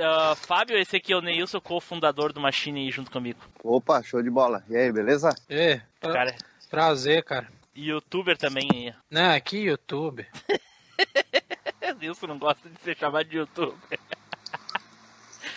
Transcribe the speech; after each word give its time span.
Uh, 0.00 0.34
Fábio, 0.34 0.78
esse 0.78 0.96
aqui 0.96 1.12
é 1.12 1.16
o 1.16 1.20
Neilson, 1.20 1.60
cofundador 1.60 2.32
do 2.32 2.40
Machine 2.40 2.80
aí 2.80 2.90
junto 2.90 3.10
comigo. 3.10 3.38
Opa, 3.62 4.02
show 4.02 4.22
de 4.22 4.30
bola. 4.30 4.64
E 4.70 4.74
aí, 4.74 4.90
beleza? 4.90 5.28
É, 5.46 5.82
pra... 6.00 6.12
cara. 6.12 6.36
Prazer, 6.70 7.22
cara. 7.22 7.46
Youtuber 7.76 8.38
também 8.38 8.66
aí. 8.72 8.94
Não, 9.10 9.34
aqui 9.34 9.58
YouTube. 9.58 10.26
Nilson 12.00 12.26
não 12.26 12.38
gosta 12.38 12.66
de 12.68 12.80
ser 12.80 12.96
chamado 12.96 13.28
de 13.28 13.36
youtuber. 13.36 13.98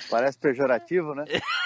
Parece 0.10 0.38
pejorativo, 0.38 1.16
né? 1.16 1.26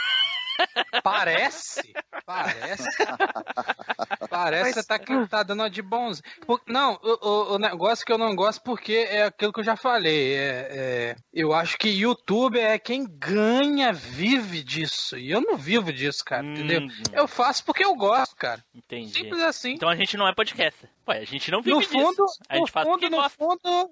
Parece? 1.04 1.94
Parece? 2.26 2.88
Parece 4.30 4.82
que 4.82 4.88
tá, 4.88 5.28
tá 5.28 5.44
dando 5.44 5.62
uma 5.62 5.70
de 5.70 5.82
bons. 5.82 6.22
Não, 6.68 7.00
o, 7.02 7.56
o, 7.56 7.60
negócio 7.60 8.06
que 8.06 8.12
eu 8.12 8.18
não 8.18 8.36
gosto 8.36 8.62
porque 8.62 8.94
é 9.10 9.24
aquilo 9.24 9.54
que 9.54 9.60
eu 9.60 9.64
já 9.64 9.76
falei. 9.76 10.34
É, 10.34 10.68
é, 10.70 11.16
eu 11.34 11.54
acho 11.54 11.78
que 11.78 11.90
YouTube 11.90 12.60
é 12.60 12.78
quem 12.78 13.06
ganha, 13.08 13.94
vive 13.94 14.64
disso. 14.64 15.18
E 15.18 15.32
eu 15.32 15.42
não 15.42 15.58
vivo 15.58 15.92
disso, 15.92 16.24
cara, 16.24 16.44
hum, 16.44 16.54
entendeu? 16.54 16.88
Eu 17.14 17.28
faço 17.28 17.64
porque 17.64 17.84
eu 17.84 17.96
gosto, 17.96 18.36
cara. 18.36 18.64
Entendi. 18.74 19.14
Simples 19.14 19.42
assim. 19.42 19.74
Então 19.74 19.90
a 19.90 19.96
gente 19.96 20.18
não 20.18 20.28
é 20.28 20.34
podcast. 20.34 20.88
Ué, 21.08 21.20
a 21.20 21.26
gente 21.26 21.50
não 21.50 21.62
vive 21.62 21.76
no 21.76 21.82
fundo, 21.82 22.26
disso. 22.26 22.40
A 22.50 22.56
gente 22.56 22.68
no 22.68 22.72
faz 22.72 22.88
fundo, 22.88 23.10
no 23.10 23.18
gosta. 23.18 23.38
fundo, 23.38 23.92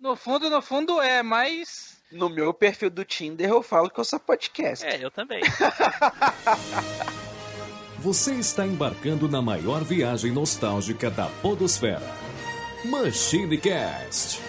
no 0.00 0.16
fundo, 0.16 0.50
no 0.50 0.62
fundo 0.62 1.00
é, 1.00 1.22
mas 1.22 1.95
no 2.10 2.28
meu 2.28 2.52
perfil 2.54 2.90
do 2.90 3.04
Tinder 3.04 3.48
eu 3.48 3.62
falo 3.62 3.90
que 3.90 3.98
eu 3.98 4.04
sou 4.04 4.20
podcast. 4.20 4.84
É, 4.84 5.04
eu 5.04 5.10
também. 5.10 5.40
Você 7.98 8.34
está 8.34 8.66
embarcando 8.66 9.28
na 9.28 9.42
maior 9.42 9.82
viagem 9.82 10.30
nostálgica 10.30 11.10
da 11.10 11.26
Podosfera. 11.42 12.06
Machine 12.84 13.58
Cast. 13.58 14.40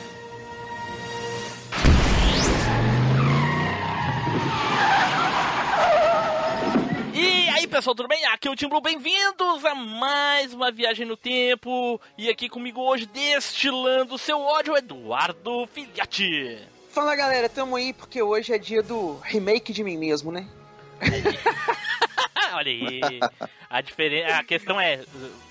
E 7.16 7.50
aí 7.50 7.66
pessoal, 7.66 7.96
tudo 7.96 8.08
bem? 8.08 8.24
Aqui 8.26 8.48
é 8.48 8.52
o 8.52 8.56
Tim 8.56 8.68
Blue, 8.68 8.82
bem-vindos 8.82 9.66
a 9.66 9.74
mais 9.74 10.54
uma 10.54 10.72
viagem 10.72 11.08
no 11.08 11.18
tempo. 11.18 12.00
E 12.16 12.30
aqui 12.30 12.48
comigo 12.48 12.80
hoje, 12.82 13.08
destilando 13.08 14.20
seu 14.20 14.40
ódio, 14.40 14.78
Eduardo 14.78 15.66
Filhote. 15.74 16.77
Fala 16.90 17.16
galera, 17.16 17.48
tamo 17.48 17.76
aí 17.76 17.94
porque 17.94 18.22
hoje 18.22 18.54
é 18.54 18.58
dia 18.58 18.82
do 18.82 19.20
remake 19.24 19.72
de 19.72 19.84
mim 19.84 19.98
mesmo, 19.98 20.32
né? 20.32 20.48
Olha 22.54 22.72
aí. 22.72 23.02
A, 23.70 23.82
diferença, 23.82 24.38
a 24.38 24.44
questão 24.44 24.80
é: 24.80 25.04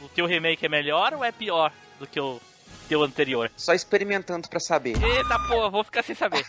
o 0.02 0.08
teu 0.08 0.26
remake 0.26 0.66
é 0.66 0.68
melhor 0.68 1.14
ou 1.14 1.24
é 1.24 1.30
pior 1.30 1.72
do 1.98 2.06
que 2.06 2.20
o 2.20 2.40
teu 2.88 3.02
anterior? 3.02 3.50
Só 3.56 3.74
experimentando 3.74 4.48
para 4.48 4.58
saber. 4.58 4.96
Eita 5.02 5.38
porra, 5.46 5.70
vou 5.70 5.84
ficar 5.84 6.02
sem 6.02 6.16
saber. 6.16 6.44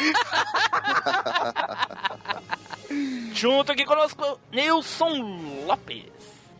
Junto 3.34 3.72
aqui 3.72 3.84
conosco, 3.84 4.40
Nilson 4.50 5.64
Lopes. 5.66 6.10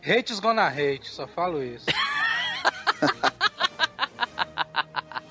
Hates 0.05 0.39
gonna 0.39 0.67
hate, 0.67 1.09
só 1.09 1.27
falo 1.27 1.63
isso. 1.63 1.87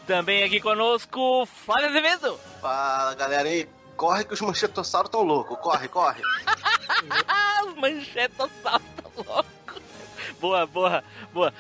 Também 0.06 0.42
aqui 0.42 0.60
conosco, 0.60 1.46
Flávio 1.46 1.88
Azevedo. 1.88 2.38
Fala, 2.60 3.14
galera 3.14 3.48
aí. 3.48 3.68
Corre 3.96 4.24
que 4.24 4.34
os 4.34 4.40
manchetossauros 4.40 5.08
estão 5.08 5.22
loucos. 5.22 5.58
Corre, 5.60 5.88
corre. 5.88 6.22
os 7.68 7.74
manchetossauros 7.76 8.86
estão 8.96 9.12
loucos. 9.24 9.82
Boa, 10.40 10.66
boa, 10.66 11.04
boa. 11.32 11.54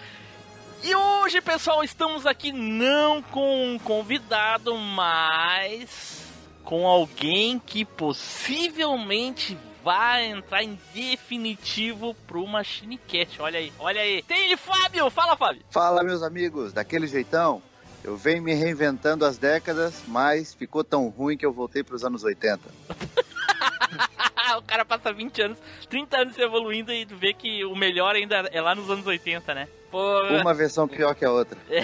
E 0.82 0.94
hoje, 0.94 1.40
pessoal, 1.40 1.84
estamos 1.84 2.26
aqui 2.26 2.50
não 2.50 3.22
com 3.22 3.74
um 3.74 3.78
convidado, 3.78 4.76
mas 4.76 6.26
com 6.64 6.86
alguém 6.86 7.60
que 7.60 7.84
possivelmente 7.84 9.56
vai 9.84 10.26
entrar 10.26 10.64
em 10.64 10.78
definitivo 10.92 12.14
pro 12.26 12.46
Machine 12.46 12.98
Cast. 12.98 13.40
Olha 13.40 13.60
aí, 13.60 13.72
olha 13.78 14.00
aí. 14.00 14.22
Tem 14.22 14.46
ele, 14.46 14.56
Fábio! 14.56 15.08
Fala, 15.10 15.36
Fábio! 15.36 15.62
Fala, 15.70 16.02
meus 16.02 16.22
amigos, 16.22 16.72
daquele 16.72 17.06
jeitão. 17.06 17.62
Eu 18.04 18.16
venho 18.16 18.42
me 18.42 18.52
reinventando 18.52 19.24
as 19.24 19.38
décadas, 19.38 20.02
mas 20.08 20.52
ficou 20.52 20.82
tão 20.82 21.08
ruim 21.08 21.36
que 21.36 21.46
eu 21.46 21.52
voltei 21.52 21.84
para 21.84 21.94
os 21.94 22.04
anos 22.04 22.24
80. 22.24 22.60
o 24.58 24.62
cara 24.62 24.84
passa 24.84 25.12
20 25.12 25.42
anos, 25.42 25.58
30 25.88 26.16
anos 26.16 26.38
evoluindo 26.38 26.92
e 26.92 27.04
vê 27.04 27.32
que 27.32 27.64
o 27.64 27.76
melhor 27.76 28.14
ainda 28.14 28.36
é 28.52 28.60
lá 28.60 28.74
nos 28.74 28.90
anos 28.90 29.06
80, 29.06 29.54
né? 29.54 29.68
Pô... 29.90 30.22
Uma 30.40 30.52
versão 30.52 30.88
pior 30.88 31.14
que 31.14 31.24
a 31.24 31.30
outra. 31.30 31.58
É. 31.70 31.82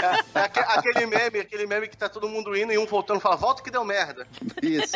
É, 0.00 0.38
é 0.38 0.78
aquele 0.78 1.06
meme, 1.06 1.40
aquele 1.40 1.66
meme 1.66 1.88
que 1.88 1.96
tá 1.96 2.08
todo 2.08 2.28
mundo 2.28 2.56
indo 2.56 2.72
e 2.72 2.78
um 2.78 2.86
voltando 2.86 3.20
fala, 3.20 3.36
volta 3.36 3.62
que 3.62 3.70
deu 3.70 3.84
merda. 3.84 4.26
Isso. 4.62 4.94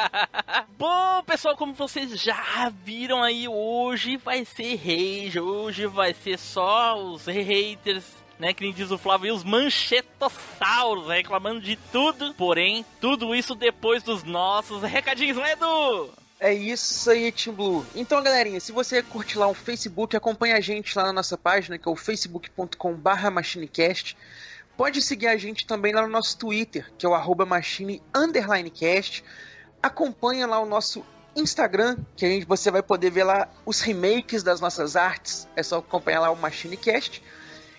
Bom, 0.78 1.22
pessoal, 1.24 1.56
como 1.56 1.74
vocês 1.74 2.10
já 2.20 2.70
viram 2.84 3.22
aí, 3.22 3.48
hoje 3.48 4.16
vai 4.16 4.44
ser 4.44 4.76
rage, 4.76 5.40
hoje 5.40 5.86
vai 5.86 6.14
ser 6.14 6.38
só 6.38 6.96
os 6.96 7.26
haters 7.26 8.19
né? 8.40 8.52
Que 8.52 8.64
nem 8.64 8.72
diz 8.72 8.90
o 8.90 8.98
Flávio, 8.98 9.28
e 9.28 9.30
os 9.30 9.44
manchetossauros 9.44 11.06
reclamando 11.06 11.60
de 11.60 11.76
tudo. 11.92 12.34
Porém, 12.34 12.84
tudo 13.00 13.34
isso 13.34 13.54
depois 13.54 14.02
dos 14.02 14.24
nossos 14.24 14.82
recadinhos, 14.82 15.36
né, 15.36 15.52
Edu? 15.52 16.10
É 16.40 16.54
isso 16.54 17.10
aí, 17.10 17.30
Team 17.30 17.54
Blue. 17.54 17.86
Então, 17.94 18.22
galerinha, 18.22 18.58
se 18.58 18.72
você 18.72 19.02
curte 19.02 19.36
lá 19.36 19.46
o 19.46 19.52
Facebook, 19.52 20.16
acompanha 20.16 20.56
a 20.56 20.60
gente 20.60 20.96
lá 20.96 21.04
na 21.04 21.12
nossa 21.12 21.36
página, 21.36 21.76
que 21.76 21.86
é 21.86 21.92
o 21.92 21.96
facebook.com.br 21.96 23.30
machinecast. 23.30 24.16
Pode 24.74 25.02
seguir 25.02 25.26
a 25.26 25.36
gente 25.36 25.66
também 25.66 25.92
lá 25.92 26.00
no 26.00 26.08
nosso 26.08 26.38
Twitter, 26.38 26.90
que 26.96 27.04
é 27.04 27.08
o 27.08 27.14
arroba 27.14 27.44
machine 27.44 28.00
cast. 28.74 29.22
Acompanha 29.82 30.46
lá 30.46 30.58
o 30.58 30.64
nosso 30.64 31.04
Instagram, 31.36 31.98
que 32.16 32.24
a 32.24 32.28
gente, 32.28 32.46
você 32.46 32.70
vai 32.70 32.82
poder 32.82 33.10
ver 33.10 33.24
lá 33.24 33.48
os 33.66 33.82
remakes 33.82 34.42
das 34.42 34.60
nossas 34.60 34.96
artes. 34.96 35.46
É 35.54 35.62
só 35.62 35.78
acompanhar 35.78 36.20
lá 36.20 36.30
o 36.30 36.36
MachineCast. 36.36 37.22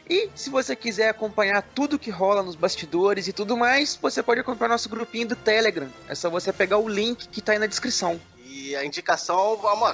E 0.09 0.29
se 0.35 0.49
você 0.49 0.75
quiser 0.75 1.09
acompanhar 1.09 1.61
tudo 1.61 1.99
que 1.99 2.09
rola 2.09 2.43
nos 2.43 2.55
bastidores 2.55 3.27
e 3.27 3.33
tudo 3.33 3.55
mais, 3.55 3.97
você 4.01 4.21
pode 4.21 4.41
acompanhar 4.41 4.69
nosso 4.69 4.89
grupinho 4.89 5.29
do 5.29 5.35
Telegram. 5.35 5.89
É 6.07 6.15
só 6.15 6.29
você 6.29 6.51
pegar 6.51 6.77
o 6.77 6.87
link 6.87 7.27
que 7.27 7.41
tá 7.41 7.53
aí 7.53 7.59
na 7.59 7.67
descrição. 7.67 8.19
E 8.45 8.75
a 8.75 8.85
indicação, 8.85 9.57
vamos 9.57 9.87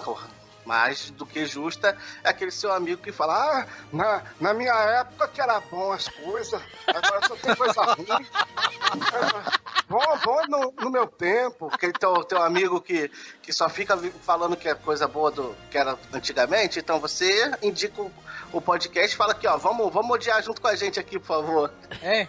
mais 0.67 1.09
do 1.11 1.25
que 1.25 1.45
justa 1.45 1.97
é 2.23 2.29
aquele 2.29 2.51
seu 2.51 2.71
amigo 2.71 3.01
que 3.01 3.11
fala: 3.11 3.33
Ah, 3.33 3.67
na, 3.91 4.23
na 4.39 4.53
minha 4.53 4.73
época 4.73 5.27
que 5.29 5.41
era 5.41 5.59
bom 5.61 5.91
as 5.91 6.07
coisas, 6.09 6.61
agora 6.85 7.27
só 7.27 7.35
tem 7.35 7.55
coisa 7.55 7.81
ruim. 7.81 8.27
Bom, 9.89 10.03
bom 10.21 10.41
no, 10.49 10.73
no, 10.81 10.91
meu 10.91 11.07
tempo. 11.07 11.69
Aquele 11.71 11.93
teu, 11.93 12.21
teu 12.25 12.43
amigo 12.43 12.81
que, 12.81 13.09
que 13.41 13.53
só 13.53 13.69
fica 13.69 13.97
falando 14.21 14.57
que 14.57 14.67
é 14.67 14.75
coisa 14.75 15.07
boa 15.07 15.31
do 15.31 15.55
que 15.71 15.77
era 15.77 15.97
antigamente, 16.11 16.77
então 16.77 16.99
você 16.99 17.49
indica 17.61 18.01
o 18.01 18.11
o 18.51 18.61
podcast 18.61 19.15
fala 19.15 19.33
aqui, 19.33 19.47
ó, 19.47 19.57
vamos, 19.57 19.91
vamos 19.91 20.11
odiar 20.11 20.41
junto 20.41 20.61
com 20.61 20.67
a 20.67 20.75
gente 20.75 20.99
aqui, 20.99 21.19
por 21.19 21.27
favor. 21.27 21.71
É, 22.01 22.27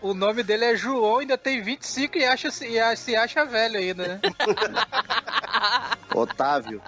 o 0.00 0.14
nome 0.14 0.42
dele 0.42 0.64
é 0.64 0.76
João, 0.76 1.18
ainda 1.18 1.36
tem 1.36 1.62
25 1.62 2.18
e, 2.18 2.24
acha, 2.24 2.48
e 2.48 2.96
se 2.96 3.16
acha 3.16 3.44
velho 3.44 3.78
ainda, 3.78 4.08
né? 4.08 4.20
Otávio. 6.14 6.82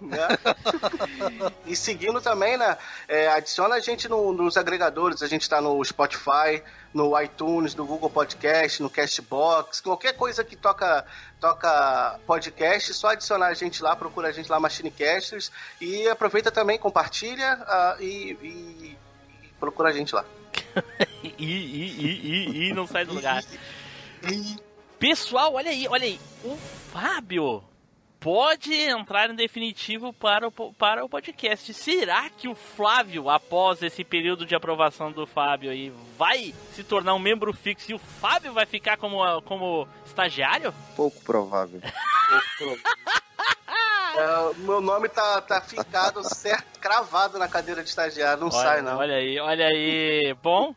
E 1.66 1.74
seguindo 1.74 2.20
também, 2.20 2.56
né? 2.56 2.76
É, 3.08 3.28
adiciona 3.28 3.76
a 3.76 3.80
gente 3.80 4.08
no, 4.08 4.32
nos 4.32 4.56
agregadores. 4.56 5.22
A 5.22 5.26
gente 5.26 5.42
está 5.42 5.60
no 5.60 5.82
Spotify, 5.82 6.62
no 6.92 7.18
iTunes, 7.20 7.74
no 7.74 7.86
Google 7.86 8.10
Podcast, 8.10 8.82
no 8.82 8.90
Castbox, 8.90 9.80
qualquer 9.80 10.12
coisa 10.14 10.44
que 10.44 10.56
toca, 10.56 11.06
toca 11.40 12.20
podcast, 12.26 12.92
só 12.92 13.08
adicionar 13.08 13.46
a 13.46 13.54
gente 13.54 13.82
lá, 13.82 13.96
procura 13.96 14.28
a 14.28 14.32
gente 14.32 14.50
lá, 14.50 14.60
Machinecasters. 14.60 15.50
E 15.80 16.06
aproveita 16.08 16.50
também, 16.50 16.78
compartilha 16.78 17.58
uh, 17.62 18.02
e, 18.02 18.36
e, 18.42 18.46
e 19.42 19.48
procura 19.58 19.88
a 19.88 19.92
gente 19.92 20.14
lá. 20.14 20.24
e, 21.38 21.44
e, 21.44 21.96
e, 22.00 22.68
e, 22.68 22.72
não 22.74 22.86
sai 22.86 23.04
do 23.04 23.14
lugar. 23.14 23.42
Pessoal, 24.98 25.54
olha 25.54 25.70
aí, 25.70 25.86
olha 25.88 26.04
aí. 26.04 26.20
O 26.44 26.56
Fábio 26.92 27.62
pode 28.24 28.72
entrar 28.72 29.28
em 29.28 29.34
definitivo 29.34 30.10
para 30.10 30.48
o, 30.48 30.72
para 30.72 31.04
o 31.04 31.08
podcast. 31.10 31.74
Será 31.74 32.30
que 32.30 32.48
o 32.48 32.54
Flávio, 32.54 33.28
após 33.28 33.82
esse 33.82 34.02
período 34.02 34.46
de 34.46 34.54
aprovação 34.54 35.12
do 35.12 35.26
Fábio 35.26 35.70
aí, 35.70 35.92
vai 36.16 36.54
se 36.72 36.82
tornar 36.82 37.14
um 37.14 37.18
membro 37.18 37.52
fixo 37.52 37.90
e 37.90 37.94
o 37.94 37.98
Fábio 37.98 38.54
vai 38.54 38.64
ficar 38.64 38.96
como, 38.96 39.42
como 39.42 39.86
estagiário? 40.06 40.72
Pouco 40.96 41.20
provável. 41.20 41.82
Pouco 42.30 42.46
provável. 42.56 42.82
É, 44.14 44.54
meu 44.58 44.80
nome 44.80 45.08
tá, 45.08 45.40
tá 45.40 45.60
ficado 45.60 46.22
certo, 46.22 46.78
cravado 46.78 47.38
na 47.38 47.48
cadeira 47.48 47.82
de 47.82 47.88
estagiário, 47.88 48.40
não 48.40 48.48
olha, 48.48 48.62
sai 48.62 48.82
não. 48.82 48.96
Olha 48.98 49.16
aí, 49.16 49.38
olha 49.40 49.66
aí. 49.66 50.34
Bom, 50.42 50.74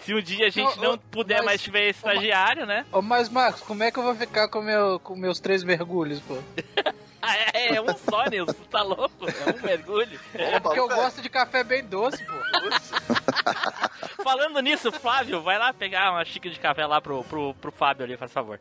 se 0.00 0.14
um 0.14 0.20
dia 0.20 0.46
a 0.46 0.50
gente 0.50 0.76
não, 0.78 0.92
não 0.92 0.98
puder 0.98 1.38
mas, 1.38 1.44
mais 1.46 1.62
tiver 1.62 1.88
estagiário, 1.88 2.66
né? 2.66 2.84
Ô, 2.92 3.00
mas 3.00 3.28
Marcos, 3.28 3.62
como 3.62 3.82
é 3.82 3.90
que 3.90 3.98
eu 3.98 4.02
vou 4.02 4.14
ficar 4.14 4.48
com, 4.48 4.60
meu, 4.60 5.00
com 5.00 5.16
meus 5.16 5.40
três 5.40 5.64
mergulhos, 5.64 6.20
pô? 6.20 6.36
Ah, 7.20 7.36
é, 7.52 7.74
é 7.74 7.80
um 7.80 7.96
só, 7.96 8.24
Nilson. 8.26 8.52
Tá 8.70 8.82
louco? 8.82 9.26
É 9.26 9.50
um 9.56 9.62
mergulho. 9.62 10.20
É 10.34 10.60
porque 10.60 10.78
eu 10.78 10.88
gosto 10.88 11.20
de 11.20 11.28
café 11.28 11.64
bem 11.64 11.84
doce, 11.84 12.24
pô. 12.24 12.32
Falando 14.22 14.60
nisso, 14.60 14.92
Flávio, 14.92 15.42
vai 15.42 15.58
lá 15.58 15.72
pegar 15.72 16.12
uma 16.12 16.24
xícara 16.24 16.54
de 16.54 16.60
café 16.60 16.86
lá 16.86 17.00
pro, 17.00 17.24
pro, 17.24 17.54
pro 17.54 17.72
Fábio 17.72 18.04
ali, 18.04 18.16
faz 18.16 18.32
favor. 18.32 18.60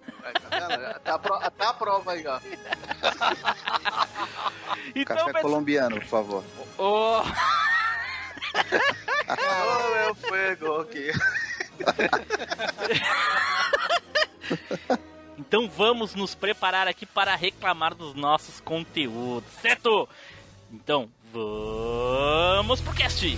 Até 0.49 1.11
a, 1.11 1.19
pro, 1.19 1.35
até 1.35 1.65
a 1.65 1.73
prova 1.73 2.13
aí, 2.13 2.25
ó. 2.25 2.39
então, 4.95 5.17
café 5.17 5.31
mas... 5.33 5.41
colombiano, 5.41 5.97
por 5.97 6.05
favor. 6.05 6.43
Oh. 6.77 7.21
oh, 9.29 9.95
meu 9.95 10.15
fuego 10.15 10.81
aqui. 10.81 11.11
Então 15.47 15.69
vamos 15.69 16.13
nos 16.13 16.35
preparar 16.35 16.89
aqui 16.89 17.05
para 17.05 17.33
reclamar 17.33 17.95
dos 17.95 18.13
nossos 18.13 18.59
conteúdos, 18.59 19.49
certo? 19.61 20.07
Então 20.69 21.09
vamos 21.31 22.81
pro 22.81 22.93
cast! 22.93 23.37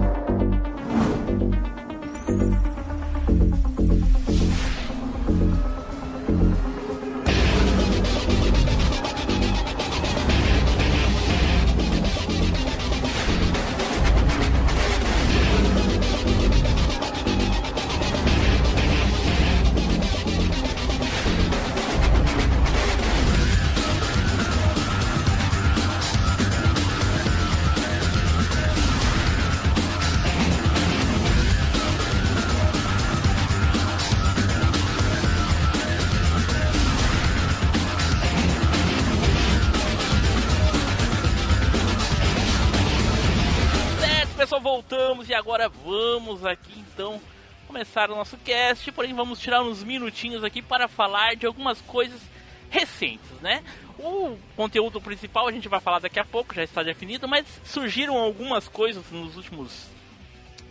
Começar 47.81 48.11
o 48.11 48.15
nosso 48.15 48.37
cast, 48.37 48.91
porém 48.91 49.11
vamos 49.11 49.39
tirar 49.39 49.63
uns 49.63 49.83
minutinhos 49.83 50.43
aqui 50.43 50.61
para 50.61 50.87
falar 50.87 51.35
de 51.35 51.47
algumas 51.47 51.81
coisas 51.81 52.21
recentes, 52.69 53.31
né? 53.41 53.63
O 53.97 54.37
conteúdo 54.55 55.01
principal 55.01 55.47
a 55.47 55.51
gente 55.51 55.67
vai 55.67 55.79
falar 55.79 55.97
daqui 55.97 56.19
a 56.19 56.23
pouco, 56.23 56.53
já 56.53 56.63
está 56.63 56.83
definido, 56.83 57.27
mas 57.27 57.43
surgiram 57.65 58.15
algumas 58.19 58.67
coisas 58.67 59.03
nos 59.09 59.35
últimos 59.35 59.87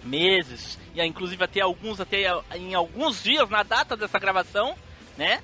meses, 0.04 0.78
e 0.94 1.02
inclusive 1.02 1.42
até 1.42 1.60
alguns 1.60 2.00
até 2.00 2.26
em 2.54 2.74
alguns 2.74 3.24
dias 3.24 3.50
na 3.50 3.64
data 3.64 3.96
dessa 3.96 4.20
gravação, 4.20 4.76
né? 5.18 5.42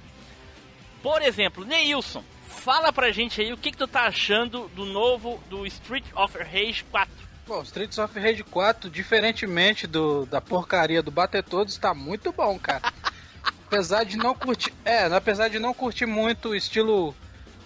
Por 1.03 1.21
exemplo, 1.21 1.65
Neilson, 1.65 2.23
fala 2.47 2.93
pra 2.93 3.11
gente 3.11 3.41
aí 3.41 3.53
o 3.53 3.57
que, 3.57 3.73
que 3.73 3.77
tu 3.77 3.89
tá 3.89 4.03
achando 4.03 4.69
do 4.69 4.85
novo 4.85 5.43
do 5.51 5.67
Street 5.67 6.05
of 6.15 6.39
Rage 6.39 6.85
4. 6.93 7.26
Bom, 7.47 7.63
Streets 7.63 7.97
of 7.99 8.19
Rage 8.19 8.43
4, 8.43 8.91
diferentemente 8.91 9.87
do, 9.87 10.27
da 10.27 10.41
porcaria 10.41 11.01
do 11.01 11.13
Bater 11.13 11.45
Todos, 11.45 11.75
está 11.75 11.95
muito 11.95 12.33
bom, 12.33 12.59
cara. 12.59 12.93
apesar 13.67 14.05
de 14.05 14.17
não 14.17 14.35
curtir. 14.35 14.73
É, 14.85 15.05
apesar 15.05 15.49
de 15.49 15.59
não 15.59 15.73
curtir 15.73 16.07
muito 16.07 16.51
o 16.51 16.55
estilo 16.57 17.15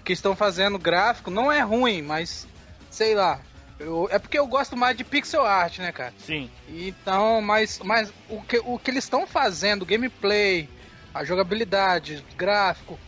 que 0.04 0.12
estão 0.12 0.36
fazendo 0.36 0.78
gráfico, 0.78 1.30
não 1.30 1.50
é 1.50 1.60
ruim, 1.60 2.02
mas 2.02 2.46
sei 2.90 3.14
lá. 3.14 3.40
Eu, 3.78 4.06
é 4.10 4.18
porque 4.18 4.38
eu 4.38 4.46
gosto 4.46 4.76
mais 4.76 4.94
de 4.94 5.04
pixel 5.04 5.46
art, 5.46 5.78
né, 5.78 5.90
cara? 5.90 6.12
Sim. 6.18 6.50
Então, 6.68 7.40
mas, 7.40 7.78
mas 7.82 8.12
o, 8.28 8.42
que, 8.42 8.58
o 8.58 8.78
que 8.78 8.90
eles 8.90 9.04
estão 9.04 9.26
fazendo, 9.26 9.86
gameplay, 9.86 10.68
a 11.14 11.24
jogabilidade, 11.24 12.22
gráfico, 12.36 12.98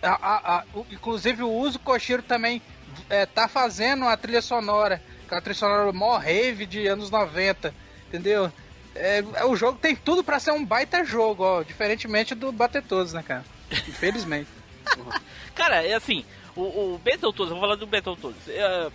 a, 0.00 0.10
a, 0.10 0.58
a, 0.58 0.64
o, 0.72 0.86
inclusive 0.92 1.42
o 1.42 1.50
uso 1.50 1.80
Koshiro 1.80 2.22
também 2.22 2.62
é, 3.10 3.26
tá 3.26 3.48
fazendo 3.48 4.04
a 4.04 4.16
trilha 4.16 4.40
sonora 4.40 5.02
aquela 5.32 5.40
trilha 5.40 5.54
sonora 5.54 5.92
mó 5.92 6.18
rave 6.18 6.66
de 6.66 6.86
anos 6.86 7.10
90, 7.10 7.74
entendeu? 8.08 8.52
É, 8.94 9.24
é, 9.34 9.44
o 9.46 9.56
jogo 9.56 9.78
tem 9.80 9.96
tudo 9.96 10.22
para 10.22 10.38
ser 10.38 10.52
um 10.52 10.64
baita 10.64 11.04
jogo, 11.04 11.42
ó, 11.42 11.62
diferentemente 11.62 12.34
do 12.34 12.52
Bater 12.52 12.82
Todos, 12.82 13.14
né, 13.14 13.22
cara? 13.22 13.44
Infelizmente. 13.88 14.48
cara, 15.54 15.82
é 15.82 15.94
assim, 15.94 16.24
o, 16.54 16.62
o 16.94 17.00
Battletoads, 17.02 17.52
vou 17.52 17.60
falar 17.60 17.76
do 17.76 17.86
Battletoads. 17.86 18.48
É, 18.48 18.90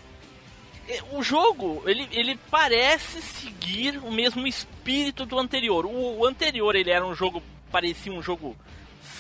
é, 0.88 1.04
o 1.12 1.24
jogo, 1.24 1.82
ele, 1.88 2.08
ele 2.12 2.40
parece 2.52 3.20
seguir 3.22 3.98
o 3.98 4.12
mesmo 4.12 4.46
espírito 4.46 5.26
do 5.26 5.40
anterior. 5.40 5.88
O, 5.88 6.20
o 6.20 6.26
anterior, 6.26 6.76
ele 6.76 6.92
era 6.92 7.06
um 7.06 7.16
jogo, 7.16 7.42
parecia 7.72 8.14
um 8.14 8.22
jogo 8.22 8.56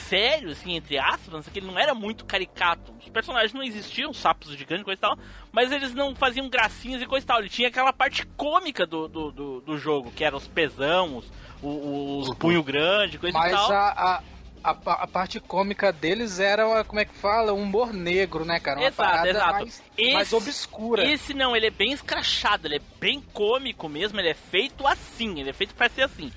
sério, 0.09 0.51
assim, 0.51 0.75
entre 0.75 0.97
aspas, 0.97 1.47
que 1.47 1.59
ele 1.59 1.67
não 1.67 1.77
era 1.77 1.93
muito 1.93 2.25
caricato. 2.25 2.93
Os 2.99 3.09
personagens 3.09 3.53
não 3.53 3.63
existiam, 3.63 4.13
sapos 4.13 4.55
gigantes, 4.55 4.83
coisa 4.83 4.97
e 4.97 5.01
tal, 5.01 5.17
mas 5.51 5.71
eles 5.71 5.93
não 5.93 6.15
faziam 6.15 6.49
gracinhas 6.49 7.01
e 7.01 7.05
coisa 7.05 7.23
e 7.23 7.27
tal. 7.27 7.39
Ele 7.39 7.49
tinha 7.49 7.67
aquela 7.67 7.93
parte 7.93 8.25
cômica 8.37 8.85
do, 8.85 9.07
do, 9.07 9.31
do, 9.31 9.61
do 9.61 9.77
jogo, 9.77 10.11
que 10.11 10.23
eram 10.23 10.37
os 10.37 10.47
pesão, 10.47 11.17
os, 11.17 11.25
os, 11.61 12.29
os 12.29 12.37
punho 12.37 12.63
grande, 12.63 13.17
coisa 13.17 13.37
mas 13.37 13.51
e 13.51 13.55
tal. 13.55 13.71
A, 13.71 13.89
a, 13.89 14.23
a, 14.63 14.71
a, 14.71 15.07
parte 15.07 15.39
cômica 15.39 15.91
deles 15.91 16.39
era, 16.39 16.83
como 16.83 16.99
é 16.99 17.05
que 17.05 17.13
fala? 17.13 17.53
Um 17.53 17.63
humor 17.63 17.93
negro, 17.93 18.45
né, 18.45 18.59
cara? 18.59 18.79
Uma 18.79 18.87
exato, 18.87 19.27
exato. 19.27 19.53
Mais, 19.53 19.83
esse, 19.97 20.13
mais 20.13 20.33
obscura. 20.33 21.03
Esse 21.05 21.33
não, 21.33 21.55
ele 21.55 21.67
é 21.67 21.71
bem 21.71 21.91
escrachado, 21.91 22.67
ele 22.67 22.77
é 22.77 22.81
bem 22.99 23.21
cômico 23.33 23.87
mesmo, 23.87 24.19
ele 24.19 24.29
é 24.29 24.33
feito 24.33 24.87
assim, 24.87 25.39
ele 25.39 25.49
é 25.49 25.53
feito 25.53 25.75
para 25.75 25.89
ser 25.89 26.03
assim 26.03 26.31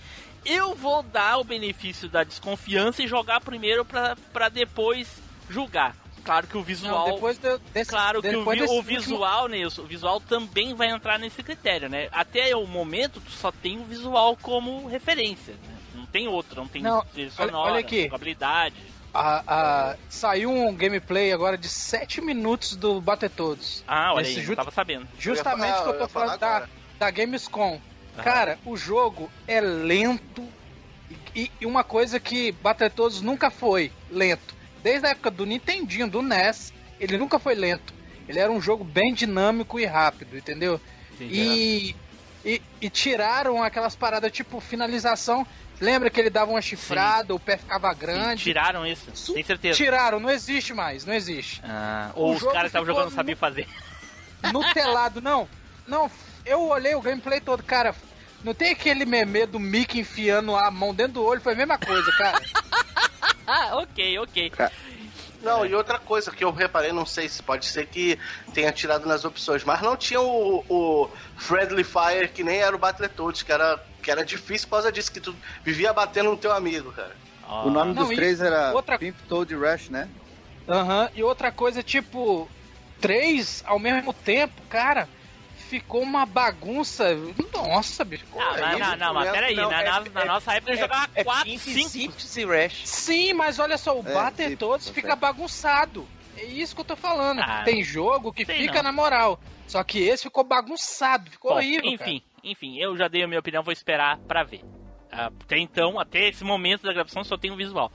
eu 0.44 0.74
vou 0.74 1.02
dar 1.02 1.38
o 1.38 1.44
benefício 1.44 2.08
da 2.08 2.24
desconfiança 2.24 3.02
e 3.02 3.08
jogar 3.08 3.40
primeiro 3.40 3.84
para 3.84 4.48
depois 4.48 5.08
julgar. 5.48 5.96
Claro 6.24 6.46
que 6.46 6.56
o 6.56 6.62
visual. 6.62 7.08
Não, 7.08 7.14
depois 7.14 7.38
de, 7.38 7.58
desse, 7.72 7.90
claro 7.90 8.20
que 8.20 8.34
o, 8.34 8.78
o, 8.78 8.82
visual, 8.82 9.48
Nilson, 9.48 9.82
o 9.82 9.86
visual 9.86 10.20
também 10.20 10.74
vai 10.74 10.90
entrar 10.90 11.18
nesse 11.18 11.42
critério, 11.42 11.88
né? 11.88 12.08
Até 12.12 12.54
o 12.54 12.66
momento, 12.66 13.20
tu 13.20 13.30
só 13.30 13.50
tem 13.50 13.78
o 13.78 13.84
visual 13.84 14.36
como 14.40 14.86
referência. 14.86 15.54
Né? 15.54 15.76
Não 15.94 16.06
tem 16.06 16.28
outro, 16.28 16.56
não 16.56 16.68
tem 16.68 16.82
não, 16.82 17.04
sonora, 17.30 17.72
olha 17.72 17.80
aqui. 17.80 18.04
jogabilidade. 18.04 18.76
A, 19.12 19.42
a, 19.90 19.96
saiu 20.08 20.50
um 20.50 20.74
gameplay 20.74 21.32
agora 21.32 21.58
de 21.58 21.68
7 21.68 22.20
minutos 22.20 22.76
do 22.76 23.00
Bater 23.00 23.30
Todos. 23.30 23.82
Ah, 23.88 24.14
olha 24.14 24.26
aí, 24.26 24.56
tava 24.56 24.70
sabendo. 24.70 25.08
Justamente 25.18 25.80
o 25.80 25.82
que 25.82 25.88
eu 25.88 25.98
tô 25.98 26.08
falando 26.08 26.38
da, 26.38 26.68
da 26.98 27.10
Gamescom. 27.10 27.80
Cara, 28.22 28.58
o 28.64 28.76
jogo 28.76 29.30
é 29.46 29.60
lento 29.60 30.46
e, 31.34 31.50
e 31.60 31.66
uma 31.66 31.84
coisa 31.84 32.18
que 32.18 32.52
Battletoads 32.52 33.20
nunca 33.20 33.50
foi 33.50 33.92
lento. 34.10 34.54
Desde 34.82 35.06
a 35.06 35.10
época 35.10 35.30
do 35.30 35.44
Nintendinho, 35.44 36.08
do 36.08 36.22
NES, 36.22 36.72
ele 36.98 37.18
nunca 37.18 37.38
foi 37.38 37.54
lento. 37.54 37.92
Ele 38.28 38.38
era 38.38 38.50
um 38.50 38.60
jogo 38.60 38.84
bem 38.84 39.12
dinâmico 39.12 39.78
e 39.78 39.84
rápido, 39.84 40.36
entendeu? 40.36 40.80
e, 41.20 41.94
e, 42.44 42.62
e, 42.80 42.88
tiraram 42.88 43.62
aquelas 43.62 43.94
paradas 43.94 44.32
tipo 44.32 44.60
finalização. 44.60 45.46
Lembra 45.80 46.10
que 46.10 46.20
ele 46.20 46.30
dava 46.30 46.50
uma 46.50 46.60
chifrada, 46.60 47.28
Sim. 47.28 47.32
o 47.34 47.40
pé 47.40 47.56
ficava 47.56 47.92
grande? 47.94 48.42
Sim, 48.42 48.50
tiraram 48.50 48.86
isso, 48.86 49.32
tem 49.32 49.42
certeza. 49.42 49.76
Tiraram, 49.76 50.20
não 50.20 50.30
existe 50.30 50.74
mais, 50.74 51.04
não 51.04 51.14
existe. 51.14 51.60
Ah, 51.64 52.10
ou 52.14 52.34
os 52.34 52.42
caras 52.42 52.66
estavam 52.66 52.86
jogando 52.86 53.04
não 53.04 53.10
sabiam 53.10 53.36
fazer. 53.36 53.66
No 54.52 54.72
telado, 54.72 55.20
não. 55.20 55.48
Não, 55.86 56.10
eu 56.44 56.68
olhei 56.68 56.94
o 56.94 57.00
gameplay 57.00 57.40
todo, 57.40 57.62
cara. 57.62 57.94
Não 58.42 58.54
tem 58.54 58.72
aquele 58.72 59.04
meme 59.04 59.44
do 59.46 59.60
Mickey 59.60 60.00
enfiando 60.00 60.54
a 60.56 60.70
mão 60.70 60.94
dentro 60.94 61.14
do 61.14 61.24
olho, 61.24 61.40
foi 61.40 61.52
a 61.52 61.56
mesma 61.56 61.78
coisa, 61.78 62.10
cara. 62.12 62.40
ok, 63.82 64.18
ok. 64.18 64.52
Não, 65.42 65.64
e 65.64 65.74
outra 65.74 65.98
coisa 65.98 66.30
que 66.30 66.44
eu 66.44 66.50
reparei, 66.50 66.92
não 66.92 67.06
sei 67.06 67.28
se 67.28 67.42
pode 67.42 67.66
ser 67.66 67.86
que 67.86 68.18
tenha 68.52 68.70
tirado 68.72 69.06
nas 69.06 69.24
opções, 69.24 69.64
mas 69.64 69.80
não 69.80 69.96
tinha 69.96 70.20
o, 70.20 70.64
o 70.68 71.10
Friendly 71.36 71.84
Fire 71.84 72.28
que 72.28 72.42
nem 72.42 72.58
era 72.58 72.74
o 72.74 72.78
Battletoads, 72.78 73.42
que 73.42 73.52
era, 73.52 73.82
que 74.02 74.10
era 74.10 74.24
difícil 74.24 74.68
por 74.68 74.76
causa 74.76 74.92
disso, 74.92 75.12
que 75.12 75.20
tu 75.20 75.34
vivia 75.64 75.92
batendo 75.92 76.30
no 76.30 76.36
teu 76.36 76.52
amigo, 76.52 76.92
cara. 76.92 77.16
Ah. 77.46 77.64
O 77.64 77.70
nome 77.70 77.94
não, 77.94 78.04
dos 78.04 78.14
três 78.14 78.40
era 78.40 78.72
outra... 78.72 78.98
Pimp 78.98 79.16
Toad 79.28 79.54
Rush, 79.54 79.88
né? 79.88 80.08
Aham, 80.68 81.04
uhum. 81.04 81.08
e 81.14 81.22
outra 81.22 81.50
coisa, 81.50 81.82
tipo, 81.82 82.48
três 83.00 83.62
ao 83.66 83.78
mesmo 83.78 84.12
tempo, 84.12 84.60
cara 84.68 85.08
ficou 85.70 86.02
uma 86.02 86.26
bagunça. 86.26 87.14
Nossa, 87.54 88.04
bicho. 88.04 88.26
Ah, 88.36 88.56
mas, 88.60 88.78
não, 88.78 88.96
não, 88.96 89.14
mas 89.14 89.30
peraí, 89.30 89.54
Não, 89.54 89.70
na, 89.70 89.80
é- 89.80 89.84
na- 89.84 90.00
na 90.00 90.20
é- 90.22 90.24
nossa 90.26 90.52
época 90.54 90.72
eu 90.72 90.76
jogava 90.76 91.08
é 91.14 91.24
4, 91.24 91.44
Pink 91.44 91.58
5. 91.60 91.88
Cities 91.88 92.36
e 92.36 92.44
Rash. 92.44 92.82
Sim, 92.88 93.32
mas 93.34 93.58
olha 93.58 93.78
só, 93.78 93.96
o 93.98 94.06
É, 94.06 94.12
bater 94.12 94.48
sim, 94.50 94.56
todos 94.56 94.88
fica 94.90 95.14
bagunçado. 95.16 96.06
É 96.36 96.44
isso 96.44 96.74
que 96.74 96.80
eu 96.80 96.84
tô 96.84 96.96
falando. 96.96 97.40
Ah, 97.40 97.62
Tem 97.64 97.82
jogo 97.84 98.32
que 98.32 98.44
fica 98.44 98.76
não. 98.76 98.82
na 98.84 98.92
moral. 98.92 99.40
Só 99.66 99.84
que 99.84 99.98
esse 100.00 100.24
ficou 100.24 100.42
bagunçado, 100.42 101.30
ficou 101.30 101.52
Bom, 101.52 101.58
horrível. 101.58 101.88
enfim, 101.90 102.22
enfim, 102.42 102.76
eu 102.78 102.96
já 102.96 103.06
dei 103.08 103.22
a 103.22 103.28
minha 103.28 103.38
opinião, 103.40 103.62
vou 103.62 103.72
esperar 103.72 104.18
pra 104.26 104.42
ver. 104.42 104.62
Ah, 105.12 105.30
Até 105.44 105.58
então, 105.58 105.98
até 106.00 106.28
esse 106.28 106.42
momento 106.44 106.82
da 106.82 106.92
gravação, 106.92 107.22
só 107.24 107.36
tem 107.36 107.50
um 107.50 107.56
visual. 107.56 107.92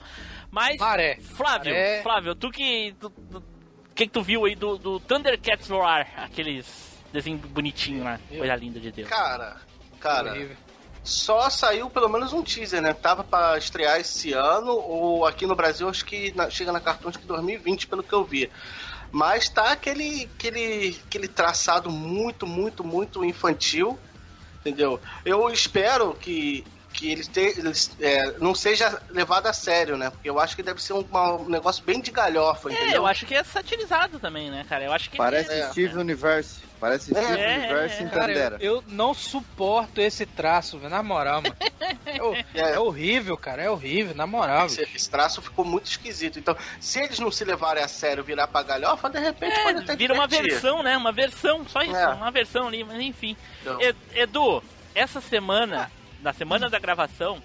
Mas, 0.52 0.78
Cara. 0.78 0.90
Maré. 0.92 1.18
Flávio, 1.22 1.74
Maré. 1.74 2.02
Flávio, 2.04 2.36
tu 2.36 2.50
que. 2.52 2.96
O 3.02 3.96
que, 3.96 4.06
que 4.08 4.12
tu 4.12 4.22
viu 4.22 4.44
aí 4.46 4.56
do, 4.56 4.78
do 4.78 5.00
Thundercats 5.00 5.70
Roar? 5.70 6.08
Aqueles 6.18 6.85
desenho 7.16 7.38
bonitinho 7.38 8.04
lá, 8.04 8.20
Eu- 8.32 8.40
coisa 8.40 8.56
linda 8.56 8.80
de 8.80 8.92
Deus. 8.92 9.10
Cara, 9.10 9.58
cara, 10.00 10.32
Horrível. 10.32 10.56
só 11.04 11.50
saiu 11.50 11.90
pelo 11.90 12.08
menos 12.10 12.32
um 12.34 12.44
teaser, 12.44 12.82
né? 12.82 12.94
Tava 12.94 13.24
pra 13.24 13.58
estrear 13.58 14.00
esse 14.00 14.34
ano, 14.34 14.72
ou 14.72 15.26
aqui 15.26 15.46
no 15.48 15.56
Brasil, 15.56 15.90
acho 15.90 16.06
que 16.06 16.32
na- 16.36 16.50
chega 16.50 16.72
na 16.72 16.80
Cartoons 16.80 17.18
que 17.18 17.26
2020, 17.26 17.88
pelo 17.88 18.04
que 18.04 18.14
eu 18.14 18.24
vi. 18.24 18.50
Mas 19.12 19.48
tá 19.50 19.72
aquele, 19.72 20.30
aquele, 20.38 21.00
aquele 21.08 21.28
traçado 21.28 21.90
muito, 21.90 22.46
muito, 22.46 22.84
muito 22.84 23.24
infantil, 23.24 23.98
entendeu? 24.60 25.00
Eu 25.24 25.48
espero 25.50 26.14
que, 26.16 26.66
que 26.92 27.12
eles, 27.12 27.28
te, 27.28 27.40
eles 27.40 27.96
é, 28.02 28.32
não 28.40 28.54
seja 28.54 29.02
levado 29.12 29.48
a 29.48 29.54
sério, 29.54 29.96
né? 29.96 30.10
Porque 30.10 30.30
eu 30.30 30.38
acho 30.40 30.56
que 30.56 30.64
deve 30.64 30.82
ser 30.82 30.94
um, 30.94 31.06
um 31.14 31.48
negócio 31.50 31.82
bem 31.84 32.02
de 32.02 32.12
galhofa, 32.12 32.70
É, 32.70 32.74
entendeu? 32.74 32.96
eu 32.96 33.08
acho 33.08 33.26
que 33.26 33.36
é 33.36 33.44
satirizado 33.44 34.20
também, 34.20 34.50
né, 34.50 34.66
cara? 34.68 34.84
Eu 34.84 34.92
acho 34.92 35.10
que 35.10 35.16
Parece 35.18 35.52
é, 35.54 35.70
Steve 35.70 35.98
Universe. 35.98 36.65
Parece 36.80 37.18
É, 37.18 37.22
Steve 37.22 37.42
é, 37.42 37.58
Universe 37.58 37.96
é. 37.96 38.06
em 38.06 38.10
Cara, 38.10 38.32
eu, 38.60 38.76
eu 38.76 38.84
não 38.88 39.14
suporto 39.14 40.00
esse 40.02 40.26
traço, 40.26 40.78
velho, 40.78 40.90
na 40.92 41.02
moral, 41.02 41.42
mano. 41.42 41.56
É, 42.06 42.16
É. 42.54 42.74
é 42.76 42.80
horrível, 42.80 43.36
cara, 43.38 43.62
é 43.64 43.70
horrível, 43.70 44.14
na 44.16 44.28
moral. 44.28 44.66
Esse, 44.68 44.82
esse 44.82 45.10
traço 45.10 45.42
ficou 45.42 45.64
muito 45.66 45.86
esquisito. 45.88 46.38
Então, 46.40 46.56
se 46.80 47.00
eles 47.02 47.20
não 47.20 47.32
se 47.32 47.44
levarem 47.44 47.84
a 47.84 47.88
sério 47.88 48.24
virar 48.24 48.48
pra 48.48 48.64
galhofa, 48.64 49.10
de 49.10 49.20
repente 49.20 49.60
pode 49.64 49.80
até 49.80 49.94
É, 49.94 49.96
vira 49.96 50.14
uma 50.14 50.28
versão, 50.28 50.84
né? 50.84 50.96
Uma 50.98 51.12
versão, 51.12 51.68
só 51.68 51.82
isso, 51.82 51.96
É. 51.96 52.08
uma 52.14 52.32
versão 52.32 52.68
ali, 52.68 52.84
mas 52.84 53.00
enfim. 53.02 53.36
Então, 53.62 53.80
Ed- 53.82 53.98
Edu, 54.14 54.64
essa 54.94 55.20
semana, 55.22 55.92
na 56.22 56.34
semana 56.34 56.70
da 56.70 56.80
gravação, 56.80 57.42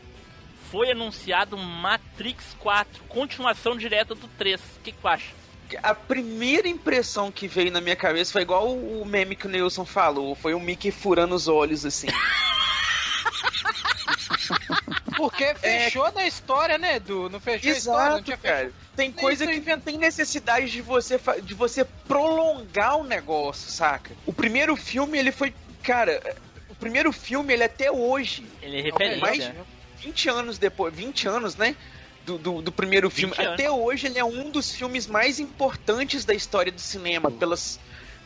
foi 0.71 0.91
anunciado 0.93 1.57
Matrix 1.57 2.55
4, 2.61 3.03
continuação 3.09 3.77
direta 3.77 4.15
do 4.15 4.29
3. 4.29 4.61
O 4.61 4.81
que, 4.85 4.93
que 4.93 4.99
tu 4.99 5.09
acha? 5.09 5.40
A 5.83 5.95
primeira 5.95 6.69
impressão 6.69 7.31
que 7.31 7.47
veio 7.47 7.71
na 7.71 7.81
minha 7.81 7.97
cabeça 7.97 8.33
foi 8.33 8.43
igual 8.43 8.75
o 8.75 9.05
meme 9.05 9.37
que 9.37 9.47
o 9.47 9.51
Nilson 9.51 9.85
falou. 9.85 10.35
Foi 10.35 10.55
o 10.55 10.61
Mickey 10.61 10.91
furando 10.91 11.35
os 11.35 11.49
olhos, 11.49 11.85
assim. 11.85 12.09
Porque 15.17 15.55
fechou 15.55 16.11
na 16.13 16.27
história, 16.27 16.79
né, 16.79 16.97
Edu? 16.97 17.29
Não 17.29 17.39
fechou 17.39 17.71
a 17.71 17.75
história, 17.75 18.01
não 18.01 18.13
Exato, 18.17 18.25
tinha 18.25 18.37
cara. 18.39 18.73
Tem 18.97 19.13
coisa 19.13 19.47
que 19.47 19.61
tem 19.79 19.99
necessidade 19.99 20.71
de 20.71 20.81
você, 20.81 21.21
de 21.43 21.53
você 21.53 21.85
prolongar 21.85 22.97
o 22.99 23.05
negócio, 23.05 23.71
saca? 23.71 24.13
O 24.25 24.33
primeiro 24.33 24.75
filme, 24.77 25.19
ele 25.19 25.31
foi... 25.31 25.53
Cara, 25.83 26.37
o 26.71 26.75
primeiro 26.75 27.13
filme, 27.13 27.53
ele 27.53 27.65
até 27.65 27.91
hoje, 27.93 28.47
Ele 28.63 28.79
é 28.79 28.83
referência. 28.83 29.21
mais 29.21 29.51
20 29.99 30.29
anos 30.31 30.59
depois... 30.59 30.95
20 30.95 31.29
anos, 31.29 31.55
né? 31.57 31.77
Do, 32.27 32.39
do, 32.39 32.63
do 32.63 32.73
primeiro 32.73 33.09
20 33.09 33.17
filme. 33.17 33.35
anos. 33.39 33.53
Até 33.55 33.71
hoje, 33.71 34.07
ele 34.07 34.19
é 34.19 34.25
um 34.25 34.51
dos 34.51 34.73
filmes 34.73 35.07
mais 35.07 35.41
importantes 35.41 36.25
da 36.25 36.35
história 36.35 36.71
do 36.73 36.81
cinema, 36.81 37.31
pelas... 37.31 37.79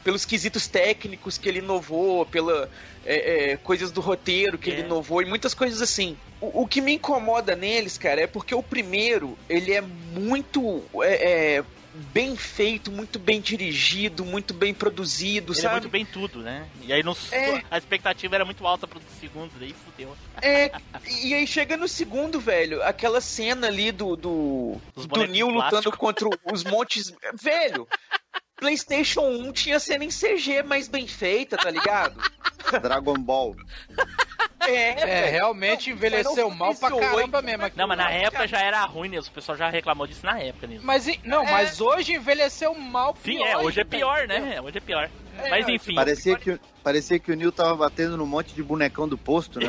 Pelos 0.03 0.27
quesitos 0.27 0.67
técnicos 0.69 1.39
que 1.39 1.49
ele 1.49 1.61
inovou, 1.61 2.27
pela 2.27 2.69
é, 3.07 3.53
é, 3.53 3.57
coisas 3.57 3.91
do 3.91 4.03
roteiro 4.03 4.59
que 4.59 4.69
É. 4.69 4.75
ele 4.75 4.83
inovou 4.83 5.23
e 5.23 5.25
muitas 5.25 5.55
coisas 5.55 5.81
assim. 5.81 6.15
O, 6.43 6.65
o 6.65 6.67
que 6.67 6.83
me 6.83 6.93
incomoda 6.93 7.57
neles, 7.57 7.97
cara, 7.97 8.21
é 8.21 8.27
porque 8.27 8.55
o 8.55 8.63
primeiro, 8.63 9.39
ele 9.49 9.73
é 9.73 9.81
muito 9.81 10.83
é, 11.03 11.55
é, 11.57 11.65
bem 12.13 12.37
feito, 12.37 12.91
muito 12.91 13.19
bem 13.19 13.41
dirigido, 13.41 14.25
muito 14.25 14.53
bem 14.53 14.75
produzido, 14.75 15.53
Ele 15.53 15.59
é 15.59 15.63
sabe? 15.63 15.75
muito 15.75 15.89
bem 15.89 16.05
tudo, 16.05 16.41
né? 16.41 16.67
E 16.83 16.93
aí 16.93 17.03
no, 17.03 17.17
É. 17.31 17.63
a 17.71 17.79
expectativa 17.79 18.35
era 18.35 18.45
muito 18.45 18.67
alta 18.67 18.87
pro 18.87 19.01
segundo, 19.21 19.53
daí 19.59 19.75
fudeu. 19.85 20.17
É, 20.43 20.73
e 21.23 21.35
aí 21.35 21.47
chega 21.47 21.77
no 21.77 21.87
segundo, 21.87 22.41
velho, 22.41 22.83
aquela 22.83 23.21
cena 23.21 23.69
ali 23.69 23.93
do 23.93 24.17
do, 24.17 24.81
do 24.97 25.27
Neil 25.27 25.49
lutando 25.49 25.93
contra 25.93 26.29
os 26.53 26.65
montes, 26.65 27.13
velho. 27.41 27.87
PlayStation 28.57 29.23
1 29.29 29.53
tinha 29.53 29.79
cena 29.81 30.05
em 30.05 30.09
CG 30.09 30.63
mais 30.63 30.89
bem 30.89 31.07
feita, 31.07 31.57
tá 31.57 31.71
ligado? 31.71 32.21
Dragon 32.83 33.15
Ball. 33.19 33.55
É, 34.61 35.27
É, 35.27 35.31
realmente 35.31 35.91
Não, 35.91 35.97
envelheceu 35.97 36.49
mal 36.51 36.75
pra 36.75 36.89
caramba 36.91 37.43
VIII, 37.43 37.57
mesmo. 37.59 37.73
Não, 37.77 37.87
mas 37.87 37.99
na 37.99 38.05
Cara, 38.05 38.15
época 38.17 38.49
já 38.49 38.61
era 38.61 38.83
ruim, 38.85 39.09
né? 39.11 39.19
O 39.19 39.31
pessoal 39.31 39.59
já 39.59 39.69
reclamou 39.69 40.07
disso 40.07 40.25
na 40.25 40.39
época, 40.41 40.67
né? 40.67 40.79
Mas, 40.83 41.07
e- 41.07 41.21
não, 41.25 41.43
É. 41.47 41.51
mas 41.51 41.81
hoje 41.81 42.15
envelheceu 42.15 42.75
mal 42.75 43.15
Sim, 43.23 43.37
pior 43.37 43.47
é, 43.47 43.57
hoje 43.59 43.81
é 43.81 43.85
pior, 43.85 44.27
né? 44.27 44.59
Hoje 44.63 44.79
é 44.79 44.81
pior. 44.81 45.11
É, 45.39 45.51
Mas 45.51 45.69
enfim, 45.69 45.95
Parecia 45.95 46.37
que, 46.37 46.51
o- 46.53 46.61
parecia 46.83 47.19
que 47.19 47.33
o 47.33 47.37
Neil 47.37 47.51
tava 47.53 47.75
batendo 47.77 48.17
num 48.17 48.27
monte 48.27 48.55
de 48.55 48.63
bonecão 48.63 49.09
do 49.09 49.17
posto, 49.19 49.59
né? 49.61 49.67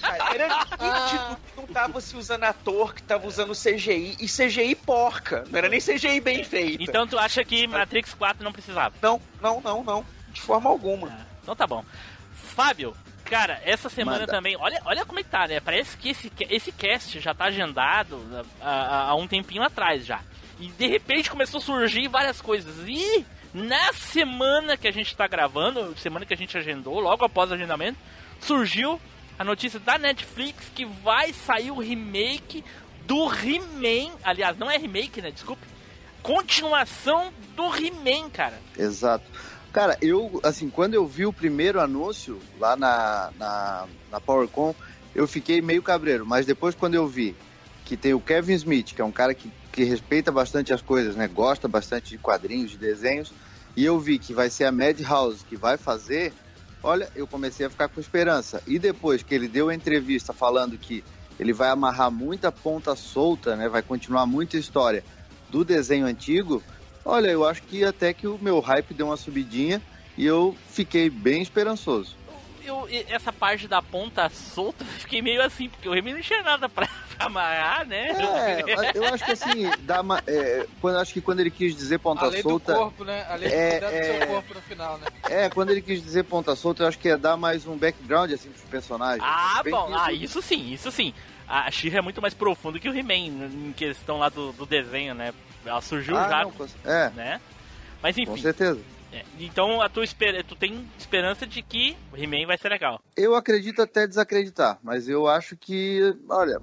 Cara, 0.00 0.34
era 0.34 0.48
nítido 0.48 1.36
que 1.46 1.56
não 1.60 1.66
tava 1.66 2.00
se 2.00 2.16
usando 2.16 2.44
ator, 2.44 2.94
que 2.94 3.02
tava 3.02 3.26
usando 3.26 3.52
CGI, 3.54 4.16
e 4.20 4.26
CGI 4.26 4.74
porca, 4.74 5.44
não 5.50 5.58
era 5.58 5.68
nem 5.68 5.80
CGI 5.80 6.20
bem 6.20 6.44
feita. 6.44 6.82
então 6.82 7.06
tu 7.06 7.18
acha 7.18 7.44
que 7.44 7.66
Matrix 7.66 8.14
4 8.14 8.42
não 8.44 8.52
precisava? 8.52 8.94
Não, 9.00 9.20
não, 9.40 9.60
não, 9.60 9.84
não, 9.84 10.04
de 10.32 10.40
forma 10.40 10.68
alguma. 10.70 11.08
Ah, 11.08 11.24
Então 11.42 11.54
tá 11.56 11.66
bom. 11.66 11.84
Fábio, 12.34 12.94
cara, 13.24 13.60
essa 13.64 13.88
semana 13.88 14.20
Manda. 14.20 14.32
também, 14.32 14.56
olha, 14.58 14.80
olha 14.84 15.04
como 15.06 15.20
é 15.20 15.22
que 15.22 15.30
tá, 15.30 15.46
né? 15.46 15.60
Parece 15.60 15.96
que 15.96 16.10
esse, 16.10 16.30
esse 16.50 16.72
cast 16.72 17.18
já 17.20 17.34
tá 17.34 17.44
agendado 17.46 18.20
há, 18.60 18.68
há- 18.70 19.08
há 19.10 19.14
um 19.14 19.26
tempinho 19.28 19.62
atrás 19.62 20.04
já. 20.04 20.20
E 20.60 20.68
de 20.68 20.86
repente 20.86 21.30
começou 21.30 21.58
a 21.58 21.62
surgir 21.62 22.08
várias 22.08 22.40
coisas. 22.40 22.74
E 22.86 23.24
na 23.52 23.92
semana 23.92 24.76
que 24.76 24.88
a 24.88 24.92
gente 24.92 25.14
tá 25.16 25.26
gravando, 25.26 25.94
semana 25.98 26.24
que 26.24 26.32
a 26.32 26.36
gente 26.36 26.56
agendou, 26.56 26.98
logo 27.00 27.24
após 27.24 27.50
o 27.50 27.54
agendamento, 27.54 27.98
surgiu 28.40 29.00
a 29.38 29.44
notícia 29.44 29.78
da 29.78 29.98
Netflix 29.98 30.70
que 30.74 30.84
vai 30.84 31.32
sair 31.32 31.70
o 31.70 31.78
remake 31.78 32.64
do 33.06 33.28
He-Man. 33.28 34.14
Aliás, 34.22 34.56
não 34.56 34.70
é 34.70 34.76
remake, 34.76 35.20
né? 35.20 35.30
Desculpe. 35.30 35.66
Continuação 36.22 37.32
do 37.56 37.64
He-Man, 37.74 38.30
cara. 38.30 38.58
Exato. 38.78 39.24
Cara, 39.72 39.96
eu, 40.00 40.40
assim, 40.42 40.68
quando 40.68 40.94
eu 40.94 41.06
vi 41.06 41.26
o 41.26 41.32
primeiro 41.32 41.80
anúncio 41.80 42.40
lá 42.58 42.76
na, 42.76 43.32
na, 43.38 43.86
na 44.10 44.20
PowerCon, 44.20 44.74
eu 45.14 45.26
fiquei 45.26 45.60
meio 45.60 45.82
cabreiro. 45.82 46.26
Mas 46.26 46.46
depois, 46.46 46.74
quando 46.74 46.94
eu 46.94 47.06
vi 47.06 47.34
que 47.84 47.96
tem 47.96 48.14
o 48.14 48.20
Kevin 48.20 48.54
Smith, 48.54 48.94
que 48.94 49.00
é 49.00 49.04
um 49.04 49.12
cara 49.12 49.34
que, 49.34 49.50
que 49.72 49.84
respeita 49.84 50.30
bastante 50.30 50.72
as 50.72 50.82
coisas, 50.82 51.16
né? 51.16 51.26
Gosta 51.26 51.66
bastante 51.66 52.10
de 52.10 52.18
quadrinhos, 52.18 52.72
de 52.72 52.78
desenhos, 52.78 53.32
e 53.76 53.84
eu 53.84 53.98
vi 53.98 54.18
que 54.18 54.34
vai 54.34 54.50
ser 54.50 54.64
a 54.64 54.72
Madhouse 54.72 55.44
que 55.44 55.56
vai 55.56 55.76
fazer, 55.76 56.32
olha, 56.82 57.08
eu 57.16 57.26
comecei 57.26 57.64
a 57.64 57.70
ficar 57.70 57.88
com 57.88 58.00
esperança. 58.00 58.62
E 58.66 58.78
depois 58.78 59.22
que 59.22 59.34
ele 59.34 59.48
deu 59.48 59.70
a 59.70 59.74
entrevista 59.74 60.32
falando 60.32 60.76
que 60.76 61.02
ele 61.40 61.52
vai 61.52 61.70
amarrar 61.70 62.10
muita 62.10 62.52
ponta 62.52 62.94
solta, 62.94 63.56
né? 63.56 63.68
Vai 63.68 63.82
continuar 63.82 64.26
muita 64.26 64.58
história 64.58 65.02
do 65.50 65.64
desenho 65.64 66.06
antigo, 66.06 66.62
Olha, 67.04 67.28
eu 67.28 67.46
acho 67.46 67.62
que 67.64 67.84
até 67.84 68.14
que 68.14 68.26
o 68.26 68.38
meu 68.40 68.60
hype 68.60 68.94
deu 68.94 69.06
uma 69.06 69.16
subidinha 69.16 69.82
e 70.16 70.24
eu 70.24 70.54
fiquei 70.68 71.10
bem 71.10 71.42
esperançoso. 71.42 72.16
Eu, 72.64 72.88
essa 73.08 73.32
parte 73.32 73.66
da 73.68 73.80
ponta 73.82 74.28
solta, 74.30 74.82
eu 74.84 74.86
fiquei 75.00 75.20
meio 75.22 75.42
assim, 75.42 75.68
porque 75.68 75.88
o 75.88 75.92
Remy 75.92 76.14
não 76.14 76.20
tinha 76.20 76.42
nada 76.42 76.68
pra, 76.68 76.86
pra 77.16 77.26
amarrar, 77.26 77.86
né? 77.86 78.08
É, 78.10 78.92
eu 78.94 79.04
acho 79.06 79.24
que 79.24 79.32
assim, 79.32 79.70
dá 79.80 80.00
uma, 80.00 80.22
é, 80.26 80.66
quando, 80.80 80.98
acho 80.98 81.12
que 81.12 81.20
quando 81.20 81.40
ele 81.40 81.50
quis 81.50 81.74
dizer 81.74 81.98
ponta 81.98 82.24
A 82.26 82.28
lei 82.28 82.42
do 82.42 82.48
solta, 82.50 82.74
corpo, 82.74 83.04
né? 83.04 83.26
A 83.28 83.34
lei 83.36 83.48
de 83.48 83.54
É, 83.54 83.80
do 83.80 83.86
é. 83.86 84.02
seu 84.18 84.26
corpo 84.28 84.54
no 84.54 84.60
final, 84.62 84.98
né? 84.98 85.06
é, 85.24 85.48
quando 85.50 85.70
ele 85.70 85.82
quis 85.82 86.02
dizer 86.02 86.24
ponta 86.24 86.54
solta, 86.56 86.82
eu 86.84 86.88
acho 86.88 86.98
que 86.98 87.08
ia 87.08 87.18
dar 87.18 87.36
mais 87.36 87.66
um 87.66 87.76
background 87.76 88.30
assim 88.32 88.50
pros 88.50 88.64
personagens. 88.64 89.22
Ah, 89.24 89.60
Bem 89.62 89.72
bom, 89.72 89.90
ah, 89.94 90.12
isso 90.12 90.40
sim, 90.42 90.72
isso 90.72 90.90
sim. 90.90 91.12
A 91.48 91.70
She 91.70 91.94
é 91.94 92.00
muito 92.00 92.22
mais 92.22 92.32
profundo 92.34 92.80
que 92.80 92.88
o 92.88 92.96
He-Man 92.96 93.14
em 93.46 93.74
questão 93.76 94.18
lá 94.18 94.28
do, 94.28 94.52
do 94.52 94.64
desenho, 94.64 95.14
né? 95.14 95.34
Ela 95.66 95.80
surgiu 95.80 96.16
Ah, 96.16 96.28
já, 96.28 96.42
não, 96.44 96.50
com- 96.50 96.66
é, 96.84 97.10
né? 97.10 97.40
Mas 98.02 98.16
com 98.16 98.22
enfim, 98.22 98.40
certeza. 98.40 98.80
É, 99.12 99.24
então 99.38 99.80
a 99.80 99.88
tua 99.88 100.04
esper 100.04 100.42
tu 100.44 100.56
tem 100.56 100.88
esperança 100.98 101.46
de 101.46 101.62
que 101.62 101.96
o 102.12 102.16
He-Man 102.16 102.46
vai 102.46 102.56
ser 102.56 102.68
legal. 102.68 103.00
Eu 103.16 103.34
acredito 103.34 103.82
até 103.82 104.06
desacreditar, 104.06 104.78
mas 104.82 105.08
eu 105.08 105.28
acho 105.28 105.56
que, 105.56 106.16
olha, 106.28 106.60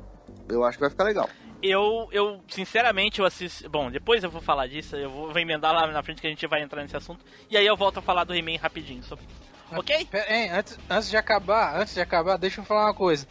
eu 0.50 0.64
acho 0.64 0.78
que 0.78 0.82
vai 0.82 0.90
ficar 0.90 1.04
legal. 1.04 1.30
Eu, 1.62 2.08
eu, 2.12 2.42
sinceramente, 2.48 3.20
eu 3.20 3.26
assisto. 3.26 3.70
Bom, 3.70 3.92
depois 3.92 4.24
eu 4.24 4.32
vou 4.32 4.42
falar 4.42 4.68
disso, 4.68 4.96
eu 4.96 5.10
vou, 5.10 5.32
vou 5.32 5.40
emendar 5.40 5.74
lá 5.74 5.86
na 5.88 6.02
frente 6.02 6.22
que 6.22 6.28
a 6.28 6.30
gente 6.30 6.48
vai 6.48 6.62
entrar 6.62 6.82
nesse 6.82 6.96
assunto. 6.96 7.24
E 7.50 7.58
aí 7.58 7.66
eu 7.66 7.76
volto 7.76 8.00
a 8.00 8.02
falar 8.02 8.24
do 8.24 8.34
He-Man 8.34 8.58
rapidinho 8.58 9.04
sobre 9.04 9.26
isso. 9.26 9.50
Ok? 9.72 10.08
Pera, 10.10 10.34
hein, 10.34 10.50
antes, 10.52 10.80
antes 10.90 11.10
de 11.10 11.18
acabar, 11.18 11.80
antes 11.80 11.94
de 11.94 12.02
acabar, 12.02 12.38
deixa 12.38 12.62
eu 12.62 12.66
falar 12.66 12.86
uma 12.86 12.94
coisa. 12.94 13.28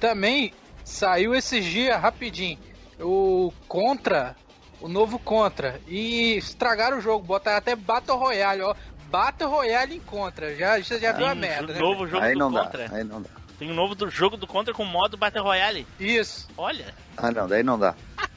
Também 0.00 0.54
saiu 0.84 1.34
esses 1.34 1.64
dias 1.64 2.00
rapidinho 2.00 2.58
o 3.02 3.52
Contra, 3.68 4.36
o 4.82 4.88
novo 4.88 5.18
Contra, 5.18 5.80
e 5.86 6.36
estragaram 6.36 6.98
o 6.98 7.00
jogo, 7.00 7.24
botaram 7.24 7.58
até 7.58 7.74
Battle 7.76 8.18
Royale, 8.18 8.62
ó. 8.62 8.74
Battle 9.10 9.50
Royale 9.50 9.96
em 9.96 10.00
Contra. 10.00 10.54
Já, 10.56 10.78
você 10.78 10.98
já 10.98 11.12
viu 11.12 11.26
a 11.26 11.34
merda, 11.34 11.72
né? 11.72 11.78
novo 11.78 12.06
jogo 12.06 12.24
aí 12.24 12.32
do 12.32 12.38
não 12.38 12.52
Contra. 12.52 12.88
dá, 12.88 12.96
aí 12.96 13.04
não 13.04 13.22
dá. 13.22 13.30
Tem 13.58 13.70
um 13.70 13.74
novo 13.74 13.94
do 13.94 14.10
jogo 14.10 14.36
do 14.36 14.46
Contra 14.46 14.74
com 14.74 14.84
modo 14.84 15.16
Battle 15.16 15.44
Royale. 15.44 15.86
Isso. 16.00 16.48
Olha. 16.56 16.94
Ah, 17.16 17.30
não, 17.30 17.46
daí 17.46 17.62
não 17.62 17.78
dá. 17.78 17.94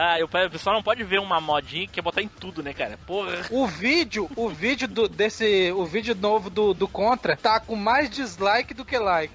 Ah, 0.00 0.20
e 0.20 0.22
o 0.22 0.28
pessoal 0.28 0.76
não 0.76 0.82
pode 0.82 1.02
ver 1.02 1.18
uma 1.18 1.40
modinha 1.40 1.86
que 1.86 1.94
quer 1.94 2.02
botar 2.02 2.22
em 2.22 2.28
tudo, 2.28 2.62
né, 2.62 2.72
cara? 2.72 2.96
Porra. 3.04 3.32
O 3.50 3.66
vídeo, 3.66 4.30
o 4.36 4.48
vídeo 4.48 4.86
do, 4.86 5.08
desse, 5.08 5.72
o 5.72 5.84
vídeo 5.86 6.14
novo 6.14 6.48
do, 6.50 6.72
do 6.72 6.86
Contra 6.86 7.36
tá 7.36 7.58
com 7.58 7.74
mais 7.74 8.08
dislike 8.08 8.74
do 8.74 8.84
que 8.84 8.96
like. 8.96 9.34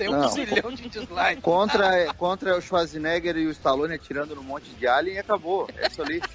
Tem 0.00 0.08
um 0.08 0.12
Não. 0.18 0.28
zilhão 0.30 0.72
de 0.72 0.88
dislike. 0.88 1.42
Contra, 1.42 2.14
contra 2.14 2.56
o 2.56 2.60
Schwarzenegger 2.62 3.36
e 3.36 3.46
o 3.46 3.50
Stallone 3.50 3.92
atirando 3.96 4.34
no 4.34 4.42
monte 4.42 4.70
de 4.70 4.86
alien 4.86 5.16
e 5.16 5.18
acabou. 5.18 5.68
É 5.76 5.88
isso 5.88 6.00
ali. 6.00 6.22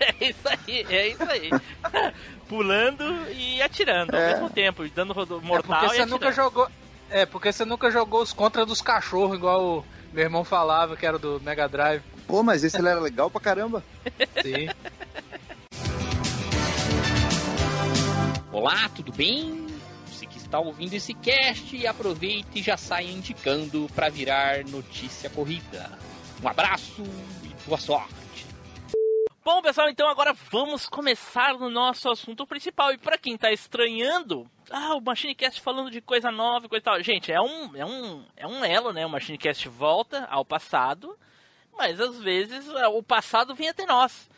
É 0.00 0.24
isso 0.28 0.48
aí, 0.48 0.86
é 0.88 1.08
isso 1.08 1.22
aí. 1.30 1.50
Pulando 2.48 3.04
e 3.30 3.60
atirando 3.60 4.14
ao 4.16 4.22
É. 4.22 4.32
mesmo 4.32 4.48
tempo, 4.50 4.84
e 4.86 4.88
dando 4.90 5.12
rodo- 5.12 5.38
É 5.42 5.46
mortal 5.46 5.80
porque 5.80 5.94
e 5.94 5.98
você 5.98 6.06
nunca 6.06 6.32
jogou. 6.32 6.68
É, 7.10 7.26
porque 7.26 7.52
você 7.52 7.64
nunca 7.66 7.90
jogou 7.90 8.22
os 8.22 8.32
Contra 8.32 8.64
dos 8.64 8.80
cachorros, 8.80 9.36
igual 9.36 9.78
o 9.78 9.84
meu 10.14 10.24
irmão 10.24 10.44
falava, 10.44 10.96
que 10.96 11.04
era 11.06 11.18
do 11.18 11.40
Mega 11.42 11.68
Drive. 11.68 12.02
Pô, 12.26 12.42
mas 12.42 12.64
esse 12.64 12.78
ele 12.78 12.88
era 12.88 13.00
legal 13.00 13.30
pra 13.30 13.40
caramba. 13.40 13.84
Sim. 14.42 14.68
Olá, 18.50 18.88
tudo 18.94 19.12
bem? 19.12 19.65
Está 20.46 20.60
ouvindo 20.60 20.94
esse 20.94 21.12
cast, 21.12 21.84
aproveite 21.88 22.60
e 22.60 22.62
já 22.62 22.76
saia 22.76 23.10
indicando 23.10 23.88
para 23.92 24.08
virar 24.08 24.64
notícia 24.64 25.28
corrida. 25.28 25.90
Um 26.40 26.46
abraço 26.46 27.02
e 27.42 27.68
boa 27.68 27.76
sorte. 27.76 28.46
Bom, 29.44 29.60
pessoal, 29.60 29.90
então 29.90 30.08
agora 30.08 30.32
vamos 30.32 30.86
começar 30.86 31.54
no 31.54 31.68
nosso 31.68 32.08
assunto 32.08 32.46
principal. 32.46 32.92
E 32.92 32.96
pra 32.96 33.18
quem 33.18 33.36
tá 33.36 33.50
estranhando, 33.50 34.48
ah, 34.70 34.94
o 34.94 35.00
Machinecast 35.00 35.60
falando 35.60 35.90
de 35.90 36.00
coisa 36.00 36.30
nova 36.30 36.66
e 36.66 36.68
coisa 36.68 36.80
e 36.80 36.84
tal. 36.84 37.02
Gente, 37.02 37.32
é 37.32 37.40
um, 37.40 37.76
é 37.76 37.84
um, 37.84 38.24
é 38.36 38.46
um 38.46 38.64
elo, 38.64 38.92
né? 38.92 39.04
O 39.04 39.10
Machinecast 39.10 39.68
volta 39.68 40.26
ao 40.30 40.44
passado, 40.44 41.18
mas 41.76 42.00
às 42.00 42.20
vezes 42.20 42.68
é, 42.68 42.86
o 42.86 43.02
passado 43.02 43.52
vem 43.52 43.68
até 43.68 43.84
nós. 43.84 44.30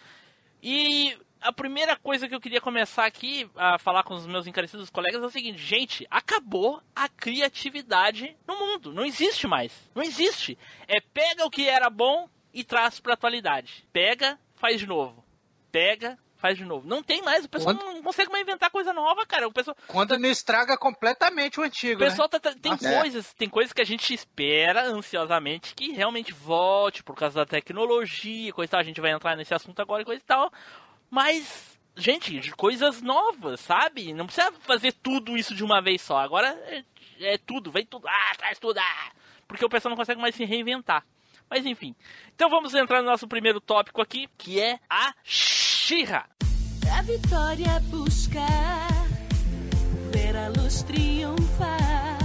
E 0.62 1.18
a 1.40 1.52
primeira 1.52 1.96
coisa 1.96 2.28
que 2.28 2.34
eu 2.34 2.40
queria 2.40 2.60
começar 2.60 3.04
aqui 3.06 3.48
a 3.56 3.78
falar 3.78 4.02
com 4.02 4.14
os 4.14 4.26
meus 4.26 4.46
encarecidos 4.46 4.90
colegas 4.90 5.22
é 5.22 5.26
o 5.26 5.30
seguinte, 5.30 5.58
gente, 5.58 6.06
acabou 6.10 6.82
a 6.94 7.08
criatividade 7.08 8.36
no 8.46 8.56
mundo. 8.58 8.92
Não 8.92 9.04
existe 9.04 9.46
mais. 9.46 9.72
Não 9.94 10.02
existe. 10.02 10.58
É 10.86 11.00
pega 11.00 11.44
o 11.46 11.50
que 11.50 11.68
era 11.68 11.88
bom 11.90 12.28
e 12.52 12.64
traz 12.64 13.00
pra 13.00 13.14
atualidade. 13.14 13.86
Pega, 13.92 14.38
faz 14.56 14.80
de 14.80 14.86
novo. 14.86 15.24
Pega, 15.70 16.18
faz 16.36 16.56
de 16.56 16.64
novo. 16.64 16.86
Não 16.88 17.02
tem 17.02 17.20
mais, 17.22 17.44
o 17.44 17.48
pessoal 17.48 17.74
Quando- 17.76 17.94
não 17.94 18.02
consegue 18.02 18.30
mais 18.30 18.42
inventar 18.42 18.70
coisa 18.70 18.92
nova, 18.92 19.26
cara. 19.26 19.46
O 19.48 19.52
pessoal, 19.52 19.76
Quando 19.86 20.16
não 20.18 20.28
estraga 20.30 20.76
completamente 20.78 21.58
o 21.58 21.62
o 21.62 21.66
antigo, 21.66 22.00
né? 22.00 22.08
pessoal 22.08 22.28
tá- 22.28 22.38
tá- 22.40 22.54
tem 22.54 22.72
É. 22.72 23.00
coisas, 23.00 23.34
tem 23.34 23.48
coisas 23.48 23.72
que 23.72 23.82
a 23.82 23.84
gente 23.86 24.14
espera 24.14 24.84
ansiosamente 24.86 25.74
que 25.74 25.92
realmente 25.92 26.32
volte 26.32 27.02
por 27.02 27.14
causa 27.16 27.36
da 27.40 27.46
tecnologia, 27.46 28.52
coisa 28.52 28.68
e 28.68 28.70
tal. 28.70 28.80
A 28.80 28.84
gente 28.84 29.00
vai 29.00 29.10
entrar 29.12 29.36
nesse 29.36 29.52
assunto 29.54 29.80
agora 29.80 30.02
e 30.02 30.04
coisa 30.06 30.22
e 30.22 30.24
tal. 30.26 30.50
Mas, 31.10 31.78
gente, 31.96 32.38
de 32.38 32.50
coisas 32.52 33.00
novas, 33.02 33.60
sabe? 33.60 34.12
Não 34.12 34.26
precisa 34.26 34.52
fazer 34.60 34.92
tudo 34.92 35.36
isso 35.36 35.54
de 35.54 35.64
uma 35.64 35.80
vez 35.80 36.02
só. 36.02 36.18
Agora 36.18 36.48
é, 36.66 36.84
é 37.20 37.38
tudo, 37.38 37.70
vem 37.70 37.86
tudo, 37.86 38.06
ah, 38.06 38.32
traz 38.36 38.58
tudo, 38.58 38.78
ah. 38.78 39.12
Porque 39.46 39.64
o 39.64 39.68
pessoal 39.68 39.90
não 39.90 39.96
consegue 39.96 40.20
mais 40.20 40.34
se 40.34 40.44
reinventar. 40.44 41.04
Mas 41.50 41.64
enfim. 41.64 41.94
Então 42.34 42.50
vamos 42.50 42.74
entrar 42.74 43.00
no 43.02 43.08
nosso 43.08 43.26
primeiro 43.26 43.60
tópico 43.60 44.02
aqui, 44.02 44.28
que 44.36 44.60
é 44.60 44.78
a 44.88 45.14
Shira. 45.24 46.26
A 46.96 47.02
vitória 47.02 47.80
buscar, 47.86 48.88
ver 50.12 50.36
a 50.36 50.48
luz 50.48 50.82
triunfar. 50.82 52.18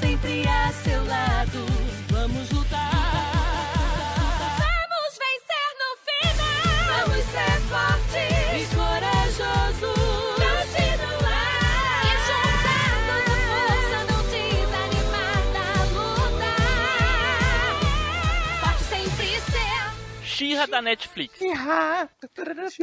Sempre 0.00 0.46
a 0.46 0.72
seu 0.72 1.04
lado, 1.06 1.66
vamos 2.10 2.50
lutar. 2.50 2.95
Shira 20.36 20.66
da 20.66 20.82
Netflix. 20.82 21.38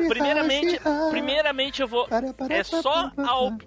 Primeiramente, 0.09 0.79
primeiramente 1.11 1.81
eu 1.81 1.87
vou. 1.87 2.07
É 2.49 2.63
só 2.63 3.11
a 3.17 3.39
op- 3.39 3.63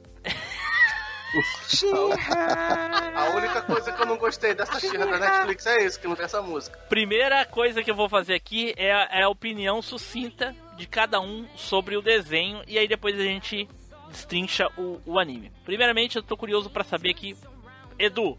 A 3.15 3.37
única 3.37 3.63
coisa 3.63 3.93
que 3.93 4.01
eu 4.01 4.07
não 4.07 4.17
gostei 4.17 4.55
dessa 4.55 4.79
xirra 4.81 5.07
da 5.07 5.19
Netflix 5.19 5.67
é 5.67 5.85
isso, 5.85 6.01
que 6.01 6.07
não 6.09 6.17
tem 6.17 6.25
essa 6.25 6.41
música. 6.41 6.79
primeira 6.89 7.45
coisa 7.45 7.83
que 7.83 7.91
eu 7.91 7.95
vou 7.95 8.09
fazer 8.09 8.35
aqui 8.35 8.73
é 8.77 8.93
a, 8.93 9.09
é 9.11 9.23
a 9.23 9.29
opinião 9.29 9.83
sucinta 9.83 10.55
de 10.77 10.87
cada 10.87 11.21
um 11.21 11.47
sobre 11.57 11.97
o 11.97 12.03
desenho 12.03 12.63
e 12.67 12.79
aí 12.79 12.87
depois 12.89 13.19
a 13.19 13.23
gente 13.23 13.69
destrincha 14.09 14.69
o, 14.79 15.01
o 15.05 15.19
anime. 15.19 15.53
Primeiramente, 15.65 16.17
eu 16.17 16.23
tô 16.23 16.37
curioso 16.37 16.71
pra 16.71 16.85
saber 16.85 17.11
aqui, 17.11 17.37
Edu, 17.99 18.31
o 18.33 18.39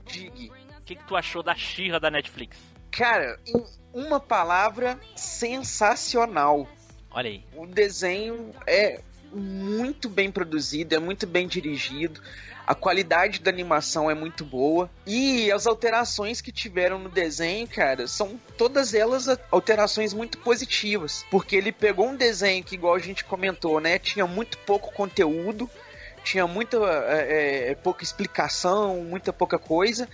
que, 0.85 0.95
que 0.95 1.03
tu 1.07 1.15
achou 1.15 1.43
da 1.43 1.53
Shira 1.55 1.99
da 1.99 2.09
Netflix? 2.09 2.57
Cara, 2.91 3.39
em 3.45 3.63
uma 3.93 4.19
palavra, 4.19 4.99
sensacional. 5.15 6.67
Olha 7.11 7.29
aí. 7.29 7.43
O 7.55 7.65
desenho 7.65 8.51
é 8.65 9.01
muito 9.31 10.09
bem 10.09 10.31
produzido, 10.31 10.95
é 10.95 10.99
muito 10.99 11.25
bem 11.25 11.47
dirigido. 11.47 12.21
A 12.65 12.75
qualidade 12.75 13.39
da 13.39 13.49
animação 13.49 14.11
é 14.11 14.13
muito 14.13 14.43
boa. 14.43 14.89
E 15.05 15.49
as 15.51 15.65
alterações 15.65 16.41
que 16.41 16.51
tiveram 16.51 16.99
no 16.99 17.07
desenho, 17.07 17.65
cara, 17.65 18.07
são 18.07 18.37
todas 18.57 18.93
elas 18.93 19.27
alterações 19.49 20.13
muito 20.13 20.37
positivas. 20.39 21.25
Porque 21.31 21.55
ele 21.55 21.71
pegou 21.71 22.07
um 22.07 22.15
desenho 22.15 22.63
que, 22.63 22.75
igual 22.75 22.95
a 22.95 22.99
gente 22.99 23.23
comentou, 23.23 23.79
né? 23.79 23.97
Tinha 23.97 24.27
muito 24.27 24.57
pouco 24.59 24.91
conteúdo, 24.91 25.69
tinha 26.25 26.45
muita 26.45 26.77
é, 27.07 27.69
é, 27.71 27.75
pouca 27.75 28.03
explicação, 28.03 29.01
muita 29.01 29.31
pouca 29.31 29.57
coisa. 29.57 30.09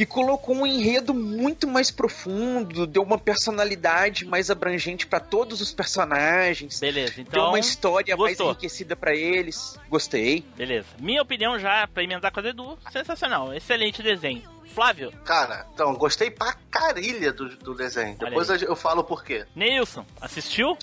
E 0.00 0.06
colocou 0.06 0.56
um 0.56 0.66
enredo 0.66 1.12
muito 1.12 1.68
mais 1.68 1.90
profundo, 1.90 2.86
deu 2.86 3.02
uma 3.02 3.18
personalidade 3.18 4.24
mais 4.24 4.50
abrangente 4.50 5.06
para 5.06 5.20
todos 5.20 5.60
os 5.60 5.72
personagens. 5.72 6.80
Beleza, 6.80 7.16
Deu 7.16 7.24
então. 7.28 7.48
uma 7.50 7.58
história 7.58 8.16
mais 8.16 8.30
gostou. 8.30 8.46
enriquecida 8.52 8.96
pra 8.96 9.14
eles. 9.14 9.78
Gostei. 9.90 10.42
Beleza. 10.56 10.86
Minha 10.98 11.20
opinião 11.20 11.58
já, 11.58 11.86
pra 11.86 12.02
emendar 12.02 12.32
com 12.32 12.40
a 12.40 12.42
do 12.42 12.48
Edu, 12.48 12.78
sensacional. 12.90 13.52
Excelente 13.52 14.02
desenho. 14.02 14.42
Flávio, 14.74 15.12
Cara, 15.22 15.66
então, 15.74 15.92
gostei 15.94 16.30
pra 16.30 16.54
carilha 16.70 17.30
do, 17.30 17.54
do 17.56 17.74
desenho. 17.74 18.16
Olha 18.20 18.30
Depois 18.30 18.48
aí. 18.48 18.62
eu, 18.62 18.68
eu 18.68 18.76
falo 18.76 19.04
por 19.04 19.22
quê. 19.22 19.44
Neilson, 19.54 20.06
assistiu? 20.18 20.78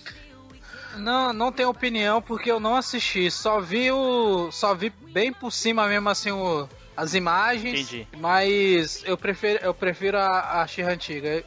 Não, 0.98 1.34
não 1.34 1.52
tenho 1.52 1.70
opinião 1.70 2.22
porque 2.22 2.52
eu 2.52 2.60
não 2.60 2.76
assisti. 2.76 3.32
Só 3.32 3.60
vi 3.60 3.92
o. 3.92 4.52
Só 4.52 4.76
vi 4.76 4.90
bem 4.90 5.34
por 5.34 5.52
cima 5.52 5.88
mesmo 5.88 6.08
assim 6.10 6.30
o, 6.32 6.68
as 6.98 7.14
imagens. 7.14 7.80
Entendi. 7.92 8.08
Mas 8.18 9.04
eu 9.06 9.16
prefiro, 9.16 9.60
eu 9.64 9.74
prefiro 9.74 10.18
a, 10.18 10.62
a 10.62 10.68
Xirra 10.68 10.92
antiga. 10.92 11.44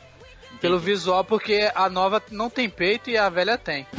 Pelo 0.60 0.78
visual, 0.78 1.24
porque 1.24 1.70
a 1.74 1.88
nova 1.88 2.22
não 2.30 2.50
tem 2.50 2.68
peito 2.68 3.08
e 3.08 3.16
a 3.16 3.28
velha 3.28 3.58
tem. 3.58 3.86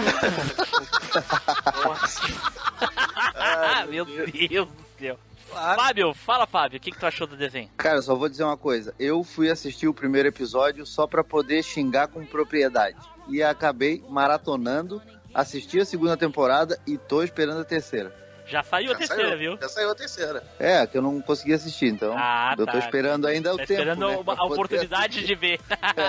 Ah, 3.36 3.86
meu 3.86 4.06
Deus 4.06 4.32
do 4.68 4.86
céu. 4.98 5.20
Fábio, 5.52 6.14
fala 6.14 6.48
Fábio, 6.48 6.78
o 6.78 6.82
que, 6.82 6.92
que 6.92 6.98
tu 6.98 7.06
achou 7.06 7.28
do 7.28 7.36
desenho? 7.36 7.70
Cara, 7.76 7.98
eu 7.98 8.02
só 8.02 8.16
vou 8.16 8.30
dizer 8.30 8.44
uma 8.44 8.56
coisa. 8.56 8.94
Eu 8.98 9.24
fui 9.24 9.50
assistir 9.50 9.88
o 9.88 9.94
primeiro 9.94 10.30
episódio 10.30 10.86
só 10.86 11.06
pra 11.06 11.24
poder 11.24 11.62
xingar 11.64 12.08
com 12.08 12.26
propriedade. 12.26 12.98
E 13.28 13.44
acabei 13.44 14.04
maratonando, 14.08 15.02
assisti 15.34 15.80
a 15.80 15.86
segunda 15.86 16.16
temporada 16.16 16.80
e 16.88 16.98
tô 16.98 17.22
esperando 17.22 17.62
a 17.62 17.66
terceira. 17.66 18.21
Já 18.52 18.62
saiu 18.64 18.90
a 18.90 18.94
Já 18.94 18.98
terceira, 19.00 19.24
saiu, 19.30 19.38
viu? 19.40 19.58
Já 19.62 19.70
saiu 19.70 19.92
a 19.92 19.96
terceira. 19.96 20.44
É, 20.60 20.86
que 20.86 20.98
eu 20.98 21.02
não 21.02 21.22
consegui 21.22 21.54
assistir, 21.54 21.88
então 21.88 22.14
Ah, 22.18 22.54
eu 22.58 22.66
tá. 22.66 22.74
tô 22.74 22.78
esperando 22.80 23.26
ainda 23.26 23.54
o 23.54 23.58
Tá 23.58 23.66
tempo. 23.66 23.72
esperando 23.74 24.08
né, 24.10 24.20
a 24.38 24.46
oportunidade 24.46 25.26
de 25.26 25.36
ver. 25.36 25.60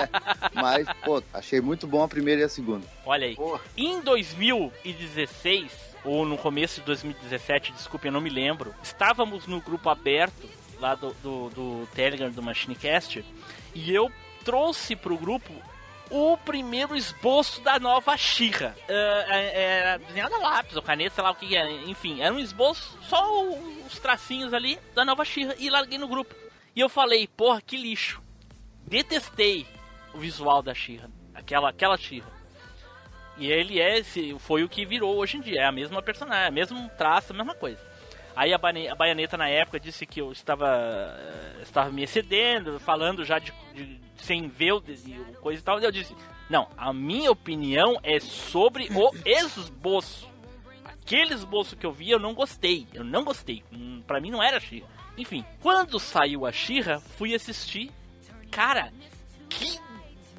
Mas, 0.53 0.85
pô, 1.05 1.23
achei 1.33 1.61
muito 1.61 1.87
bom 1.87 2.03
a 2.03 2.07
primeira 2.07 2.41
e 2.41 2.43
a 2.43 2.49
segunda. 2.49 2.85
Olha 3.05 3.25
aí. 3.27 3.35
Porra. 3.35 3.61
Em 3.77 4.01
2016, 4.01 5.71
ou 6.03 6.25
no 6.25 6.37
começo 6.37 6.81
de 6.81 6.85
2017, 6.87 7.71
desculpe, 7.73 8.07
eu 8.07 8.11
não 8.11 8.19
me 8.21 8.29
lembro, 8.29 8.73
estávamos 8.83 9.47
no 9.47 9.61
grupo 9.61 9.89
aberto 9.89 10.49
lá 10.79 10.95
do, 10.95 11.13
do, 11.23 11.49
do 11.49 11.87
Telegram 11.95 12.29
do 12.29 12.43
Machinecast 12.43 13.23
e 13.73 13.93
eu 13.93 14.11
trouxe 14.43 14.95
pro 14.95 15.15
grupo 15.17 15.53
o 16.13 16.37
primeiro 16.37 16.95
esboço 16.95 17.59
da 17.61 17.79
nova 17.79 18.15
Xirra. 18.15 18.75
era 18.87 19.97
desenhada 19.97 20.35
a 20.35 20.39
lápis 20.39 20.75
ou 20.75 20.81
caneta, 20.83 21.15
sei 21.15 21.23
lá 21.23 21.31
o 21.31 21.35
que 21.35 21.55
era. 21.55 21.71
Enfim, 21.71 22.21
era 22.21 22.31
um 22.31 22.39
esboço, 22.39 22.95
só 23.09 23.43
os 23.87 23.97
tracinhos 23.97 24.53
ali 24.53 24.79
da 24.93 25.03
nova 25.03 25.25
Xirra 25.25 25.55
e 25.57 25.71
larguei 25.71 25.97
no 25.97 26.07
grupo. 26.07 26.35
E 26.75 26.79
eu 26.79 26.87
falei, 26.87 27.27
porra, 27.27 27.59
que 27.59 27.75
lixo. 27.75 28.21
Detestei 28.85 29.65
o 30.13 30.19
visual 30.19 30.61
da 30.61 30.75
Xirra. 30.75 31.09
Aquela, 31.33 31.69
aquela 31.71 31.97
Xirra. 31.97 32.31
E 33.35 33.51
ele 33.51 33.79
é 33.81 34.03
foi 34.37 34.63
o 34.63 34.69
que 34.69 34.85
virou 34.85 35.17
hoje 35.17 35.37
em 35.37 35.41
dia, 35.41 35.61
é 35.61 35.65
a 35.65 35.71
mesma 35.71 36.03
personagem, 36.03 36.45
é 36.45 36.49
o 36.51 36.53
mesmo 36.53 36.89
traço, 36.95 37.33
a 37.33 37.35
mesma 37.35 37.55
coisa. 37.55 37.81
Aí 38.35 38.51
a, 38.53 38.57
a 38.57 38.95
Baianeta 38.95 39.37
na 39.37 39.47
época 39.47 39.79
disse 39.79 40.05
que 40.05 40.19
eu 40.19 40.31
estava, 40.31 40.67
eh, 40.67 41.61
estava 41.61 41.91
me 41.91 42.01
excedendo, 42.03 42.79
falando 42.79 43.23
já 43.23 43.37
de, 43.39 43.53
de- 43.75 43.99
sem 44.17 44.47
ver 44.47 44.73
o, 44.73 44.81
coisa 45.41 45.61
e 45.61 45.63
tal. 45.63 45.79
E 45.79 45.83
eu 45.85 45.91
disse, 45.91 46.15
não, 46.49 46.67
a 46.75 46.91
minha 46.91 47.31
opinião 47.31 47.99
é 48.03 48.19
sobre 48.19 48.89
o 48.95 49.11
esboço. 49.25 50.27
Aquele 50.83 51.33
esboço 51.33 51.75
que 51.75 51.85
eu 51.85 51.91
vi 51.91 52.09
eu 52.09 52.19
não 52.19 52.33
gostei, 52.33 52.87
eu 52.93 53.03
não 53.03 53.23
gostei. 53.23 53.63
Hum, 53.71 54.01
Pra 54.07 54.19
mim 54.19 54.31
não 54.31 54.41
era 54.41 54.59
Xirra. 54.59 54.87
Enfim, 55.17 55.45
quando 55.61 55.99
saiu 55.99 56.45
a 56.45 56.51
Xirra, 56.51 56.99
fui 56.99 57.35
assistir. 57.35 57.91
Cara, 58.49 58.91
que 59.49 59.77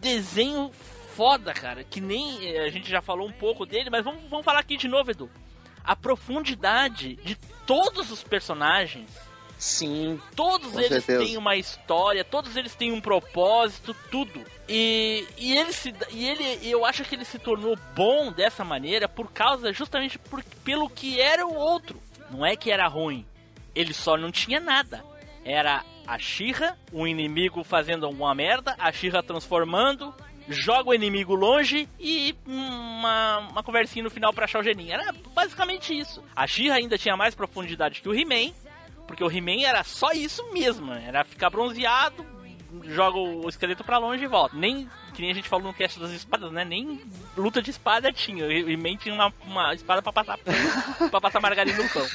desenho 0.01 0.71
foda, 1.15 1.53
cara. 1.55 1.85
Que 1.85 2.01
nem 2.01 2.45
eh, 2.49 2.65
a 2.65 2.69
gente 2.71 2.91
já 2.91 3.01
falou 3.01 3.29
um 3.29 3.33
pouco 3.33 3.65
dele, 3.65 3.89
mas 3.91 4.05
vamos, 4.05 4.23
vamos 4.29 4.45
falar 4.45 4.59
aqui 4.61 4.77
de 4.77 4.89
novo, 4.89 5.11
Edu. 5.11 5.31
A 5.85 5.95
profundidade 5.95 7.17
de 7.17 7.37
todos 7.67 8.11
os 8.11 8.23
personagens. 8.23 9.11
Sim. 9.59 10.21
Todos 10.35 10.75
eles 10.75 11.05
certeza. 11.05 11.25
têm 11.25 11.37
uma 11.37 11.57
história, 11.57 12.25
todos 12.25 12.57
eles 12.57 12.75
têm 12.75 12.93
um 12.93 13.01
propósito, 13.01 13.95
tudo. 14.11 14.45
E, 14.69 15.27
e 15.39 15.57
ele 15.57 15.73
se 15.73 15.95
e 16.11 16.29
ele 16.29 16.69
eu 16.69 16.85
acho 16.85 17.05
que 17.05 17.15
ele 17.15 17.25
se 17.25 17.39
tornou 17.39 17.79
bom 17.95 18.33
dessa 18.33 18.65
maneira 18.65 19.09
por 19.09 19.31
causa 19.31 19.73
justamente 19.73 20.19
por, 20.19 20.43
pelo 20.65 20.89
que 20.89 21.21
era 21.21 21.47
o 21.47 21.55
outro. 21.55 22.01
Não 22.31 22.45
é 22.45 22.57
que 22.57 22.71
era 22.71 22.87
ruim. 22.87 23.25
Ele 23.75 23.95
só 23.95 24.17
não 24.17 24.31
tinha 24.31 24.61
nada. 24.61 25.05
Era 25.45 25.85
a 26.07 26.19
Shira, 26.19 26.77
o 26.93 27.07
inimigo 27.07 27.65
fazendo 27.65 28.07
alguma 28.07 28.35
merda, 28.35 28.75
a 28.79 28.93
Shira 28.93 29.23
transformando, 29.23 30.15
joga 30.49 30.91
o 30.91 30.95
inimigo 30.95 31.35
longe 31.35 31.89
e 31.99 32.35
uma, 32.47 33.39
uma 33.51 33.63
conversinha 33.63 34.03
no 34.03 34.11
final 34.11 34.33
pra 34.33 34.45
achar 34.45 34.61
o 34.61 34.63
geninho. 34.63 34.93
Era 34.93 35.13
basicamente 35.35 35.97
isso. 35.97 36.23
A 36.35 36.47
Shira 36.47 36.75
ainda 36.75 36.99
tinha 36.99 37.17
mais 37.17 37.35
profundidade 37.35 38.01
que 38.01 38.09
o 38.09 38.15
He-Man, 38.15 38.53
porque 39.07 39.25
o 39.25 39.31
He-Man 39.31 39.67
era 39.67 39.83
só 39.85 40.13
isso 40.13 40.45
mesmo, 40.53 40.93
era 40.93 41.25
ficar 41.25 41.51
bronzeado, 41.51 42.25
joga 42.85 43.19
o 43.19 43.49
esqueleto 43.49 43.85
pra 43.85 43.99
longe 43.99 44.25
e 44.25 44.29
volta. 44.29 44.57
Nem, 44.57 44.89
que 45.15 45.23
nem 45.23 45.31
a 45.31 45.35
gente 45.35 45.49
falou 45.49 45.67
no 45.67 45.75
cast 45.75 45.99
das 45.99 46.11
espadas, 46.11 46.51
né? 46.53 46.65
Nem 46.65 47.01
luta 47.37 47.63
de 47.63 47.71
espada 47.71 48.13
tinha. 48.13 48.45
O 48.45 48.71
He-Man 48.71 48.97
tinha 48.97 49.15
uma, 49.15 49.33
uma 49.45 49.75
espada 49.75 50.03
pra 50.03 50.13
passar, 50.13 50.39
pra 51.11 51.21
passar 51.21 51.41
margarina 51.41 51.83
no 51.83 51.89
pão. 51.89 52.07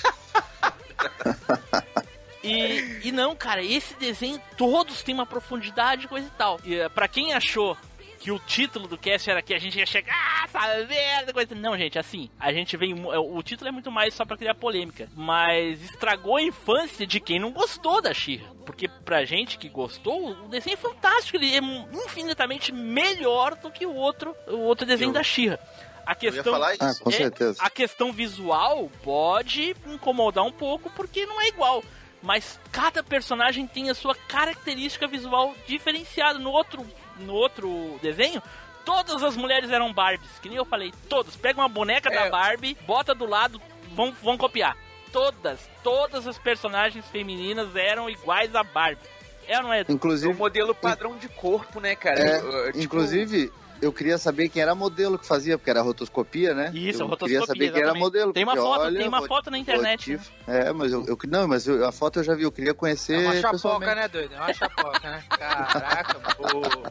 E, 2.41 3.01
e 3.03 3.11
não, 3.11 3.35
cara, 3.35 3.61
esse 3.61 3.93
desenho 3.95 4.41
todos 4.57 5.03
têm 5.03 5.13
uma 5.13 5.25
profundidade 5.25 6.07
coisa 6.07 6.27
e 6.27 6.31
tal. 6.31 6.59
E 6.63 6.75
eh, 6.75 6.89
pra 6.89 7.07
quem 7.07 7.33
achou 7.33 7.77
que 8.19 8.31
o 8.31 8.37
título 8.39 8.87
do 8.87 8.97
cast 8.97 9.29
era 9.29 9.41
que 9.41 9.53
a 9.53 9.59
gente 9.59 9.79
ia 9.79 9.85
chegar, 9.85 10.13
ah, 10.13 10.43
essa 10.45 10.85
merda, 10.85 11.31
coisa. 11.33 11.55
Não, 11.55 11.77
gente, 11.77 11.97
assim, 11.97 12.29
a 12.39 12.51
gente 12.51 12.75
vem. 12.75 12.91
eh, 12.91 13.17
O 13.17 13.41
título 13.41 13.69
é 13.69 13.71
muito 13.71 13.89
mais 13.91 14.13
só 14.13 14.25
pra 14.25 14.35
criar 14.37 14.55
polêmica. 14.55 15.09
Mas 15.15 15.81
estragou 15.83 16.35
a 16.37 16.41
infância 16.41 17.07
de 17.07 17.19
quem 17.19 17.39
não 17.39 17.51
gostou 17.51 18.01
da 18.01 18.13
Xirra. 18.13 18.51
Porque 18.65 18.87
pra 18.87 19.23
gente 19.25 19.57
que 19.57 19.69
gostou, 19.69 20.31
o 20.31 20.47
desenho 20.49 20.73
é 20.73 20.77
fantástico. 20.77 21.37
Ele 21.37 21.55
é 21.55 21.59
infinitamente 22.05 22.71
melhor 22.71 23.55
do 23.55 23.71
que 23.71 23.85
o 23.85 23.93
outro, 23.95 24.35
o 24.47 24.57
outro 24.59 24.85
desenho 24.85 25.09
Eu- 25.09 25.13
da 25.13 25.23
Xirra. 25.23 25.59
A 26.05 26.11
Eu 26.13 26.15
ia 26.23 26.31
questão. 26.31 26.53
falar 26.53 26.73
Ah, 26.79 26.93
com 27.03 27.09
É, 27.09 27.13
certeza. 27.13 27.57
A 27.61 27.69
questão 27.69 28.11
visual 28.11 28.89
pode 29.03 29.75
incomodar 29.87 30.43
um 30.43 30.51
pouco 30.51 30.89
porque 30.91 31.25
não 31.25 31.39
é 31.39 31.47
igual. 31.47 31.83
Mas 32.21 32.59
cada 32.71 33.01
personagem 33.03 33.65
tem 33.65 33.89
a 33.89 33.95
sua 33.95 34.13
característica 34.15 35.07
visual 35.07 35.55
diferenciada. 35.67 36.37
No 36.39 36.49
outro, 36.51 36.85
no 37.19 37.33
outro 37.33 37.99
desenho, 38.01 38.41
todas 38.85 39.21
as 39.23 39.35
mulheres 39.35 39.69
eram 39.71 39.93
Barbies. 39.93 40.31
Que 40.41 40.49
nem 40.49 40.57
eu 40.57 40.65
falei, 40.65 40.93
todas. 41.07 41.35
Pega 41.35 41.59
uma 41.59 41.69
boneca 41.69 42.09
da 42.09 42.25
É. 42.25 42.29
Barbie, 42.29 42.77
bota 42.87 43.13
do 43.13 43.25
lado, 43.25 43.61
vão, 43.95 44.11
vão 44.23 44.37
copiar. 44.37 44.77
Todas, 45.11 45.59
todas 45.83 46.27
as 46.27 46.37
personagens 46.37 47.05
femininas 47.07 47.75
eram 47.75 48.09
iguais 48.09 48.53
a 48.55 48.63
Barbie. 48.63 49.01
É 49.47 49.57
ou 49.57 49.63
não 49.63 49.73
é? 49.73 49.79
É 49.81 49.85
o 49.87 49.91
Inclusive, 49.91 50.33
modelo 50.33 50.75
padrão 50.75 51.17
de 51.17 51.27
corpo, 51.27 51.79
né, 51.79 51.95
cara? 51.95 52.19
É, 52.19 52.37
tipo, 52.67 52.79
inclusive, 52.79 53.51
eu 53.81 53.91
queria 53.93 54.17
saber 54.17 54.49
quem 54.49 54.61
era 54.61 54.75
modelo 54.75 55.17
que 55.17 55.25
fazia, 55.25 55.57
porque 55.57 55.69
era 55.69 55.81
rotoscopia, 55.81 56.53
né? 56.53 56.71
Isso, 56.73 57.01
eu 57.03 57.07
rotoscopia, 57.07 57.39
queria 57.39 57.45
saber 57.47 57.59
quem 57.59 57.67
era 57.69 57.79
exatamente. 57.79 58.03
modelo. 58.03 58.33
Tem 58.33 58.43
uma 58.43 58.55
foto, 58.55 58.81
olha, 58.81 58.99
tem 58.99 59.07
uma 59.07 59.27
foto 59.27 59.51
na 59.51 59.57
internet. 59.57 60.03
te- 60.03 60.31
né? 60.47 60.67
É, 60.67 60.73
mas 60.73 60.91
eu, 60.91 61.05
eu- 61.05 61.17
não, 61.27 61.47
mas 61.47 61.67
eu- 61.67 61.85
a 61.85 61.91
foto 61.91 62.19
eu 62.19 62.23
já 62.23 62.35
vi, 62.35 62.43
eu 62.43 62.51
queria 62.51 62.73
conhecer 62.73 63.15
É 63.15 63.19
uma 63.27 63.35
chapoca, 63.41 63.95
né, 63.95 64.07
doido? 64.07 64.33
É 64.33 64.37
uma 64.37 64.53
chapoca, 64.53 65.09
né? 65.09 65.23
Caraca, 65.29 66.19
mano. 66.19 66.89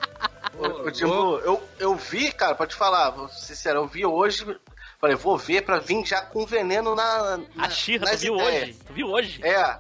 Ô, 0.58 0.86
ô, 0.86 0.90
Timbu, 0.90 1.38
eu, 1.44 1.62
eu 1.78 1.94
vi, 1.94 2.32
cara, 2.32 2.54
pode 2.54 2.74
falar, 2.74 3.10
vou 3.10 3.28
ser 3.28 3.46
sincero, 3.54 3.78
eu 3.80 3.86
vi 3.86 4.04
hoje, 4.04 4.44
falei, 5.00 5.14
vou 5.14 5.36
ver 5.38 5.62
pra 5.62 5.78
vir 5.78 6.04
já 6.04 6.20
com 6.22 6.44
veneno 6.46 6.94
na. 6.94 7.36
na 7.54 7.64
A 7.66 7.70
Xirra, 7.70 8.06
tu 8.06 8.16
viu 8.18 8.34
ideias. 8.34 8.62
hoje? 8.62 8.78
Tu 8.86 8.92
viu 8.92 9.06
hoje? 9.08 9.40
É, 9.44 9.78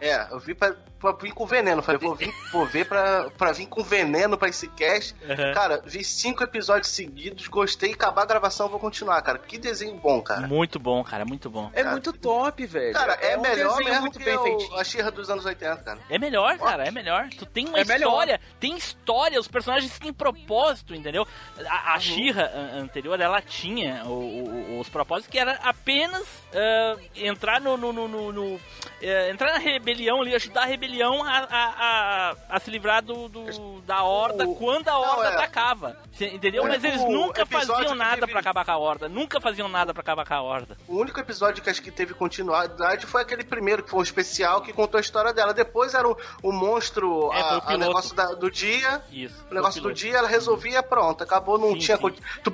é, 0.00 0.26
eu 0.30 0.38
vi 0.38 0.54
pra, 0.54 0.74
pra 0.98 1.12
vir 1.12 1.32
com 1.32 1.46
veneno. 1.46 1.82
Falei, 1.82 2.00
vou, 2.00 2.14
vir, 2.14 2.32
vou 2.52 2.66
ver 2.66 2.86
pra, 2.86 3.30
pra 3.36 3.52
vir 3.52 3.66
com 3.66 3.82
veneno 3.82 4.36
pra 4.38 4.48
esse 4.48 4.66
cast. 4.68 5.14
Aham. 5.28 5.52
Cara, 5.54 5.82
vi 5.84 6.02
cinco 6.04 6.42
episódios 6.42 6.88
seguidos, 6.90 7.46
gostei, 7.48 7.92
acabar 7.92 8.22
a 8.22 8.26
gravação, 8.26 8.68
vou 8.68 8.78
continuar, 8.80 9.20
cara. 9.22 9.38
Que 9.38 9.58
desenho 9.58 9.96
bom, 9.96 10.20
cara. 10.22 10.46
Muito 10.46 10.78
bom, 10.78 11.02
cara, 11.04 11.24
muito 11.24 11.48
bom. 11.50 11.70
É 11.72 11.84
muito 11.84 12.12
top, 12.12 12.64
velho. 12.66 12.92
Cara, 12.94 13.14
é, 13.14 13.36
um 13.36 13.42
melhor 13.42 13.78
mesmo 13.78 14.00
muito 14.02 14.18
que 14.18 14.24
bem 14.24 14.36
o- 14.36 14.42
feitinho. 14.42 14.76
a 14.78 14.84
Xirra 14.84 15.10
dos 15.10 15.28
anos 15.30 15.44
80, 15.44 15.76
cara. 15.82 15.98
É 16.08 16.18
melhor, 16.18 16.58
cara, 16.58 16.84
é 16.86 16.90
melhor. 16.90 17.28
Tu 17.38 17.46
tem 17.46 17.66
uma 17.68 17.78
É 17.78 17.84
melhor. 17.84 18.08
história, 18.10 18.40
tem 18.58 18.76
história, 18.76 19.38
os 19.40 19.48
personagens 19.48 19.98
têm 19.98 20.12
propósito, 20.12 20.94
entendeu? 20.94 21.26
A, 21.68 21.94
a 21.94 21.98
an- 21.98 22.80
anterior, 22.82 23.20
ela 23.20 23.40
tinha 23.40 24.04
o- 24.06 24.10
o- 24.10 24.80
os 24.80 24.88
propósitos 24.88 25.30
que 25.30 25.38
era 25.38 25.52
apenas 25.62 26.22
ah, 26.54 26.96
entrar 27.14 27.60
no. 27.60 27.76
no- 27.76 27.92
no- 27.92 28.32
no- 28.32 28.60
eh, 29.02 29.30
entrar 29.30 29.52
na 29.52 29.58
rebelião 29.58 30.20
ali, 30.22 30.34
ajudar 30.34 30.62
a 30.62 30.66
rebelião 30.66 31.22
a, 31.22 31.38
a- 31.38 31.46
a- 31.50 32.36
a 32.48 32.60
se 32.60 32.70
livrar 32.70 33.02
do, 33.02 33.28
do- 33.28 33.80
da 33.82 34.02
horda 34.02 34.46
O- 34.48 34.54
quando 34.54 34.88
a 34.88 34.92
Não, 34.92 35.00
horda 35.00 35.28
é. 35.30 35.34
atacava. 35.34 35.96
Entendeu? 36.18 36.62
O 36.62 36.66
Mas 36.68 36.82
eles 36.82 37.00
único 37.02 37.12
nunca 37.12 37.44
faziam 37.44 37.94
nada 37.94 38.20
teve- 38.20 38.32
pra 38.32 38.40
acabar 38.40 38.64
com 38.64 38.70
a 38.70 38.78
horda. 38.78 39.08
Nunca 39.08 39.38
faziam 39.40 39.68
nada 39.68 39.92
pra 39.92 40.00
acabar 40.00 40.26
com 40.26 40.32
a 40.32 40.40
horda. 40.40 40.76
O 40.88 40.96
único 40.96 41.20
episódio 41.20 41.62
que 41.62 41.68
acho 41.68 41.82
que 41.82 41.90
teve 41.90 42.14
continuidade 42.14 43.04
foi 43.04 43.20
aquele 43.20 43.44
primeiro, 43.44 43.82
que 43.82 43.90
foi 43.90 44.00
um 44.00 44.02
especial 44.02 44.62
que 44.62 44.72
contou 44.72 44.96
a 44.96 45.00
história 45.02 45.32
dela. 45.34 45.52
Depois 45.52 45.92
era 45.92 46.08
o, 46.08 46.16
o 46.42 46.52
monstro, 46.52 47.30
É, 47.32 47.36
o 47.42 47.56
a- 47.56 47.60
piloto. 47.60 47.78
negócio 47.78 48.16
da- 48.16 48.32
do 48.34 48.50
dia. 48.50 49.02
Isso. 49.12 49.44
O 49.50 49.54
negócio 49.54 49.80
do 49.82 49.88
piloto. 49.88 50.00
dia, 50.00 50.16
ela 50.16 50.28
resolvia, 50.28 50.82
pronto, 50.82 51.22
acabou, 51.22 51.58
não 51.58 51.72
Sim, 51.72 51.78
tinha. 51.78 51.96
sim. 51.98 52.14
Tu 52.42 52.50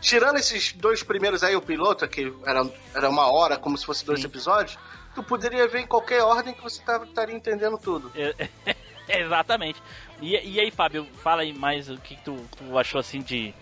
Tirando 0.00 0.38
esses 0.38 0.72
dois 0.72 1.02
primeiros 1.02 1.42
aí, 1.42 1.54
o 1.54 1.60
piloto, 1.60 2.06
que 2.08 2.32
era, 2.46 2.66
era 2.94 3.08
uma 3.10 3.30
hora, 3.30 3.56
como 3.58 3.76
se 3.76 3.84
fosse 3.84 4.04
dois 4.04 4.20
Sim. 4.20 4.26
episódios, 4.26 4.78
tu 5.14 5.22
poderia 5.22 5.66
ver 5.68 5.80
em 5.80 5.86
qualquer 5.86 6.22
ordem 6.22 6.54
que 6.54 6.62
você 6.62 6.82
tava- 6.82 7.04
estaria 7.04 7.34
entendendo 7.34 7.78
tudo. 7.78 8.10
É, 8.14 8.48
Exatamente. 9.08 9.82
E, 10.20 10.36
e 10.36 10.60
aí, 10.60 10.70
Fábio, 10.70 11.06
fala 11.22 11.42
aí 11.42 11.52
mais 11.52 11.88
o 11.90 11.96
que, 11.98 12.16
tu, 12.22 12.36
tu 12.56 12.78
achou 12.78 13.00
assim 13.00 13.20
de. 13.20 13.52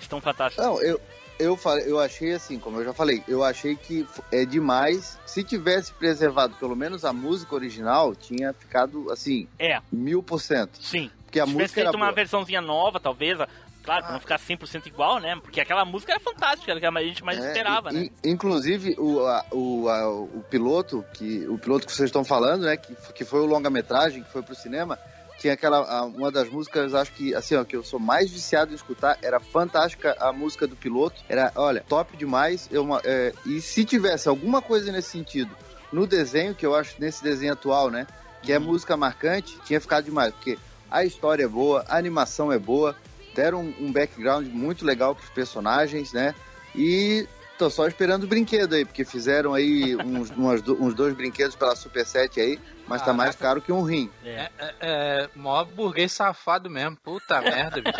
Estão 0.00 0.20
fantásticos. 0.20 0.64
Não, 0.64 0.80
eu, 0.82 1.00
eu, 1.38 1.56
falei, 1.56 1.84
eu 1.90 1.98
achei 1.98 2.32
assim, 2.32 2.58
como 2.58 2.78
eu 2.80 2.84
já 2.84 2.92
falei, 2.94 3.22
eu 3.28 3.42
achei 3.44 3.76
que 3.76 4.06
é 4.32 4.44
demais. 4.44 5.18
Se 5.26 5.42
tivesse 5.44 5.92
preservado 5.94 6.54
pelo 6.56 6.74
menos 6.76 7.04
a 7.04 7.12
música 7.12 7.54
original, 7.54 8.14
tinha 8.14 8.52
ficado 8.52 9.10
assim, 9.10 9.46
É, 9.58 9.80
mil 9.92 10.22
por 10.22 10.40
cento. 10.40 10.78
sim. 10.82 11.10
Porque 11.24 11.38
a 11.38 11.44
Se 11.44 11.50
tivesse 11.52 11.62
música 11.62 11.80
era 11.82 11.88
feito 11.90 11.96
uma 12.00 12.06
boa. 12.06 12.14
versãozinha 12.16 12.60
nova, 12.60 12.98
talvez. 12.98 13.38
Claro, 13.82 14.04
pra 14.04 14.12
não 14.12 14.20
ficar 14.20 14.38
100% 14.38 14.86
igual, 14.86 15.18
né? 15.18 15.36
Porque 15.42 15.60
aquela 15.60 15.84
música 15.84 16.12
era 16.12 16.20
fantástica, 16.20 16.70
era 16.70 16.80
que 16.80 16.86
a 16.86 17.02
gente 17.02 17.24
mais 17.24 17.38
É, 17.38 17.46
esperava, 17.48 17.90
né? 17.90 18.08
inclusive 18.24 18.94
o, 18.98 19.20
a- 19.20 19.44
o, 19.50 19.88
a- 19.88 20.08
o 20.10 20.44
piloto 20.50 21.04
que 21.12 21.46
o 21.48 21.58
piloto 21.58 21.86
que 21.86 21.92
vocês 21.94 22.08
estão 22.08 22.24
falando, 22.24 22.62
né, 22.64 22.76
que, 22.76 22.94
que 23.14 23.24
foi 23.24 23.40
o 23.40 23.46
longa-metragem 23.46 24.22
que 24.22 24.30
foi 24.30 24.42
pro 24.42 24.54
cinema, 24.54 24.98
tinha 25.38 25.54
aquela 25.54 26.04
uma 26.04 26.30
das 26.30 26.50
músicas, 26.50 26.92
acho 26.94 27.12
que 27.12 27.34
assim, 27.34 27.54
ó, 27.56 27.64
que 27.64 27.74
eu 27.74 27.82
sou 27.82 27.98
mais 27.98 28.30
viciado 28.30 28.72
em 28.72 28.74
escutar, 28.74 29.16
era 29.22 29.40
fantástica 29.40 30.14
a 30.20 30.30
música 30.32 30.66
do 30.66 30.76
piloto. 30.76 31.22
Era, 31.28 31.50
olha, 31.54 31.82
top 31.88 32.14
demais. 32.16 32.68
Eu, 32.70 32.86
é, 33.02 33.32
e 33.46 33.60
se 33.62 33.84
tivesse 33.86 34.28
alguma 34.28 34.60
coisa 34.60 34.92
nesse 34.92 35.08
sentido 35.10 35.56
no 35.90 36.06
desenho 36.06 36.54
que 36.54 36.64
eu 36.66 36.74
acho 36.74 36.94
nesse 37.00 37.22
desenho 37.22 37.54
atual, 37.54 37.90
né, 37.90 38.06
que 38.42 38.52
é 38.52 38.58
Uhum. 38.58 38.66
música 38.66 38.96
marcante, 38.96 39.58
tinha 39.64 39.80
ficado 39.80 40.04
demais, 40.04 40.32
porque 40.34 40.58
a 40.90 41.04
história 41.04 41.44
é 41.44 41.48
boa, 41.48 41.84
a 41.88 41.96
animação 41.96 42.52
é 42.52 42.58
boa, 42.58 42.94
deram 43.40 43.60
um, 43.62 43.74
um 43.86 43.92
background 43.92 44.46
muito 44.48 44.84
legal 44.84 45.14
pros 45.14 45.30
personagens, 45.30 46.12
né? 46.12 46.34
E 46.74 47.26
tô 47.58 47.70
só 47.70 47.86
esperando 47.86 48.24
o 48.24 48.26
brinquedo 48.26 48.74
aí, 48.74 48.84
porque 48.84 49.02
fizeram 49.04 49.54
aí 49.54 49.96
uns, 50.04 50.30
umas 50.30 50.60
uns 50.68 50.94
dois 50.94 51.14
brinquedos 51.14 51.56
pela 51.56 51.74
Super 51.74 52.04
7 52.04 52.38
aí, 52.38 52.60
mas 52.86 53.02
tá 53.02 53.14
mais 53.14 53.34
caro 53.34 53.62
que 53.62 53.72
um 53.72 53.82
rim. 53.82 54.10
É. 54.22 54.50
É, 54.58 54.74
é, 54.80 55.28
mó 55.34 55.64
burguês 55.64 56.12
safado 56.12 56.68
mesmo. 56.68 56.96
Puta 56.98 57.40
merda, 57.42 57.80
bicho. 57.80 57.96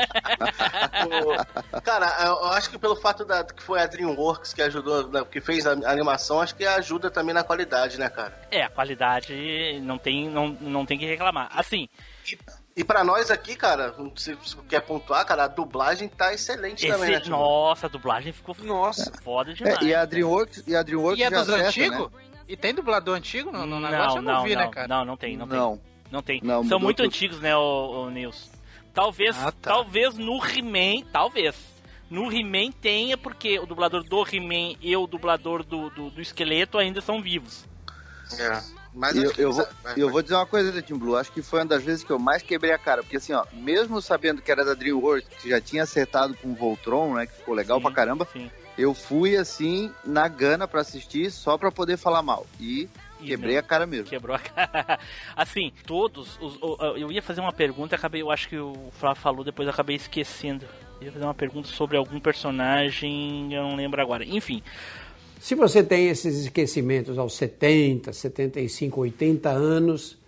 O- 1.09 1.81
cara, 1.81 2.07
eu 2.27 2.45
acho 2.49 2.69
que 2.69 2.79
pelo 2.79 2.97
fato 2.97 3.25
da, 3.25 3.43
que 3.43 3.63
foi 3.63 3.81
a 3.81 3.87
DreamWorks 3.87 4.53
que 4.53 4.61
ajudou, 4.61 5.09
né, 5.09 5.25
que 5.25 5.41
fez 5.41 5.67
a 5.67 5.73
animação, 5.73 6.41
acho 6.41 6.55
que 6.55 6.67
ajuda 6.67 7.11
também 7.11 7.35
na 7.35 7.43
qualidade, 7.43 7.99
né, 7.99 8.11
cara? 8.11 8.39
É, 8.51 8.63
a 8.63 8.69
qualidade 8.69 9.81
não 9.83 9.97
tem, 9.97 10.29
não, 10.29 10.49
não 10.61 10.85
tem 10.85 10.99
que 10.99 11.07
reclamar. 11.07 11.49
Assim, 11.55 11.89
E 12.31 12.37
pra 12.85 13.05
nós 13.05 13.31
aqui, 13.31 13.55
cara, 13.57 13.95
se 14.17 14.35
você 14.35 14.57
quer 14.69 14.81
pontuar, 14.81 15.25
cara, 15.27 15.45
a 15.45 15.49
dublagem 15.49 16.09
tá 16.09 16.33
excelente 16.33 16.87
Esse- 16.87 16.95
também, 16.97 17.11
né? 17.13 17.21
Timbu? 17.21 17.37
nossa, 17.37 17.87
a 17.87 17.91
dublagem 17.91 18.33
ficou 18.33 18.57
Nossa. 18.63 19.13
foda 19.23 19.53
demais. 19.53 19.81
É, 19.81 19.85
e 19.85 19.95
a 19.95 20.05
DreamWorks, 20.05 20.65
e 20.67 20.75
a 20.77 20.83
DreamWorks 20.83 21.21
E 21.21 21.23
é 21.25 21.31
dos 21.31 21.49
antigos? 21.49 22.11
Né? 22.13 22.21
E 22.49 22.57
tem 22.57 22.75
dublador 22.75 23.17
antigo 23.17 23.53
no, 23.53 23.67
no 23.67 23.79
negócio? 23.81 24.19
Eu 24.19 24.23
não, 24.23 24.43
vi, 24.43 24.55
não, 24.55 24.63
né, 24.63 24.69
cara? 24.71 24.89
Não, 24.89 25.05
não 25.05 25.17
tem, 25.17 25.37
não, 25.37 25.47
tem. 25.49 25.59
Não. 25.59 25.81
Não 26.11 26.23
tem. 26.23 26.41
Não, 26.43 26.65
São 26.65 26.81
muito 26.81 26.97
tudo. 26.99 27.07
antigos, 27.07 27.39
né, 27.41 27.57
o, 27.57 28.07
o 28.07 28.11
Nils? 28.11 28.51
Talvez, 28.93 29.37
Ah, 29.39 29.53
tá. 29.53 29.71
talvez 29.71 30.17
no 30.17 30.45
He-Man, 30.45 31.07
talvez. 31.13 31.55
No 32.11 32.33
He-Man 32.33 32.73
tenha, 32.73 33.17
porque 33.17 33.57
o 33.61 33.67
dublador 33.67 34.03
do 34.03 34.23
He-Man 34.27 34.77
e 34.81 34.97
o 34.97 35.07
dublador 35.07 35.63
do, 35.63 35.91
do, 35.91 36.11
do 36.11 36.21
esqueleto 36.21 36.77
ainda 36.79 37.01
são 37.01 37.23
vivos. 37.23 37.65
É. 38.37 38.80
Mas 38.93 39.17
eu, 39.17 39.33
eu 39.39 39.53
vou, 39.53 39.67
vai, 39.83 39.93
eu 39.97 40.07
vai. 40.07 40.13
vou 40.13 40.23
dizer 40.23 40.35
uma 40.35 40.47
coisa, 40.47 40.83
Tim 40.83 40.97
Blue. 40.97 41.17
Acho 41.17 41.31
que 41.33 41.43
foi 41.43 41.61
uma 41.61 41.67
das 41.67 41.83
vezes 41.83 42.03
que 42.03 42.11
eu 42.11 42.19
mais 42.19 42.43
quebrei 42.43 42.73
a 42.73 42.79
cara. 42.79 43.03
Porque 43.03 43.17
assim, 43.17 43.33
ó, 43.33 43.45
mesmo 43.53 44.01
sabendo 44.03 44.43
que 44.43 44.51
era 44.51 44.65
da 44.65 44.75
DreamWorks, 44.75 45.29
que 45.41 45.49
já 45.49 45.61
tinha 45.61 45.85
acertado 45.85 46.35
com 46.35 46.49
o 46.49 46.55
Voltron, 46.55 47.15
né? 47.15 47.27
Que 47.27 47.35
ficou 47.35 47.55
legal 47.55 47.79
Sim, 47.79 47.83
pra 47.85 47.93
caramba. 47.93 48.29
Sim. 48.33 48.51
Eu 48.77 48.95
fui 48.95 49.37
assim, 49.37 49.93
na 50.05 50.27
gana 50.27 50.67
pra 50.67 50.81
assistir, 50.81 51.31
só 51.31 51.59
pra 51.59 51.71
poder 51.71 51.97
falar 51.97 52.23
mal. 52.23 52.47
E 52.59 52.89
quebrei 53.25 53.59
a 53.59 53.63
cara 53.63 53.87
mesmo. 53.87 54.07
Quebrou 54.07 54.35
a 54.35 54.39
cara. 54.39 54.99
Assim, 55.37 55.73
todos. 55.87 56.39
Os, 56.41 56.59
eu 56.97 57.13
ia 57.13 57.23
fazer 57.23 57.41
uma 57.41 57.53
pergunta, 57.53 57.95
acabei, 57.95 58.23
eu 58.23 58.31
acho 58.31 58.49
que 58.49 58.57
o 58.57 58.91
Flávio 58.99 59.21
falou, 59.21 59.45
depois 59.45 59.69
acabei 59.69 59.97
esquecendo. 59.97 60.67
Eu 61.01 61.07
ia 61.07 61.13
fazer 61.13 61.25
uma 61.25 61.35
pergunta 61.35 61.69
sobre 61.69 61.97
algum 61.97 62.19
personagem, 62.19 63.53
eu 63.53 63.63
não 63.63 63.77
lembro 63.77 64.01
agora. 64.01 64.25
Enfim, 64.25 64.63
Se 65.41 65.55
você 65.55 65.83
tem 65.83 66.11
esses 66.11 66.39
esquecimentos 66.39 67.19
aos 67.19 67.35
70, 67.35 68.13
75, 68.13 69.01
80 69.01 69.49
anos, 69.49 70.19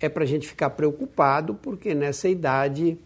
é 0.00 0.08
para 0.08 0.24
a 0.24 0.26
gente 0.26 0.48
ficar 0.48 0.70
preocupado, 0.70 1.54
porque 1.54 1.94
nessa 1.94 2.28
idade 2.28 2.98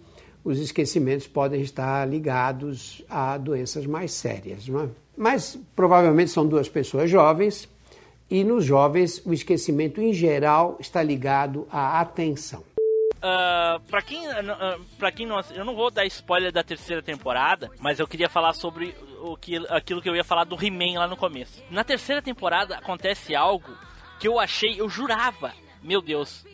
os 0.43 0.59
esquecimentos 0.59 1.27
podem 1.27 1.61
estar 1.61 2.09
ligados 2.09 3.05
a 3.11 3.37
doenças 3.37 3.85
mais 3.85 4.13
sérias. 4.13 4.67
Não 4.69 4.85
é? 4.85 4.89
Mas 5.15 5.59
provavelmente 5.77 6.31
são 6.31 6.47
duas 6.47 6.67
pessoas 6.67 7.11
jovens, 7.11 7.69
e 8.31 8.43
nos 8.43 8.65
jovens 8.65 9.21
o 9.27 9.35
esquecimento 9.35 10.01
em 10.01 10.15
geral 10.15 10.79
está 10.81 11.03
ligado 11.03 11.69
à 11.71 12.01
atenção. 12.01 12.65
Ah, 13.23 13.81
pra 13.89 14.01
quem, 14.01 14.27
ah, 14.29 14.79
pra 14.99 15.13
quem 15.13 15.27
não 15.27 15.41
eu 15.55 15.65
não 15.65 15.75
vou 15.75 15.91
dar 15.91 16.07
spoiler 16.07 16.51
da 16.51 16.63
terceira 16.63 17.03
temporada, 17.03 17.71
mas 17.79 17.99
eu 17.99 18.09
queria 18.09 18.29
falar 18.29 18.55
sobre 18.55 18.95
o 19.23 19.37
que, 19.37 19.57
aquilo 19.69 20.01
que 20.01 20.09
eu 20.09 20.17
ia 20.17 20.25
falar 20.25 20.45
do 20.45 20.57
He-Man 20.57 20.99
lá 20.99 21.07
no 21.07 21.17
começo. 21.17 21.63
Na 21.71 21.85
terceira 21.85 22.23
temporada 22.23 22.77
acontece 22.77 23.35
algo 23.35 23.77
que 24.19 24.27
eu 24.27 24.39
achei, 24.39 24.81
eu 24.81 24.89
jurava, 24.89 25.53
meu 25.83 26.01
Deus, 26.01 26.47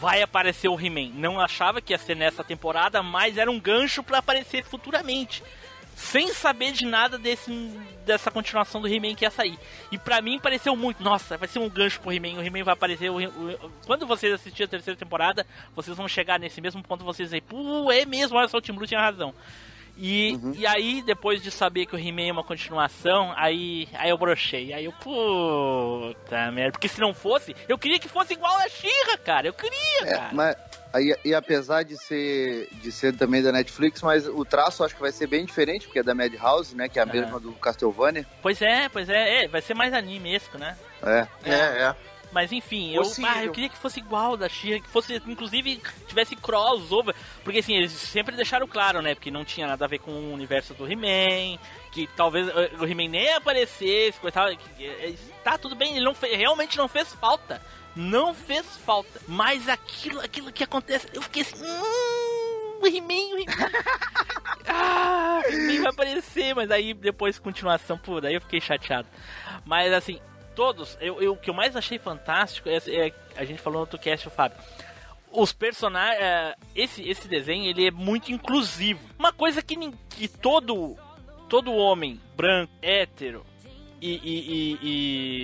vai 0.00 0.22
aparecer 0.22 0.68
o 0.68 0.80
He-Man. 0.80 1.12
Não 1.14 1.40
achava 1.40 1.80
que 1.80 1.92
ia 1.92 1.98
ser 1.98 2.16
nessa 2.16 2.42
temporada, 2.42 3.02
mas 3.02 3.38
era 3.38 3.50
um 3.50 3.60
gancho 3.60 4.02
pra 4.02 4.18
aparecer 4.18 4.64
futuramente. 4.64 5.42
Sem 6.00 6.32
saber 6.32 6.72
de 6.72 6.86
nada 6.86 7.18
desse, 7.18 7.50
dessa 8.06 8.30
continuação 8.30 8.80
do 8.80 8.88
He-Man 8.88 9.14
que 9.14 9.24
ia 9.24 9.30
sair. 9.30 9.58
E 9.92 9.98
pra 9.98 10.22
mim 10.22 10.40
pareceu 10.40 10.74
muito. 10.74 11.02
Nossa, 11.02 11.36
vai 11.36 11.46
ser 11.46 11.58
um 11.58 11.68
gancho 11.68 12.00
pro 12.00 12.10
He-Man. 12.12 12.38
O 12.40 12.42
He-Man 12.42 12.64
vai 12.64 12.72
aparecer. 12.72 13.10
o 13.10 13.18
o- 13.18 13.70
quando 13.86 14.06
vocês 14.06 14.32
assistirem 14.32 14.64
a 14.64 14.68
terceira 14.70 14.98
temporada, 14.98 15.46
vocês 15.76 15.94
vão 15.96 16.08
chegar 16.08 16.40
nesse 16.40 16.60
mesmo 16.60 16.82
ponto. 16.82 17.04
Vocês 17.04 17.28
dizem, 17.28 17.42
pô, 17.42 17.92
é 17.92 18.04
mesmo, 18.06 18.36
olha 18.38 18.48
só, 18.48 18.56
o 18.56 18.60
Tim 18.62 18.72
Blue 18.72 18.86
tinha 18.86 19.00
razão. 19.00 19.34
E, 20.02 20.38
e 20.56 20.66
aí, 20.66 21.02
depois 21.02 21.42
de 21.42 21.50
saber 21.50 21.84
que 21.84 21.94
o 21.94 21.98
He-Man 21.98 22.28
é 22.28 22.32
uma 22.32 22.44
continuação, 22.44 23.34
aí, 23.36 23.86
aí 23.92 24.08
eu 24.08 24.16
brochei. 24.16 24.72
Aí 24.72 24.86
eu, 24.86 24.92
puta 24.92 26.50
merda. 26.50 26.72
Porque 26.72 26.88
se 26.88 27.00
não 27.00 27.12
fosse, 27.12 27.54
eu 27.68 27.76
queria 27.76 27.98
que 27.98 28.08
fosse 28.08 28.32
igual 28.32 28.56
a 28.56 28.68
She-Ra, 28.68 29.18
cara. 29.18 29.46
Eu 29.48 29.52
queria, 29.52 30.02
É, 30.02 30.14
cara. 30.16 30.30
mas, 30.32 30.56
aí, 30.92 31.14
e 31.24 31.34
apesar 31.34 31.82
de 31.84 31.96
ser, 31.96 32.68
de 32.72 32.90
ser 32.92 33.16
também 33.16 33.42
da 33.42 33.52
Netflix, 33.52 34.02
mas 34.02 34.26
o 34.26 34.44
traço 34.44 34.84
acho 34.84 34.94
que 34.94 35.00
vai 35.00 35.12
ser 35.12 35.26
bem 35.26 35.44
diferente, 35.44 35.86
porque 35.86 35.98
é 36.00 36.02
da 36.02 36.14
Madhouse, 36.14 36.74
né? 36.76 36.88
Que 36.88 36.98
é 36.98 37.02
a 37.02 37.04
Ah. 37.04 37.12
mesma 37.12 37.40
do 37.40 37.52
Castlevania. 37.52 38.26
Pois 38.42 38.60
é, 38.62 38.88
pois 38.88 39.08
é, 39.08 39.44
é, 39.44 39.48
vai 39.48 39.60
ser 39.62 39.74
mais 39.74 39.92
animesco, 39.92 40.58
né? 40.58 40.76
É. 41.02 41.26
É, 41.44 41.54
é. 41.54 41.96
Mas 42.32 42.52
enfim, 42.52 42.94
eu, 42.94 43.02
ah, 43.26 43.44
eu 43.44 43.50
queria 43.50 43.68
que 43.68 43.76
fosse 43.76 43.98
igual 43.98 44.36
da 44.36 44.48
She-Ra, 44.48 44.78
que 44.78 44.88
fosse, 44.88 45.20
inclusive, 45.26 45.82
tivesse 46.06 46.36
crossover. 46.36 47.12
Porque 47.42 47.58
assim, 47.58 47.74
eles 47.74 47.90
sempre 47.90 48.36
deixaram 48.36 48.68
claro, 48.68 49.02
né? 49.02 49.16
Porque 49.16 49.32
não 49.32 49.44
tinha 49.44 49.66
nada 49.66 49.84
a 49.84 49.88
ver 49.88 49.98
com 49.98 50.12
o 50.12 50.32
universo 50.32 50.72
do 50.74 50.86
He-Man, 50.86 51.58
que 51.90 52.06
talvez 52.16 52.46
eh, 52.46 52.70
o 52.78 52.84
He-Man 52.86 53.08
nem 53.08 53.34
aparecesse, 53.34 54.20
coisa 54.20 54.28
e 54.52 54.56
tal. 54.56 54.56
que, 54.76 55.18
Tá 55.42 55.58
tudo 55.58 55.74
bem, 55.74 55.96
ele 55.96 56.04
não 56.04 56.12
realmente 56.22 56.78
não 56.78 56.86
fez 56.86 57.12
falta. 57.14 57.60
Não 58.00 58.32
fez 58.34 58.66
falta. 58.78 59.20
Mas 59.28 59.68
aquilo, 59.68 60.20
aquilo 60.20 60.50
que 60.52 60.64
acontece, 60.64 61.06
eu 61.12 61.20
fiquei 61.22 61.42
assim. 61.42 61.62
Hum, 61.62 62.80
o 62.82 62.86
He-Man, 62.86 63.34
o 63.34 63.38
He-Man. 63.38 63.70
ah, 64.68 65.42
o 65.46 65.50
He-Man 65.52 65.82
vai 65.82 65.90
aparecer, 65.92 66.54
mas 66.54 66.70
aí 66.70 66.94
depois 66.94 67.38
continuação, 67.38 67.98
pô, 67.98 68.20
daí 68.20 68.34
eu 68.34 68.40
fiquei 68.40 68.60
chateado. 68.60 69.06
Mas 69.64 69.92
assim, 69.92 70.18
todos, 70.54 70.96
eu, 71.00 71.20
eu- 71.20 71.32
o 71.32 71.36
que 71.36 71.50
eu 71.50 71.54
mais 71.54 71.76
achei 71.76 71.98
fantástico 71.98 72.68
é, 72.68 72.76
é- 72.88 73.12
a 73.36 73.44
gente 73.44 73.60
falou 73.60 73.78
no 73.78 73.80
outro 73.82 73.98
cast, 73.98 74.26
o 74.28 74.30
Fábio. 74.30 74.56
Os 75.32 75.52
personagens, 75.52 76.20
é, 76.20 76.54
esse 76.74 77.08
esse 77.08 77.28
desenho 77.28 77.64
ele 77.70 77.86
é 77.86 77.90
muito 77.90 78.32
inclusivo. 78.32 79.00
Uma 79.18 79.32
coisa 79.32 79.62
que, 79.62 79.76
que 80.08 80.26
todo 80.26 80.96
todo 81.48 81.72
homem 81.72 82.20
branco, 82.36 82.72
hétero 82.82 83.44
e, 84.00 84.10
e- 84.12 84.50
e- 84.50 84.78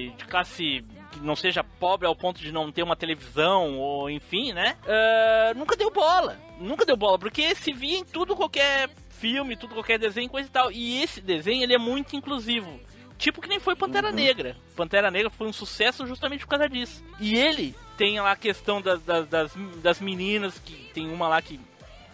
e 0.08 0.10
de 0.16 0.24
classe 0.24 0.80
que 1.18 1.24
não 1.24 1.36
seja 1.36 1.64
pobre 1.64 2.06
ao 2.06 2.14
ponto 2.14 2.40
de 2.40 2.52
não 2.52 2.70
ter 2.70 2.82
uma 2.82 2.96
televisão 2.96 3.78
ou 3.78 4.10
enfim, 4.10 4.52
né? 4.52 4.76
é, 4.86 5.54
nunca 5.54 5.76
deu 5.76 5.90
bola, 5.90 6.38
nunca 6.58 6.84
deu 6.84 6.96
bola 6.96 7.18
porque 7.18 7.54
se 7.54 7.72
via 7.72 7.98
em 7.98 8.04
tudo 8.04 8.36
qualquer 8.36 8.90
filme, 9.10 9.56
tudo 9.56 9.74
qualquer 9.74 9.98
desenho, 9.98 10.28
coisa 10.28 10.48
e 10.48 10.52
tal. 10.52 10.70
E 10.70 11.02
esse 11.02 11.20
desenho 11.20 11.62
ele 11.62 11.74
é 11.74 11.78
muito 11.78 12.16
inclusivo. 12.16 12.78
Tipo 13.18 13.40
que 13.40 13.48
nem 13.48 13.58
foi 13.58 13.74
Pantera 13.74 14.12
Negra. 14.12 14.56
Pantera 14.76 15.10
Negra 15.10 15.30
foi 15.30 15.48
um 15.48 15.52
sucesso 15.52 16.06
justamente 16.06 16.40
por 16.40 16.50
causa 16.50 16.68
disso. 16.68 17.02
E 17.18 17.34
ele 17.34 17.74
tem 17.96 18.20
lá 18.20 18.32
a 18.32 18.36
questão 18.36 18.80
das, 18.82 19.02
das, 19.02 19.26
das, 19.26 19.52
das 19.82 20.00
meninas, 20.00 20.58
que 20.58 20.90
tem 20.92 21.10
uma 21.10 21.26
lá 21.26 21.40
que 21.40 21.58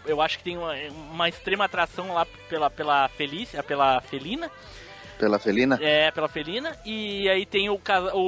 eu 0.06 0.20
acho 0.20 0.38
que 0.38 0.44
tem 0.44 0.56
uma, 0.56 0.74
uma 1.10 1.28
extrema 1.28 1.64
atração 1.64 2.12
lá 2.12 2.26
pela, 2.48 2.70
pela 2.70 3.08
Felícia, 3.08 3.62
pela 3.62 4.00
Felina. 4.00 4.50
Pela 5.22 5.38
Felina. 5.38 5.78
É, 5.80 6.10
pela 6.10 6.26
Felina. 6.26 6.76
E 6.84 7.28
aí 7.30 7.46
tem 7.46 7.70
o, 7.70 7.80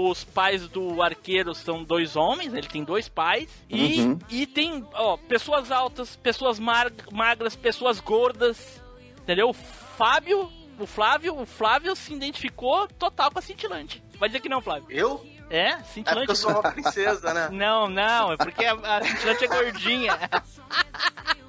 os 0.08 0.22
pais 0.22 0.68
do 0.68 1.02
arqueiro 1.02 1.52
são 1.52 1.82
dois 1.82 2.14
homens, 2.14 2.54
ele 2.54 2.68
tem 2.68 2.84
dois 2.84 3.08
pais. 3.08 3.48
E, 3.68 4.00
Uhum. 4.00 4.18
e 4.30 4.46
tem, 4.46 4.86
ó, 4.94 5.16
pessoas 5.16 5.72
altas, 5.72 6.14
pessoas 6.14 6.60
mar- 6.60 6.92
magras, 7.10 7.56
pessoas 7.56 7.98
gordas. 7.98 8.80
Entendeu? 9.22 9.48
O 9.48 9.52
Fábio, 9.52 10.48
o 10.78 10.86
Flávio, 10.86 11.36
o 11.36 11.44
Flávio 11.44 11.96
se 11.96 12.14
identificou 12.14 12.86
total 12.86 13.28
com 13.32 13.40
a 13.40 13.42
cintilante. 13.42 14.00
Vai 14.16 14.28
dizer 14.28 14.38
que 14.38 14.48
não, 14.48 14.60
Flávio. 14.60 14.86
Eu? 14.88 15.26
É, 15.50 15.70
É 15.70 15.82
cintilante. 15.82 16.26
porque 16.26 16.30
eu 16.30 16.36
sou 16.36 16.52
uma 16.52 16.62
princesa, 16.70 17.34
né? 17.34 17.48
Não, 17.52 17.88
não, 17.88 18.32
é 18.34 18.36
porque 18.36 18.64
a, 18.64 18.74
a 18.74 19.02
cintilante 19.04 19.44
é 19.44 19.48
gordinha. 19.48 20.16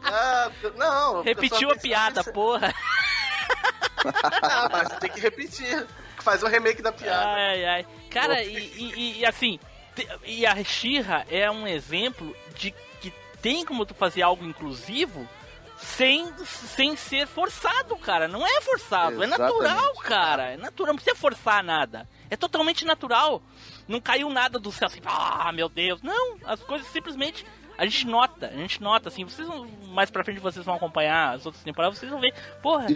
Ah, 0.03 0.49
não. 0.75 1.21
Repetiu 1.21 1.69
a 1.69 1.75
piada, 1.75 2.23
porra. 2.23 2.73
Ah, 4.41 4.69
mas 4.71 4.89
tem 4.99 5.09
que 5.09 5.19
repetir. 5.19 5.85
Faz 6.17 6.41
o 6.43 6.47
remake 6.47 6.81
da 6.81 6.91
piada. 6.91 7.25
Ai, 7.27 7.65
ai. 7.65 7.85
Cara, 8.09 8.41
e, 8.43 8.55
e- 8.57 9.19
e, 9.19 9.25
assim, 9.25 9.59
e 10.25 10.45
a 10.45 10.63
Shira 10.63 11.25
é 11.29 11.49
um 11.51 11.67
exemplo 11.67 12.35
de 12.55 12.71
que 13.01 13.13
tem 13.41 13.65
como 13.65 13.85
tu 13.85 13.93
fazer 13.93 14.21
algo 14.21 14.43
inclusivo 14.45 15.27
sem, 15.77 16.25
sem 16.47 16.95
ser 16.95 17.27
forçado, 17.27 17.95
cara. 17.97 18.27
Não 18.27 18.45
é 18.45 18.61
forçado, 18.61 19.21
é 19.21 19.25
Exatamente. 19.27 19.61
natural, 19.63 19.93
cara. 19.95 20.43
É 20.53 20.57
natural, 20.57 20.87
não 20.93 20.95
precisa 20.95 21.15
forçar 21.15 21.63
nada. 21.63 22.07
É 22.29 22.35
totalmente 22.35 22.85
natural. 22.85 23.41
Não 23.87 23.99
caiu 24.01 24.29
nada 24.29 24.57
do 24.57 24.71
céu 24.71 24.87
assim, 24.87 25.01
ah, 25.05 25.51
meu 25.53 25.69
Deus. 25.69 26.01
Não, 26.01 26.37
as 26.45 26.61
coisas 26.61 26.87
simplesmente 26.87 27.45
a 27.77 27.83
gente 27.85 28.07
nota, 28.07 28.47
a 28.47 28.51
gente 28.57 28.81
nota, 28.81 29.09
assim, 29.09 29.25
vocês 29.25 29.47
mais 29.89 30.09
pra 30.09 30.23
frente 30.23 30.39
vocês 30.39 30.65
vão 30.65 30.75
acompanhar 30.75 31.35
as 31.35 31.45
outras 31.45 31.61
temporadas, 31.63 31.99
vocês 31.99 32.09
vão 32.09 32.21
ver, 32.21 32.33
porra, 32.63 32.87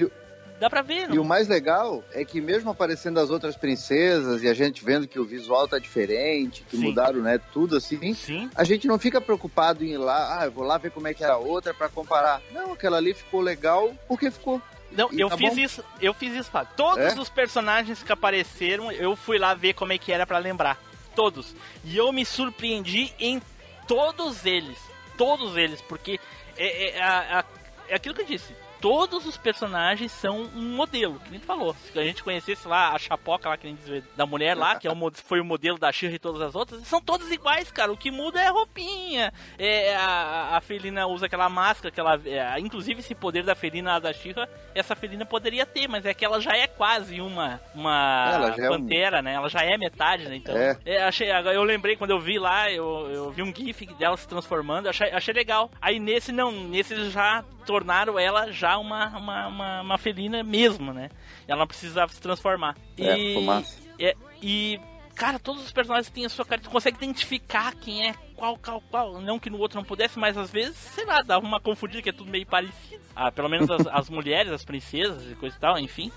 dá 0.60 0.70
pra 0.70 0.82
ver, 0.82 1.10
E 1.10 1.14
o 1.14 1.16
não? 1.18 1.24
mais 1.24 1.48
legal 1.48 2.04
é 2.12 2.24
que 2.26 2.42
mesmo 2.42 2.70
aparecendo 2.70 3.20
as 3.20 3.30
outras 3.30 3.56
princesas 3.56 4.44
e 4.44 4.48
a 4.48 4.54
gente 4.54 4.84
vendo 4.84 5.08
que 5.08 5.20
o 5.20 5.26
visual 5.26 5.68
tá 5.68 5.80
diferente, 5.80 6.64
que 6.70 6.76
Sim. 6.78 6.84
mudaram, 6.84 7.20
né, 7.22 7.40
tudo 7.54 7.78
assim, 7.78 8.14
Sim. 8.14 8.50
a 8.56 8.64
gente 8.64 8.88
não 8.88 9.00
fica 9.00 9.22
preocupado 9.22 9.84
em 9.84 9.90
ir 9.94 9.98
lá, 9.98 10.40
ah, 10.42 10.46
eu 10.46 10.52
vou 10.52 10.64
lá 10.66 10.78
ver 10.78 10.92
como 10.92 11.08
é 11.08 11.14
que 11.14 11.24
era 11.24 11.34
a 11.34 11.38
outra 11.38 11.74
pra 11.74 11.88
comparar. 11.90 12.42
Não, 12.52 12.74
aquela 12.74 12.98
ali 12.98 13.14
ficou 13.14 13.42
legal 13.42 13.94
porque 14.08 14.30
ficou. 14.30 14.62
Não, 14.92 15.10
E 15.14 15.20
eu 15.22 15.30
tá 15.30 15.38
fiz 15.38 15.54
bom? 15.56 15.62
isso, 15.62 15.84
eu 16.02 16.14
fiz 16.14 16.34
isso, 16.34 16.50
Fábio. 16.50 16.74
Todos 16.76 17.16
É? 17.16 17.20
os 17.20 17.30
personagens 17.30 18.02
que 18.02 18.12
apareceram, 18.12 18.92
eu 18.92 19.16
fui 19.16 19.38
lá 19.38 19.54
ver 19.54 19.74
como 19.74 19.94
é 19.94 19.98
que 20.00 20.12
era 20.12 20.26
pra 20.26 20.40
lembrar. 20.40 20.78
Todos. 21.16 21.56
E 21.86 21.96
eu 21.96 22.12
me 22.12 22.26
surpreendi 22.26 23.14
em 23.20 23.40
todos 23.88 24.46
eles. 24.46 24.78
Todos 25.18 25.56
eles, 25.58 25.80
porque 25.82 26.20
é, 26.58 26.96
é, 26.98 27.02
a- 27.02 27.40
a- 27.40 27.46
é 27.88 27.96
aquilo 27.96 28.16
que 28.16 28.22
eu 28.22 28.26
disse. 28.26 28.54
Todos 28.82 29.26
os 29.26 29.38
personagens 29.38 30.12
são 30.12 30.50
um 30.56 30.76
modelo, 30.76 31.20
que 31.20 31.32
nem 31.32 31.40
tu 31.40 31.46
falou. 31.46 31.76
Se 31.92 31.98
a 32.00 32.04
gente 32.04 32.24
conhecesse 32.24 32.68
lá 32.68 32.94
a 32.94 32.98
chapoca 33.00 33.50
lá, 33.50 33.58
que 33.58 33.68
nem 33.68 33.76
diz, 33.76 34.04
da 34.16 34.26
mulher 34.26 34.56
lá, 34.56 34.76
que 34.78 34.88
é 34.88 34.92
o, 34.92 34.96
foi 35.26 35.40
o 35.40 35.46
modelo 35.46 35.78
da 35.78 35.92
Shira 35.92 36.14
e 36.16 36.20
todas 36.20 36.42
as 36.42 36.56
outras, 36.56 36.86
são 36.88 37.02
todas 37.02 37.32
iguais, 37.32 37.72
cara. 37.72 37.92
O 37.92 37.98
que 37.98 38.12
muda 38.12 38.40
é 38.42 38.48
a 38.48 38.52
roupinha. 38.52 39.34
É, 39.58 39.96
a, 39.96 40.58
a 40.58 40.62
Felina 40.62 41.06
usa 41.08 41.26
aquela 41.26 41.50
máscara, 41.50 41.92
que 41.92 42.00
ela, 42.00 42.20
é, 42.26 42.60
inclusive 42.60 43.00
esse 43.00 43.14
poder 43.16 43.44
da 43.44 43.56
Felina 43.56 44.00
da 44.00 44.14
Shira, 44.14 44.50
essa 44.74 44.96
Felina 44.96 45.26
poderia 45.26 45.66
ter, 45.66 45.88
mas 45.88 46.06
é 46.06 46.14
que 46.14 46.24
ela 46.26 46.40
já 46.40 46.56
é 46.56 46.68
quase 46.68 47.20
uma, 47.22 47.60
uma 47.76 48.54
já 48.56 48.64
é 48.66 48.70
um- 48.70 48.74
pantera, 48.80 49.22
né? 49.22 49.34
Ela 49.34 49.50
já 49.50 49.62
é 49.64 49.78
metade, 49.78 50.28
né? 50.28 50.36
Então, 50.36 50.56
É. 50.56 50.78
é, 50.86 51.04
achei, 51.04 51.30
eu 51.32 51.64
lembrei 51.64 51.96
quando 51.96 52.12
eu 52.12 52.20
vi 52.20 52.40
lá, 52.40 52.72
eu, 52.72 53.10
eu 53.12 53.32
vi 53.32 53.44
um 53.44 53.54
gif 53.54 53.86
dela 53.98 54.16
se 54.18 54.28
transformando, 54.28 54.88
achei, 54.88 55.10
achei 55.12 55.34
legal. 55.34 55.70
Aí 55.82 56.00
nesse 56.00 56.32
não, 56.32 56.52
nesse 56.52 57.10
já 57.10 57.44
tornaram 57.70 58.18
ela 58.18 58.52
já 58.52 58.80
uma, 58.80 59.16
uma, 59.16 59.48
uma, 59.48 59.82
uma 59.82 59.98
felina 60.00 60.42
mesmo, 60.42 60.92
né? 60.92 61.12
Ela 61.48 61.60
não 61.60 61.68
precisava 61.68 62.12
se 62.12 62.20
transformar. 62.20 62.76
É, 62.98 63.16
e, 63.16 63.34
fumaça. 63.36 63.78
é, 64.00 64.16
e, 64.42 64.82
cara, 65.14 65.38
todos 65.38 65.64
os 65.64 65.72
personagens 65.72 66.10
têm 66.10 66.26
a 66.26 66.30
sua 66.30 66.44
cara, 66.44 66.60
tu 66.60 66.72
consegue 66.72 66.98
identificar 66.98 67.76
quem 67.76 68.10
é 68.10 68.16
qual, 68.36 68.58
qual, 68.58 68.82
qual. 68.90 69.22
Não 69.22 69.38
que 69.38 69.52
no 69.52 69.60
outro 69.60 69.78
não 69.78 69.86
pudesse, 69.86 70.18
mas 70.18 70.36
às 70.36 70.50
vezes, 70.50 70.78
sei 70.78 71.06
lá, 71.06 71.22
dava 71.22 71.46
uma 71.46 71.60
confundida 71.60 72.02
que 72.02 72.10
é 72.10 72.12
tudo 72.12 72.32
meio 72.32 72.48
parecido. 72.48 73.04
Ah, 73.16 73.32
pelo 73.32 73.48
menos 73.48 73.70
as, 73.70 73.86
as 73.86 74.10
mulheres, 74.10 74.52
as 74.52 74.66
princesas 74.66 75.32
e 75.32 75.36
coisa 75.36 75.56
e 75.56 75.60
tal, 75.60 75.78
enfim. 75.78 76.12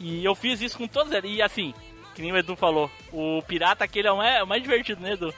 E 0.00 0.24
eu 0.24 0.34
fiz 0.34 0.62
isso 0.62 0.78
com 0.78 0.88
todos 0.88 1.12
eles. 1.12 1.30
E 1.30 1.42
assim, 1.42 1.74
que 2.14 2.22
nem 2.22 2.32
o 2.32 2.38
Edu 2.38 2.56
falou, 2.56 2.90
o 3.12 3.42
pirata 3.42 3.84
aquele 3.84 4.08
é 4.08 4.12
o 4.12 4.16
mais, 4.16 4.36
é 4.36 4.42
o 4.42 4.46
mais 4.46 4.62
divertido, 4.62 5.02
né, 5.02 5.12
Edu? 5.12 5.34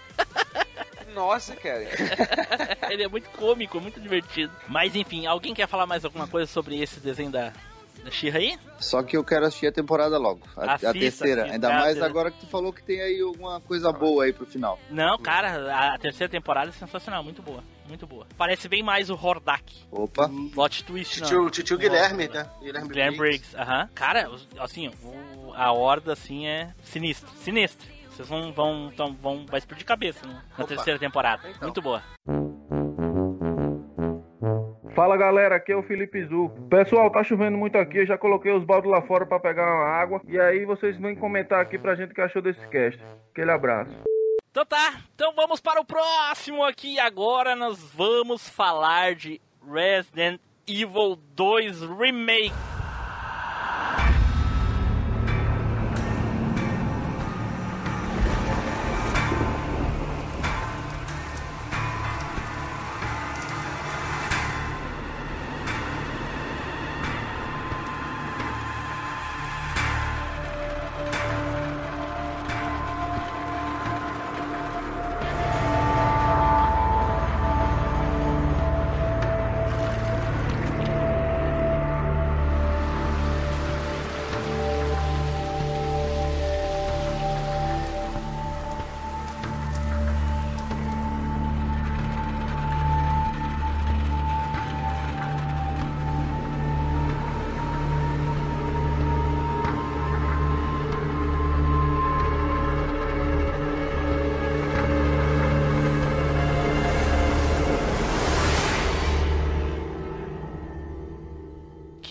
Nossa, 1.18 1.54
cara. 1.57 1.85
Ele 2.90 3.02
é 3.02 3.09
muito 3.09 3.28
cômico, 3.31 3.81
muito 3.81 4.00
divertido. 4.00 4.52
Mas 4.68 4.94
enfim, 4.94 5.26
alguém 5.26 5.52
quer 5.54 5.66
falar 5.66 5.87
mais 5.87 6.04
alguma 6.04 6.26
coisa 6.28 6.50
sobre 6.50 6.81
esse 6.81 7.00
desenho 7.00 7.31
da, 7.31 7.52
da 8.04 8.11
She-Ra 8.11 8.38
aí? 8.38 8.59
Só 8.78 9.02
que 9.02 9.16
eu 9.16 9.24
quero 9.24 9.44
assistir 9.46 9.66
a 9.66 9.72
temporada 9.72 10.16
logo. 10.18 10.40
A, 10.57 10.62
a 10.64 10.74
Assista, 10.74 10.92
terceira. 10.94 11.42
assista. 11.42 11.54
Ainda 11.54 11.68
É, 11.68 11.72
a 11.72 11.78
mais 11.81 11.94
ter- 11.98 12.04
agora 12.04 12.31
que 12.31 12.38
tu 12.40 12.46
falou 12.46 12.72
que 12.72 12.83
tem 12.83 13.00
aí 13.00 13.20
alguma 13.20 13.61
coisa 13.61 13.90
boa 13.92 14.24
aí 14.24 14.33
pro 14.33 14.46
final. 14.46 14.78
Não, 14.90 15.18
cara, 15.18 15.74
a, 15.74 15.94
a 15.94 15.98
terceira 15.98 16.31
temporada 16.31 16.70
é 16.70 16.72
sensacional, 16.72 17.22
muito 17.24 17.42
boa. 17.42 17.62
Muito 17.88 18.07
boa. 18.07 18.26
Parece 18.37 18.68
bem 18.68 18.83
mais 18.83 19.09
o 19.11 19.14
Hordak. 19.14 19.64
Opa. 19.90 20.31
Plot 20.52 20.85
twist, 20.85 21.20
não. 21.20 21.26
Titio, 21.26 21.50
titio 21.50 21.78
Guilherme, 21.78 22.28
né? 22.28 22.46
Guilherme, 22.61 22.88
Guilherme 22.88 23.16
Briggs. 23.16 23.18
Briggs, 23.18 23.57
aham. 23.57 23.88
Cara, 23.94 24.31
assim, 24.61 24.90
o- 25.02 25.52
a 25.57 25.72
horda, 25.72 26.12
assim, 26.12 26.46
é 26.46 26.72
sinistra. 26.85 27.28
Sinistra. 27.42 27.88
Vocês 28.18 28.28
vão, 28.28 28.52
vão, 28.52 28.90
tão, 28.96 29.14
vão, 29.14 29.46
vai 29.46 29.59
explodir 29.59 29.87
cabeça 29.87 30.26
né, 30.26 30.42
na 30.59 30.64
Opa. 30.64 30.74
terceira 30.74 30.98
temporada. 30.98 31.48
Então. 31.48 31.68
Muito 31.68 31.81
boa. 31.81 32.02
Fala 34.92 35.16
galera, 35.16 35.54
aqui 35.54 35.70
é 35.70 35.76
o 35.76 35.85
Felipe 35.85 36.24
Zu. 36.24 36.50
Pessoal, 36.68 37.12
tá 37.12 37.22
chovendo 37.22 37.57
muito 37.57 37.78
aqui, 37.78 37.98
eu 37.98 38.07
já 38.07 38.18
coloquei 38.18 38.50
os 38.50 38.64
baldes 38.64 38.90
lá 38.90 39.00
fora 39.02 39.24
pra 39.24 39.38
pegar 39.38 39.62
uma 39.62 39.87
água. 39.87 40.20
E 40.26 40.37
aí 40.37 40.64
vocês 40.64 40.98
vêm 40.98 41.14
comentar 41.14 41.61
aqui 41.61 41.78
pra 41.78 41.94
gente 41.94 42.11
o 42.11 42.14
que 42.14 42.20
achou 42.20 42.42
desse 42.42 42.66
cast. 42.66 43.00
Aquele 43.31 43.52
abraço. 43.52 43.92
Então 44.50 44.66
tá, 44.66 44.96
então 45.14 45.33
vamos 45.37 45.61
para 45.61 45.81
o 45.81 45.85
próximo 45.85 46.64
aqui. 46.64 46.98
Agora 46.98 47.54
nós 47.54 47.81
vamos 47.94 48.48
falar 48.48 49.14
de 49.14 49.40
Resident 49.64 50.40
Evil 50.66 51.16
2 51.37 51.83
Remake. 51.83 52.52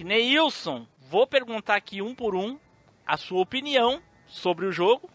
Neilson, 0.08 0.88
vou 1.10 1.28
perguntar 1.28 1.76
aqui 1.76 2.02
um 2.02 2.16
por 2.16 2.34
um 2.34 2.58
a 3.06 3.18
sua 3.18 3.42
opinião 3.42 4.02
sobre 4.26 4.66
o 4.66 4.72
jogo. 4.72 5.10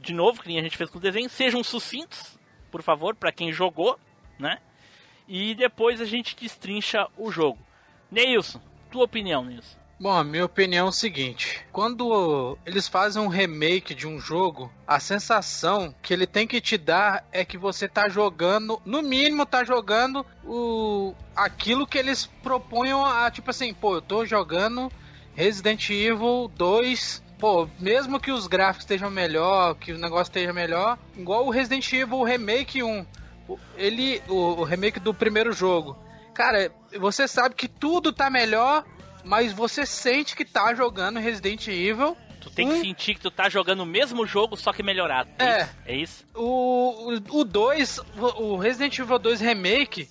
De 0.00 0.14
novo, 0.14 0.40
que 0.40 0.56
a 0.56 0.62
gente 0.62 0.76
fez 0.76 0.88
com 0.88 0.98
o 0.98 1.00
desenho, 1.00 1.28
sejam 1.28 1.64
sucintos, 1.64 2.38
por 2.70 2.80
favor, 2.80 3.16
para 3.16 3.32
quem 3.32 3.52
jogou, 3.52 3.98
né? 4.38 4.60
E 5.26 5.52
depois 5.56 6.00
a 6.00 6.04
gente 6.04 6.36
destrincha 6.36 7.08
o 7.16 7.32
jogo. 7.32 7.58
Neilson, 8.08 8.62
tua 8.88 9.02
opinião, 9.02 9.44
Neilson. 9.44 9.76
Bom, 10.02 10.10
a 10.10 10.24
minha 10.24 10.44
opinião 10.44 10.86
é 10.86 10.88
o 10.88 10.92
seguinte: 10.92 11.64
quando 11.70 12.58
eles 12.66 12.88
fazem 12.88 13.22
um 13.22 13.28
remake 13.28 13.94
de 13.94 14.04
um 14.04 14.18
jogo, 14.18 14.68
a 14.84 14.98
sensação 14.98 15.94
que 16.02 16.12
ele 16.12 16.26
tem 16.26 16.44
que 16.44 16.60
te 16.60 16.76
dar 16.76 17.24
é 17.30 17.44
que 17.44 17.56
você 17.56 17.86
tá 17.86 18.08
jogando, 18.08 18.82
no 18.84 19.00
mínimo 19.00 19.46
tá 19.46 19.62
jogando 19.62 20.26
o 20.44 21.14
aquilo 21.36 21.86
que 21.86 21.96
eles 21.96 22.26
propunham 22.42 23.06
a 23.06 23.30
tipo 23.30 23.50
assim, 23.50 23.72
pô, 23.72 23.94
eu 23.94 24.02
tô 24.02 24.26
jogando 24.26 24.90
Resident 25.36 25.88
Evil 25.90 26.50
2, 26.56 27.22
pô, 27.38 27.68
mesmo 27.78 28.18
que 28.18 28.32
os 28.32 28.48
gráficos 28.48 28.82
estejam 28.82 29.08
melhor, 29.08 29.76
que 29.76 29.92
o 29.92 29.98
negócio 29.98 30.30
esteja 30.32 30.52
melhor, 30.52 30.98
igual 31.16 31.46
o 31.46 31.50
Resident 31.50 31.92
Evil 31.92 32.24
Remake 32.24 32.82
1, 32.82 33.06
ele 33.76 34.20
o, 34.28 34.34
o 34.34 34.64
remake 34.64 34.98
do 34.98 35.14
primeiro 35.14 35.52
jogo. 35.52 35.96
Cara, 36.34 36.72
você 36.98 37.28
sabe 37.28 37.54
que 37.54 37.68
tudo 37.68 38.12
tá 38.12 38.28
melhor, 38.28 38.84
mas 39.24 39.52
você 39.52 39.86
sente 39.86 40.36
que 40.36 40.44
tá 40.44 40.74
jogando 40.74 41.18
Resident 41.18 41.66
Evil. 41.68 42.16
Tu 42.40 42.50
tem 42.50 42.68
que 42.68 42.80
sentir 42.80 43.14
que 43.14 43.20
tu 43.20 43.30
tá 43.30 43.48
jogando 43.48 43.80
o 43.80 43.86
mesmo 43.86 44.26
jogo, 44.26 44.56
só 44.56 44.72
que 44.72 44.82
melhorado. 44.82 45.30
É. 45.38 45.68
É 45.86 45.94
isso? 45.94 46.24
O 46.34 47.44
2, 47.44 48.00
o 48.36 48.56
Resident 48.56 48.98
Evil 48.98 49.18
2 49.18 49.40
Remake, 49.40 50.08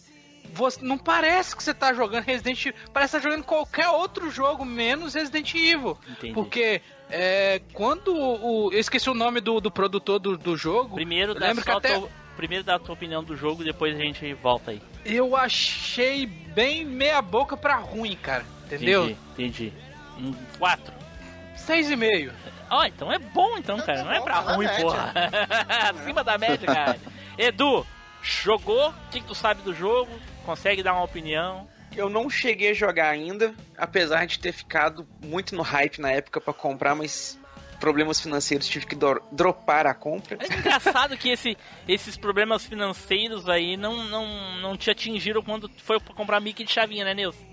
você, 0.54 0.80
não 0.82 0.97
parece 0.97 1.56
que 1.56 1.62
você 1.62 1.74
tá 1.74 1.93
jogando 1.93 2.24
Resident 2.24 2.65
Evil. 2.65 2.80
Parece 2.93 3.12
que 3.12 3.17
tá 3.17 3.30
jogando 3.30 3.43
qualquer 3.43 3.89
outro 3.89 4.30
jogo, 4.30 4.63
menos 4.65 5.13
Resident 5.13 5.54
Evil. 5.54 5.97
Entendi. 6.10 6.34
Porque 6.34 6.82
é, 7.10 7.62
quando 7.74 8.15
o. 8.15 8.71
Eu 8.71 8.80
esqueci 8.80 9.10
o 9.10 9.13
nome 9.13 9.41
do, 9.41 9.60
do 9.60 9.69
produtor 9.69 10.19
do, 10.19 10.38
do 10.38 10.56
jogo. 10.56 10.95
Primeiro 10.95 11.34
dá 11.34 11.47
lembro 11.47 11.63
que 11.63 11.71
até. 11.71 11.97
tua, 11.97 12.10
primeiro 12.36 12.63
dá 12.63 12.76
a 12.76 12.80
tua 12.80 12.93
opinião 12.93 13.24
do 13.24 13.36
jogo, 13.36 13.63
depois 13.63 13.95
a 13.95 14.00
gente 14.00 14.34
volta 14.34 14.71
aí. 14.71 14.82
Eu 15.06 15.36
achei 15.36 16.26
bem 16.26 16.86
meia 16.86 17.21
boca 17.21 17.58
pra 17.58 17.76
ruim, 17.76 18.15
cara. 18.15 18.45
Entendeu? 18.75 19.03
Entendi, 19.10 19.17
entendi. 19.38 19.73
Um, 20.19 20.34
quatro. 20.57 20.93
Seis 21.55 21.89
e 21.91 21.95
meio. 21.95 22.34
Ó, 22.69 22.84
então 22.86 23.12
é 23.12 23.19
bom 23.19 23.57
então, 23.57 23.77
cara. 23.79 23.99
tá 23.99 24.03
Não 24.05 24.12
é 24.13 24.19
bom, 24.19 24.25
pra 24.25 24.41
tá 24.41 24.53
ruim, 24.53 24.67
porra. 24.81 25.13
Acima 25.89 26.23
da 26.23 26.38
média, 26.38 26.65
cara. 26.65 26.99
Edu, 27.38 27.86
jogou? 28.21 28.89
O 28.89 28.93
que, 29.12 29.19
que 29.21 29.27
tu 29.27 29.36
sabe 29.36 29.62
do 29.62 29.73
jogo? 29.73 30.12
Consegue 30.45 30.81
dar 30.84 30.93
uma 30.93 31.03
opinião? 31.03 31.67
Eu 31.95 32.10
não 32.10 32.29
cheguei 32.29 32.71
a 32.71 32.73
jogar 32.73 33.10
ainda, 33.10 33.53
apesar 33.77 34.25
de 34.25 34.39
ter 34.39 34.53
ficado 34.53 35.05
muito 35.23 35.55
no 35.55 35.62
hype 35.62 35.99
na 35.99 36.10
época 36.12 36.39
pra 36.39 36.53
comprar, 36.53 36.95
mas 36.95 37.38
problemas 37.81 38.21
financeiros 38.21 38.67
tive 38.67 38.86
que 38.86 38.95
dro- 38.95 39.21
dropar 39.31 39.86
a 39.86 39.93
compra. 39.93 40.38
É 40.39 40.53
engraçado 40.53 41.17
que 41.17 41.29
esse, 41.29 41.57
esses 41.88 42.15
problemas 42.15 42.65
financeiros 42.65 43.49
aí 43.49 43.75
não, 43.75 44.03
não, 44.05 44.25
não 44.62 44.77
te 44.77 44.89
atingiram 44.89 45.41
quando 45.43 45.67
tu 45.67 45.81
foi 45.84 45.99
pra 45.99 46.13
comprar 46.13 46.39
Mickey 46.39 46.63
de 46.63 46.71
chavinha, 46.71 47.03
né, 47.03 47.13
Nilson? 47.13 47.50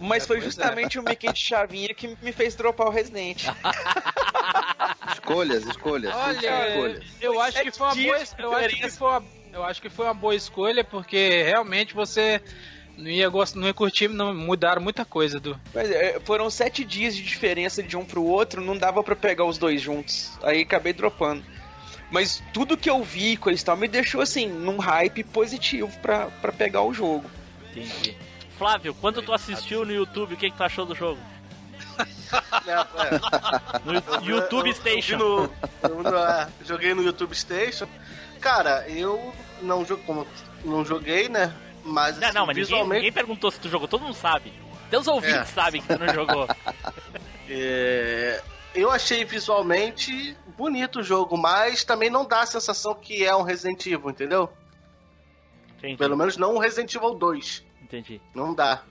Mas 0.00 0.26
foi 0.26 0.40
justamente 0.40 0.98
o 0.98 1.02
Mickey 1.02 1.30
de 1.30 1.38
chavinha 1.38 1.92
que 1.92 2.16
me 2.22 2.32
fez 2.32 2.54
dropar 2.54 2.86
o 2.86 2.90
Resident. 2.90 3.44
Escolhas, 5.12 5.64
escolhas. 5.66 6.14
Olha, 6.14 6.68
escolhas. 6.68 7.04
eu 7.20 7.40
acho 7.40 7.62
que 7.62 7.70
foi 7.70 7.86
uma 7.86 7.94
boa, 7.94 8.16
eu 8.38 8.54
acho 8.54 8.76
que 8.76 8.90
foi 8.90 9.08
uma, 9.08 9.24
eu 9.52 9.64
acho 9.64 9.82
que 9.82 9.90
foi 9.90 10.04
uma 10.06 10.14
boa 10.14 10.34
escolha 10.34 10.82
porque 10.82 11.42
realmente 11.42 11.94
você 11.94 12.40
não 12.96 13.08
ia 13.08 13.28
gostar, 13.28 13.60
não 13.60 13.66
ia 13.66 13.74
curtir, 13.74 14.08
não 14.08 14.34
mudaram 14.34 14.80
muita 14.80 15.04
coisa 15.04 15.38
do. 15.38 15.58
Mas, 15.74 15.90
é, 15.90 16.18
foram 16.20 16.48
sete 16.50 16.84
dias 16.84 17.14
de 17.14 17.22
diferença 17.22 17.82
de 17.82 17.96
um 17.96 18.04
pro 18.04 18.24
outro, 18.24 18.60
não 18.60 18.76
dava 18.76 19.02
pra 19.04 19.14
pegar 19.14 19.44
os 19.44 19.58
dois 19.58 19.80
juntos. 19.80 20.32
Aí 20.42 20.62
acabei 20.62 20.92
dropando. 20.92 21.44
Mas 22.10 22.42
tudo 22.52 22.76
que 22.76 22.90
eu 22.90 23.04
vi 23.04 23.36
com 23.36 23.50
esse 23.50 23.64
tal 23.64 23.76
me 23.76 23.86
deixou 23.86 24.20
assim, 24.20 24.48
num 24.48 24.78
hype 24.78 25.22
positivo 25.24 25.90
pra 26.00 26.28
pegar 26.56 26.82
o 26.82 26.92
jogo. 26.92 27.30
Entendi. 27.70 28.16
Flávio, 28.60 28.92
quando 29.00 29.22
tu 29.22 29.32
assistiu 29.32 29.86
no 29.86 29.90
YouTube, 29.92 30.34
o 30.34 30.36
que, 30.36 30.50
que 30.50 30.56
tu 30.58 30.62
achou 30.62 30.84
do 30.84 30.94
jogo? 30.94 31.18
No 33.84 33.94
YouTube 34.34 34.68
Eu- 34.68 34.74
eu- 34.74 34.74
Station. 34.74 35.14
eu 35.18 35.48
vi 35.88 35.94
no- 36.04 36.08
eu- 36.10 36.18
é, 36.18 36.48
joguei 36.62 36.92
no 36.94 37.02
YouTube 37.02 37.34
Station. 37.34 37.88
Cara, 38.38 38.86
eu 38.86 39.32
não 39.62 39.82
como 40.06 40.26
não 40.62 40.84
joguei, 40.84 41.28
né? 41.30 41.54
Mas 41.82 42.18
Não, 42.18 42.26
assim, 42.28 42.34
não, 42.36 42.46
mas 42.46 42.54
ninguém, 42.56 42.64
visualmente 42.64 42.94
ninguém 42.98 43.12
perguntou 43.12 43.50
se 43.50 43.58
tu 43.58 43.68
jogou, 43.70 43.88
todo 43.88 44.02
mundo 44.02 44.14
sabe. 44.14 44.52
Até 44.86 44.98
os 44.98 45.06
ouvintes 45.08 45.40
É. 45.40 45.44
sabem 45.46 45.80
que 45.80 45.88
tu 45.88 45.98
não 45.98 46.12
jogou. 46.12 46.46
é, 47.48 48.42
eu 48.74 48.90
achei 48.90 49.24
visualmente 49.24 50.36
bonito 50.56 51.00
o 51.00 51.02
jogo, 51.02 51.38
mas 51.38 51.82
também 51.82 52.10
não 52.10 52.26
dá 52.26 52.42
a 52.42 52.46
sensação 52.46 52.94
que 52.94 53.24
é 53.24 53.34
um 53.34 53.42
Resident 53.42 53.86
Evil, 53.86 54.10
entendeu? 54.10 54.52
Entendi. 55.80 55.96
Pelo 55.96 56.16
menos 56.16 56.36
não 56.36 56.54
um 56.54 56.58
Resident 56.58 56.94
Evil 56.94 57.14
2. 57.14 57.64
Entendi. 57.82 58.20
Não 58.34 58.54
dá. 58.54 58.82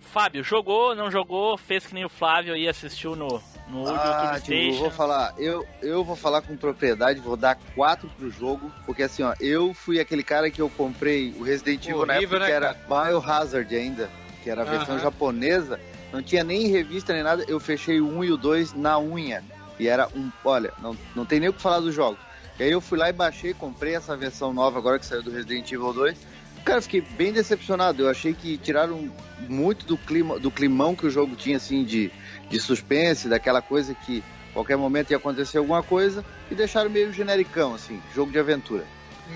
Fábio, 0.00 0.42
jogou, 0.42 0.94
não 0.94 1.10
jogou, 1.10 1.58
fez 1.58 1.86
que 1.86 1.92
nem 1.92 2.04
o 2.04 2.08
Flávio 2.08 2.54
aí, 2.54 2.68
assistiu 2.68 3.14
no, 3.16 3.42
no 3.68 3.88
Ah, 3.88 4.40
YouTube 4.46 4.78
vou 4.78 4.90
falar, 4.90 5.34
eu, 5.36 5.66
eu 5.82 6.02
vou 6.02 6.16
falar 6.16 6.40
com 6.40 6.56
propriedade, 6.56 7.20
vou 7.20 7.36
dar 7.36 7.58
4 7.74 8.08
pro 8.16 8.30
jogo, 8.30 8.72
porque 8.86 9.02
assim, 9.02 9.22
ó, 9.22 9.34
eu 9.40 9.74
fui 9.74 10.00
aquele 10.00 10.22
cara 10.22 10.50
que 10.50 10.62
eu 10.62 10.70
comprei 10.70 11.34
o 11.38 11.42
Resident 11.42 11.86
Evil 11.86 12.06
na 12.06 12.14
época 12.14 12.38
né, 12.38 12.46
que 12.46 12.52
era 12.52 12.74
Biohazard 12.88 13.76
ainda, 13.76 14.08
que 14.42 14.48
era 14.48 14.62
a 14.62 14.64
versão 14.64 14.98
japonesa, 14.98 15.78
não 16.12 16.22
tinha 16.22 16.42
nem 16.42 16.68
revista 16.68 17.12
nem 17.12 17.22
nada, 17.22 17.44
eu 17.46 17.60
fechei 17.60 18.00
o 18.00 18.08
1 18.08 18.24
e 18.24 18.32
o 18.32 18.36
2 18.36 18.72
na 18.74 18.98
unha. 18.98 19.44
E 19.78 19.86
era 19.86 20.08
um, 20.08 20.30
olha, 20.44 20.72
não, 20.80 20.96
não 21.14 21.24
tem 21.24 21.38
nem 21.38 21.48
o 21.48 21.52
que 21.52 21.60
falar 21.60 21.80
dos 21.80 21.94
jogos. 21.94 22.18
E 22.58 22.64
aí 22.64 22.70
eu 22.70 22.80
fui 22.80 22.98
lá 22.98 23.08
e 23.08 23.12
baixei, 23.12 23.54
comprei 23.54 23.94
essa 23.94 24.16
versão 24.16 24.52
nova 24.52 24.78
agora 24.78 24.98
que 24.98 25.06
saiu 25.06 25.22
do 25.22 25.30
Resident 25.30 25.70
Evil 25.70 25.92
2. 25.92 26.18
Cara, 26.64 26.78
eu 26.78 26.82
fiquei 26.82 27.00
bem 27.00 27.32
decepcionado. 27.32 28.02
Eu 28.02 28.10
achei 28.10 28.34
que 28.34 28.58
tiraram 28.58 29.10
muito 29.48 29.86
do 29.86 29.96
clima, 29.96 30.38
do 30.38 30.50
climão 30.50 30.94
que 30.94 31.06
o 31.06 31.10
jogo 31.10 31.36
tinha, 31.36 31.56
assim, 31.56 31.84
de, 31.84 32.10
de 32.50 32.60
suspense, 32.60 33.28
daquela 33.28 33.62
coisa 33.62 33.94
que 33.94 34.24
qualquer 34.52 34.76
momento 34.76 35.12
ia 35.12 35.16
acontecer 35.16 35.58
alguma 35.58 35.82
coisa, 35.82 36.24
e 36.50 36.54
deixaram 36.54 36.90
meio 36.90 37.12
genericão, 37.12 37.74
assim, 37.74 38.02
jogo 38.12 38.32
de 38.32 38.38
aventura. 38.40 38.84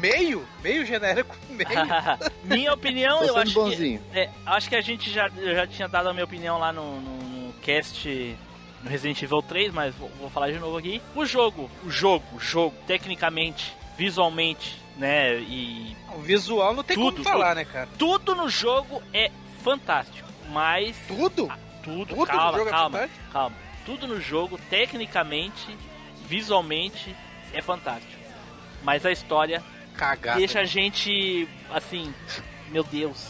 Meio? 0.01 0.45
Meio 0.62 0.85
genérico? 0.85 1.37
Meio? 1.49 1.68
minha 2.45 2.73
opinião, 2.73 3.23
eu 3.23 3.37
acho 3.37 3.55
bonzinho. 3.55 4.01
que. 4.11 4.18
É, 4.18 4.31
acho 4.45 4.68
que 4.68 4.75
a 4.75 4.81
gente 4.81 5.11
já, 5.11 5.29
já 5.29 5.66
tinha 5.66 5.87
dado 5.87 6.09
a 6.09 6.12
minha 6.12 6.25
opinião 6.25 6.59
lá 6.59 6.73
no, 6.73 7.01
no, 7.01 7.18
no 7.47 7.53
cast 7.55 8.37
no 8.83 8.91
Resident 8.91 9.22
Evil 9.22 9.43
3, 9.43 9.72
mas 9.72 9.95
vou, 9.95 10.09
vou 10.18 10.28
falar 10.30 10.51
de 10.51 10.59
novo 10.59 10.76
aqui. 10.76 11.01
O 11.14 11.24
jogo, 11.24 11.70
o 11.85 11.91
jogo, 11.91 12.24
o 12.35 12.41
jogo, 12.41 12.74
tecnicamente, 12.87 13.74
visualmente, 13.97 14.76
né? 14.97 15.39
E 15.41 15.97
O 16.14 16.18
visual 16.20 16.74
não 16.74 16.83
tem 16.83 16.97
Tudo, 16.97 17.12
como 17.22 17.24
falar, 17.24 17.51
tudo. 17.51 17.57
né, 17.57 17.64
cara? 17.64 17.89
tudo 17.99 18.35
no 18.35 18.49
jogo 18.49 19.03
é 19.12 19.30
fantástico. 19.62 20.28
Mas. 20.51 20.97
Tudo? 21.09 21.51
Tudo, 21.83 22.07
Tudo 22.07 22.20
no 22.20 22.26
calma, 22.26 22.59
jogo 22.59 22.68
é 22.68 22.70
calma, 22.72 22.99
fantástico? 22.99 23.33
calma. 23.33 23.57
Tudo 23.85 24.07
no 24.07 24.20
jogo, 24.20 24.59
tecnicamente, 24.70 25.76
visualmente, 26.26 27.14
é 27.53 27.61
fantástico. 27.61 28.12
Mas 28.83 29.05
a 29.07 29.11
história 29.12 29.62
Cagada. 29.97 30.39
deixa 30.39 30.61
a 30.61 30.64
gente 30.64 31.49
assim, 31.70 32.12
meu 32.68 32.83
Deus. 32.85 33.26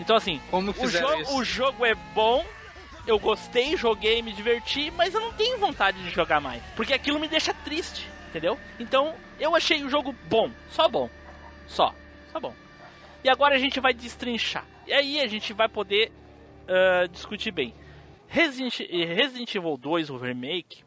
Então 0.00 0.14
assim, 0.16 0.40
Como 0.50 0.70
o 0.70 0.88
jogo, 0.88 1.20
isso? 1.22 1.36
o 1.36 1.44
jogo 1.44 1.84
é 1.84 1.94
bom, 2.14 2.44
eu 3.10 3.18
gostei, 3.18 3.76
joguei, 3.76 4.20
me 4.22 4.32
diverti, 4.32 4.90
mas 4.90 5.14
eu 5.14 5.20
não 5.20 5.32
tenho 5.32 5.58
vontade 5.58 6.02
de 6.02 6.10
jogar 6.10 6.40
mais, 6.40 6.62
porque 6.76 6.92
aquilo 6.92 7.18
me 7.18 7.26
deixa 7.26 7.54
triste, 7.54 8.08
entendeu? 8.28 8.58
Então, 8.78 9.14
eu 9.40 9.54
achei 9.56 9.82
o 9.82 9.88
jogo 9.88 10.14
bom, 10.28 10.50
só 10.70 10.88
bom. 10.88 11.08
Só, 11.66 11.94
só 12.32 12.40
bom. 12.40 12.54
E 13.22 13.28
agora 13.28 13.54
a 13.54 13.58
gente 13.58 13.80
vai 13.80 13.92
destrinchar. 13.92 14.64
E 14.86 14.92
aí 14.92 15.20
a 15.20 15.26
gente 15.26 15.52
vai 15.52 15.68
poder 15.68 16.10
ah, 16.68 17.06
discutir 17.10 17.50
bem. 17.50 17.74
Resident, 18.26 18.80
Resident 18.80 19.54
Evil 19.54 19.76
2, 19.78 20.10
o 20.10 20.18
remake, 20.18 20.84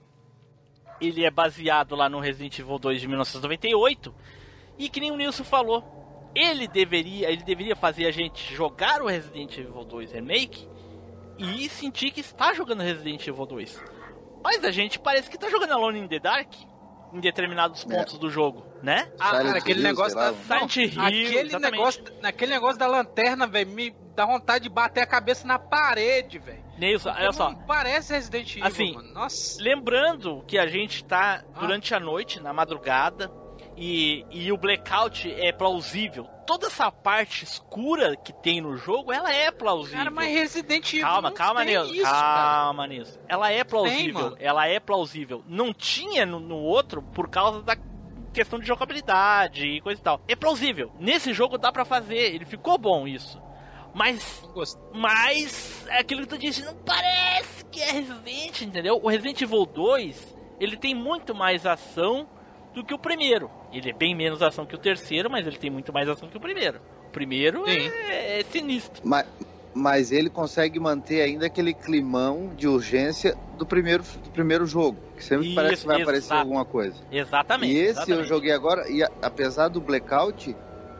ele 1.01 1.25
é 1.25 1.31
baseado 1.31 1.95
lá 1.95 2.07
no 2.07 2.19
Resident 2.19 2.59
Evil 2.59 2.77
2 2.77 3.01
de 3.01 3.07
1998. 3.07 4.13
E 4.77 4.89
que 4.89 4.99
nem 4.99 5.11
o 5.11 5.17
Nilson 5.17 5.43
falou, 5.43 5.83
ele 6.35 6.67
deveria, 6.67 7.31
ele 7.31 7.43
deveria 7.43 7.75
fazer 7.75 8.05
a 8.05 8.11
gente 8.11 8.53
jogar 8.53 9.01
o 9.01 9.07
Resident 9.07 9.57
Evil 9.57 9.83
2 9.83 10.11
Remake 10.11 10.67
e 11.37 11.69
sentir 11.69 12.11
que 12.11 12.21
está 12.21 12.53
jogando 12.53 12.81
Resident 12.81 13.25
Evil 13.27 13.45
2. 13.45 13.83
Mas 14.43 14.63
a 14.63 14.71
gente 14.71 14.99
parece 14.99 15.29
que 15.29 15.35
está 15.35 15.49
jogando 15.49 15.73
Alone 15.73 15.99
in 15.99 16.07
the 16.07 16.19
Dark 16.19 16.49
em 17.13 17.19
determinados 17.19 17.83
pontos 17.83 18.17
do 18.17 18.29
jogo, 18.29 18.65
né? 18.81 19.11
Ah, 19.19 19.31
cara, 19.31 19.57
aquele 19.57 19.79
Hill, 19.79 19.87
negócio 19.87 20.15
da. 20.15 20.33
Silent 20.33 20.75
Hill, 20.77 21.01
aquele 21.01 21.59
negócio, 21.59 22.03
naquele 22.21 22.51
negócio 22.53 22.79
da 22.79 22.87
lanterna, 22.87 23.45
velho, 23.45 23.69
me 23.69 23.93
dá 24.15 24.25
vontade 24.25 24.63
de 24.63 24.69
bater 24.69 25.01
a 25.01 25.05
cabeça 25.05 25.45
na 25.45 25.59
parede, 25.59 26.39
velho. 26.39 26.63
Nilson, 26.77 27.09
olha 27.11 27.33
só. 27.33 27.51
Não 27.51 27.59
Parece 27.63 28.13
Resident 28.13 28.51
Evil, 28.51 28.65
Assim, 28.65 28.93
mano. 28.93 29.13
Nossa. 29.13 29.61
Lembrando 29.61 30.43
que 30.47 30.57
a 30.57 30.67
gente 30.67 31.03
tá 31.03 31.43
durante 31.59 31.93
a 31.93 31.99
noite, 31.99 32.39
na 32.39 32.53
madrugada, 32.53 33.31
e, 33.77 34.25
e 34.29 34.51
o 34.51 34.57
blackout 34.57 35.31
é 35.31 35.51
plausível. 35.51 36.25
Toda 36.45 36.67
essa 36.67 36.91
parte 36.91 37.43
escura 37.43 38.15
que 38.15 38.33
tem 38.33 38.59
no 38.59 38.75
jogo, 38.75 39.11
ela 39.11 39.33
é 39.33 39.51
plausível. 39.51 39.97
Cara, 39.97 40.11
mas 40.11 40.33
Resident 40.33 40.93
Evil. 40.93 41.05
Calma, 41.05 41.31
calma, 41.31 41.65
tem 41.65 41.77
Nilson. 41.77 42.03
Calma, 42.03 42.87
Nilson. 42.87 43.19
Ela 43.27 43.51
é 43.51 43.63
plausível. 43.63 44.21
mano. 44.21 44.37
ela 44.39 44.67
é 44.67 44.79
plausível. 44.79 45.43
Não 45.47 45.73
tinha 45.73 46.25
no, 46.25 46.39
no 46.39 46.57
outro 46.57 47.01
por 47.01 47.29
causa 47.29 47.61
da 47.61 47.77
questão 48.33 48.59
de 48.59 48.67
jogabilidade 48.67 49.65
e 49.65 49.81
coisa 49.81 49.99
e 49.99 50.03
tal. 50.03 50.21
É 50.27 50.35
plausível. 50.35 50.91
Nesse 50.99 51.33
jogo 51.33 51.57
dá 51.57 51.71
pra 51.71 51.85
fazer. 51.85 52.33
Ele 52.33 52.45
ficou 52.45 52.77
bom 52.77 53.07
isso. 53.07 53.41
Mas 53.93 54.43
mas 54.93 55.85
é 55.89 55.99
aquilo 55.99 56.21
que 56.21 56.27
tu 56.27 56.37
disse, 56.37 56.63
não 56.63 56.75
parece 56.75 57.65
que 57.65 57.81
é 57.81 57.91
Resident, 57.91 58.61
entendeu? 58.61 58.99
O 59.01 59.09
Resident 59.09 59.41
Evil 59.41 59.65
2, 59.65 60.35
ele 60.59 60.77
tem 60.77 60.95
muito 60.95 61.35
mais 61.35 61.65
ação 61.65 62.27
do 62.73 62.83
que 62.83 62.93
o 62.93 62.99
primeiro. 62.99 63.49
Ele 63.71 63.89
é 63.89 63.93
bem 63.93 64.15
menos 64.15 64.41
ação 64.41 64.65
que 64.65 64.75
o 64.75 64.77
terceiro, 64.77 65.29
mas 65.29 65.45
ele 65.45 65.57
tem 65.57 65.69
muito 65.69 65.91
mais 65.93 66.07
ação 66.07 66.29
que 66.29 66.37
o 66.37 66.41
primeiro. 66.41 66.79
O 67.07 67.11
primeiro 67.11 67.67
é, 67.67 68.39
é 68.39 68.43
sinistro. 68.49 69.01
Mas, 69.03 69.25
mas 69.73 70.11
ele 70.11 70.29
consegue 70.29 70.79
manter 70.79 71.21
ainda 71.21 71.45
aquele 71.45 71.73
climão 71.73 72.51
de 72.55 72.67
urgência 72.67 73.35
do 73.57 73.65
primeiro, 73.65 74.03
do 74.23 74.29
primeiro 74.31 74.65
jogo, 74.65 74.97
que 75.15 75.23
sempre 75.23 75.47
Isso, 75.47 75.55
parece 75.55 75.81
que 75.81 75.87
vai 75.87 76.01
aparecer 76.01 76.25
exato. 76.27 76.41
alguma 76.41 76.65
coisa. 76.65 76.95
Exatamente. 77.11 77.73
E 77.73 77.77
esse 77.77 77.89
exatamente. 77.91 78.19
eu 78.19 78.25
joguei 78.25 78.51
agora, 78.51 78.89
e 78.89 79.03
a- 79.03 79.11
apesar 79.21 79.67
do 79.67 79.79
Blackout, 79.81 80.55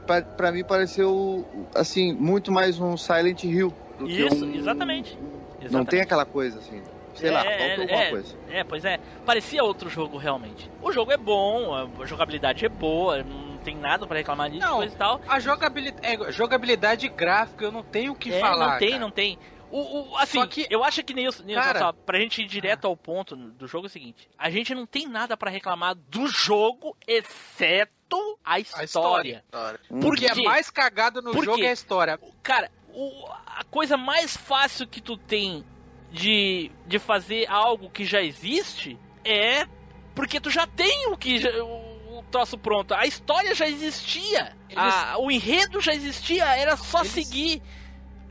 pra, 0.05 0.22
pra 0.22 0.51
mim 0.51 0.63
pareceu, 0.63 1.45
assim, 1.76 2.13
muito 2.13 2.51
mais 2.51 2.80
um 2.80 2.95
Silent 2.97 3.43
Hill 3.43 3.74
do 3.97 4.09
Isso, 4.09 4.36
que 4.36 4.43
um... 4.45 4.55
exatamente. 4.55 5.17
Não 5.17 5.65
Exatamente. 5.67 5.89
tem 5.91 6.01
aquela 6.01 6.26
coisa, 6.26 6.57
assim, 6.57 6.82
sei 7.16 7.32
lá, 7.32 7.39
É, 7.45 7.57
falta 7.57 7.64
é, 7.64 7.82
alguma 7.82 8.01
é. 8.03 8.09
coisa. 8.09 8.38
É, 8.49 8.64
pois 8.64 8.86
é. 8.86 8.99
Parecia 9.26 9.64
outro 9.64 9.89
jogo 9.89 10.18
realmente. 10.18 10.70
O 10.82 10.91
jogo 10.91 11.12
é 11.12 11.18
bom, 11.18 11.74
a 12.01 12.05
jogabilidade 12.05 12.66
é 12.66 12.70
boa, 12.70 13.24
não 13.24 13.57
tem 13.59 13.76
nada 13.76 14.07
pra 14.07 14.18
reclamar 14.18 14.49
disso, 14.49 14.66
Não, 14.66 14.78
coisa 14.78 14.93
e 14.93 14.97
tal. 14.97 15.22
A 15.28 15.39
jogabilidade, 15.39 16.05
é, 16.28 16.32
jogabilidade 16.32 17.07
gráfica, 17.09 17.66
eu 17.66 17.72
não 17.72 17.84
tenho 17.84 18.14
o 18.14 18.16
que 18.16 18.34
É, 18.34 18.39
falar. 18.39 18.72
não 18.74 18.80
tem, 18.80 18.89
cara. 18.89 18.99
não 19.01 19.12
tem. 19.12 19.38
O, 19.74 20.12
o- 20.12 20.18
assim, 20.18 20.38
Só 20.39 20.45
que- 20.47 20.68
eu 20.70 20.84
acho 20.84 21.01
que 21.01 21.14
Nilson, 21.14 21.43
Nilson 21.43 21.62
Cara- 21.64 21.80
só, 21.80 21.91
pra 21.93 22.20
gente 22.20 22.41
ir 22.41 22.45
direto 22.45 22.86
ao 22.88 22.97
ponto 22.97 23.38
do 23.38 23.68
jogo 23.68 23.86
é 23.86 23.88
o 23.88 23.89
seguinte: 23.89 24.28
a 24.38 24.49
gente 24.49 24.76
não 24.76 24.86
tem 24.86 25.07
nada 25.07 25.38
pra 25.38 25.49
reclamar 25.49 25.95
do 25.95 26.28
jogo, 26.28 26.97
exceto 27.07 28.38
a 28.43 28.59
história. 28.59 29.43
história. 29.45 29.80
Por 29.88 29.99
Porque 30.01 30.26
é 30.26 30.36
mais 30.43 30.70
cagado 30.70 31.22
no 31.22 31.32
Por 31.32 31.45
jogo 31.45 31.57
quê? 31.57 31.66
é 31.66 31.70
a 31.70 31.74
história. 31.74 32.20
Cara, 32.43 32.70
o- 32.93 33.26
a 33.45 33.64
coisa 33.64 33.95
mais 33.95 34.36
fácil 34.36 34.86
que 34.88 34.99
tu 34.99 35.16
tem 35.16 35.64
de, 36.12 36.72
de 36.86 36.99
fazer 36.99 37.47
algo 37.49 37.89
que 37.89 38.03
já 38.05 38.22
existe 38.22 38.97
é 39.24 39.66
porque 40.14 40.39
tu 40.39 40.49
já 40.49 40.68
tem 40.68 41.07
o 41.07 41.18
que 41.18 41.39
já- 41.39 41.64
o, 41.64 42.20
o 42.20 42.24
troço 42.30 42.57
pronto. 42.57 42.93
A 42.93 43.05
história 43.05 43.55
já 43.55 43.68
existia. 43.68 44.55
A- 44.76 45.18
o 45.20 45.32
enredo 45.32 45.80
já 45.82 45.93
existia, 45.93 46.45
era 46.55 46.76
só 46.76 46.99
Eles- 46.99 47.12
seguir. 47.12 47.62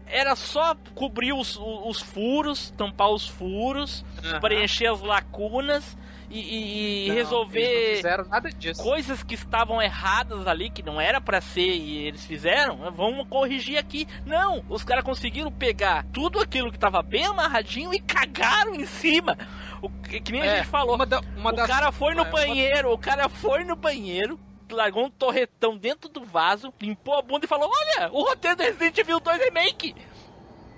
Era 0.06 0.34
só 0.34 0.74
cobrir 0.94 1.32
os, 1.32 1.56
os- 1.56 1.62
os 1.86 2.00
furos, 2.00 2.70
tampar 2.76 3.10
os 3.10 3.26
furos, 3.28 4.04
Aham. 4.24 4.40
preencher 4.40 4.88
as 4.88 5.00
lacunas 5.00 5.96
e, 6.30 7.06
e- 7.06 7.08
Não, 7.08 7.14
resolver 7.16 7.60
eles 7.60 7.88
não 7.90 7.96
fizeram 7.96 8.24
nada 8.28 8.50
disso. 8.50 8.82
coisas 8.82 9.22
que 9.22 9.34
estavam 9.34 9.82
erradas 9.82 10.46
ali, 10.46 10.70
que 10.70 10.82
não 10.82 11.00
era 11.00 11.20
pra 11.20 11.40
ser 11.40 11.74
e 11.76 12.06
eles 12.06 12.24
fizeram, 12.24 12.76
né, 12.76 12.90
vamos 12.94 13.26
corrigir 13.28 13.76
aqui. 13.78 14.06
Não, 14.24 14.64
os 14.68 14.84
caras 14.84 15.02
conseguiram 15.04 15.50
pegar 15.50 16.04
tudo 16.12 16.38
aquilo 16.40 16.70
que 16.70 16.78
tava 16.78 17.02
bem 17.02 17.24
amarradinho 17.26 17.92
e 17.92 18.00
cagaram 18.00 18.74
em 18.74 18.86
cima. 18.86 19.36
O, 19.82 19.88
que, 19.90 20.20
que 20.20 20.32
nem 20.32 20.42
a 20.42 20.46
É, 20.46 20.56
gente 20.58 20.68
falou. 20.68 20.94
uma 20.94 21.06
da- 21.06 21.20
uma 21.36 21.50
o 21.50 21.56
das- 21.56 21.66
cara 21.66 21.90
foi 21.90 22.14
no 22.14 22.20
é, 22.20 22.24
uma- 22.24 22.30
banheiro, 22.30 22.92
o 22.92 22.98
cara 22.98 23.28
foi 23.28 23.64
no 23.64 23.74
banheiro. 23.76 24.38
Largou 24.72 25.06
um 25.06 25.10
torretão 25.10 25.76
dentro 25.76 26.08
do 26.08 26.24
vaso, 26.24 26.72
limpou 26.80 27.18
a 27.18 27.22
bunda 27.22 27.44
e 27.44 27.48
falou: 27.48 27.68
Olha, 27.68 28.08
o 28.12 28.22
roteiro 28.22 28.56
do 28.56 28.62
Resident 28.62 28.96
Evil 28.98 29.18
2 29.18 29.36
Remake. 29.42 29.96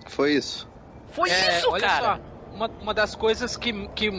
Foi 0.09 0.33
isso. 0.33 0.67
Foi 1.11 1.29
É, 1.29 1.59
isso, 1.59 1.71
olha 1.71 1.87
cara. 1.87 2.17
só, 2.17 2.21
uma, 2.55 2.71
uma 2.81 2.95
das 2.95 3.15
coisas 3.15 3.57
que, 3.57 3.89
que 3.89 4.11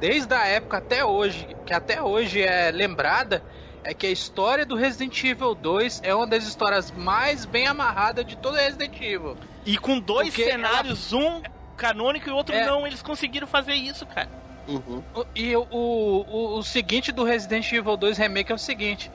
desde 0.00 0.34
a 0.34 0.46
época 0.46 0.78
até 0.78 1.04
hoje, 1.04 1.46
que 1.66 1.72
até 1.72 2.02
hoje 2.02 2.42
é 2.42 2.70
lembrada, 2.70 3.42
é 3.82 3.92
que 3.92 4.06
a 4.06 4.10
história 4.10 4.64
do 4.64 4.74
Resident 4.74 5.22
Evil 5.22 5.54
2 5.54 6.00
é 6.02 6.14
uma 6.14 6.26
das 6.26 6.44
histórias 6.44 6.90
mais 6.90 7.44
bem 7.44 7.66
amarradas 7.66 8.24
de 8.24 8.36
todo 8.36 8.56
Resident 8.56 8.98
Evil. 9.00 9.36
E 9.64 9.76
com 9.76 9.98
dois 9.98 10.28
Porque 10.28 10.44
cenários, 10.44 11.12
um 11.12 11.42
canônico 11.76 12.28
e 12.28 12.32
outro 12.32 12.54
É. 12.54 12.66
não, 12.66 12.86
eles 12.86 13.02
conseguiram 13.02 13.46
fazer 13.46 13.74
isso, 13.74 14.06
cara. 14.06 14.28
Uhum. 14.66 15.02
E 15.34 15.54
o, 15.54 15.66
o, 15.70 16.58
o 16.58 16.62
seguinte 16.62 17.12
do 17.12 17.24
Resident 17.24 17.70
Evil 17.70 17.96
2 17.96 18.16
Remake 18.16 18.50
é 18.50 18.54
o 18.54 18.58
seguinte. 18.58 19.10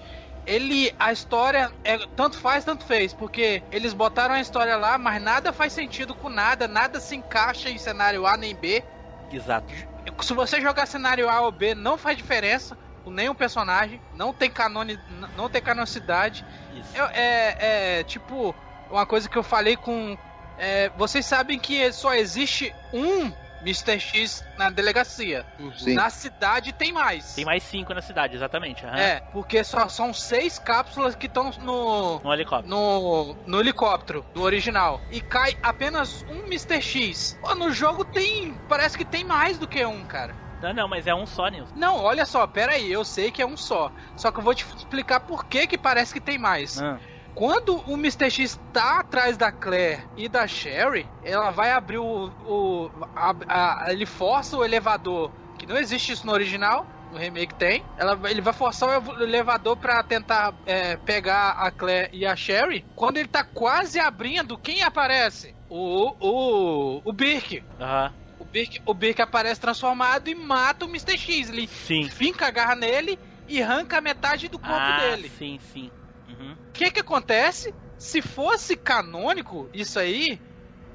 Ele, 0.50 0.92
a 0.98 1.12
história, 1.12 1.72
é, 1.84 1.98
tanto 2.16 2.38
faz, 2.40 2.66
tanto 2.66 2.84
fez, 2.84 3.14
porque 3.14 3.62
eles 3.72 3.94
botaram 3.94 4.34
a 4.34 4.42
história 4.42 4.76
lá, 4.76 4.98
mas 4.98 5.22
nada 5.22 5.54
faz 5.54 5.74
sentido 5.74 6.16
com 6.16 6.28
nada, 6.30 6.68
nada 6.68 7.00
se 7.00 7.16
encaixa 7.16 7.70
em 7.70 7.78
cenário 7.78 8.26
A 8.26 8.36
nem 8.36 8.56
B. 8.56 8.84
Exato. 9.32 9.72
Se 10.22 10.34
você 10.34 10.60
jogar 10.60 10.88
cenário 10.88 11.30
A 11.30 11.42
ou 11.42 11.52
B, 11.52 11.76
não 11.76 11.98
faz 11.98 12.18
diferença 12.18 12.76
com 13.04 13.12
nenhum 13.12 13.36
personagem, 13.36 14.02
não 14.12 14.34
tem 14.34 14.50
canone, 14.50 14.98
não 15.36 15.50
tem 15.50 15.62
canonicidade. 15.62 16.44
É, 16.94 17.22
é- 17.22 18.00
é, 18.00 18.04
tipo 18.04 18.56
uma 18.90 19.06
coisa 19.06 19.30
que 19.30 19.38
eu 19.38 19.44
falei 19.44 19.76
com. 19.78 20.18
é, 20.58 20.90
vocês 20.96 21.26
sabem 21.26 21.60
que 21.60 21.92
só 21.94 22.14
existe 22.16 22.74
um 22.92 23.32
Mr. 23.62 24.00
X 24.00 24.44
na 24.58 24.70
delegacia. 24.70 25.46
Sim. 25.78 25.94
Na 25.94 26.10
cidade 26.10 26.72
tem 26.74 26.92
mais. 26.94 27.34
Tem 27.36 27.46
mais 27.46 27.64
cinco 27.64 27.94
na 27.94 28.02
cidade, 28.02 28.36
exatamente. 28.36 28.86
aham. 28.86 28.98
É, 28.98 29.20
porque 29.32 29.64
só 29.64 29.88
são 29.90 30.14
seis 30.14 30.58
cápsulas 30.60 31.16
que 31.16 31.26
estão 31.28 31.52
no, 31.60 32.20
No 32.20 32.34
helicóptero. 32.34 32.70
no, 32.70 33.36
no 33.46 33.60
helicóptero 33.60 34.26
do 34.34 34.42
original. 34.42 35.02
E 35.12 35.22
cai 35.22 35.56
apenas 35.62 36.24
um 36.30 36.46
Mr. 36.46 36.82
X. 36.82 37.38
Pô, 37.42 37.54
no 37.56 37.72
jogo 37.72 38.06
tem. 38.06 38.54
Parece 38.68 38.98
que 38.98 39.06
tem 39.06 39.24
mais 39.24 39.58
do 39.58 39.68
que 39.68 39.84
um, 39.86 40.04
cara. 40.06 40.36
Não, 40.62 40.74
não, 40.74 40.88
mas 40.90 41.08
é 41.08 41.16
um 41.16 41.26
só, 41.26 41.48
Nilson. 41.48 41.72
Não, 41.74 41.98
olha 42.04 42.26
só, 42.26 42.46
pera 42.46 42.74
aí, 42.74 42.92
eu 42.92 43.06
sei 43.06 43.32
que 43.32 43.42
é 43.42 43.46
um 43.48 43.56
só. 43.56 43.90
Só 44.18 44.30
que 44.30 44.40
eu 44.40 44.44
vou 44.44 44.54
te 44.54 44.66
explicar 44.76 45.22
por 45.22 45.46
que 45.46 45.66
que 45.66 45.78
parece 45.78 46.14
que 46.14 46.20
tem 46.20 46.38
mais. 46.38 46.82
Ah, 46.82 47.00
Quando 47.36 47.78
o 47.90 47.94
Mr. 47.94 48.30
X 48.30 48.60
tá 48.74 49.00
atrás 49.00 49.38
da 49.38 49.52
Claire 49.52 50.04
e 50.18 50.28
da 50.28 50.46
Sherry, 50.48 51.08
ela 51.24 51.52
vai 51.52 51.72
abrir 51.72 51.98
o. 51.98 52.26
o 52.46 52.92
a- 53.16 53.36
a- 53.48 53.92
ele 53.94 54.06
força 54.06 54.58
o 54.58 54.64
elevador, 54.66 55.32
que 55.58 55.66
não 55.66 55.78
existe 55.78 56.12
isso 56.12 56.26
no 56.26 56.34
original. 56.34 56.86
No 57.12 57.18
remake 57.18 57.56
tem. 57.56 57.84
Ela, 57.98 58.20
ele 58.30 58.40
vai 58.40 58.54
forçar 58.54 58.88
o 58.90 58.94
ev- 58.94 59.22
elevador 59.22 59.76
pra 59.78 60.04
tentar 60.04 60.54
é, 60.66 60.96
pegar 60.98 61.52
a 61.52 61.72
Claire 61.72 62.10
e 62.14 62.24
a 62.24 62.36
Sherry. 62.36 62.86
Quando 62.96 63.18
ele 63.18 63.28
tá 63.28 63.44
quase 63.44 64.00
abrindo, 64.00 64.56
quem 64.58 64.84
aparece? 64.84 65.56
O. 65.68 66.14
O. 66.20 67.02
O 67.04 67.12
Birk. 67.14 67.64
Aham. 67.80 68.14
O 68.38 68.46
Birk, 68.46 68.80
o 68.86 68.94
Birk 68.94 69.22
aparece 69.22 69.60
transformado 69.60 70.28
e 70.30 70.36
mata 70.36 70.86
o 70.86 70.90
Mr. 70.90 71.18
X. 71.18 71.50
Ele 71.50 71.68
Sim. 71.68 72.08
finca 72.10 72.46
a 72.48 72.52
garra 72.52 72.76
nele 72.76 73.18
e 73.48 73.62
arranca 73.62 74.00
metade 74.00 74.48
do 74.48 74.60
corpo 74.60 74.76
ah, 74.76 75.00
dele. 75.00 75.30
sim, 75.30 75.60
sim. 75.74 75.92
Uhum. 76.40 76.54
O 76.54 76.72
que 76.74 76.90
que 76.92 77.00
acontece? 77.02 77.74
Se 77.98 78.22
fosse 78.22 78.76
canônico 78.78 79.70
isso 79.74 80.00
aí, 80.00 80.40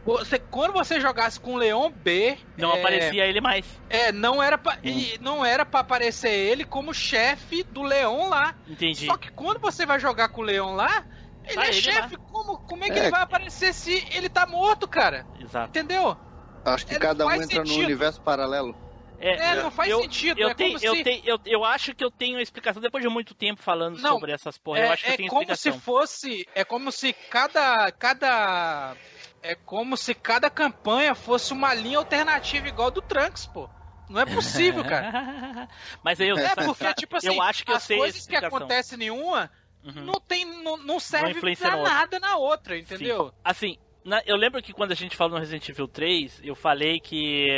você, 0.04 0.38
quando 0.38 0.72
você 0.72 1.00
jogasse 1.00 1.38
com 1.40 1.54
o 1.54 1.56
Leon 1.58 1.90
B, 1.90 2.36
Não 2.56 2.72
é, 2.72 2.78
aparecia 2.80 3.26
ele 3.26 3.40
mais. 3.40 3.66
É, 3.88 4.10
não 4.12 4.42
era 4.42 4.56
pra, 4.58 4.78
e 4.82 5.18
não 5.20 5.44
era 5.44 5.64
para 5.64 5.80
aparecer 5.80 6.30
ele 6.30 6.64
como 6.64 6.92
chefe 6.94 7.62
do 7.64 7.82
Leon 7.82 8.28
lá. 8.28 8.54
Entendi. 8.68 9.06
Só 9.06 9.16
que 9.16 9.30
quando 9.32 9.60
você 9.60 9.84
vai 9.86 9.98
jogar 10.00 10.28
com 10.28 10.40
o 10.40 10.44
Leon 10.44 10.74
lá, 10.74 11.04
ele 11.44 11.54
Tá 11.54 11.64
é 11.64 11.68
ele 11.68 11.80
chefe. 11.82 12.16
Como, 12.30 12.58
como 12.58 12.84
é 12.84 12.90
que 12.90 12.98
É. 12.98 13.02
ele 13.02 13.10
vai 13.10 13.22
aparecer 13.22 13.72
se 13.74 13.92
ele 14.14 14.28
tá 14.28 14.46
morto, 14.46 14.88
cara? 14.88 15.26
Exato. 15.38 15.68
Entendeu? 15.68 16.16
Acho 16.64 16.86
que 16.86 16.94
É, 16.94 16.98
cada 16.98 17.26
um 17.26 17.32
entra 17.32 17.60
num 17.60 17.66
sentido. 17.66 17.84
universo 17.84 18.20
paralelo. 18.22 18.74
É, 19.18 19.62
não 19.62 19.70
faz 19.70 19.90
eu, 19.90 20.02
sentido. 20.02 20.38
Eu, 20.40 20.48
é 20.50 20.54
tenho, 20.54 20.78
eu, 20.82 20.94
se... 20.96 21.02
tenho, 21.04 21.22
eu, 21.24 21.38
eu 21.46 21.64
acho 21.64 21.94
que 21.94 22.04
eu 22.04 22.10
tenho 22.10 22.38
explicação 22.40 22.82
depois 22.82 23.02
de 23.02 23.08
muito 23.08 23.34
tempo 23.34 23.62
falando 23.62 23.98
Não, 23.98 24.10
sobre 24.10 24.32
essas 24.32 24.58
porra. 24.58 24.80
eu 24.80 24.84
é, 24.84 24.88
acho 24.92 25.04
que 25.04 25.10
eu 25.10 25.14
é 25.14 25.16
tenho 25.16 25.28
como 25.30 25.42
explicação. 25.42 25.72
se 25.72 25.80
fosse. 25.80 26.48
É 26.54 26.64
como 26.64 26.92
se 26.92 27.12
cada. 27.12 27.90
cada. 27.92 28.96
É 29.42 29.54
como 29.54 29.96
se 29.96 30.14
cada 30.14 30.48
campanha 30.48 31.14
fosse 31.14 31.52
uma 31.52 31.74
linha 31.74 31.98
alternativa 31.98 32.66
igual 32.66 32.90
do 32.90 33.02
Trunks, 33.02 33.46
pô. 33.46 33.68
Não 34.08 34.20
é 34.20 34.26
possível, 34.26 34.82
cara. 34.88 35.68
Mas 36.02 36.20
aí 36.20 36.28
eu, 36.28 36.36
É, 36.38 36.54
porque, 36.54 36.92
tipo 36.94 37.16
assim, 37.16 37.28
eu 37.28 37.40
acho 37.42 37.64
que 37.64 37.70
eu 37.72 37.76
as 37.76 37.82
sei 37.82 37.96
a 37.96 38.00
coisas 38.00 38.26
que 38.26 38.36
acontecem 38.36 39.02
em 39.04 39.10
uma 39.10 39.50
Uhum. 39.84 40.02
não, 40.02 40.14
tem, 40.14 40.46
não, 40.62 40.78
não 40.78 40.98
serve 40.98 41.32
influencia 41.32 41.66
pra 41.68 41.76
outra. 41.76 41.92
nada 41.92 42.18
na 42.18 42.36
outra, 42.38 42.78
entendeu? 42.78 43.26
Sim. 43.28 43.34
Assim, 43.44 43.78
na- 44.02 44.22
eu 44.24 44.34
lembro 44.34 44.62
que 44.62 44.72
quando 44.72 44.92
a 44.92 44.94
gente 44.94 45.14
falou 45.14 45.34
no 45.34 45.40
Resident 45.40 45.68
Evil 45.68 45.86
3, 45.86 46.40
eu 46.42 46.54
falei 46.54 46.98
que 47.00 47.48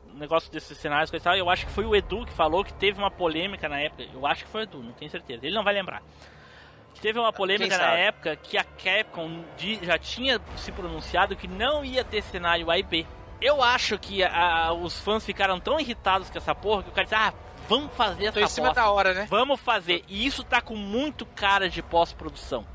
negócio 0.15 0.51
desses 0.51 0.77
cenários 0.77 1.11
e 1.11 1.19
tal, 1.19 1.35
eu 1.35 1.49
acho 1.49 1.65
que 1.65 1.71
foi 1.71 1.85
o 1.85 1.95
Edu 1.95 2.25
que 2.25 2.33
falou 2.33 2.63
que 2.63 2.73
teve 2.73 2.99
uma 2.99 3.11
polêmica 3.11 3.67
na 3.69 3.79
época. 3.79 4.03
Eu 4.13 4.25
acho 4.25 4.45
que 4.45 4.49
foi 4.51 4.61
o 4.61 4.63
Edu, 4.63 4.83
não 4.83 4.91
tenho 4.93 5.09
certeza. 5.11 5.45
Ele 5.45 5.55
não 5.55 5.63
vai 5.63 5.73
lembrar. 5.73 6.01
Que 6.93 7.01
teve 7.01 7.17
uma 7.19 7.31
polêmica 7.31 7.77
na 7.77 7.93
época 7.93 8.35
que 8.35 8.57
a 8.57 8.63
Capcom 8.63 9.43
já 9.81 9.97
tinha 9.97 10.39
se 10.57 10.71
pronunciado 10.71 11.35
que 11.35 11.47
não 11.47 11.83
ia 11.85 12.03
ter 12.03 12.21
cenário 12.21 12.69
A 12.69 12.77
e 12.77 12.83
B. 12.83 13.05
Eu 13.39 13.63
acho 13.63 13.97
que 13.97 14.23
a- 14.23 14.71
os 14.73 14.99
fãs 14.99 15.25
ficaram 15.25 15.59
tão 15.59 15.79
irritados 15.79 16.29
com 16.29 16.37
essa 16.37 16.53
porra 16.53 16.83
que 16.83 16.89
o 16.89 16.91
cara 16.91 17.05
disse, 17.05 17.15
ah, 17.15 17.33
vamos 17.67 17.91
fazer 17.95 18.25
essa 18.25 18.33
Tô 18.33 18.45
em 18.45 18.47
cima 18.47 18.67
bosta. 18.67 18.81
da 18.81 18.91
hora, 18.91 19.13
né? 19.13 19.25
Vamos 19.29 19.59
fazer. 19.59 20.03
E 20.07 20.25
isso 20.27 20.43
tá 20.43 20.61
com 20.61 20.75
muito 20.75 21.25
cara 21.25 21.67
de 21.69 21.81
pós-produção. 21.81 22.65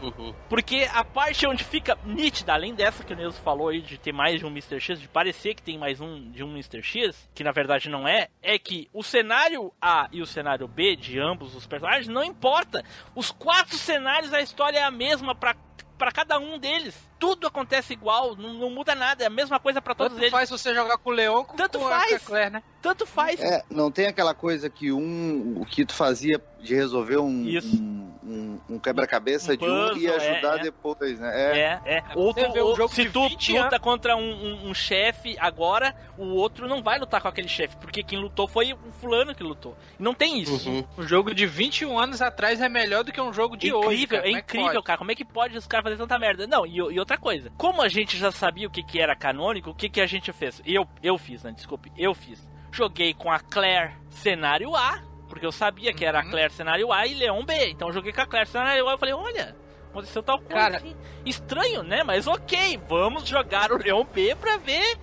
Uhum. 0.00 0.34
Porque 0.48 0.88
a 0.92 1.04
parte 1.04 1.46
onde 1.46 1.64
fica 1.64 1.98
nítida, 2.04 2.52
além 2.52 2.74
dessa 2.74 3.04
que 3.04 3.12
o 3.12 3.16
Neuso 3.16 3.40
falou 3.40 3.68
aí 3.68 3.80
de 3.80 3.98
ter 3.98 4.12
mais 4.12 4.40
de 4.40 4.46
um 4.46 4.50
Mr. 4.50 4.80
X, 4.80 5.00
de 5.00 5.08
parecer 5.08 5.54
que 5.54 5.62
tem 5.62 5.78
mais 5.78 6.00
um 6.00 6.30
de 6.30 6.44
um 6.44 6.50
Mr. 6.50 6.82
X, 6.82 7.28
que 7.34 7.44
na 7.44 7.52
verdade 7.52 7.88
não 7.88 8.06
é, 8.06 8.28
é 8.42 8.58
que 8.58 8.88
o 8.92 9.02
cenário 9.02 9.72
A 9.80 10.08
e 10.12 10.20
o 10.20 10.26
cenário 10.26 10.68
B 10.68 10.96
de 10.96 11.18
ambos 11.18 11.54
os 11.54 11.66
personagens 11.66 12.08
não 12.08 12.22
importa. 12.22 12.84
Os 13.14 13.30
quatro 13.30 13.76
cenários 13.76 14.32
a 14.32 14.40
história 14.40 14.78
é 14.78 14.82
a 14.82 14.90
mesma 14.90 15.34
para 15.34 16.12
cada 16.12 16.38
um 16.38 16.58
deles. 16.58 17.08
Tudo 17.18 17.46
acontece 17.46 17.94
igual, 17.94 18.36
não, 18.36 18.52
não 18.54 18.70
muda 18.70 18.94
nada, 18.94 19.24
é 19.24 19.26
a 19.26 19.30
mesma 19.30 19.58
coisa 19.58 19.80
pra 19.80 19.94
todos 19.94 20.12
Tanto 20.12 20.22
eles. 20.22 20.30
faz 20.30 20.50
você 20.50 20.74
jogar 20.74 20.98
com 20.98 21.08
o 21.10 21.12
Leon 21.12 21.44
com, 21.44 21.56
Tanto 21.56 21.78
com 21.78 21.88
faz. 21.88 22.12
a 22.12 22.18
Claire, 22.20 22.50
né? 22.50 22.62
Tanto 22.82 23.06
faz. 23.06 23.40
É, 23.40 23.64
não 23.70 23.90
tem 23.90 24.06
aquela 24.06 24.34
coisa 24.34 24.68
que 24.70 24.92
um. 24.92 25.54
O 25.60 25.64
que 25.64 25.84
tu 25.84 25.94
fazia 25.94 26.40
de 26.60 26.74
resolver 26.74 27.18
um, 27.18 27.26
um, 27.28 28.12
um- 28.22 28.60
um 28.70 28.78
quebra-cabeça 28.78 29.52
Um 29.52 29.56
de 29.56 29.64
um 29.64 29.86
e 29.86 29.90
puzzle, 30.06 30.14
ajudar 30.16 30.56
é, 30.56 30.60
é. 30.60 30.62
depois, 30.62 31.18
né? 31.20 31.32
É. 31.34 31.58
É, 31.58 31.96
é. 31.98 32.04
Outro, 32.14 32.44
um 32.46 32.64
ou- 32.64 32.76
jogo 32.76 32.92
se 32.94 33.08
tu 33.08 33.28
20 33.28 33.52
luta 33.58 33.78
contra 33.78 34.16
um, 34.16 34.20
um- 34.20 34.68
um 34.70 34.74
chefe 34.74 35.36
agora, 35.38 35.94
o 36.18 36.26
outro 36.34 36.68
não 36.68 36.82
vai 36.82 36.98
lutar 36.98 37.20
com 37.20 37.28
aquele 37.28 37.48
chefe, 37.48 37.76
porque 37.76 38.02
quem 38.02 38.18
lutou 38.18 38.46
foi 38.48 38.72
o 38.72 38.78
fulano 39.00 39.34
que 39.34 39.42
lutou. 39.42 39.76
Não 39.98 40.12
tem 40.14 40.40
isso. 40.40 40.68
Uhum. 40.68 40.84
Um 40.98 41.02
jogo 41.02 41.34
de 41.34 41.46
21 41.46 41.98
anos 41.98 42.20
atrás 42.22 42.60
é 42.60 42.68
melhor 42.68 43.04
do 43.04 43.12
que 43.12 43.20
um 43.20 43.32
jogo 43.32 43.56
de 43.56 43.68
incrível, 43.68 43.88
hoje. 43.88 44.06
cara. 44.06 44.28
é 44.28 44.32
que 44.32 44.38
incrível, 44.38 44.82
cara. 44.82 44.98
Como 44.98 45.10
é 45.12 45.14
que 45.14 45.24
pode 45.24 45.56
os 45.56 45.66
caras 45.66 45.84
fazerem 45.84 46.04
tanta 46.06 46.18
merda? 46.18 46.46
Não, 46.46 46.66
e, 46.66 46.76
e 46.78 46.98
outra 47.06 47.16
coisa. 47.18 47.50
Como 47.56 47.80
a 47.80 47.88
gente 47.88 48.18
já 48.18 48.32
sabia 48.32 48.66
o 48.66 48.70
que, 48.70 48.82
que 48.82 49.00
era 49.00 49.14
canônico, 49.14 49.70
o 49.70 49.74
que, 49.74 49.88
que 49.88 50.00
a 50.00 50.06
gente 50.06 50.32
fez? 50.32 50.60
Eu, 50.66 50.86
eu 51.02 51.16
fiz, 51.16 51.42
né? 51.44 51.52
Desculpe, 51.52 51.92
eu 51.96 52.12
fiz. 52.14 52.46
Joguei 52.72 53.14
com 53.14 53.30
a 53.30 53.38
Claire 53.38 53.94
cenário 54.10 54.74
A, 54.74 55.00
porque 55.28 55.46
eu 55.46 55.52
sabia 55.52 55.94
que 55.94 56.04
era 56.04 56.20
a 56.20 56.24
Uhum. 56.24 56.30
Claire 56.30 56.52
cenário 56.52 56.92
A 56.92 57.06
e 57.06 57.14
Leon 57.14 57.44
B. 57.44 57.70
Então 57.70 57.88
eu 57.88 57.94
joguei 57.94 58.12
com 58.12 58.20
a 58.20 58.26
Claire 58.26 58.48
cenário 58.48 58.86
A 58.86 58.90
e 58.90 58.94
eu 58.94 58.98
falei, 58.98 59.14
olha, 59.14 59.56
aconteceu 59.90 60.22
tal 60.22 60.38
coisa. 60.38 60.54
Cara- 60.54 60.76
assim. 60.76 60.96
Estranho, 61.24 61.82
né? 61.84 62.02
Mas 62.02 62.26
ok, 62.26 62.80
vamos 62.88 63.26
jogar 63.26 63.70
o 63.72 63.78
Leon 63.78 64.04
B 64.04 64.34
pra 64.34 64.56
ver. 64.58 64.98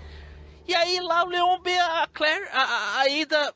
E 0.67 0.75
aí 0.75 0.99
lá 0.99 1.23
o 1.23 1.29
Leon 1.29 1.59
B, 1.61 1.77
a 1.77 2.07
Claire, 2.13 2.47
a, 2.51 2.61
a, 2.63 2.99
a 2.99 3.07
Ida 3.09 3.53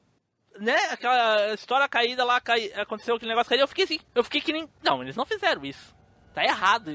né, 0.60 0.76
aquela 0.92 1.54
história 1.54 1.88
caída 1.88 2.24
lá, 2.24 2.42
cai, 2.42 2.72
aconteceu 2.74 3.16
aquele 3.16 3.30
negócio 3.30 3.48
caído, 3.50 3.64
eu 3.64 3.68
fiquei 3.68 3.84
assim, 3.84 4.00
eu 4.16 4.24
fiquei 4.24 4.42
que 4.42 4.52
nem, 4.52 4.68
não, 4.82 5.04
eles 5.04 5.16
não 5.16 5.24
fizeram 5.26 5.64
isso. 5.64 5.96
Tá 6.38 6.44
errado. 6.46 6.92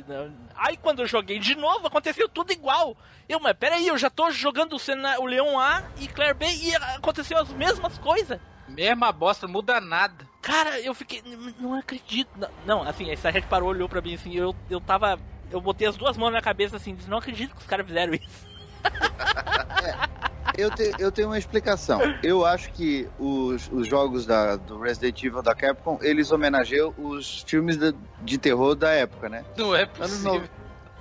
Aí 0.55 0.77
quando 0.77 1.03
eu 1.03 1.07
joguei 1.09 1.41
de 1.41 1.57
novo, 1.57 1.89
aconteceu 1.89 2.29
tudo 2.29 2.53
igual. 2.53 2.97
Eu, 3.29 3.41
mas 3.41 3.57
peraí, 3.57 3.89
eu 3.89 3.99
já 3.99 4.09
tô 4.09 4.31
jogando 4.31 4.75
o, 4.75 4.79
Sena, 4.79 5.19
o 5.19 5.27
Leon 5.27 5.59
A 5.59 5.83
e 5.99 6.07
Claire 6.07 6.33
B 6.33 6.47
e 6.47 6.77
aconteceu 6.77 7.37
as 7.37 7.49
mesmas 7.49 7.99
coisas. 7.99 8.39
Mesma 8.69 9.11
bosta, 9.11 9.49
não 9.49 9.55
muda 9.55 9.81
nada. 9.81 10.29
Cara, 10.41 10.79
eu 10.79 10.95
fiquei, 10.95 11.23
"N- 11.27 11.57
não 11.59 11.75
acredito. 11.75 12.31
Não, 12.65 12.83
assim, 12.85 13.11
essa 13.11 13.31
Red 13.31 13.43
parou, 13.43 13.71
olhou 13.71 13.89
pra 13.89 14.01
mim 14.01 14.15
assim, 14.15 14.33
eu, 14.33 14.55
eu 14.71 14.81
tava, 14.81 15.19
eu 15.51 15.61
botei 15.61 15.89
as 15.89 15.97
duas 15.97 16.17
mãos 16.17 16.31
na 16.31 16.41
cabeça 16.41 16.77
assim, 16.77 16.95
disse, 16.95 17.11
não 17.11 17.19
acredito 17.19 17.53
que 17.53 17.63
os 17.63 17.67
caras 17.67 17.85
fizeram 17.85 18.15
isso. 18.15 18.47
Eu, 20.57 20.71
te- 20.71 20.95
eu 20.99 21.11
tenho 21.11 21.29
uma 21.29 21.39
explicação. 21.39 22.01
Eu 22.23 22.45
acho 22.45 22.71
que 22.73 23.09
os, 23.19 23.69
os 23.73 23.87
jogos 23.89 24.27
da, 24.27 24.57
do 24.57 24.79
Resident 24.81 25.23
Evil 25.23 25.43
da 25.43 25.55
Capcom, 25.55 25.99
eles 26.03 26.31
homenageiam 26.31 26.93
os 26.99 27.43
filmes 27.47 27.77
de, 27.77 27.95
de 28.21 28.39
terror 28.39 28.75
da 28.75 28.91
época, 28.91 29.29
né? 29.29 29.45
Não 29.57 29.75
é 29.75 29.83
Anos, 29.83 29.93
possível. 29.99 30.49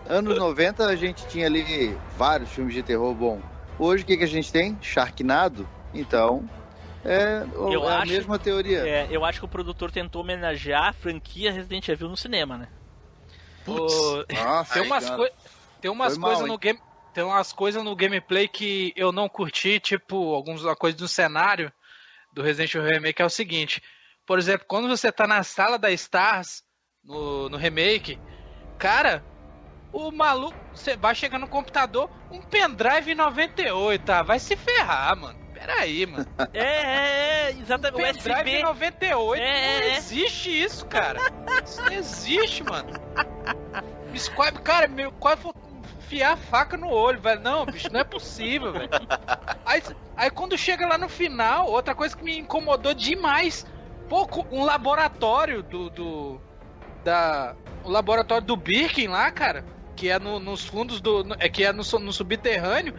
no- 0.07 0.13
anos 0.15 0.37
90 0.37 0.85
a 0.85 0.95
gente 0.95 1.27
tinha 1.27 1.45
ali 1.47 1.97
vários 2.17 2.49
filmes 2.49 2.73
de 2.73 2.81
terror 2.83 3.13
bom. 3.13 3.41
Hoje 3.77 4.03
o 4.03 4.05
que, 4.05 4.17
que 4.17 4.23
a 4.23 4.27
gente 4.27 4.51
tem? 4.51 4.77
Sharknado. 4.81 5.67
Então, 5.93 6.47
é, 7.03 7.43
o- 7.57 7.71
Eu 7.73 7.89
é 7.89 7.93
a 7.93 7.97
acho- 7.99 8.07
mesma 8.13 8.39
teoria. 8.39 8.87
É, 8.87 9.07
eu 9.11 9.25
acho 9.25 9.39
que 9.39 9.45
o 9.45 9.49
produtor 9.49 9.91
tentou 9.91 10.21
homenagear 10.21 10.89
a 10.89 10.93
franquia 10.93 11.51
Resident 11.51 11.87
Evil 11.89 12.07
no 12.07 12.15
cinema, 12.17 12.57
né? 12.57 12.67
Ô, 13.67 14.23
Nossa, 14.33 14.73
Tem 14.73 14.81
umas, 14.83 15.09
coi- 15.09 15.31
tem 15.81 15.91
umas 15.91 16.17
coisas 16.17 16.47
no 16.47 16.57
game. 16.57 16.79
Tem 17.13 17.23
umas 17.23 17.51
coisas 17.51 17.83
no 17.83 17.95
gameplay 17.95 18.47
que 18.47 18.93
eu 18.95 19.11
não 19.11 19.27
curti, 19.27 19.79
tipo, 19.79 20.33
algumas 20.33 20.61
coisas 20.77 20.99
do 20.99 21.07
cenário 21.07 21.71
do 22.33 22.41
Resident 22.41 22.73
Evil 22.75 22.89
Remake 22.89 23.21
é 23.21 23.25
o 23.25 23.29
seguinte. 23.29 23.81
Por 24.25 24.39
exemplo, 24.39 24.65
quando 24.67 24.87
você 24.87 25.11
tá 25.11 25.27
na 25.27 25.43
sala 25.43 25.77
da 25.77 25.91
Stars, 25.91 26.63
no, 27.03 27.49
no 27.49 27.57
remake, 27.57 28.19
cara, 28.77 29.23
o 29.91 30.11
maluco, 30.11 30.57
você 30.73 30.95
vai 30.95 31.13
chegar 31.13 31.37
no 31.37 31.47
computador, 31.47 32.09
um 32.31 32.41
pendrive 32.41 33.13
98, 33.13 34.05
tá? 34.05 34.23
Vai 34.23 34.39
se 34.39 34.55
ferrar, 34.55 35.17
mano. 35.17 35.39
Peraí, 35.53 36.05
mano. 36.05 36.25
É, 36.53 36.59
é, 36.59 37.49
é, 37.49 37.51
exatamente. 37.51 38.01
O 38.01 38.13
Pendrive 38.13 38.55
USB. 38.57 38.63
98 38.63 39.41
É, 39.41 39.79
não 39.79 39.87
é. 39.87 39.97
existe 39.97 40.63
isso, 40.63 40.85
cara. 40.87 41.19
Isso 41.63 41.81
não 41.81 41.91
existe, 41.91 42.63
mano. 42.63 42.89
Quase, 44.35 44.59
cara, 44.61 44.87
meu, 44.89 45.09
quase 45.13 45.41
vou 45.41 45.53
enfiar 46.11 46.33
a 46.33 46.37
faca 46.37 46.75
no 46.77 46.89
olho, 46.89 47.21
velho. 47.21 47.41
Não, 47.41 47.65
bicho, 47.65 47.91
não 47.91 47.99
é 47.99 48.03
possível, 48.03 48.73
velho. 48.73 48.89
Aí, 49.65 49.81
aí 50.17 50.29
quando 50.29 50.57
chega 50.57 50.85
lá 50.87 50.97
no 50.97 51.07
final, 51.07 51.67
outra 51.69 51.95
coisa 51.95 52.15
que 52.15 52.23
me 52.23 52.37
incomodou 52.37 52.93
demais, 52.93 53.65
pouco 54.09 54.45
um 54.51 54.63
laboratório 54.63 55.63
do, 55.63 55.89
do 55.89 56.41
da 57.03 57.55
o 57.83 57.89
laboratório 57.89 58.45
do 58.45 58.55
Birkin 58.55 59.07
lá, 59.07 59.31
cara, 59.31 59.65
que 59.95 60.09
é 60.09 60.19
no- 60.19 60.39
nos 60.39 60.63
fundos 60.65 61.01
do 61.01 61.25
é 61.39 61.49
que 61.49 61.63
é 61.63 61.71
no, 61.71 61.83
no 61.99 62.13
subterrâneo. 62.13 62.93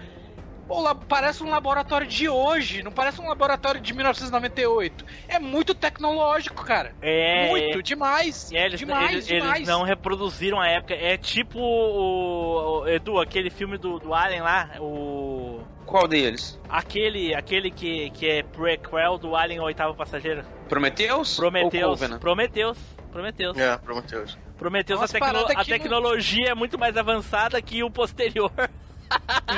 Pô, 0.67 0.95
parece 0.95 1.43
um 1.43 1.51
laboratório 1.51 2.07
de 2.07 2.29
hoje, 2.29 2.83
não 2.83 2.93
parece 2.93 3.21
um 3.21 3.29
laboratório 3.29 3.81
de 3.81 3.93
1998. 3.93 5.05
É 5.29 5.39
muito 5.39 5.75
tecnológico, 5.75 6.65
cara. 6.65 6.95
É, 7.03 7.49
muito, 7.51 7.79
é. 7.79 7.83
demais. 7.83 8.51
É, 8.53 8.67
eles, 8.67 8.79
demais, 8.79 9.11
eles, 9.11 9.27
demais. 9.27 9.57
eles 9.57 9.69
não 9.69 9.83
reproduziram 9.83 10.61
a 10.61 10.69
época. 10.69 10.95
É 10.95 11.17
tipo 11.17 11.59
o, 11.59 12.81
o- 12.83 12.89
Edu, 12.89 13.19
aquele 13.21 13.51
filme 13.51 13.77
do, 13.77 13.99
do 13.99 14.15
Alien 14.15 14.43
lá, 14.43 14.71
o. 14.81 15.61
Qual 15.85 16.07
deles? 16.09 16.59
Aquele, 16.69 17.35
aquele 17.35 17.71
que, 17.71 18.09
que 18.11 18.27
é 18.27 18.43
prequel 18.43 19.19
do 19.19 19.35
Alien 19.37 19.61
Oitavo 19.61 19.95
Passageiro. 19.95 20.43
Prometheus. 20.69 21.37
Covenant? 21.39 22.21
Prometheus. 22.21 22.79
Prometheus. 23.11 23.59
É, 23.59 23.77
Prometheus. 23.77 24.39
Prometheus, 24.57 25.03
a, 25.03 25.09
tecno- 25.09 25.27
a 25.41 25.47
que 25.49 25.55
não- 25.55 25.65
tecnologia 25.65 26.51
é 26.51 26.55
muito 26.55 26.79
mais 26.79 26.97
avançada 26.97 27.61
que 27.61 27.83
o 27.83 27.91
posterior. 27.91 28.51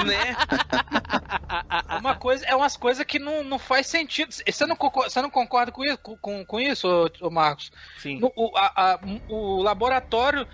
Né? 0.04 0.36
É 1.88 1.96
uma 1.98 2.14
coisa, 2.14 2.44
é 2.46 2.54
umas 2.54 2.76
coisas 2.76 3.04
que 3.04 3.18
não, 3.18 3.42
não 3.44 3.58
faz 3.58 3.86
sentido. 3.86 4.32
Você 4.32 4.66
não 4.66 4.76
concorda, 4.76 5.10
você 5.10 5.22
não 5.22 5.30
concorda 5.30 5.72
com 5.72 5.84
isso, 5.84 5.98
com, 5.98 6.44
com, 6.44 6.60
isso 6.60 7.10
ô 7.20 7.30
Marcos? 7.30 7.70
Sim. 7.98 8.20
No- 8.20 8.32
o, 8.36 8.56
a- 8.56 8.72
a- 8.76 9.00
o 9.28 9.62
laboratório, 9.62 10.46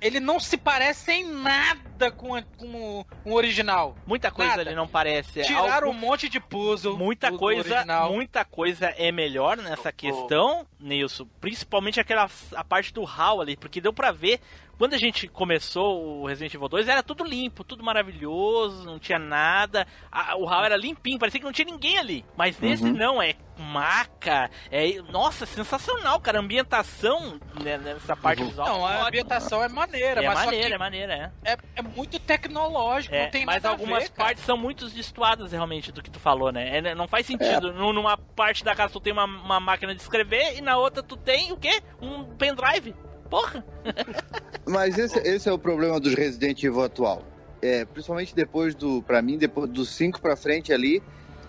ele 0.00 0.20
não 0.20 0.40
se 0.40 0.56
parece 0.56 1.12
em 1.12 1.24
nada 1.30 1.95
com, 2.16 2.34
a- 2.34 2.42
com 2.42 3.04
o 3.24 3.32
original. 3.34 3.96
Muita 4.06 4.30
coisa 4.30 4.50
Nada. 4.50 4.62
ali 4.62 4.74
não 4.74 4.86
parece. 4.88 5.42
Tiraram 5.42 5.88
Algum- 5.88 5.90
um 5.98 6.00
monte 6.00 6.28
de 6.28 6.38
puzzle. 6.40 6.96
Muita 6.96 7.32
coisa, 7.32 7.74
original. 7.74 8.12
muita 8.12 8.44
coisa 8.44 8.92
é 8.96 9.10
melhor 9.10 9.56
nessa 9.56 9.90
questão, 9.92 10.66
Nilson. 10.78 11.26
Principalmente 11.40 11.98
aquela 12.00 12.28
a 12.54 12.64
parte 12.64 12.92
do 12.92 13.04
HAL 13.04 13.40
ali, 13.40 13.56
porque 13.56 13.80
deu 13.80 13.92
pra 13.92 14.12
ver 14.12 14.40
quando 14.78 14.92
a 14.92 14.98
gente 14.98 15.26
começou 15.26 16.20
o 16.22 16.26
Resident 16.26 16.52
Evil 16.52 16.68
2 16.68 16.86
era 16.86 17.02
tudo 17.02 17.24
limpo, 17.24 17.64
tudo 17.64 17.82
maravilhoso, 17.82 18.84
não 18.84 18.98
tinha 18.98 19.18
nada. 19.18 19.86
A- 20.12 20.36
o 20.36 20.46
HAL 20.46 20.64
era 20.66 20.76
limpinho, 20.76 21.18
parecia 21.18 21.40
que 21.40 21.46
não 21.46 21.52
tinha 21.52 21.64
ninguém 21.64 21.96
ali. 21.98 22.24
Mas 22.36 22.58
nesse 22.60 22.84
Uhum. 22.84 22.92
não, 22.92 23.22
é 23.22 23.34
maca, 23.58 24.50
é 24.70 25.00
nossa, 25.10 25.46
sensacional, 25.46 26.20
cara, 26.20 26.38
a 26.38 26.42
ambientação 26.42 27.40
né, 27.62 27.78
nessa 27.78 28.14
parte 28.14 28.42
visual. 28.44 28.68
Não, 28.68 28.84
a 28.86 29.06
ambientação 29.08 29.62
é 29.64 29.68
maneira, 29.68 30.22
é 30.22 30.26
mas 30.26 30.44
maneira, 30.44 30.68
só 30.68 30.74
é 30.74 30.78
maneira, 30.78 31.32
é. 31.42 31.52
é, 31.52 31.56
é 31.76 31.82
muito 31.86 32.18
tecnológico, 32.18 33.14
É, 33.14 33.24
não 33.24 33.30
tem 33.30 33.44
mas 33.46 33.62
nada 33.62 33.68
algumas 33.74 33.96
a 33.98 34.00
ver, 34.06 34.10
cara. 34.10 34.28
partes 34.28 34.44
são 34.44 34.56
muito 34.56 34.88
destoadas 34.90 35.52
realmente 35.52 35.90
do 35.92 36.02
que 36.02 36.10
tu 36.10 36.18
falou, 36.18 36.50
né? 36.52 36.78
É, 36.78 36.94
não 36.94 37.06
faz 37.08 37.26
sentido. 37.26 37.72
Num- 37.72 37.92
Numa 37.92 38.16
parte 38.16 38.64
da 38.64 38.74
casa 38.74 38.92
tu 38.92 39.00
tem 39.00 39.12
uma, 39.12 39.24
uma 39.24 39.60
máquina 39.60 39.94
de 39.94 40.00
escrever 40.02 40.56
e 40.56 40.60
na 40.60 40.76
outra 40.76 41.02
tu 41.02 41.16
tem 41.16 41.52
o 41.52 41.56
quê? 41.56 41.80
Um 42.00 42.24
pendrive. 42.36 42.94
Porra! 43.30 43.64
Mas 44.66 44.98
esse, 44.98 45.18
esse 45.20 45.48
é 45.48 45.52
o 45.52 45.58
problema 45.58 45.98
dos 46.00 46.14
Resident 46.14 46.62
Evil 46.62 46.82
atual. 46.82 47.22
É, 47.62 47.84
principalmente 47.84 48.34
depois 48.34 48.74
do, 48.74 49.02
pra 49.02 49.22
mim, 49.22 49.38
depois 49.38 49.70
dos 49.70 49.90
5 49.90 50.20
pra 50.20 50.36
frente 50.36 50.72
ali, 50.72 51.02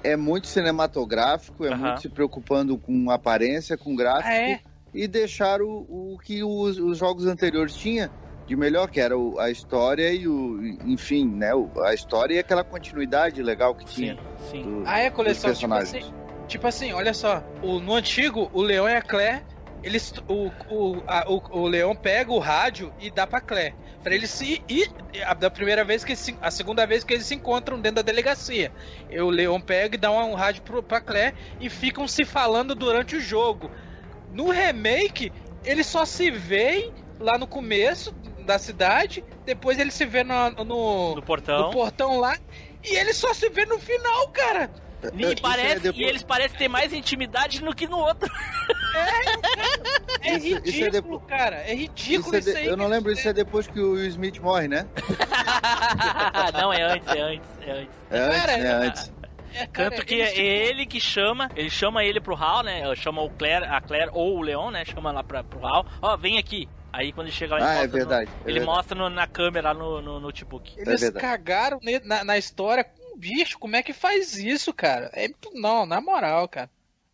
é 0.03 0.15
muito 0.15 0.47
cinematográfico, 0.47 1.65
é 1.65 1.69
Aham. 1.69 1.77
muito 1.77 2.01
se 2.01 2.09
preocupando 2.09 2.77
com 2.77 3.09
aparência, 3.11 3.77
com 3.77 3.95
gráfico, 3.95 4.29
Ah, 4.29 4.35
é? 4.51 4.59
e 4.93 5.07
deixar 5.07 5.61
o, 5.61 5.67
o 6.13 6.17
que 6.23 6.43
os, 6.43 6.77
os 6.79 6.97
jogos 6.97 7.25
anteriores 7.25 7.75
tinham 7.75 8.09
de 8.47 8.55
melhor, 8.55 8.89
que 8.89 8.99
era 8.99 9.15
o- 9.17 9.37
a 9.39 9.51
história 9.51 10.11
e 10.11 10.27
o, 10.27 10.59
enfim, 10.85 11.27
né, 11.27 11.53
o- 11.53 11.69
a 11.83 11.93
história 11.93 12.33
e 12.35 12.39
aquela 12.39 12.63
continuidade 12.63 13.43
legal 13.43 13.75
que 13.75 13.85
tinha. 13.85 14.15
Sim, 14.39 14.51
sim. 14.51 14.63
do- 14.63 14.83
Ah, 14.87 14.99
é, 14.99 15.09
coleção, 15.09 15.51
dos 15.51 15.59
tipo 15.59 15.69
personagens. 15.69 16.05
assim, 16.05 16.13
tipo 16.47 16.65
assim, 16.67 16.93
olha 16.93 17.13
só, 17.13 17.43
o, 17.61 17.79
no 17.79 17.93
antigo, 17.93 18.49
o 18.53 18.61
Leão 18.61 18.87
e 18.87 18.95
a 18.95 19.01
Claire, 19.01 19.43
eles, 19.83 20.13
o, 20.29 20.49
o, 20.73 21.03
a- 21.05 21.25
o, 21.29 21.59
o 21.59 21.67
Leão 21.67 21.93
pega 21.95 22.31
o 22.31 22.39
rádio 22.39 22.91
e 22.99 23.11
dá 23.11 23.27
pra 23.27 23.41
Claire, 23.41 23.75
pra 24.01 24.15
eles 24.15 24.29
se 24.29 24.63
ir, 24.69 24.89
a, 25.25 25.33
da 25.33 25.49
primeira 25.51 25.83
vez 25.83 26.05
que 26.05 26.15
se- 26.15 26.37
a 26.41 26.49
segunda 26.49 26.87
vez 26.87 27.03
que 27.03 27.13
eles 27.13 27.25
se 27.25 27.35
encontram 27.35 27.77
dentro 27.81 27.97
da 27.97 28.01
delegacia, 28.01 28.71
E 29.09 29.19
o 29.19 29.29
Leão 29.29 29.59
pega 29.59 29.95
e 29.95 29.99
dá 29.99 30.09
um, 30.09 30.31
um 30.31 30.35
rádio 30.35 30.61
pro, 30.63 30.81
pra 30.81 31.01
Claire 31.01 31.35
e 31.59 31.69
ficam 31.69 32.07
se 32.07 32.23
falando 32.23 32.73
durante 32.73 33.17
o 33.17 33.19
jogo. 33.19 33.69
No 34.31 34.49
remake, 34.51 35.31
eles 35.65 35.85
só 35.85 36.05
se 36.05 36.31
veem 36.31 36.93
lá 37.19 37.37
no 37.37 37.47
começo 37.47 38.13
da 38.47 38.57
cidade, 38.57 39.23
depois 39.45 39.77
eles 39.77 39.93
se 39.93 40.05
vê 40.05 40.23
no, 40.23 40.49
no, 40.51 41.15
No 41.15 41.21
portão. 41.21 41.67
no 41.67 41.71
portão 41.71 42.19
lá, 42.19 42.35
e 42.83 42.95
eles 42.95 43.15
só 43.17 43.33
se 43.33 43.49
vê 43.49 43.65
no 43.65 43.77
final, 43.77 44.27
cara. 44.29 44.71
E, 45.13 45.21
Isso 45.21 45.31
é 45.33 45.35
parece, 45.41 45.79
depois- 45.81 46.01
e 46.01 46.03
eles 46.09 46.23
parecem 46.23 46.57
ter 46.57 46.67
mais 46.67 46.91
intimidade 46.91 47.63
no 47.63 47.75
que 47.75 47.87
no 47.87 47.97
outro. 47.99 48.27
É 50.21 50.35
Isso- 50.37 50.47
isso 50.47 50.83
é 50.83 50.85
ridículo, 50.85 50.91
depo- 50.91 51.19
cara. 51.27 51.55
É 51.57 51.73
ridículo 51.75 52.35
Isso 52.35 52.49
isso, 52.49 52.49
é 52.49 52.53
de- 52.53 52.57
aí. 52.59 52.65
eu 52.67 52.75
não 52.77 52.87
lembro, 52.87 53.11
isso 53.11 53.27
é 53.29 53.33
depois 53.33 53.67
que 53.67 53.79
o 53.79 53.91
Will 53.93 54.07
Smith 54.07 54.39
morre, 54.39 54.67
né? 54.67 54.87
não, 56.53 56.73
é 56.73 56.81
antes, 56.81 57.07
é 57.07 57.21
antes, 57.21 57.49
é 57.61 57.71
antes. 57.71 57.89
É 58.09 58.19
antes, 58.19 58.39
Cara, 58.39 58.51
é 58.53 58.67
antes. 58.71 59.13
É, 59.53 59.65
cara, 59.67 59.89
Tanto 59.91 60.05
que 60.05 60.21
é 60.21 60.27
tipo, 60.27 60.41
ele 60.41 60.85
que 60.85 60.99
chama, 60.99 61.49
ele 61.55 61.69
chama 61.69 62.03
ele 62.03 62.19
pro 62.19 62.35
Hal, 62.35 62.63
né? 62.63 62.83
Chama 62.95 63.21
o 63.21 63.29
Claire, 63.29 63.65
a 63.65 63.79
Claire 63.81 64.09
ou 64.13 64.37
o 64.37 64.41
Leon, 64.41 64.71
né? 64.71 64.83
Chama 64.85 65.11
lá 65.11 65.23
pra, 65.23 65.43
pro 65.43 65.65
Hal. 65.65 65.85
Ó, 66.01 66.17
vem 66.17 66.37
aqui. 66.37 66.67
Aí 66.97 67.11
quando 67.13 67.27
ele 67.27 67.35
chega 67.35 67.53
lá, 67.55 67.59
ele 67.59 67.67
Ah, 67.67 67.73
é 67.73 67.75
mostra, 67.75 67.87
no- 67.87 67.93
verdade. 68.09 68.31
é 68.31 68.33
ele 68.49 68.59
verdade. 68.59 68.65
mostra 68.65 68.97
no- 68.97 69.09
na 69.09 69.27
câmera 69.27 69.73
no, 69.73 70.01
no 70.01 70.19
notebook. 70.19 70.73
Eles 70.77 71.03
é 71.03 71.11
cagaram 71.11 71.79
na, 72.03 72.23
na 72.23 72.37
história 72.37 72.83
com 72.83 73.17
bicho. 73.19 73.59
Como 73.59 73.75
é 73.75 73.83
que 73.83 73.93
faz 73.93 74.35
isso, 74.35 74.73
cara? 74.73 75.11
É, 75.13 75.27
não, 75.53 75.85
na 75.85 76.01
moral, 76.01 76.47
cara. 76.47 76.69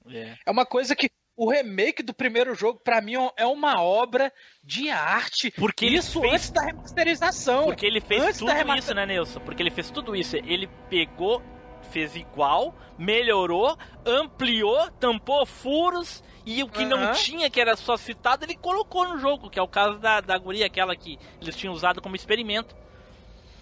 É. 0.10 0.36
É 0.46 0.52
uma 0.52 0.66
coisa 0.66 0.96
que 0.96 1.10
o 1.36 1.50
remake 1.52 2.02
do 2.04 2.14
primeiro 2.14 2.54
jogo, 2.56 2.80
pra 2.80 3.02
mim, 3.02 3.14
é 3.36 3.46
uma 3.46 3.82
obra 3.82 4.32
de 4.64 4.90
arte. 4.90 5.52
Porque 5.52 5.86
ele 5.86 5.98
isso 5.98 6.22
fez- 6.22 6.34
antes 6.34 6.50
da 6.52 6.62
remasterização. 6.62 7.66
Porque 7.66 7.86
ele 7.86 8.00
fez 8.00 8.22
Antes 8.24 8.38
tudo 8.40 8.52
isso, 8.78 8.94
né, 8.94 9.06
Nilson? 9.06 9.40
Porque 9.42 9.62
ele 9.64 9.72
fez 9.72 9.90
tudo 9.92 10.16
isso. 10.16 10.36
Ele 10.38 10.68
pegou, 10.90 11.42
fez 11.84 12.16
igual, 12.16 12.74
melhorou, 12.98 13.78
ampliou, 14.06 14.90
tampou 15.00 15.46
furos 15.46 16.24
e 16.46 16.62
o 16.64 16.68
que 16.68 16.86
não 16.86 16.98
Aham. 16.98 17.14
tinha, 17.14 17.50
que 17.50 17.60
era 17.60 17.76
só 17.76 17.96
citado, 17.96 18.46
ele 18.46 18.56
colocou 18.56 19.08
no 19.08 19.18
jogo, 19.18 19.50
que 19.50 19.58
é 19.58 19.62
o 19.62 19.68
caso 19.68 19.98
da, 20.00 20.20
da 20.20 20.38
guria, 20.38 20.66
aquela 20.66 20.96
que 20.96 21.18
eles 21.42 21.56
tinham 21.56 21.74
usado 21.74 22.02
como 22.02 22.16
experimento. 22.16 22.76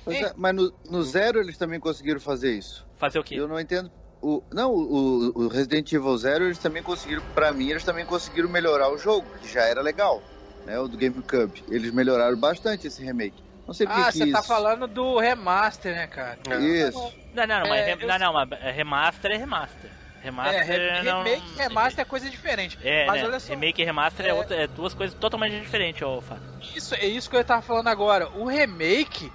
Pois 0.03 0.19
é, 0.19 0.33
mas 0.35 0.55
no, 0.55 0.73
no 0.89 1.03
Zero 1.03 1.39
eles 1.39 1.57
também 1.57 1.79
conseguiram 1.79 2.19
fazer 2.19 2.57
isso. 2.57 2.85
Fazer 2.97 3.19
o 3.19 3.23
quê? 3.23 3.35
Eu 3.35 3.47
não 3.47 3.59
entendo. 3.59 3.91
O, 4.19 4.43
não, 4.51 4.73
o, 4.73 5.45
o 5.45 5.47
Resident 5.47 5.91
Evil 5.91 6.17
Zero 6.17 6.45
eles 6.45 6.57
também 6.57 6.81
conseguiram, 6.81 7.23
pra 7.33 7.51
mim, 7.51 7.69
eles 7.69 7.83
também 7.83 8.05
conseguiram 8.05 8.49
melhorar 8.49 8.91
o 8.91 8.97
jogo, 8.97 9.25
que 9.41 9.51
já 9.51 9.61
era 9.63 9.81
legal, 9.81 10.21
né? 10.65 10.79
O 10.79 10.87
do 10.87 10.97
GameCube. 10.97 11.63
Eles 11.69 11.91
melhoraram 11.91 12.37
bastante 12.37 12.87
esse 12.87 13.03
remake. 13.03 13.43
Não 13.67 13.73
sei 13.73 13.87
porque 13.87 14.01
Ah, 14.01 14.11
você 14.11 14.31
tá 14.31 14.43
falando 14.43 14.87
do 14.87 15.17
remaster, 15.19 15.95
né, 15.95 16.07
cara? 16.07 16.37
Isso. 16.59 17.13
Não, 17.33 17.47
não, 17.47 17.59
não, 17.61 17.69
mas, 17.69 17.79
É, 17.81 17.85
rem- 17.85 17.97
eu- 18.01 18.07
não, 18.07 18.19
não, 18.19 18.33
mas 18.33 18.49
remaster 18.75 19.31
é 19.31 19.37
remaster. 19.37 19.91
É, 19.91 20.23
Remaster 20.25 20.65
re- 20.67 21.01
não... 21.03 21.23
remake 21.23 21.43
e 21.55 21.57
remaster 21.57 22.01
é 22.01 22.05
coisa 22.05 22.29
diferente. 22.29 22.77
É, 22.83 23.07
Mas 23.07 23.21
né? 23.21 23.27
olha 23.27 23.39
só, 23.39 23.49
remake 23.49 23.81
e 23.81 23.85
remaster 23.85 24.25
é, 24.25 24.29
É. 24.29 24.33
outra- 24.33 24.55
é 24.55 24.67
duas 24.67 24.93
coisas 24.93 25.17
totalmente 25.17 25.59
diferentes, 25.59 26.01
ô 26.03 26.21
Fábio. 26.21 26.43
Isso, 26.75 26.93
é 26.93 27.05
isso 27.07 27.27
que 27.29 27.35
eu 27.35 27.43
tava 27.43 27.61
falando 27.63 27.87
agora. 27.87 28.29
O 28.35 28.45
remake, 28.47 29.31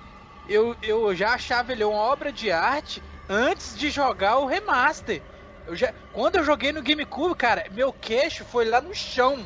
eu, 0.46 0.76
eu 0.82 1.12
já 1.14 1.30
achava 1.34 1.72
ele 1.72 1.82
uma 1.82 1.96
obra 1.98 2.30
de 2.32 2.52
arte 2.52 3.02
antes 3.28 3.76
de 3.76 3.90
jogar 3.90 4.38
o 4.38 4.46
remaster. 4.46 5.22
Eu 5.66 5.74
já, 5.74 5.92
quando 6.12 6.36
eu 6.36 6.44
joguei 6.44 6.70
no 6.72 6.82
GameCube, 6.82 7.34
cara, 7.34 7.64
meu 7.72 7.92
queixo 7.92 8.44
foi 8.44 8.64
lá 8.64 8.80
no 8.80 8.94
chão. 8.94 9.44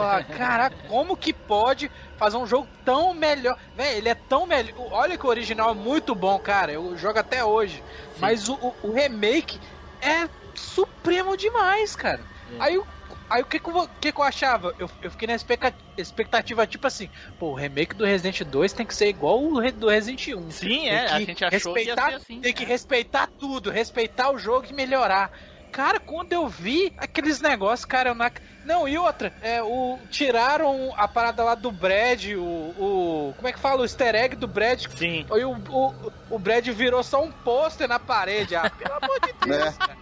Eu 0.00 0.06
falava, 0.08 0.24
caraca, 0.24 0.76
como 0.88 1.16
que 1.16 1.32
pode 1.32 1.90
fazer 2.16 2.36
um 2.36 2.46
jogo 2.46 2.68
tão 2.84 3.14
melhor? 3.14 3.56
Véi, 3.74 3.96
ele 3.98 4.08
é 4.08 4.14
tão 4.14 4.46
melhor. 4.46 4.72
Olha 4.76 5.16
que 5.18 5.26
o 5.26 5.30
original 5.30 5.70
é 5.70 5.74
muito 5.74 6.14
bom, 6.14 6.38
cara. 6.38 6.72
Eu 6.72 6.96
jogo 6.96 7.18
até 7.18 7.44
hoje. 7.44 7.82
Mas 8.18 8.48
o, 8.48 8.54
o- 8.54 8.88
o 8.88 8.92
remake 8.92 9.60
é 10.02 10.28
supremo 10.54 11.36
demais, 11.36 11.94
cara. 11.96 12.24
Aí, 12.58 12.76
o- 12.76 12.86
aí 13.28 13.42
o 13.42 13.46
que 13.46 13.58
que, 13.58 13.70
eu, 13.70 13.88
que 14.00 14.12
que 14.12 14.20
eu 14.20 14.24
achava? 14.24 14.74
Eu, 14.78 14.90
eu 15.02 15.10
fiquei 15.10 15.28
na 15.28 15.34
expecta- 15.34 15.74
expectativa, 15.96 16.66
tipo 16.66 16.86
assim, 16.86 17.08
pô, 17.38 17.50
o 17.50 17.54
remake 17.54 17.94
do 17.94 18.04
Resident 18.04 18.42
2 18.42 18.72
tem 18.72 18.84
que 18.86 18.94
ser 18.94 19.08
igual 19.08 19.42
o 19.42 19.60
do 19.72 19.88
Resident 19.88 20.26
1. 20.28 20.50
Sim, 20.50 20.68
Tem 20.68 20.88
é, 20.90 21.06
a 21.06 21.18
que 21.18 21.24
gente 21.26 21.44
achou 21.44 21.74
que 21.74 21.82
ia 21.84 21.94
ser 21.94 22.14
assim. 22.14 22.40
Tem 22.40 22.52
que 22.52 22.64
é. 22.64 22.66
respeitar 22.66 23.28
tudo, 23.38 23.70
respeitar 23.70 24.30
o 24.30 24.38
jogo 24.38 24.66
e 24.68 24.72
melhorar. 24.72 25.30
Cara, 25.70 26.00
quando 26.00 26.32
eu 26.32 26.48
vi 26.48 26.92
aqueles 26.98 27.40
negócios, 27.40 27.84
cara, 27.84 28.10
eu 28.10 28.14
não. 28.14 28.30
Não, 28.64 28.86
e 28.88 28.98
outra, 28.98 29.32
é, 29.40 29.62
o, 29.62 29.98
tiraram 30.10 30.92
a 30.96 31.08
parada 31.08 31.42
lá 31.42 31.54
do 31.54 31.70
Brad, 31.72 32.24
o, 32.36 32.42
o. 32.42 33.34
Como 33.36 33.48
é 33.48 33.52
que 33.52 33.58
fala? 33.58 33.80
O 33.80 33.84
easter 33.84 34.14
egg 34.14 34.36
do 34.36 34.46
Brad. 34.46 34.84
Sim. 34.96 35.24
E 35.30 35.44
o, 35.44 35.52
o, 35.52 36.12
o 36.30 36.38
Brad 36.38 36.66
virou 36.68 37.02
só 37.02 37.22
um 37.22 37.30
pôster 37.32 37.88
na 37.88 37.98
parede. 37.98 38.54
Ah, 38.54 38.68
pelo 38.70 38.94
amor 38.94 39.18
de 39.20 39.32
Deus, 39.46 39.74
É. 39.74 39.78
cara. 39.78 39.96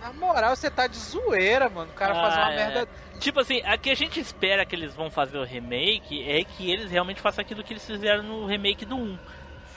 Na 0.00 0.12
moral, 0.14 0.56
você 0.56 0.70
tá 0.70 0.86
de 0.86 0.96
zoeira, 0.96 1.68
mano. 1.68 1.90
O 1.90 1.94
cara 1.94 2.14
faz 2.14 2.34
Ah, 2.34 2.40
uma 2.40 2.52
é. 2.52 2.56
merda. 2.56 2.88
Tipo 3.20 3.40
assim, 3.40 3.62
a 3.64 3.76
que 3.78 3.90
a 3.90 3.94
gente 3.94 4.18
espera 4.18 4.64
que 4.66 4.74
eles 4.74 4.94
vão 4.94 5.10
fazer 5.10 5.38
o 5.38 5.44
remake 5.44 6.28
é 6.28 6.42
que 6.42 6.70
eles 6.70 6.90
realmente 6.90 7.20
façam 7.20 7.42
aquilo 7.42 7.62
que 7.62 7.72
eles 7.72 7.84
fizeram 7.86 8.22
no 8.22 8.46
remake 8.46 8.84
do 8.84 8.96
1. 8.96 9.18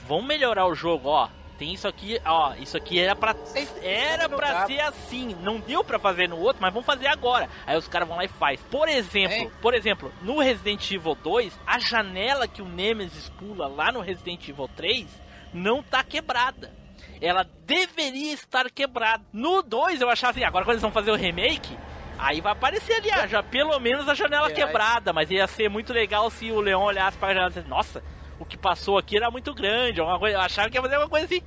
Vão 0.08 0.20
melhorar 0.22 0.66
o 0.66 0.74
jogo, 0.74 1.08
ó. 1.08 1.28
Tem 1.58 1.72
isso 1.72 1.88
aqui, 1.88 2.20
ó. 2.24 2.54
Isso 2.54 2.76
aqui 2.76 3.00
era 3.00 3.16
pra. 3.16 3.34
Era 3.82 4.28
pra 4.28 4.66
ser 4.66 4.80
assim. 4.80 5.34
Não 5.40 5.58
deu 5.58 5.82
pra 5.82 5.98
fazer 5.98 6.28
no 6.28 6.38
outro, 6.38 6.60
mas 6.60 6.72
vamos 6.72 6.86
fazer 6.86 7.06
agora. 7.06 7.48
Aí 7.66 7.76
os 7.76 7.88
caras 7.88 8.06
vão 8.06 8.16
lá 8.16 8.24
e 8.24 8.28
faz. 8.28 8.60
Por 8.70 8.88
exemplo, 8.88 9.36
Hein? 9.36 9.50
por 9.62 9.72
exemplo, 9.74 10.12
no 10.22 10.38
Resident 10.38 10.90
Evil 10.90 11.14
2, 11.14 11.58
a 11.66 11.78
janela 11.78 12.46
que 12.46 12.60
o 12.60 12.68
Nemesis 12.68 13.28
pula 13.30 13.66
lá 13.68 13.90
no 13.90 14.00
Resident 14.00 14.46
Evil 14.48 14.68
3 14.76 15.06
não 15.54 15.82
tá 15.82 16.04
quebrada. 16.04 16.72
Ela 17.20 17.46
deveria 17.64 18.34
estar 18.34 18.70
quebrada. 18.70 19.24
No 19.32 19.62
2 19.62 20.00
eu 20.02 20.10
achava 20.10 20.32
assim, 20.32 20.44
agora 20.44 20.64
quando 20.64 20.72
eles 20.74 20.82
vão 20.82 20.92
fazer 20.92 21.10
o 21.10 21.16
remake, 21.16 21.74
aí 22.18 22.42
vai 22.42 22.52
aparecer 22.52 22.92
ali, 22.94 23.10
ah, 23.10 23.26
já 23.26 23.42
pelo 23.42 23.78
menos 23.80 24.06
a 24.06 24.12
janela 24.14 24.50
É, 24.50 24.52
quebrada, 24.52 25.14
mas 25.14 25.30
ia 25.30 25.46
ser 25.46 25.70
muito 25.70 25.94
legal 25.94 26.28
se 26.30 26.50
o 26.52 26.60
Leon 26.60 26.82
olhasse 26.82 27.16
pra 27.16 27.28
janela 27.28 27.46
e 27.46 27.48
dissesse, 27.50 27.68
nossa, 27.68 28.02
o 28.38 28.44
que 28.44 28.56
passou 28.56 28.98
aqui 28.98 29.16
era 29.16 29.30
muito 29.30 29.54
grande, 29.54 30.00
alguma 30.00 30.18
coisa, 30.18 30.36
eu 30.36 30.40
achava 30.40 30.68
que 30.68 30.76
ia 30.76 30.82
fazer 30.82 30.96
uma 30.98 31.08
coisa 31.08 31.26
assim. 31.26 31.42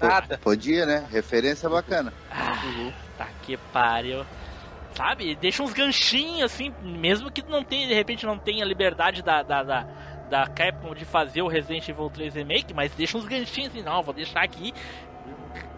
Nada. 0.00 0.38
Podia, 0.38 0.84
né? 0.84 1.06
Referência 1.10 1.68
bacana. 1.68 2.12
Tá 3.16 3.28
que 3.42 3.56
pariu. 3.56 4.26
Sabe? 4.94 5.34
Deixa 5.36 5.62
uns 5.62 5.72
ganchinhos 5.72 6.52
assim, 6.52 6.74
mesmo 6.82 7.30
que 7.30 7.42
não 7.42 7.62
tenha, 7.62 7.86
de 7.86 7.94
repente 7.94 8.26
não 8.26 8.36
tenha 8.36 8.64
liberdade 8.64 9.22
da, 9.22 9.42
da, 9.42 9.62
da, 9.62 9.86
da 10.28 10.46
Capcom 10.48 10.94
de 10.94 11.04
fazer 11.04 11.40
o 11.40 11.48
Resident 11.48 11.88
Evil 11.88 12.10
3 12.10 12.34
Remake, 12.34 12.74
mas 12.74 12.92
deixa 12.92 13.16
uns 13.16 13.24
ganchinhos 13.24 13.70
assim, 13.70 13.82
não, 13.82 14.02
vou 14.02 14.12
deixar 14.12 14.42
aqui. 14.42 14.74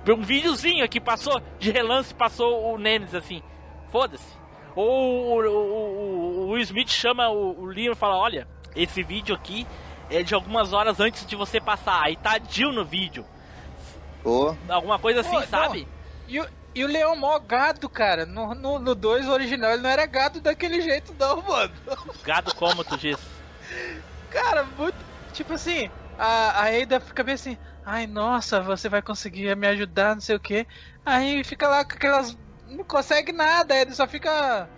Um 0.09 0.23
videozinho 0.23 0.85
aqui 0.85 1.01
passou, 1.01 1.41
de 1.59 1.71
relance 1.71 2.15
passou 2.15 2.73
o 2.73 2.79
Nemesis 2.79 3.15
assim. 3.15 3.43
Foda-se. 3.91 4.37
Ou 4.75 5.29
o, 5.29 5.41
o, 5.41 5.49
o, 5.49 6.41
o 6.41 6.51
Will 6.51 6.63
Smith 6.63 6.89
chama 6.89 7.29
o, 7.29 7.61
o 7.61 7.65
Leon 7.67 7.93
e 7.93 7.97
fala: 7.97 8.17
Olha, 8.17 8.49
esse 8.75 9.03
vídeo 9.03 9.35
aqui 9.35 9.67
é 10.11 10.23
de 10.23 10.35
algumas 10.35 10.73
horas 10.73 11.01
antes 11.01 11.27
de 11.27 11.37
você 11.37 11.61
passar. 11.61 12.03
Aí 12.03 12.17
tá 12.17 12.39
Jill 12.49 12.73
no 12.73 12.85
vídeo. 12.85 13.25
Ô, 14.25 14.55
Alguma 14.69 14.99
coisa 14.99 15.21
assim, 15.21 15.33
não. 15.33 15.47
sabe? 15.47 15.87
E 16.27 16.41
o, 16.41 16.49
e 16.75 16.85
o 16.85 16.89
Leão 16.89 17.15
mó 17.15 17.39
gado, 17.39 17.89
cara. 17.89 18.25
No 18.27 18.55
2 18.55 18.81
no, 18.81 18.95
dois 18.95 19.29
original 19.29 19.73
ele 19.73 19.83
não 19.83 19.91
era 19.91 20.07
gado 20.07 20.41
daquele 20.41 20.81
jeito, 20.81 21.15
não, 21.19 21.43
mano. 21.43 21.73
Gado 22.25 22.55
como 22.55 22.83
tu 22.83 22.97
diz. 22.97 23.19
Cara, 24.31 24.65
muito. 24.77 24.97
Tipo 25.33 25.55
assim, 25.55 25.91
a, 26.19 26.63
a 26.63 26.83
Ada 26.83 27.01
fica 27.01 27.23
bem 27.23 27.35
assim. 27.35 27.59
Ai, 27.87 28.07
nossa, 28.07 28.61
você 28.61 28.89
vai 28.89 29.03
conseguir 29.03 29.55
me 29.57 29.67
ajudar, 29.69 30.15
não 30.15 30.21
sei 30.21 30.35
o 30.35 30.41
que. 30.41 30.67
Aí 31.05 31.45
fica 31.45 31.69
lá 31.69 31.85
com 31.85 31.93
aquelas. 31.93 32.37
Não 32.69 32.83
consegue 32.83 33.31
nada, 33.31 33.77
ele 33.77 33.95
só 33.95 34.09
fica. 34.09 34.69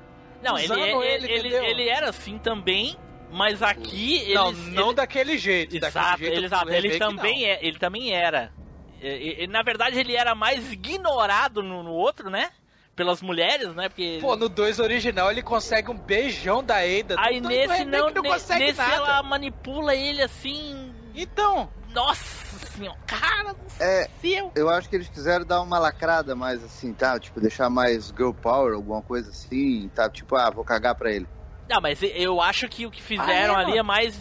Não, 0.42 0.58
ele, 0.58 0.66
usando 0.66 1.02
ele, 1.02 1.26
ele, 1.26 1.38
entendeu? 1.48 1.64
ele 1.64 1.88
era 1.88 2.10
assim 2.10 2.38
também, 2.38 2.96
mas 3.36 3.62
aqui 3.62 4.16
ele. 4.22 4.34
não, 4.34 4.52
não 4.52 4.94
daquele 4.94 5.36
jeito. 5.38 5.76
Exato, 5.76 5.94
daquele 5.94 6.18
jeito 6.18 6.36
ele, 6.38 6.46
exato, 6.46 6.68
ele 6.70 6.88
remake, 6.88 6.98
também 6.98 7.40
não. 7.42 7.46
é, 7.48 7.58
ele 7.62 7.78
também 7.78 8.12
era. 8.14 8.52
E- 9.00 9.44
e- 9.44 9.46
na 9.46 9.62
verdade, 9.62 9.98
ele 9.98 10.16
era 10.16 10.34
mais 10.34 10.72
ignorado 10.72 11.62
no, 11.62 11.82
no 11.82 11.92
outro, 11.92 12.30
né? 12.30 12.50
Pelas 12.96 13.20
mulheres, 13.20 13.74
né? 13.74 13.88
Porque. 13.90 14.18
Pô, 14.22 14.36
no 14.36 14.48
2 14.48 14.78
original 14.80 15.30
ele 15.30 15.42
consegue 15.42 15.90
um 15.90 15.98
beijão 15.98 16.64
da 16.64 16.76
Ada. 16.76 17.14
aí 17.18 17.40
nesse 17.42 17.84
não, 17.84 18.08
não 18.10 18.22
consegue 18.22 18.64
nesse 18.64 18.78
nada. 18.78 18.94
ela 18.94 19.22
manipula 19.22 19.94
ele 19.94 20.22
assim. 20.22 20.92
Então, 21.14 21.70
Nossa 21.92 22.58
senhora, 22.68 22.98
cara 23.06 23.52
do 23.54 23.60
É, 23.80 24.08
céu. 24.20 24.50
eu 24.54 24.68
acho 24.68 24.88
que 24.88 24.96
eles 24.96 25.08
quiseram 25.08 25.44
dar 25.46 25.60
uma 25.62 25.78
lacrada 25.78 26.34
mais 26.34 26.62
assim, 26.64 26.92
tá? 26.92 27.18
Tipo, 27.18 27.40
deixar 27.40 27.68
mais 27.70 28.08
girl 28.08 28.32
power, 28.32 28.74
alguma 28.74 29.00
coisa 29.02 29.30
assim, 29.30 29.90
tá? 29.94 30.08
Tipo, 30.10 30.36
ah, 30.36 30.50
vou 30.50 30.64
cagar 30.64 30.94
pra 30.94 31.10
ele. 31.10 31.26
Não, 31.68 31.80
mas 31.80 31.98
eu 32.02 32.40
acho 32.40 32.68
que 32.68 32.86
o 32.86 32.90
que 32.90 33.02
fizeram 33.02 33.56
Ah, 33.56 33.62
é, 33.62 33.64
ali 33.64 33.78
é 33.78 33.82
mais 33.82 34.16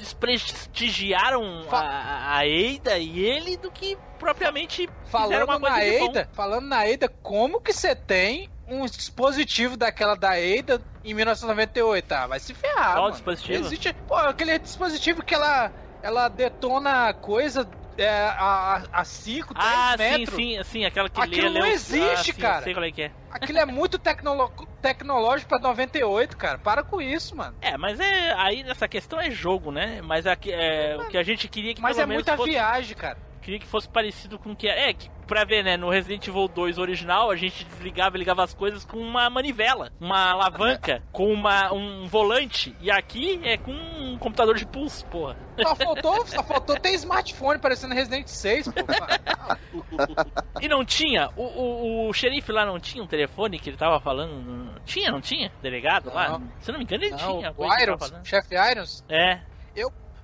desprestigiaram 0.76 1.64
Fa- 1.70 1.80
a, 1.80 2.38
a 2.38 2.40
Ada 2.40 2.98
e 2.98 3.20
ele 3.20 3.58
do 3.58 3.72
que 3.72 3.98
propriamente 4.20 4.90
falando 5.06 5.44
uma 5.44 5.60
coisa 5.60 5.76
na. 5.76 6.06
Ada, 6.10 6.30
falando 6.34 6.66
na 6.68 6.80
Ada, 6.82 7.08
como 7.08 7.62
que 7.62 7.72
você 7.74 7.96
tem 7.96 8.50
um 8.68 8.86
dispositivo 8.86 9.78
daquela 9.78 10.16
da 10.16 10.32
Ada 10.32 10.82
em 11.04 11.14
1998? 11.14 12.12
Ah, 12.14 12.28
vai 12.28 12.40
se 12.40 12.54
ferrar, 12.54 12.94
Qual 12.94 13.04
mano. 13.04 13.12
dispositivo? 13.12 13.66
Existe, 13.66 13.94
pô, 14.08 14.16
aquele 14.16 14.58
dispositivo 14.60 15.24
que 15.24 15.34
ela 15.36 15.72
ela 16.02 16.28
detona 16.28 17.14
coisa 17.14 17.68
é, 17.98 18.08
a, 18.10 18.84
a 18.92 19.04
5, 19.06 19.54
10 19.54 19.66
Ah, 19.66 19.96
sim, 19.98 20.04
metros. 20.04 20.36
sim, 20.36 20.64
sim, 20.66 20.86
aquela 20.86 21.10
que 21.10 21.20
Aquilo 21.22 21.48
lê, 21.48 21.54
não 21.60 21.66
lê 21.66 21.74
existe, 21.74 22.12
ah, 22.12 22.18
sim, 22.18 22.32
eu 22.32 22.38
cara. 22.38 22.62
sei 22.64 22.74
qual 22.74 22.86
é 22.86 22.92
que 22.92 23.02
é. 23.04 23.12
Aquilo 23.32 23.58
é 23.60 23.66
muito 23.66 23.98
tecnolo- 23.98 24.52
tecnológico 24.86 25.50
pra 25.50 25.58
98, 25.58 26.38
cara. 26.38 26.60
Para 26.60 26.84
com 26.84 27.02
isso, 27.02 27.36
mano. 27.36 27.56
É, 27.60 27.76
mas 27.76 28.00
é 28.00 28.34
aí 28.34 28.64
nessa 28.64 28.88
questão 28.88 29.20
é 29.20 29.32
jogo, 29.32 29.72
né? 29.72 30.00
Mas 30.04 30.28
aqui, 30.28 30.52
é, 30.52 30.96
o 30.96 31.08
que 31.08 31.18
a 31.18 31.24
gente 31.24 31.48
queria 31.48 31.74
que 31.74 31.82
Mas 31.82 31.98
é 31.98 32.06
muita 32.06 32.38
fosse, 32.38 32.52
viagem, 32.52 32.96
cara. 32.96 33.18
queria 33.42 33.60
que 33.60 33.66
fosse 33.66 33.90
parecido 33.90 34.38
com 34.38 34.52
o 34.52 34.56
que 34.56 34.68
é. 34.68 34.90
É, 34.90 34.94
que, 34.94 35.10
pra 35.26 35.44
ver, 35.44 35.64
né, 35.64 35.76
no 35.78 35.90
Resident 35.90 36.28
Evil 36.28 36.48
2 36.48 36.78
original, 36.78 37.30
a 37.32 37.36
gente 37.36 37.66
desligava 37.66 38.16
e 38.16 38.20
ligava 38.20 38.44
as 38.44 38.54
coisas 38.54 38.86
com 38.86 38.98
uma 38.98 39.30
manivela, 39.30 39.92
uma 40.00 40.32
alavanca, 40.32 41.02
com 41.12 41.32
uma, 41.32 41.74
um 41.74 42.08
volante. 42.08 42.76
E 42.80 42.90
aqui 42.92 43.40
é 43.44 43.58
com 43.58 43.72
um 43.72 44.18
computador 44.18 44.56
de 44.56 44.66
pulso, 44.66 45.06
porra. 45.08 45.36
Só 45.62 45.76
faltou, 45.76 46.26
só 46.28 46.44
faltou 46.44 46.80
ter 46.80 46.92
smartphone 46.96 47.60
parecendo 47.60 47.94
Resident 47.94 48.28
6, 48.28 48.68
pô. 48.70 48.82
E 50.62 50.68
não 50.68 50.86
tinha, 50.86 51.30
o, 51.36 51.44
o, 51.44 52.10
o 52.10 52.14
xerife 52.14 52.52
lá 52.52 52.66
não 52.66 52.80
tinha 52.80 53.04
um 53.04 53.08
telefone 53.08 53.60
que 53.60 53.70
ele 53.70 53.78
tava 53.78 54.00
falando? 54.00 54.32
Não- 54.42 54.76
Tinha, 54.86 55.12
não 55.12 55.22
tinha? 55.22 55.52
Delegado 55.62 56.14
lá? 56.14 56.30
Não. 56.30 56.52
Se 56.60 56.70
eu 56.70 56.74
não 56.74 56.80
me 56.80 56.86
engano, 56.86 57.04
ele 57.04 57.12
Não, 57.12 57.18
tinha. 57.40 57.54
o 57.58 57.82
Irons, 57.82 58.14
chefe 58.24 58.56
Irons, 58.56 59.04
É, 59.10 59.40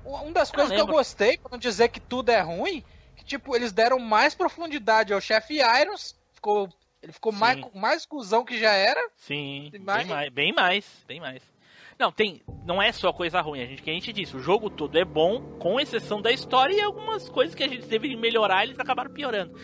uma 0.04 0.32
das 0.32 0.50
Eu 0.50 0.56
coisas 0.56 0.74
que 0.76 0.82
eu 0.82 0.88
gostei, 0.88 1.38
pra 1.38 1.52
não 1.52 1.60
dizer 1.60 1.90
que 1.90 2.00
tudo 2.00 2.30
é 2.30 2.42
ruim, 2.42 2.84
tipo, 3.32 3.56
eles 3.56 3.72
deram 3.72 4.00
mais 4.00 4.34
profundidade 4.36 5.14
ao 5.14 5.20
chefe 5.22 5.60
Irons, 5.62 6.16
ficou, 6.34 6.70
ele 7.02 7.12
ficou 7.12 7.32
Sim. 7.34 7.40
mais, 7.40 7.66
mais 7.74 8.06
cuzão 8.06 8.44
que 8.46 8.58
já 8.60 8.72
era. 8.74 9.02
Sim, 9.16 9.68
E 9.68 9.72
bem 9.72 9.82
mais- 9.82 10.08
mais, 10.08 10.30
bem 10.32 10.54
mais, 10.54 10.86
bem 11.08 11.20
mais. 11.20 11.42
Não, 12.00 12.12
tem, 12.12 12.42
não 12.66 12.82
é 12.82 12.92
só 12.92 13.14
coisa 13.14 13.40
ruim, 13.42 13.62
a 13.62 13.66
gente 13.66 13.84
que 13.84 13.90
a 13.90 13.94
gente 13.94 14.12
disse, 14.12 14.36
o 14.36 14.40
jogo 14.40 14.70
todo 14.72 14.98
é 14.98 15.06
bom, 15.06 15.58
com 15.60 15.80
exceção 15.80 16.20
da 16.22 16.32
história 16.32 16.74
e 16.74 16.82
algumas 16.82 17.30
coisas 17.30 17.54
que 17.54 17.64
a 17.64 17.68
gente 17.68 17.86
deveria 17.86 18.18
melhorar, 18.18 18.64
eles 18.64 18.80
acabaram 18.80 19.12
piorando. 19.12 19.56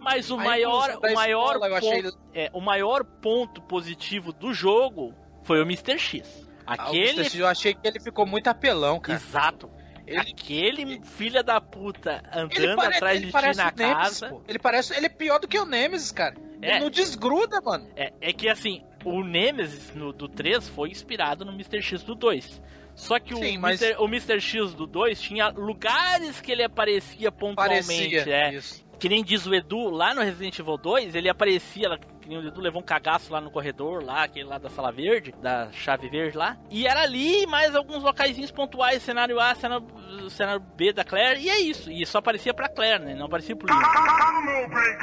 Mas 0.00 0.30
o 0.30 0.34
A 0.34 0.44
maior, 0.44 0.98
da 1.00 1.10
o 1.10 1.14
maior 1.14 1.52
escola, 1.52 1.68
eu 1.68 1.74
achei- 1.76 2.02
ponto, 2.02 2.18
é, 2.34 2.50
o 2.52 2.60
maior 2.60 3.04
ponto 3.04 3.60
positivo 3.62 4.32
do 4.32 4.52
jogo 4.52 5.14
foi 5.42 5.58
o 5.60 5.62
Mr. 5.62 5.98
X. 5.98 6.48
Ah, 6.66 6.72
o 6.72 6.88
Aquele 6.88 7.10
Mr. 7.20 7.24
X, 7.24 7.34
Eu 7.40 7.46
achei 7.46 7.74
que 7.74 7.86
ele 7.86 8.00
ficou 8.00 8.24
muito 8.26 8.48
apelão, 8.48 8.98
cara. 8.98 9.18
exato. 9.18 9.70
Ele- 10.06 10.18
Aquele 10.18 11.00
filha 11.04 11.42
da 11.42 11.60
puta 11.60 12.22
andando 12.32 12.76
pare- 12.76 12.96
atrás 12.96 13.20
de 13.20 13.26
ti 13.28 13.32
na 13.32 13.40
Nemesis, 13.42 13.74
casa. 13.76 14.28
pô. 14.28 14.42
Ele 14.46 14.58
parece, 14.58 14.94
ele 14.96 15.06
é 15.06 15.08
pior 15.08 15.38
do 15.38 15.48
que 15.48 15.58
o 15.58 15.64
Nemesis, 15.64 16.12
cara. 16.12 16.34
É. 16.60 16.72
Ele 16.72 16.80
não 16.80 16.90
desgruda, 16.90 17.60
mano. 17.60 17.88
É, 17.96 18.12
é 18.20 18.32
que 18.32 18.48
assim, 18.48 18.82
o 19.04 19.22
Nemesis 19.24 19.94
no, 19.94 20.12
do 20.12 20.28
3 20.28 20.68
foi 20.68 20.90
inspirado 20.90 21.44
no 21.44 21.52
Mr. 21.52 21.80
X 21.82 22.02
do 22.02 22.14
2. 22.14 22.60
Só 22.94 23.18
que 23.18 23.34
Sim, 23.34 23.56
o, 23.56 23.60
mas- 23.60 23.82
Mr., 23.82 24.00
o 24.00 24.06
Mr. 24.06 24.40
X 24.40 24.72
do 24.74 24.86
2 24.86 25.20
tinha 25.20 25.48
lugares 25.48 26.40
que 26.40 26.52
ele 26.52 26.62
aparecia 26.62 27.32
pontualmente. 27.32 27.86
Parecia. 27.86 28.24
é. 28.32 28.54
Isso. 28.54 28.83
Que 28.98 29.08
nem 29.08 29.22
diz 29.24 29.46
o 29.46 29.54
Edu, 29.54 29.90
lá 29.90 30.14
no 30.14 30.22
Resident 30.22 30.58
Evil 30.58 30.76
2, 30.78 31.14
ele 31.14 31.28
aparecia, 31.28 31.88
lá, 31.88 31.98
que 31.98 32.28
nem 32.28 32.38
o 32.38 32.46
Edu 32.48 32.60
levou 32.60 32.80
um 32.80 32.84
cagaço 32.84 33.32
lá 33.32 33.40
no 33.40 33.50
corredor, 33.50 34.02
lá, 34.02 34.22
aquele 34.24 34.46
lá 34.48 34.56
da 34.56 34.70
sala 34.70 34.90
verde, 34.90 35.32
da 35.42 35.70
chave 35.72 36.08
verde 36.08 36.36
lá. 36.38 36.56
E 36.70 36.86
era 36.86 37.02
ali 37.02 37.46
mais 37.46 37.74
alguns 37.74 38.02
locaizinhos 38.02 38.50
pontuais, 38.50 39.02
cenário 39.02 39.38
A, 39.38 39.54
cenário, 39.54 39.86
cenário 40.30 40.60
B 40.60 40.92
da 40.92 41.04
Claire, 41.04 41.40
e 41.40 41.50
é 41.50 41.60
isso. 41.60 41.90
E 41.90 42.06
só 42.06 42.18
aparecia 42.18 42.54
pra 42.54 42.68
Claire, 42.68 43.04
né? 43.04 43.14
Não 43.14 43.26
aparecia 43.26 43.54
pro 43.54 43.66
Leon. 43.66 43.78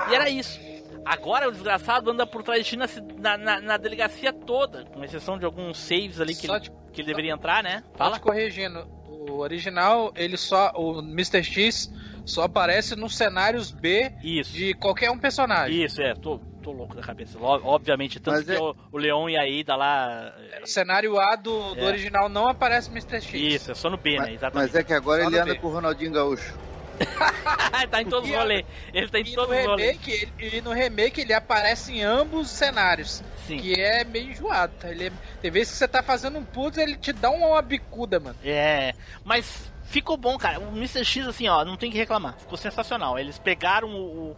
E 0.10 0.16
era 0.16 0.30
isso. 0.30 0.60
Agora 1.06 1.48
o 1.50 1.52
desgraçado 1.52 2.12
anda 2.12 2.26
por 2.28 2.44
trás 2.44 2.64
de 2.64 2.70
ti 2.70 2.78
na, 2.78 3.38
na, 3.38 3.60
na- 3.60 3.78
delegacia 3.78 4.32
toda, 4.32 4.86
com 4.86 5.04
exceção 5.04 5.38
de 5.38 5.46
alguns 5.46 5.78
saves 5.80 6.20
ali 6.22 6.36
que, 6.36 6.46
Só 6.48 6.56
ele, 6.56 6.64
te- 6.66 6.72
que 6.94 7.02
ele 7.02 7.08
deveria 7.08 7.34
entrar, 7.34 7.64
né? 7.64 7.84
Só 7.92 7.98
Fala. 7.98 8.16
te 8.18 8.22
corrigindo, 8.22 8.88
o 9.08 9.40
original, 9.40 10.12
ele 10.16 10.38
só. 10.38 10.72
O 10.76 11.00
Mr. 11.00 11.44
X 11.44 11.92
só 12.26 12.44
aparece 12.44 12.96
nos 12.96 13.16
cenários 13.18 13.72
B 13.72 14.12
Isso. 14.24 14.54
de 14.54 14.74
qualquer 14.74 15.10
um 15.12 15.18
personagem. 15.18 15.84
Isso, 15.84 16.02
é, 16.02 16.14
tô, 16.14 16.40
tô 16.62 16.72
louco 16.72 16.96
da 16.96 17.02
cabeça. 17.02 17.38
Obviamente, 17.40 18.20
tanto 18.20 18.38
Mas 18.38 18.46
que 18.46 18.52
é- 18.54 18.60
o, 18.60 18.76
o 18.92 18.98
Leon 18.98 19.30
e 19.30 19.38
a 19.38 19.48
Ida 19.48 19.76
lá. 19.76 20.34
O 20.64 20.68
cenário 20.68 21.20
A 21.20 21.36
do, 21.36 21.74
do 21.76 21.82
É. 21.82 21.86
original 21.86 22.30
não 22.30 22.48
aparece 22.48 22.90
Mr. 22.90 23.22
X. 23.22 23.34
Isso, 23.34 23.72
é 23.72 23.76
só 23.76 23.90
no 23.90 23.98
B, 23.98 24.12
né? 24.12 24.18
Mas, 24.20 24.34
Exatamente. 24.36 24.68
mas 24.72 24.76
é 24.76 24.84
que 24.84 24.94
agora 24.94 25.24
Só 25.24 25.30
ele 25.30 25.40
anda 25.40 25.54
B. 25.54 25.60
com 25.60 25.68
o 25.68 25.72
Ronaldinho 25.72 26.12
Gaúcho. 26.12 26.54
tá 27.90 28.02
em 28.02 28.06
todos 28.06 28.30
os 28.30 28.36
rolês. 28.36 28.64
Ele 28.94 29.08
tá 29.10 29.20
em 29.20 29.24
E 29.24 29.34
todos 29.34 29.58
os 29.58 29.66
rolês. 29.66 30.00
ele, 30.08 30.58
e 30.58 30.62
no 30.62 30.72
remake 30.72 31.22
ele 31.22 31.34
aparece 31.34 31.94
em 31.94 32.04
ambos 32.04 32.42
os 32.42 32.52
cenários. 32.52 33.24
Sim. 33.48 33.58
Que 33.58 33.74
é 33.82 34.04
meio 34.04 34.30
enjoado. 34.32 34.74
Tá? 34.80 34.90
Ele 34.92 35.08
é- 35.08 35.12
tem 35.42 35.50
vezes 35.50 35.72
que 35.74 35.78
você 35.80 35.88
tá 35.88 36.04
fazendo 36.04 36.38
um 36.38 36.46
puzzle 36.46 36.84
ele 36.84 36.96
te 36.96 37.12
dá 37.12 37.32
uma 37.32 37.60
bicuda, 37.62 38.20
mano. 38.20 38.36
É, 38.44 38.94
mas 39.26 39.71
ficou 39.92 40.18
bom, 40.18 40.38
cara. 40.38 40.60
O 40.60 40.70
Mr. 40.76 41.04
X, 41.06 41.28
assim, 41.28 41.48
ó, 41.48 41.64
não 41.64 41.78
tem 41.78 41.92
que 41.92 41.98
reclamar. 41.98 42.38
Ficou 42.40 42.58
sensacional. 42.58 43.20
Eles 43.20 43.38
pegaram 43.38 43.90
o, 43.90 44.32
o, 44.32 44.38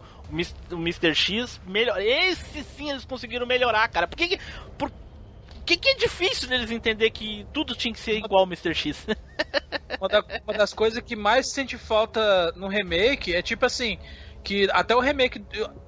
o 0.72 0.74
Mr. 0.76 1.14
X, 1.14 1.60
melhor. 1.66 2.00
Esse 2.00 2.62
sim 2.64 2.90
eles 2.90 3.04
conseguiram 3.04 3.46
melhorar, 3.46 3.88
cara. 3.88 4.06
Por 4.06 4.16
que 4.16 4.28
que, 4.28 4.38
por 4.76 4.90
que, 5.64 5.76
que 5.76 5.88
é 5.88 5.94
difícil 5.94 6.48
deles 6.48 6.70
entender 6.70 7.10
que 7.10 7.46
tudo 7.52 7.74
tinha 7.74 7.94
que 7.94 8.00
ser 8.00 8.18
igual 8.18 8.40
ao 8.40 8.46
Mr. 8.46 8.74
X? 8.74 9.06
Uma, 10.00 10.08
da- 10.08 10.24
uma 10.44 10.52
das 10.54 10.74
coisas 10.74 11.02
que 11.02 11.14
mais 11.16 11.48
sente 11.52 11.78
falta 11.78 12.52
no 12.56 12.66
remake 12.68 13.34
é 13.34 13.40
tipo 13.40 13.64
assim, 13.64 13.98
que 14.42 14.68
até 14.72 14.94
o 14.94 15.00
remake, 15.00 15.38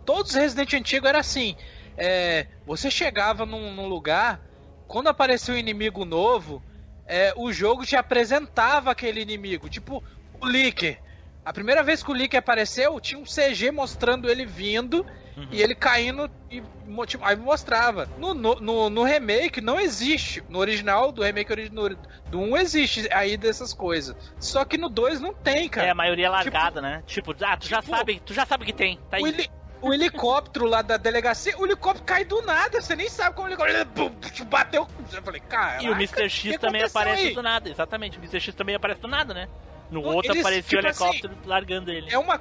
todos 0.05 0.31
os 0.31 0.37
Resident 0.37 0.73
antigos 0.75 1.09
era 1.09 1.19
assim. 1.19 1.57
é, 1.97 2.47
você 2.65 2.91
chegava 2.91 3.45
num, 3.45 3.75
num 3.75 3.89
lugar, 3.89 4.41
quando 4.87 5.09
aparecia 5.09 5.53
um 5.55 5.57
inimigo 5.57 6.05
novo, 6.05 6.63
é, 7.07 7.33
o 7.37 7.53
jogo 7.53 7.85
te 7.85 7.97
apresentava 7.97 8.91
aquele 8.91 9.21
inimigo, 9.21 9.69
tipo 9.69 10.03
o 10.41 10.47
Licker. 10.47 11.01
A 11.45 11.53
primeira 11.53 11.83
vez 11.83 12.03
que 12.03 12.11
o 12.11 12.15
Licker 12.15 12.41
apareceu, 12.41 12.99
tinha 13.01 13.21
um 13.21 13.25
CG 13.25 13.71
mostrando 13.71 14.29
ele 14.29 14.45
vindo 14.45 15.07
e 15.51 15.63
ele 15.63 15.75
caindo 15.75 16.31
e 16.51 16.63
tipo, 17.07 17.25
aí 17.25 17.37
mostrava. 17.37 18.09
No, 18.19 18.33
no, 18.33 18.89
no, 18.89 19.03
remake 19.05 19.61
não 19.61 19.79
existe. 19.79 20.43
No 20.49 20.59
original, 20.59 21.13
do 21.13 21.23
remake 21.23 21.53
original 21.53 21.91
do 22.31 22.41
1 22.41 22.57
existe 22.57 23.09
aí 23.13 23.37
dessas 23.37 23.75
coisas. 23.75 24.17
Só 24.41 24.65
que 24.65 24.79
no 24.79 24.89
2 24.89 25.21
não 25.21 25.35
tem, 25.35 25.69
cara. 25.69 25.89
É, 25.89 25.91
a 25.91 25.95
maioria 25.95 26.31
largada, 26.31 26.81
né? 26.81 27.03
Tipo, 27.07 27.35
ah, 27.45 27.57
tu 27.57 27.69
já 27.69 27.83
tipo- 27.83 27.97
sabe, 27.97 28.23
tu 28.25 28.33
já 28.33 28.47
sabe 28.47 28.65
que 28.65 28.73
tem. 28.73 28.99
Tá 29.11 29.19
aí. 29.19 29.49
O, 29.89 29.93
heli- 29.95 30.05
o 30.05 30.07
helicóptero 30.09 30.67
lá 30.67 30.83
da 30.83 30.97
delegacia, 30.97 31.57
o 31.59 31.65
helicóptero 31.65 32.05
cai 32.05 32.25
do 32.25 32.43
nada, 32.43 32.81
você 32.81 32.95
nem 32.97 33.09
sabe 33.09 33.35
como 33.37 33.49
o 33.49 33.51
helicóptero. 33.51 34.11
Bateu. 34.47 34.87
Eu 35.13 35.23
falei, 35.23 35.41
cara. 35.41 35.83
E 35.83 35.89
o 35.89 35.93
Mr. 35.93 36.29
X 36.29 36.59
também 36.59 36.83
aparece 36.83 37.27
aí? 37.29 37.35
do 37.35 37.43
nada, 37.43 37.69
exatamente. 37.71 38.19
O 38.19 38.21
Mr. 38.21 38.41
X 38.41 38.55
também 38.55 38.75
aparece 38.75 39.01
do 39.01 39.09
nada, 39.09 39.33
né? 39.35 39.49
No 39.91 40.03
outro 40.03 40.33
eles, 40.33 40.41
aparecia 40.41 40.81
tipo 40.81 40.83
o 40.83 40.87
helicóptero 40.89 41.35
largando 41.45 41.91
ele. 41.93 42.13
É 42.13 42.19
uma, 42.19 42.41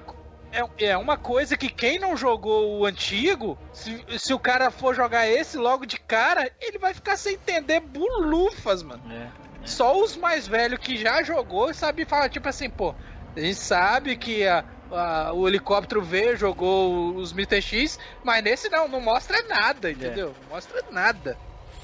é, 0.51 0.85
é 0.87 0.97
uma 0.97 1.15
coisa 1.17 1.55
que 1.55 1.69
quem 1.69 1.99
não 1.99 2.17
jogou 2.17 2.79
o 2.79 2.85
antigo, 2.85 3.57
se, 3.71 4.03
se 4.17 4.33
o 4.33 4.39
cara 4.39 4.71
for 4.71 4.95
jogar 4.95 5.27
esse 5.27 5.57
logo 5.57 5.85
de 5.85 5.99
cara, 5.99 6.49
ele 6.59 6.79
vai 6.79 6.93
ficar 6.93 7.15
sem 7.17 7.35
entender 7.35 7.79
bulufas, 7.81 8.81
mano. 8.81 9.03
É. 9.11 9.27
Só 9.63 9.99
os 9.99 10.15
mais 10.15 10.47
velhos 10.47 10.79
que 10.79 10.97
já 10.97 11.21
jogou 11.23 11.73
sabe 11.73 12.05
falar, 12.05 12.29
tipo 12.29 12.47
assim, 12.47 12.69
pô, 12.69 12.93
a 13.35 13.39
gente 13.39 13.55
sabe 13.55 14.15
que 14.15 14.45
a- 14.47 14.63
a- 14.91 15.31
o 15.33 15.47
helicóptero 15.47 16.01
veio, 16.01 16.36
jogou 16.38 17.15
os 17.15 17.31
Mr. 17.31 17.61
X, 17.61 17.97
mas 18.23 18.43
nesse 18.43 18.69
não, 18.69 18.88
não 18.88 19.01
mostra 19.01 19.41
nada, 19.47 19.91
entendeu? 19.91 20.36
Não 20.43 20.49
mostra 20.49 20.81
nada. 20.91 21.38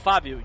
Fábio, 0.04 0.43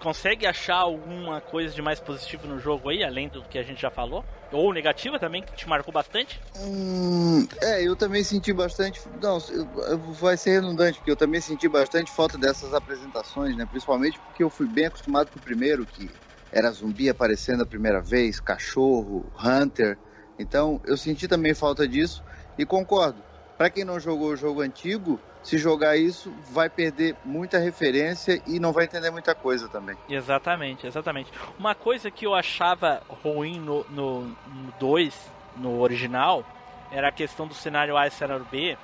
consegue 0.00 0.46
achar 0.46 0.76
alguma 0.76 1.40
coisa 1.40 1.74
de 1.74 1.82
mais 1.82 2.00
positivo 2.00 2.46
no 2.46 2.58
jogo 2.58 2.88
aí, 2.88 3.04
além 3.04 3.28
do 3.28 3.42
que 3.42 3.58
a 3.58 3.62
gente 3.62 3.80
já 3.82 3.90
falou? 3.90 4.24
Ou 4.50 4.72
negativa 4.72 5.16
também, 5.18 5.42
que 5.42 5.54
te 5.54 5.68
marcou 5.68 5.92
bastante? 5.92 6.40
Hum, 6.56 7.46
é, 7.62 7.86
eu 7.86 7.94
também 7.94 8.24
senti 8.24 8.52
bastante. 8.52 9.00
Não, 9.20 9.38
eu- 9.48 9.82
eu- 9.84 9.98
vai 10.14 10.36
ser 10.36 10.60
redundante, 10.60 10.98
porque 10.98 11.10
eu 11.12 11.16
também 11.16 11.40
senti 11.40 11.68
bastante 11.68 12.10
falta 12.10 12.36
dessas 12.36 12.74
apresentações, 12.74 13.56
né? 13.56 13.64
Principalmente 13.64 14.18
porque 14.18 14.42
eu 14.42 14.50
fui 14.50 14.66
bem 14.66 14.86
acostumado 14.86 15.30
com 15.30 15.38
o 15.38 15.42
primeiro, 15.42 15.86
que 15.86 16.10
era 16.50 16.72
zumbi 16.72 17.08
aparecendo 17.08 17.62
a 17.62 17.66
primeira 17.66 18.00
vez, 18.00 18.40
cachorro, 18.40 19.30
hunter. 19.38 19.96
Então 20.40 20.80
eu 20.84 20.96
senti 20.96 21.28
também 21.28 21.54
falta 21.54 21.86
disso 21.86 22.22
e 22.58 22.64
concordo. 22.64 23.22
Pra 23.58 23.68
quem 23.68 23.84
não 23.84 24.00
jogou 24.00 24.28
o 24.30 24.36
jogo 24.36 24.62
antigo, 24.62 25.20
se 25.42 25.58
jogar 25.58 25.96
isso, 25.96 26.32
vai 26.50 26.68
perder 26.70 27.14
muita 27.24 27.58
referência 27.58 28.42
e 28.46 28.58
não 28.58 28.72
vai 28.72 28.84
entender 28.84 29.10
muita 29.10 29.34
coisa 29.34 29.68
também. 29.68 29.96
Exatamente, 30.08 30.86
exatamente. 30.86 31.30
Uma 31.58 31.74
coisa 31.74 32.10
que 32.10 32.26
eu 32.26 32.34
achava 32.34 33.02
ruim 33.22 33.58
no 33.58 33.84
2, 33.84 33.90
no, 33.90 34.36
2, 34.78 35.30
no 35.56 35.80
original, 35.80 36.44
era 36.90 37.08
a 37.08 37.12
questão 37.12 37.46
do 37.46 37.54
cenário 37.54 37.96
A 37.96 38.06
e 38.06 38.10
cenário 38.10 38.46
B, 38.50 38.76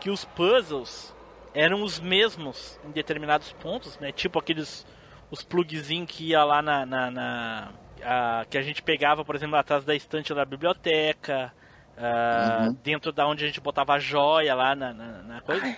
que 0.00 0.08
os 0.10 0.24
puzzles 0.24 1.14
eram 1.54 1.82
os 1.82 2.00
mesmos 2.00 2.78
em 2.84 2.90
determinados 2.90 3.52
pontos, 3.52 3.98
né? 3.98 4.10
Tipo 4.10 4.38
aqueles 4.38 4.86
os 5.30 5.42
plugzinhos 5.42 6.10
que 6.10 6.28
ia 6.28 6.44
lá 6.44 6.60
na, 6.62 6.84
na, 6.86 7.10
na- 7.10 7.68
a- 8.04 8.44
que 8.48 8.58
a 8.58 8.62
gente 8.62 8.82
pegava, 8.82 9.24
por 9.24 9.34
exemplo, 9.34 9.56
atrás 9.56 9.84
da 9.84 9.94
estante 9.94 10.32
da 10.34 10.44
biblioteca, 10.44 11.52
Uhum. 11.96 12.72
dentro 12.82 13.12
da 13.12 13.26
onde 13.26 13.44
a 13.44 13.46
gente 13.46 13.60
botava 13.60 13.94
a 13.94 13.98
joia 13.98 14.54
lá 14.54 14.74
na, 14.74 14.92
na, 14.92 15.22
na 15.22 15.40
coisa. 15.40 15.76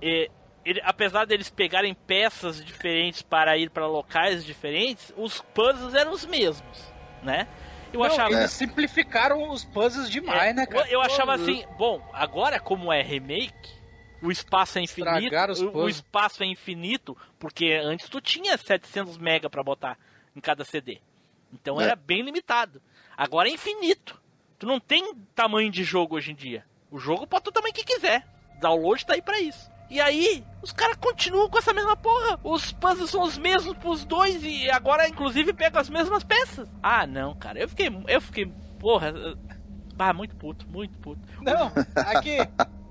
E, 0.00 0.30
ele- 0.64 0.80
apesar 0.84 1.26
deles 1.26 1.50
pegarem 1.50 1.94
peças 1.94 2.64
diferentes 2.64 3.22
para 3.22 3.56
ir 3.56 3.70
para 3.70 3.86
locais 3.86 4.44
diferentes, 4.44 5.12
os 5.16 5.40
puzzles 5.54 5.94
eram 5.94 6.12
os 6.12 6.24
mesmos, 6.26 6.92
né? 7.22 7.46
Eu 7.92 8.00
Não, 8.00 8.06
achava 8.06 8.32
Eles 8.32 8.50
simplificaram 8.50 9.48
os 9.50 9.64
puzzles 9.64 10.10
demais, 10.10 10.50
é, 10.50 10.52
né, 10.52 10.66
cara? 10.66 10.88
Eu 10.88 11.00
achava 11.00 11.36
Pô, 11.36 11.42
assim, 11.42 11.64
bom, 11.78 12.10
agora 12.12 12.58
como 12.58 12.92
é 12.92 13.00
remake, 13.00 13.76
o 14.22 14.30
espaço 14.30 14.78
é 14.78 14.82
infinito, 14.82 15.34
o, 15.74 15.88
espaço 15.88 16.42
é 16.42 16.46
infinito, 16.46 17.16
porque 17.38 17.72
antes 17.72 18.08
tu 18.08 18.20
tinha 18.20 18.56
700 18.58 19.16
mega 19.18 19.48
pra 19.48 19.62
botar 19.62 19.96
em 20.34 20.40
cada 20.40 20.64
CD. 20.64 20.98
Então 21.52 21.80
É. 21.80 21.84
era 21.84 21.96
bem 21.96 22.22
limitado. 22.22 22.80
Agora 23.16 23.48
é 23.48 23.52
infinito. 23.52 24.20
Tu 24.58 24.66
não 24.66 24.80
tem 24.80 25.14
tamanho 25.34 25.70
de 25.70 25.84
jogo 25.84 26.16
hoje 26.16 26.32
em 26.32 26.34
dia. 26.34 26.64
O 26.90 26.98
jogo 26.98 27.26
pode 27.26 27.44
ter 27.44 27.50
o 27.50 27.52
tamanho 27.52 27.74
que 27.74 27.84
quiser. 27.84 28.26
Download 28.60 29.04
tá 29.04 29.14
aí 29.14 29.22
pra 29.22 29.38
isso. 29.40 29.70
E 29.88 30.00
aí, 30.00 30.42
os 30.62 30.72
caras 30.72 30.96
continuam 30.96 31.48
com 31.48 31.58
essa 31.58 31.72
mesma 31.72 31.96
porra. 31.96 32.40
Os 32.42 32.72
puzzles 32.72 33.10
são 33.10 33.22
os 33.22 33.38
mesmos 33.38 33.76
pros 33.76 34.04
dois 34.04 34.42
e 34.42 34.68
agora, 34.70 35.08
inclusive, 35.08 35.52
pegam 35.52 35.80
as 35.80 35.88
mesmas 35.88 36.24
peças. 36.24 36.68
Ah, 36.82 37.06
não, 37.06 37.34
cara. 37.36 37.58
Eu 37.60 37.68
fiquei, 37.68 37.88
eu 38.08 38.20
fiquei, 38.20 38.46
porra, 38.80 39.12
ah, 39.98 40.12
muito 40.12 40.34
puto, 40.36 40.66
muito 40.68 40.98
puto. 40.98 41.20
Não, 41.40 41.70
aqui, 41.94 42.36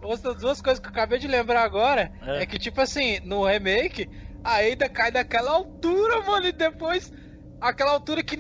outras 0.02 0.38
duas 0.38 0.62
coisas 0.62 0.80
que 0.80 0.88
eu 0.88 0.92
acabei 0.92 1.20
de 1.20 1.28
lembrar 1.28 1.64
agora 1.64 2.14
É. 2.22 2.44
é, 2.44 2.46
que, 2.46 2.58
tipo 2.58 2.80
assim, 2.80 3.20
no 3.22 3.44
remake, 3.46 4.10
a 4.44 4.60
Ada 4.60 4.88
cai 4.88 5.12
daquela 5.12 5.52
altura, 5.52 6.22
mano, 6.22 6.46
e 6.48 6.52
depois 6.54 7.12
aquela 7.60 7.92
altura 7.92 8.24
que 8.24 8.36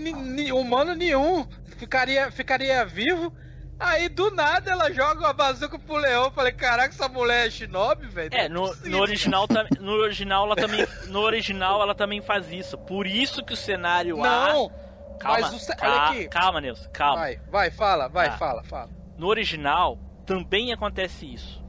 humano 0.52 0.94
nenhum 0.96 1.48
ficaria, 1.78 2.32
ficaria 2.32 2.86
vivo. 2.86 3.34
Aí 3.78 4.08
do 4.08 4.32
nada 4.32 4.72
ela 4.72 4.90
joga 4.94 5.20
uma 5.20 5.34
bazuca 5.34 5.78
pro 5.78 5.98
leão. 5.98 6.26
Eu 6.26 6.32
Falei, 6.32 6.54
caraca, 6.54 6.94
essa 6.94 7.10
mulher 7.10 7.48
é 7.48 7.50
shinobi, 7.50 8.08
velho. 8.08 8.30
É, 8.34 8.48
no, 8.48 8.74
no 8.86 9.00
original 9.02 9.46
no 9.82 9.92
original 9.94 10.46
ela 10.46 10.56
também 10.56 10.88
no 11.08 11.20
original 11.20 11.82
ela 11.82 11.94
também 11.94 12.22
faz 12.22 12.50
isso. 12.52 12.78
Por 12.78 13.06
isso 13.06 13.44
que 13.44 13.54
o 13.54 13.58
cenário 13.58 14.24
A 14.24 14.48
Não, 14.54 14.72
Calma, 15.20 15.40
mas 15.52 15.64
o 15.64 15.68
ca- 15.76 16.28
calma, 16.30 16.62
Nilson, 16.62 16.90
calma. 16.92 17.16
vai, 17.22 17.40
vai, 17.50 17.72
fala, 17.72 18.08
vai, 18.08 18.30
Tá. 18.30 18.38
fala, 18.38 18.64
fala. 18.64 18.90
No 19.18 19.28
original 19.28 19.98
também 20.26 20.72
acontece 20.72 21.26
isso. 21.34 21.64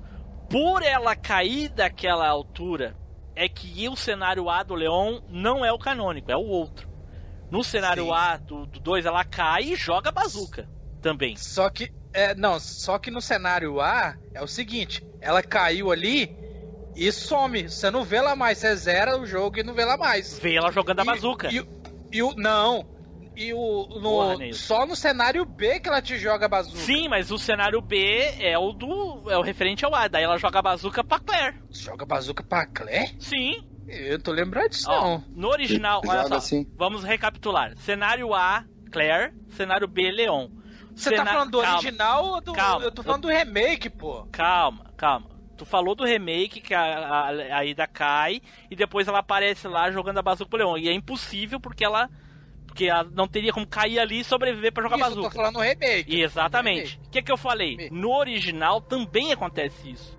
Por 0.48 0.82
ela 0.84 1.16
cair 1.16 1.68
daquela 1.70 2.26
altura, 2.28 2.96
é 3.34 3.48
que 3.48 3.88
o 3.88 3.96
cenário 3.96 4.48
A 4.48 4.62
do 4.62 4.74
Leon 4.74 5.20
não 5.28 5.64
é 5.64 5.72
o 5.72 5.78
canônico, 5.78 6.30
é 6.30 6.36
o 6.36 6.44
outro. 6.46 6.88
No 7.50 7.62
cenário 7.62 8.04
Sim. 8.04 8.12
A 8.12 8.36
do 8.36 8.66
2 8.66 9.06
ela 9.06 9.24
cai 9.24 9.62
e 9.64 9.76
joga 9.76 10.08
a 10.08 10.12
bazuca 10.12 10.68
também. 11.00 11.36
Só 11.36 11.70
que, 11.70 11.92
é, 12.12 12.34
não, 12.34 12.58
só 12.58 12.98
que 12.98 13.10
no 13.10 13.20
cenário 13.20 13.80
A 13.80 14.16
é 14.34 14.42
o 14.42 14.46
seguinte: 14.48 15.06
ela 15.20 15.42
caiu 15.42 15.90
ali 15.92 16.36
e 16.96 17.10
some. 17.12 17.68
Você 17.68 17.90
não 17.90 18.02
vê 18.04 18.16
ela 18.16 18.34
mais. 18.34 18.58
Você 18.58 18.74
zera 18.76 19.18
o 19.18 19.26
jogo 19.26 19.58
e 19.58 19.62
não 19.62 19.74
vê 19.74 19.82
ela 19.82 19.96
mais. 19.96 20.38
Vê 20.38 20.54
ela 20.54 20.70
jogando 20.72 21.00
a 21.00 21.02
E- 21.02 21.06
bazuca. 21.06 21.48
E, 21.52 21.64
e 22.12 22.22
o. 22.22 22.34
Não. 22.34 22.94
E 23.36 23.52
o. 23.52 23.86
No, 24.00 24.00
Porra, 24.00 24.52
só 24.54 24.86
no 24.86 24.96
cenário 24.96 25.44
B 25.44 25.78
que 25.78 25.88
ela 25.88 26.00
te 26.00 26.16
joga 26.18 26.46
a 26.46 26.48
bazuca. 26.48 26.78
Sim, 26.78 27.06
mas 27.08 27.30
o 27.30 27.38
cenário 27.38 27.80
B 27.82 27.98
é 28.40 28.58
o 28.58 28.72
do 28.72 29.30
é 29.30 29.36
o 29.36 29.42
referente 29.42 29.84
ao 29.84 29.94
A, 29.94 30.08
daí 30.08 30.24
ela 30.24 30.38
joga 30.38 30.58
a 30.58 30.62
bazuca 30.62 31.04
pra 31.04 31.20
Claire. 31.20 31.56
Joga 31.70 32.04
a 32.04 32.06
bazuca 32.06 32.42
pra 32.42 32.66
Claire? 32.66 33.14
Sim. 33.20 33.62
Eu 33.88 34.20
tô 34.20 34.32
lembrado 34.32 34.70
disso, 34.70 34.90
Ó, 34.90 35.00
não. 35.18 35.24
no 35.34 35.48
original, 35.48 36.02
olha 36.06 36.26
só. 36.26 36.34
assim. 36.36 36.66
Vamos 36.76 37.04
recapitular. 37.04 37.76
Cenário 37.76 38.34
A, 38.34 38.64
Claire. 38.90 39.32
Cenário 39.50 39.86
B, 39.86 40.10
Leon. 40.10 40.48
Você 40.94 41.10
tá 41.10 41.18
Cena- 41.18 41.30
falando 41.32 41.50
do 41.50 41.60
calma, 41.60 41.76
original 41.78 42.24
ou 42.24 42.40
do. 42.40 42.52
calma. 42.52 42.84
Eu 42.84 42.90
tô 42.90 43.02
falando 43.02 43.22
do 43.22 43.28
remake, 43.28 43.90
pô. 43.90 44.26
Calma, 44.32 44.86
calma. 44.96 45.26
Tu 45.56 45.64
falou 45.64 45.94
do 45.94 46.04
remake 46.04 46.60
que 46.60 46.74
a, 46.74 46.82
a, 46.82 47.28
a 47.58 47.64
Ida 47.64 47.86
cai 47.86 48.40
e 48.70 48.76
depois 48.76 49.06
ela 49.08 49.20
aparece 49.20 49.66
lá 49.68 49.90
jogando 49.90 50.18
a 50.18 50.22
bazuca 50.22 50.48
pro 50.50 50.58
Leon. 50.58 50.76
E 50.78 50.88
é 50.88 50.92
impossível 50.92 51.60
porque 51.60 51.84
ela. 51.84 52.08
Porque 52.66 52.86
ela 52.86 53.04
não 53.14 53.26
teria 53.26 53.52
como 53.54 53.66
cair 53.66 53.98
ali 53.98 54.20
e 54.20 54.24
sobreviver 54.24 54.70
pra 54.72 54.82
jogar 54.82 54.96
Isso, 54.96 55.06
eu 55.06 55.10
tô 55.14 55.16
bazuca. 55.22 55.36
falando 55.36 55.54
do 55.54 55.60
remake. 55.60 56.20
Exatamente. 56.20 57.00
O 57.06 57.10
que, 57.10 57.22
que 57.22 57.32
eu 57.32 57.36
falei? 57.38 57.70
Remake. 57.70 57.94
No 57.94 58.10
original 58.14 58.80
também 58.82 59.32
acontece 59.32 59.90
isso. 59.92 60.18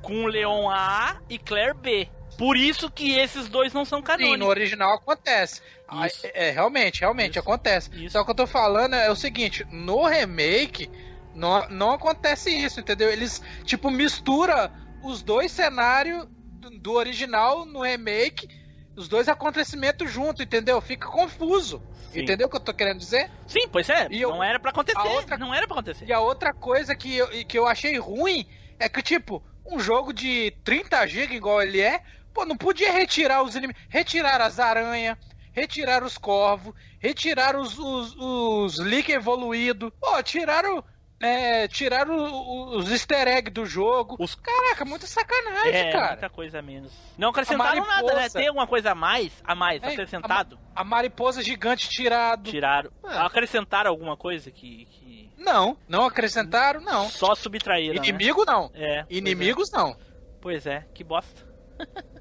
Com 0.00 0.26
Leon 0.26 0.70
A 0.70 1.16
e 1.28 1.38
Claire 1.38 1.74
B. 1.74 2.08
Por 2.38 2.56
isso 2.56 2.88
que 2.90 3.14
esses 3.18 3.48
dois 3.48 3.72
não 3.74 3.84
são 3.84 3.98
Sim, 3.98 4.04
canônicos. 4.04 4.38
no 4.38 4.46
original 4.46 4.94
acontece. 4.94 5.60
Ah, 5.88 6.06
Isso. 6.06 6.26
É, 6.32 6.50
realmente, 6.50 7.00
realmente 7.00 7.32
Isso. 7.32 7.40
acontece. 7.40 7.90
Isso. 7.94 8.10
Só 8.12 8.24
que 8.24 8.30
eu 8.30 8.34
tô 8.34 8.46
falando 8.46 8.94
é 8.94 9.10
o 9.10 9.16
seguinte, 9.16 9.66
no 9.70 10.06
remake, 10.06 10.88
Não, 11.34 11.68
não 11.68 11.92
acontece 11.92 12.50
isso, 12.50 12.80
entendeu? 12.80 13.10
Eles, 13.10 13.40
tipo, 13.64 13.90
mistura 13.92 14.72
os 15.04 15.22
dois 15.22 15.52
cenários 15.52 16.26
do, 16.60 16.70
do 16.70 16.92
original 16.94 17.64
no 17.64 17.82
remake, 17.82 18.48
os 18.96 19.06
dois 19.08 19.28
acontecimentos 19.28 20.10
juntos, 20.10 20.44
entendeu? 20.44 20.80
Fica 20.80 21.06
confuso. 21.06 21.80
Sim. 22.12 22.22
Entendeu 22.22 22.48
o 22.48 22.50
que 22.50 22.56
eu 22.56 22.60
tô 22.60 22.74
querendo 22.74 22.98
dizer? 22.98 23.30
Sim, 23.46 23.68
pois 23.70 23.88
é. 23.88 24.08
E 24.10 24.20
eu- 24.20 24.30
não 24.30 24.42
era 24.42 24.58
pra 24.58 24.70
acontecer. 24.72 24.98
outra- 24.98 25.38
Não 25.38 25.54
era 25.54 25.66
pra 25.68 25.76
acontecer. 25.76 26.06
E 26.06 26.12
a 26.12 26.18
outra 26.20 26.52
coisa 26.52 26.94
que 26.96 27.16
eu, 27.16 27.28
que 27.46 27.56
eu 27.58 27.66
achei 27.68 27.96
ruim 27.98 28.44
é 28.78 28.88
que, 28.88 29.00
tipo, 29.02 29.40
um 29.64 29.78
jogo 29.78 30.12
de 30.12 30.50
30 30.64 31.06
GB 31.06 31.36
igual 31.36 31.62
ele 31.62 31.80
é, 31.80 32.02
pô, 32.38 32.44
não 32.46 32.56
podia 32.56 32.92
retirar 32.92 33.42
os 33.42 33.56
inimigos. 33.56 33.82
Retirar 33.88 34.40
as 34.40 34.60
aranhas, 34.60 35.16
retirar 35.52 36.04
os 36.04 36.16
corvos, 36.16 36.72
retirar 37.00 37.56
os, 37.56 37.76
os, 37.78 38.14
os 38.16 38.78
leak 38.78 39.10
evoluídos. 39.10 39.90
Pô, 40.00 40.22
tiraram. 40.22 40.84
É, 41.20 41.66
tiraram 41.66 42.76
os 42.76 42.92
easter 42.92 43.26
eggs 43.26 43.50
do 43.52 43.66
jogo. 43.66 44.14
Os- 44.20 44.36
Caraca, 44.36 44.84
muita 44.84 45.04
sacanagem, 45.04 45.74
É, 45.74 45.90
cara. 45.90 46.08
muita 46.12 46.30
coisa 46.30 46.60
a 46.60 46.62
menos. 46.62 46.92
Não 47.18 47.30
acrescentaram 47.30 47.82
A 47.82 47.86
nada, 47.88 48.14
né? 48.14 48.28
Tem 48.28 48.46
alguma 48.46 48.68
coisa 48.68 48.92
a 48.92 48.94
mais? 48.94 49.32
A 49.42 49.52
mais, 49.52 49.82
É, 49.82 49.88
acrescentado? 49.88 50.56
A 50.76 50.84
mariposa 50.84 51.42
gigante 51.42 51.88
tirado. 51.88 52.48
Tiraram. 52.48 52.92
É. 53.04 53.18
Acrescentaram 53.18 53.90
alguma 53.90 54.16
coisa 54.16 54.52
que. 54.52 54.84
que 54.92 55.32
Não, 55.36 55.76
não 55.88 56.04
acrescentaram, 56.06 56.80
não. 56.80 57.08
Só 57.08 57.34
subtraíram. 57.34 58.00
né? 58.00 58.08
Inimigo 58.08 58.44
não. 58.44 58.70
É. 58.72 59.02
pois 59.02 59.18
Inimigos 59.18 59.72
não. 59.72 59.88
é. 59.90 59.96
Pois 60.40 60.66
é, 60.68 60.86
que 60.94 61.02
bosta. 61.02 61.48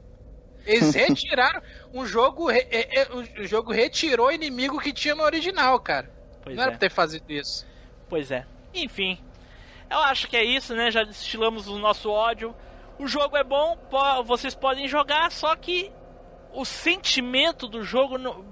Eles 0.68 0.94
retiraram 0.94 1.62
um 1.94 2.06
jogo. 2.06 2.48
re- 2.50 2.68
é- 2.70 3.02
é- 3.02 3.08
o 3.14 3.48
jogo 3.48 3.72
retirou 3.72 4.28
o 4.28 4.32
inimigo 4.32 4.80
que 4.80 4.92
tinha 4.94 5.16
no 5.16 5.24
original, 5.24 5.80
cara. 5.80 6.12
Pois 6.44 6.56
não 6.56 6.64
era 6.64 6.72
é. 6.72 6.78
pra 6.78 6.80
ter 6.88 6.94
fazido 6.94 7.32
isso. 7.32 7.66
Pois 8.10 8.32
é. 8.32 8.46
Enfim. 8.74 9.18
Eu 9.90 10.00
acho 10.00 10.28
que 10.28 10.36
é 10.36 10.44
isso, 10.44 10.76
né? 10.76 10.92
Já 10.92 11.04
destilamos 11.04 11.68
o 11.68 11.78
nosso 11.80 12.10
ódio. 12.12 12.54
O 13.00 13.08
jogo 13.08 13.38
é 13.38 13.44
bom, 13.44 13.78
po- 13.90 14.24
vocês 14.24 14.54
podem 14.56 14.88
jogar, 14.88 15.32
só 15.32 15.56
que 15.56 15.92
o 16.54 16.66
sentimento 16.66 17.68
do 17.68 17.84
jogo. 17.84 18.18
não- 18.18 18.44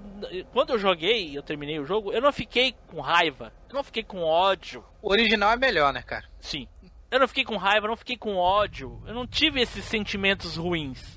Quando 0.52 0.70
eu 0.70 0.78
joguei, 0.78 1.36
eu 1.36 1.42
terminei 1.42 1.78
o 1.78 1.84
jogo, 1.84 2.10
eu 2.10 2.22
não 2.22 2.32
fiquei 2.32 2.74
com 2.88 3.02
raiva. 3.02 3.52
Eu 3.68 3.74
não 3.74 3.84
fiquei 3.84 4.02
com 4.02 4.22
ódio. 4.22 4.82
O 5.02 5.10
original 5.10 5.52
é 5.52 5.56
melhor, 5.56 5.92
né, 5.92 6.00
cara? 6.00 6.24
Sim. 6.40 6.66
Eu 7.10 7.20
não 7.20 7.28
fiquei 7.28 7.44
com 7.44 7.56
raiva, 7.58 7.84
eu 7.84 7.90
não 7.90 7.96
fiquei 7.96 8.16
com 8.16 8.34
ódio. 8.36 9.02
Eu 9.06 9.12
não 9.12 9.26
tive 9.26 9.60
esses 9.60 9.84
sentimentos 9.84 10.56
ruins. 10.56 11.15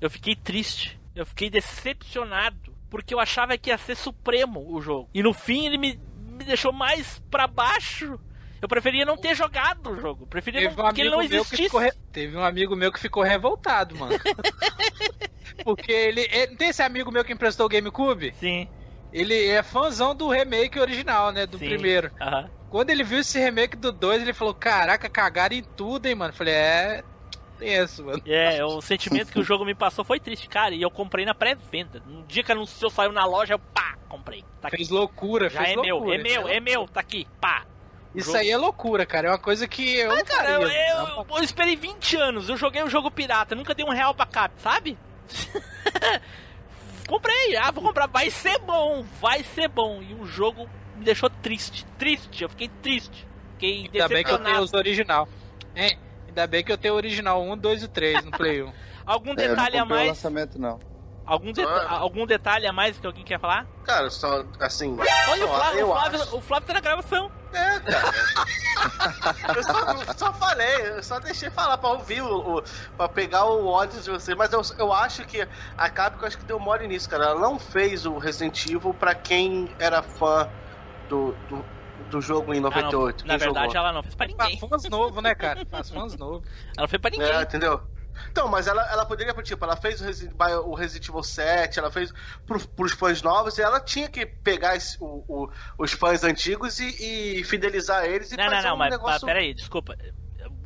Eu 0.00 0.10
fiquei 0.10 0.34
triste. 0.34 0.98
Eu 1.14 1.26
fiquei 1.26 1.50
decepcionado. 1.50 2.74
Porque 2.88 3.14
eu 3.14 3.20
achava 3.20 3.56
que 3.56 3.70
ia 3.70 3.78
ser 3.78 3.94
supremo 3.96 4.64
o 4.74 4.80
jogo. 4.80 5.08
E 5.14 5.22
no 5.22 5.32
fim 5.32 5.66
ele 5.66 5.78
me, 5.78 6.00
me 6.16 6.44
deixou 6.44 6.72
mais 6.72 7.20
pra 7.30 7.46
baixo. 7.46 8.18
Eu 8.60 8.68
preferia 8.68 9.04
não 9.06 9.16
ter 9.16 9.34
jogado 9.34 9.90
o 9.90 10.00
jogo. 10.00 10.26
Preferia 10.26 10.62
Teve 10.62 10.76
não, 10.76 10.86
um 10.88 10.92
que 10.92 11.00
ele 11.00 11.10
não 11.10 11.22
existisse. 11.22 11.62
ficou 11.64 11.80
Teve 12.12 12.36
um 12.36 12.42
amigo 12.44 12.74
meu 12.76 12.92
que 12.92 12.98
ficou 13.00 13.22
revoltado, 13.22 13.96
mano. 13.96 14.18
Porque 15.64 15.92
ele, 15.92 16.22
ele- 16.32 16.48
Não 16.48 16.56
tem 16.56 16.68
esse 16.68 16.82
amigo 16.82 17.10
meu 17.10 17.24
que 17.24 17.32
emprestou 17.32 17.66
o 17.66 17.68
GameCube? 17.68 18.34
Sim. 18.38 18.68
Ele 19.12 19.46
é 19.48 19.62
fãzão 19.62 20.14
do 20.14 20.28
remake 20.28 20.78
original, 20.78 21.32
né? 21.32 21.46
Do 21.46 21.58
Sim. 21.58 21.66
primeiro. 21.66 22.10
Aham. 22.20 22.50
Quando 22.70 22.90
ele 22.90 23.02
viu 23.02 23.18
esse 23.18 23.38
remake 23.38 23.76
do 23.76 23.90
2, 23.90 24.22
ele 24.22 24.32
falou: 24.32 24.54
Caraca, 24.54 25.08
cagaram 25.08 25.56
em 25.56 25.62
tudo, 25.62 26.06
hein, 26.06 26.14
mano? 26.14 26.30
Eu 26.32 26.36
falei: 26.36 26.54
É. 26.54 27.02
Mano. 28.02 28.22
É, 28.26 28.64
o 28.64 28.80
sentimento 28.80 29.32
que 29.32 29.38
o 29.38 29.44
jogo 29.44 29.64
me 29.64 29.74
passou 29.74 30.04
foi 30.04 30.18
triste, 30.18 30.48
cara. 30.48 30.74
E 30.74 30.82
eu 30.82 30.90
comprei 30.90 31.24
na 31.24 31.34
pré-venda. 31.34 32.02
No 32.06 32.22
dia 32.24 32.42
que 32.42 32.52
anunciou, 32.52 32.90
saiu 32.90 33.12
na 33.12 33.24
loja, 33.24 33.54
eu 33.54 33.58
pá, 33.58 33.96
comprei. 34.08 34.44
Tá 34.60 34.68
aqui. 34.68 34.78
Fez 34.78 34.88
loucura, 34.88 35.48
Já 35.48 35.62
fez 35.62 35.76
é 35.76 35.80
meu, 35.80 35.96
loucura. 35.96 36.16
é 36.16 36.22
meu, 36.22 36.48
é 36.48 36.60
meu, 36.60 36.88
tá 36.88 37.00
aqui, 37.00 37.26
pá. 37.40 37.64
Isso 38.14 38.36
aí 38.36 38.50
é 38.50 38.56
loucura, 38.56 39.06
cara. 39.06 39.28
É 39.28 39.30
uma 39.30 39.38
coisa 39.38 39.68
que 39.68 39.96
eu. 39.96 40.14
não 40.14 40.24
Cara, 40.24 40.50
eu. 40.50 40.66
É 40.66 40.92
eu, 40.92 41.26
eu 41.36 41.42
esperei 41.42 41.76
20 41.76 42.16
anos, 42.16 42.48
eu 42.48 42.56
joguei 42.56 42.82
o 42.82 42.90
jogo 42.90 43.10
pirata, 43.10 43.54
nunca 43.54 43.74
dei 43.74 43.84
um 43.84 43.90
real 43.90 44.14
pra 44.14 44.26
cap, 44.26 44.52
sabe? 44.58 44.98
Comprei, 47.06 47.56
ah, 47.56 47.70
vou 47.70 47.82
comprar, 47.82 48.06
vai 48.06 48.30
ser 48.30 48.58
bom, 48.60 49.04
vai 49.20 49.42
ser 49.42 49.68
bom. 49.68 50.00
E 50.02 50.14
o 50.14 50.26
jogo 50.26 50.68
me 50.96 51.04
deixou 51.04 51.28
triste, 51.28 51.84
triste, 51.98 52.42
eu 52.42 52.48
fiquei 52.48 52.68
triste. 52.82 53.26
Fiquei 53.52 53.90
Ainda 53.92 54.08
bem 54.08 54.24
que 54.24 54.30
eu 54.30 54.38
tenho 54.38 54.60
os 54.60 54.72
original. 54.72 55.28
Hein? 55.74 55.98
Ainda 56.30 56.46
bem 56.46 56.62
que 56.64 56.70
eu 56.72 56.78
tenho 56.78 56.94
o 56.94 56.96
original 56.96 57.42
1, 57.42 57.56
2 57.58 57.82
e 57.82 57.88
3 57.88 58.24
no 58.24 58.30
Play 58.30 58.62
1. 58.62 58.72
Algum 59.04 59.30
É, 59.30 59.32
eu 59.32 59.36
não 59.36 59.48
detalhe 59.56 59.76
a 59.76 59.80
comprei 59.80 59.82
o 59.82 59.88
mais? 59.88 60.08
lançamento, 60.08 60.58
não. 60.60 60.78
Algum, 61.26 61.52
deta- 61.52 61.86
Ah. 61.88 61.98
algum 61.98 62.26
detalhe 62.26 62.66
a 62.66 62.72
mais 62.72 62.98
que 62.98 63.06
alguém 63.06 63.24
quer 63.24 63.38
falar? 63.38 63.64
Cara, 63.84 64.10
só 64.10 64.44
assim. 64.58 64.96
Olha 65.28 65.44
o 65.44 65.48
só- 65.48 65.54
Flávio, 65.54 65.80
eu 65.80 65.88
o 65.88 65.92
Flávio, 65.92 66.22
acho- 66.22 66.36
o 66.36 66.40
Flávio 66.40 66.66
tá 66.66 66.74
na 66.74 66.80
gravação. 66.80 67.30
É, 67.52 67.80
cara. 67.80 68.12
eu 69.56 69.62
só, 69.62 70.14
só 70.16 70.32
falei, 70.32 70.76
eu 70.96 71.02
só 71.02 71.18
deixei 71.20 71.50
falar 71.50 71.78
pra 71.78 71.90
ouvir, 71.90 72.20
o, 72.22 72.58
o, 72.58 72.62
pra 72.96 73.08
pegar 73.08 73.44
o 73.44 73.66
ódio 73.66 74.00
de 74.00 74.10
você. 74.10 74.34
Mas 74.34 74.52
eu, 74.52 74.60
eu 74.78 74.92
acho 74.92 75.24
que 75.24 75.46
a 75.76 75.88
Capcom 75.90 76.26
acho 76.26 76.38
que 76.38 76.44
deu 76.44 76.58
mole 76.58 76.86
nisso, 76.88 77.08
cara. 77.08 77.26
Ela 77.26 77.40
não 77.40 77.58
fez 77.58 78.06
o 78.06 78.18
Resident 78.18 78.66
Evil 78.66 78.94
pra 78.94 79.14
quem 79.14 79.68
era 79.78 80.02
fã 80.02 80.48
do, 81.08 81.32
do, 81.48 81.64
do 82.10 82.20
jogo 82.20 82.52
em 82.52 82.58
Ah, 82.58 82.60
não, 82.62 82.70
98. 82.70 83.26
na 83.26 83.36
verdade, 83.36 83.66
jogou. 83.66 83.76
ela 83.80 83.92
não 83.92 84.02
fez 84.02 84.14
pra 84.14 84.26
ninguém. 84.26 84.58
Faz 84.58 84.70
fãs 84.70 84.90
novo, 84.90 85.20
né, 85.22 85.34
cara? 85.34 85.64
Faz 85.66 85.90
fãs 85.90 86.16
novo. 86.16 86.44
Ela 86.76 86.82
não 86.82 86.88
fez 86.88 87.00
pra 87.00 87.10
ninguém. 87.10 87.28
É, 87.30 87.42
entendeu? 87.42 87.80
Então, 88.30 88.48
mas 88.48 88.66
ela, 88.66 88.82
ela 88.92 89.06
poderia, 89.06 89.32
tipo, 89.42 89.64
ela 89.64 89.76
fez 89.76 89.98
o 90.00 90.04
Resident, 90.04 90.34
o 90.66 90.74
Resident 90.74 91.08
Evil 91.08 91.22
7, 91.22 91.78
ela 91.78 91.90
fez 91.90 92.12
pro, 92.46 92.60
pros 92.68 92.92
fãs 92.92 93.22
novos 93.22 93.56
e 93.56 93.62
ela 93.62 93.80
tinha 93.80 94.08
que 94.10 94.26
pegar 94.26 94.76
esse- 94.76 94.98
o- 95.00 95.24
o- 95.26 95.50
os 95.78 95.92
fãs 95.92 96.22
antigos 96.22 96.78
e, 96.80 97.38
e 97.38 97.44
fidelizar 97.44 98.04
eles 98.04 98.30
e 98.30 98.36
Não, 98.36 98.44
não, 98.44 98.50
fazer 98.52 98.68
não, 98.68 98.74
um 98.74 98.78
mas, 98.78 98.90
negócio... 98.90 99.12
mas 99.12 99.22
peraí, 99.24 99.54
desculpa. 99.54 99.96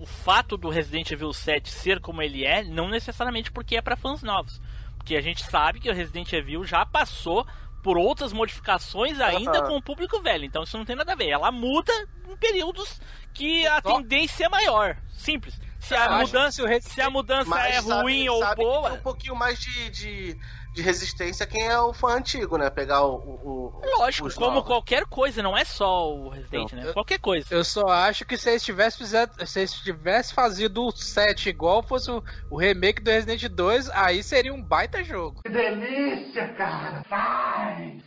O 0.01 0.05
fato 0.07 0.57
do 0.57 0.69
Resident 0.69 1.13
Evil 1.13 1.33
7 1.33 1.71
ser 1.71 2.01
como 2.01 2.21
ele 2.23 2.45
é, 2.45 2.65
não 2.65 2.89
necessariamente 2.89 3.53
porque 3.53 3.77
é 3.77 3.81
pra 3.83 3.95
fãs 3.97 4.23
novos. 4.23 4.61
Porque 4.97 5.15
a 5.15 5.21
gente 5.21 5.45
sabe 5.45 5.79
que 5.79 5.89
o 5.91 5.95
Resident 5.95 6.33
Evil 6.33 6.65
já 6.65 6.85
passou 6.85 7.47
por 7.85 7.99
outras 7.99 8.33
modificações 8.33 9.21
ainda 9.21 9.59
Aham. 9.59 9.69
com 9.69 9.77
o 9.77 9.83
público 9.83 10.21
velho. 10.23 10.45
Então 10.47 10.63
isso 10.65 10.77
não 10.79 10.87
tem 10.87 10.97
nada 10.97 11.13
a 11.13 11.15
ver. 11.15 11.29
Ela 11.29 11.53
muda 11.53 11.93
em 12.29 12.35
períodos 12.37 12.99
que 13.35 13.65
a 13.67 13.81
tendência 13.83 14.47
é 14.47 14.49
maior. 14.49 14.97
Simples. 15.13 15.61
Se 15.79 15.95
a 15.95 16.19
mudança, 16.19 16.63
se 16.81 17.01
a 17.03 17.11
mudança 17.11 17.59
é 17.61 17.83
sabe- 17.83 18.03
ruim 18.03 18.27
ou 18.31 18.39
sabe 18.41 18.65
boa. 18.65 18.89
tem 18.89 18.99
um 18.99 19.03
pouquinho 19.03 19.37
mais 19.37 19.59
de, 19.61 19.91
de, 19.91 20.39
de 20.75 20.83
resistência 20.83 21.47
quem 21.47 21.67
é 21.67 21.79
o 21.79 21.93
fã 21.93 22.17
antigo, 22.17 22.59
né? 22.59 22.69
Pegar 22.69 23.05
o. 23.07 23.15
o, 23.15 23.81
o 23.81 23.99
Lógico, 23.99 24.29
como 24.35 24.55
novos. 24.57 24.67
qualquer 24.67 25.07
coisa, 25.07 25.41
não 25.41 25.57
é 25.57 25.65
só 25.65 26.13
o 26.13 26.29
Resident, 26.31 26.73
Não. 26.73 26.83
né? 26.83 26.93
Qualquer 26.93 27.21
coisa. 27.21 27.47
Eu 27.51 27.65
só 27.65 27.87
acho 27.87 28.25
que 28.25 28.37
se 28.37 28.51
eles 28.51 28.65
tivessem 28.65 28.99
fizer, 29.07 29.31
se 29.47 29.61
eles 29.61 29.73
tivessem 29.73 30.35
fazido 30.35 30.85
o 30.85 30.91
7 30.91 31.49
igual 31.49 31.83
fosse 31.83 32.11
o, 32.11 32.23
o 32.51 32.59
remake 32.59 33.01
do 33.03 33.11
Resident 33.11 33.45
2, 33.49 33.89
aí 33.91 34.23
seria 34.23 34.53
um 34.53 34.61
baita 34.63 35.03
jogo. 35.05 35.43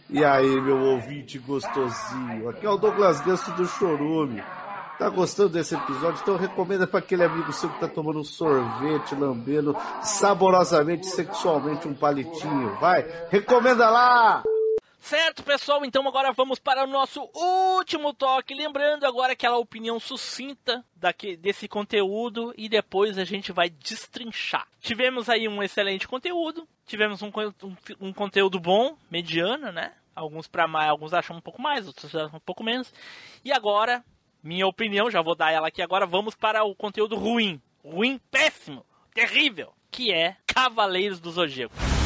E 0.09 0.24
aí, 0.26 0.61
meu 0.61 0.78
ouvinte 0.78 1.39
gostosinho, 1.39 2.49
aqui 2.49 2.65
é 2.65 2.70
o 2.70 2.78
Douglas 2.78 3.22
Ganso 3.22 3.51
do 3.53 3.65
Chorume. 3.65 4.43
Tá 4.98 5.10
gostando 5.10 5.50
desse 5.50 5.76
episódio? 5.76 6.20
Então 6.22 6.36
recomenda 6.36 6.88
para 6.88 7.00
aquele 7.00 7.24
amigo 7.24 7.54
seu 7.54 7.70
que 7.70 7.80
tá 7.80 7.88
tomando 7.88 8.20
um 8.20 8.24
sorvete, 8.24 9.14
lambendo 9.14 9.76
saborosamente, 10.02 11.06
sexualmente 11.06 11.88
um 11.88 11.93
palitinho. 11.93 12.76
Vai, 12.80 13.06
recomenda 13.30 13.88
lá! 13.89 14.43
Certo, 15.00 15.43
pessoal, 15.43 15.86
então 15.86 16.06
agora 16.08 16.34
vamos 16.34 16.58
para 16.58 16.84
o 16.84 16.88
nosso 16.88 17.22
último 17.34 18.12
toque. 18.12 18.56
Lembrando 18.56 19.06
agora 19.06 19.34
aquela 19.34 19.58
opinião 19.58 20.00
sucinta 20.00 20.84
daqui, 20.95 21.38
desse 21.38 21.68
conteúdo 21.68 22.52
e 22.58 22.68
depois 22.68 23.20
a 23.20 23.24
gente 23.24 23.52
vai 23.52 23.70
destrinchar. 23.70 24.68
Tivemos 24.82 25.30
aí 25.30 25.48
um 25.48 25.62
excelente 25.62 26.08
conteúdo, 26.08 26.68
tivemos 26.88 27.22
um, 27.22 27.32
um, 27.64 28.08
um 28.08 28.12
conteúdo 28.12 28.60
bom, 28.60 28.98
mediano, 29.12 29.72
né? 29.72 29.93
Alguns 30.16 30.48
para 30.48 30.68
mais, 30.68 30.89
alguns 30.89 31.14
acham 31.14 31.38
um 31.38 31.41
pouco 31.41 31.62
mais, 31.62 31.86
outros 31.86 32.14
acham 32.16 32.38
um 32.38 32.41
pouco 32.41 32.64
menos. 32.64 32.91
E 33.45 33.52
agora, 33.52 34.04
minha 34.44 34.68
opinião, 34.68 35.10
já 35.10 35.22
vou 35.22 35.36
dar 35.36 35.52
ela 35.52 35.68
aqui 35.68 35.82
agora, 35.82 36.06
vamos 36.06 36.36
para 36.36 36.64
o 36.64 36.76
conteúdo 36.76 37.16
ruim. 37.16 37.62
Ruim, 37.84 38.20
péssimo, 38.30 38.86
terrível, 39.14 39.74
que 39.92 40.12
é 40.12 40.36
Cavaleiros 40.46 41.20
do 41.20 41.32
Zodíaco. 41.32 41.97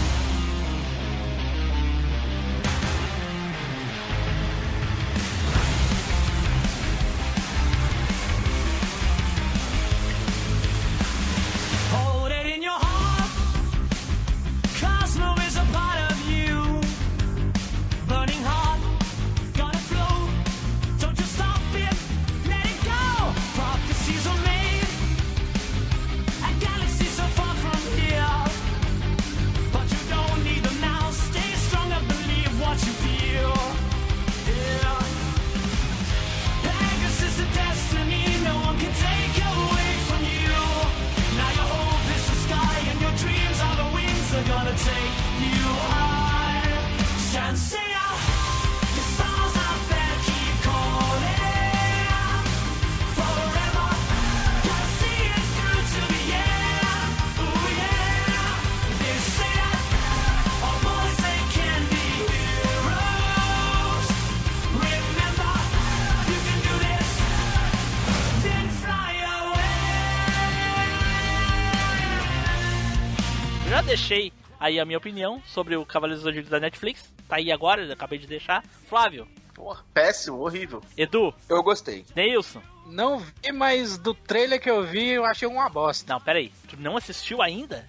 Aí 74.62 74.80
a 74.80 74.86
minha 74.86 74.98
opinião 74.98 75.42
sobre 75.46 75.76
o 75.76 75.86
Cavaleiros 75.86 76.22
do 76.24 76.30
Zodíaco 76.30 76.50
da 76.50 76.60
Netflix. 76.60 77.04
Tá 77.28 77.36
aí 77.38 77.52
agora, 77.52 77.84
eu 77.84 77.92
acabei 77.92 78.18
de 78.20 78.28
deixar. 78.28 78.64
Flávio, 78.88 79.28
Porra, 79.54 79.84
péssimo, 79.94 80.38
horrível. 80.40 80.82
Edu, 80.98 81.34
Eu 81.50 81.62
gostei. 81.62 82.06
Neilson. 82.16 82.62
Não 82.86 83.20
vi, 83.20 83.52
mas 83.54 83.98
do 83.98 84.14
trailer 84.14 84.60
que 84.62 84.70
eu 84.70 84.84
vi, 84.84 85.10
eu 85.10 85.26
achei 85.26 85.48
uma 85.48 85.70
bosta. 85.70 86.12
Não, 86.14 86.20
peraí. 86.22 86.52
Tu 86.70 86.78
não 86.80 86.96
assistiu 86.98 87.42
ainda? 87.42 87.88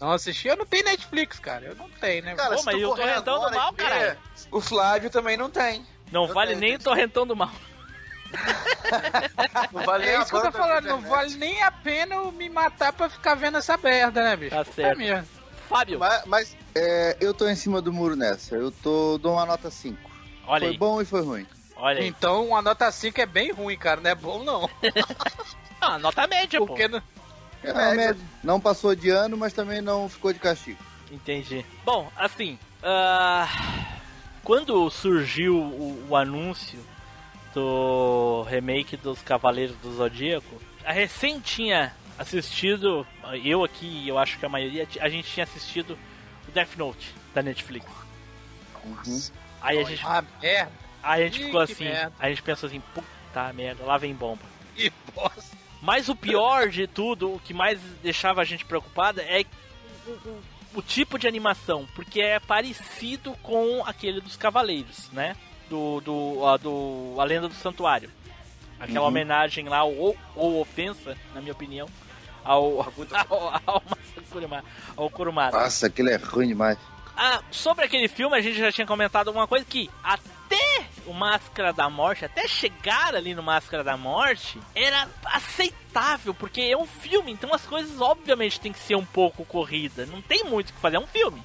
Não 0.00 0.10
assisti, 0.10 0.48
eu 0.48 0.56
não 0.56 0.66
tenho 0.66 0.84
Netflix, 0.84 1.38
cara. 1.38 1.66
Eu 1.66 1.76
não 1.76 1.88
tenho, 1.88 2.24
né? 2.24 2.34
Cara, 2.34 2.56
Pô, 2.56 2.62
mas 2.64 2.80
tô 2.80 2.88
correr 2.90 3.04
rentando 3.14 3.30
agora 3.36 3.54
mal, 3.56 3.72
e 3.72 3.76
caralho. 3.76 4.18
O 4.50 4.60
Flávio 4.60 5.10
também 5.10 5.36
não 5.36 5.48
tem. 5.50 5.84
Não 6.10 6.26
Eu 6.26 6.34
vale 6.34 6.48
tenho, 6.50 6.60
nem 6.60 6.70
tem. 6.70 6.78
torrentando 6.80 7.36
mal. 7.36 7.50
Não 9.72 9.84
vale 9.84 10.04
nem 10.06 10.14
É 10.14 10.16
a 10.16 10.20
isso 10.22 10.30
que 10.30 10.36
eu 10.36 10.42
tô 10.42 10.50
falando, 10.52 10.86
não 10.88 11.00
vale 11.02 11.34
nem 11.36 11.62
a 11.62 11.70
pena 11.70 12.16
eu 12.16 12.32
me 12.32 12.48
matar 12.48 12.92
pra 12.92 13.08
ficar 13.08 13.36
vendo 13.36 13.58
essa 13.58 13.76
merda, 13.76 14.24
né, 14.24 14.36
bicho? 14.36 14.50
Tá 14.56 14.64
Puta 14.64 14.74
certo. 14.74 14.98
merda. 14.98 15.28
Fábio, 15.68 15.98
Mas, 15.98 16.24
mas 16.26 16.56
É, 16.74 17.16
eu 17.20 17.32
tô 17.34 17.48
em 17.48 17.54
cima 17.56 17.80
do 17.80 17.92
muro 17.92 18.16
nessa. 18.16 18.54
Eu 18.54 18.70
tô 18.70 19.18
dou 19.18 19.32
uma 19.34 19.46
nota 19.46 19.70
5. 19.70 19.98
olha 20.46 20.60
Foi 20.60 20.68
aí. 20.70 20.78
bom 20.78 21.00
e 21.00 21.04
foi 21.04 21.22
ruim. 21.22 21.46
Olha 21.76 22.00
aí. 22.00 22.06
Então 22.06 22.48
uma 22.48 22.62
nota 22.62 22.90
5 22.90 23.20
é 23.20 23.26
bem 23.26 23.52
ruim, 23.52 23.76
cara. 23.76 24.00
Não 24.00 24.10
é 24.10 24.14
bom, 24.14 24.42
não. 24.42 24.68
Ah, 25.80 25.98
nota 25.98 26.26
média, 26.26 26.58
pô. 26.58 26.66
Porque 26.68 26.88
não... 26.88 27.02
É 27.62 27.70
uma 27.70 27.94
média. 27.94 28.16
Não 28.42 28.58
passou 28.58 28.94
de 28.94 29.10
ano, 29.10 29.36
mas 29.36 29.52
também 29.52 29.82
não 29.82 30.08
ficou 30.08 30.32
de 30.32 30.38
castigo. 30.38 30.78
Entendi. 31.12 31.64
Bom, 31.84 32.10
assim, 32.16 32.58
ah, 32.82 33.46
quando 34.42 34.88
surgiu 34.90 35.56
o, 35.56 36.06
o 36.08 36.16
anúncio 36.16 36.78
do 37.52 38.42
remake 38.48 38.96
dos 38.96 39.20
Cavaleiros 39.20 39.76
do 39.76 39.92
Zodíaco, 39.94 40.60
a 40.86 40.92
recém 40.92 41.38
tinha 41.38 41.92
assistido, 42.18 43.06
eu 43.44 43.64
aqui, 43.64 44.06
eu 44.08 44.18
acho 44.18 44.38
que 44.38 44.46
a 44.46 44.48
maioria, 44.48 44.86
a 45.00 45.08
gente 45.08 45.30
tinha 45.30 45.44
assistido 45.44 45.98
o 46.48 46.52
Death 46.52 46.76
Note 46.76 47.14
da 47.34 47.42
Netflix. 47.42 47.86
Aí 49.60 49.78
a 49.78 49.84
gente, 49.84 50.02
Ah, 50.04 50.22
merda. 50.42 50.72
aí 51.02 51.22
a 51.22 51.26
gente 51.26 51.40
Ih, 51.42 51.44
ficou 51.46 51.60
assim, 51.60 51.84
merda. 51.84 52.12
a 52.18 52.28
gente 52.28 52.42
pensou 52.42 52.66
assim, 52.66 52.80
puta 52.94 53.52
merda, 53.52 53.84
lá 53.84 53.96
vem 53.96 54.14
bomba. 54.14 54.42
Que 54.76 54.92
bosta. 55.14 55.42
Mas 55.80 56.08
o 56.08 56.16
pior 56.16 56.68
de 56.68 56.86
tudo, 56.86 57.34
o 57.34 57.40
que 57.40 57.52
mais 57.54 57.78
deixava 58.02 58.40
a 58.40 58.44
gente 58.44 58.64
preocupada 58.64 59.22
é 59.22 59.44
o 60.74 60.82
tipo 60.82 61.18
de 61.18 61.26
animação, 61.28 61.86
porque 61.94 62.20
é 62.20 62.38
parecido 62.40 63.34
com 63.42 63.82
aquele 63.86 64.20
dos 64.20 64.36
Cavaleiros, 64.36 65.10
né? 65.12 65.36
Do, 65.68 66.00
do, 66.00 66.46
a, 66.46 66.56
do 66.56 67.16
A 67.18 67.24
Lenda 67.24 67.48
do 67.48 67.54
Santuário. 67.54 68.10
Aquela 68.78 69.02
Uhum. 69.02 69.06
homenagem 69.08 69.68
lá, 69.68 69.84
ou, 69.84 70.16
ou 70.34 70.60
ofensa, 70.60 71.16
na 71.34 71.40
minha 71.40 71.52
opinião, 71.52 71.88
ao, 72.44 72.80
ao, 72.82 73.62
ao, 73.66 73.82
ao 74.96 75.10
Kurumada. 75.10 75.56
Nossa, 75.58 75.86
aquilo 75.86 76.10
é 76.10 76.16
ruim 76.16 76.48
demais. 76.48 76.78
Ah, 77.16 77.42
sobre 77.50 77.84
aquele 77.84 78.08
filme, 78.08 78.36
a 78.36 78.40
gente 78.40 78.58
já 78.58 78.72
tinha 78.72 78.86
comentado 78.86 79.28
alguma 79.28 79.46
coisa 79.46 79.64
que 79.64 79.88
até 80.02 80.84
o 81.06 81.12
Máscara 81.12 81.72
da 81.72 81.88
Morte, 81.88 82.24
até 82.24 82.48
chegar 82.48 83.14
ali 83.14 83.34
no 83.34 83.42
Máscara 83.42 83.84
da 83.84 83.96
Morte, 83.96 84.58
era 84.74 85.08
aceitável, 85.26 86.34
porque 86.34 86.60
é 86.60 86.76
um 86.76 86.86
filme, 86.86 87.30
então 87.30 87.54
as 87.54 87.64
coisas 87.66 88.00
obviamente 88.00 88.58
tem 88.60 88.72
que 88.72 88.80
ser 88.80 88.96
um 88.96 89.04
pouco 89.04 89.44
corrida. 89.44 90.06
Não 90.06 90.20
tem 90.20 90.44
muito 90.44 90.70
o 90.70 90.72
que 90.72 90.80
fazer, 90.80 90.96
é 90.96 91.00
um 91.00 91.06
filme. 91.06 91.40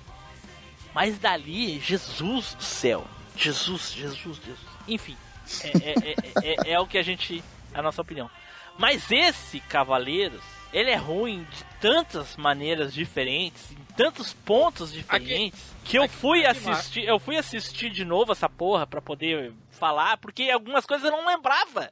Mas 0.93 1.19
dali, 1.19 1.79
Jesus 1.79 2.55
do 2.55 2.63
céu. 2.63 3.05
Jesus, 3.35 3.91
Jesus, 3.93 4.37
Jesus. 4.37 4.59
Enfim, 4.87 5.15
é, 5.63 5.67
é, 5.67 5.93
é, 5.93 6.69
é- 6.69 6.71
é 6.73 6.79
o 6.79 6.87
que 6.87 6.97
a 6.97 7.03
gente. 7.03 7.43
a 7.73 7.81
nossa 7.81 8.01
opinião. 8.01 8.29
Mas 8.77 9.11
esse 9.11 9.59
Cavaleiros, 9.61 10.41
ele 10.73 10.91
é 10.91 10.95
ruim 10.95 11.43
de 11.43 11.63
tantas 11.79 12.37
maneiras 12.37 12.93
diferentes, 12.93 13.71
em 13.71 13.93
tantos 13.95 14.33
pontos 14.33 14.91
diferentes, 14.91 15.59
que 15.83 15.97
eu 15.97 16.07
fui 16.07 16.45
assistir, 16.45 17.05
eu 17.05 17.19
fui 17.19 17.37
assistir 17.37 17.89
de 17.89 18.05
novo 18.05 18.31
essa 18.31 18.47
porra 18.47 18.85
pra 18.85 19.01
poder 19.01 19.53
falar, 19.71 20.17
porque 20.17 20.49
algumas 20.49 20.85
coisas 20.85 21.05
eu 21.05 21.11
não 21.11 21.25
lembrava. 21.25 21.91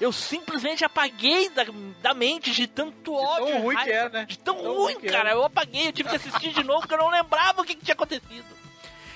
Eu 0.00 0.10
simplesmente 0.12 0.84
apaguei 0.84 1.48
da, 1.50 1.64
da 2.02 2.14
mente 2.14 2.50
de 2.50 2.66
tanto 2.66 3.14
ódio. 3.14 3.46
tão 3.46 3.62
ruim 3.62 3.76
raiva, 3.76 3.90
que 3.90 3.96
é, 3.96 4.08
né? 4.08 4.24
De 4.24 4.38
tão, 4.38 4.56
Tão 4.56 4.74
ruim, 4.74 4.94
ruim 4.94 5.06
é. 5.06 5.10
cara. 5.10 5.30
Eu 5.30 5.44
apaguei, 5.44 5.88
eu 5.88 5.92
tive 5.92 6.08
que 6.08 6.16
assistir 6.16 6.52
de 6.52 6.64
novo 6.64 6.80
porque 6.80 6.94
eu 6.94 6.98
não 6.98 7.10
lembrava 7.10 7.62
o 7.62 7.64
que, 7.64 7.74
que 7.74 7.84
tinha 7.84 7.94
acontecido. 7.94 8.44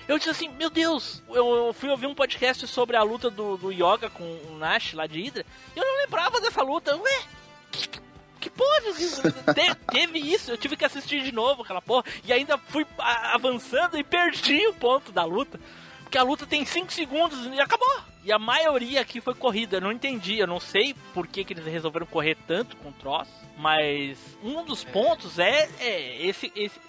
Eu 0.06 0.16
disse 0.16 0.30
assim, 0.30 0.48
meu 0.48 0.70
Deus, 0.70 1.22
eu, 1.28 1.66
eu 1.66 1.72
fui 1.72 1.90
ouvir 1.90 2.06
um 2.06 2.14
podcast 2.14 2.66
sobre 2.66 2.96
a 2.96 3.02
luta 3.02 3.28
do, 3.28 3.56
do 3.58 3.70
Yoga 3.72 4.08
com 4.08 4.24
o 4.24 4.56
Nash 4.56 4.94
lá 4.94 5.06
de 5.06 5.20
Hydra, 5.20 5.44
e 5.74 5.78
eu 5.78 5.84
não 5.84 5.98
lembrava 5.98 6.40
dessa 6.40 6.62
luta. 6.62 6.96
Ué, 6.96 7.22
que, 7.70 7.88
que, 7.88 8.00
que 8.48 8.56
porra? 8.56 9.54
Te- 9.54 9.74
teve 9.92 10.18
isso, 10.18 10.50
eu 10.50 10.56
tive 10.56 10.76
que 10.76 10.84
assistir 10.84 11.22
de 11.22 11.32
novo 11.32 11.62
aquela 11.62 11.82
porra, 11.82 12.04
e 12.24 12.32
ainda 12.32 12.56
fui 12.58 12.86
avançando 12.98 13.98
e 13.98 14.04
perdi 14.04 14.66
o 14.66 14.74
ponto 14.74 15.12
da 15.12 15.24
luta. 15.24 15.58
Porque 16.02 16.16
a 16.16 16.22
luta 16.22 16.46
tem 16.46 16.64
5 16.64 16.90
segundos 16.90 17.44
e 17.54 17.60
acabou. 17.60 18.00
E 18.24 18.32
a 18.32 18.38
maioria 18.38 19.02
aqui 19.02 19.20
foi 19.20 19.34
corrida. 19.34 19.76
Eu 19.76 19.80
não 19.82 19.92
entendi. 19.92 20.38
Eu 20.38 20.46
não 20.46 20.58
sei 20.58 20.94
por 21.12 21.26
que, 21.26 21.44
que 21.44 21.52
eles 21.52 21.66
resolveram 21.66 22.06
correr 22.06 22.34
tanto 22.46 22.76
com 22.76 22.88
o 22.88 22.92
troço. 22.92 23.30
Mas 23.58 24.18
um 24.42 24.64
dos 24.64 24.82
pontos 24.84 25.38
é, 25.38 25.68
é 25.78 26.26
esse, 26.26 26.50
esse, 26.56 26.80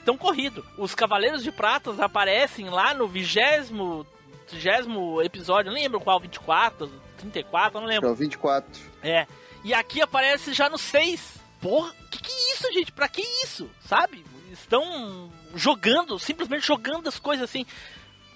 tão 0.00 0.16
corrido. 0.16 0.64
Os 0.78 0.94
Cavaleiros 0.94 1.42
de 1.42 1.52
Pratas 1.52 2.00
aparecem 2.00 2.70
lá 2.70 2.94
no 2.94 3.06
vigésimo, 3.06 4.06
vigésimo 4.50 5.20
episódio. 5.20 5.70
Não 5.70 5.78
lembro 5.78 6.00
qual, 6.00 6.18
24, 6.18 6.90
34, 7.18 7.76
eu 7.76 7.80
não 7.82 7.88
lembro. 7.88 8.08
É 8.08 8.12
o 8.12 8.14
24. 8.14 8.80
É. 9.02 9.26
E 9.64 9.72
aqui 9.72 10.00
aparece 10.00 10.52
já 10.52 10.68
no 10.68 10.78
6. 10.78 11.40
Porra, 11.60 11.94
que 12.10 12.20
que 12.20 12.32
é 12.32 12.54
isso, 12.54 12.72
gente? 12.72 12.92
Pra 12.92 13.08
que 13.08 13.22
isso? 13.44 13.70
Sabe? 13.86 14.24
Estão 14.50 15.30
jogando, 15.54 16.18
simplesmente 16.18 16.66
jogando 16.66 17.08
as 17.08 17.18
coisas 17.18 17.48
assim. 17.48 17.64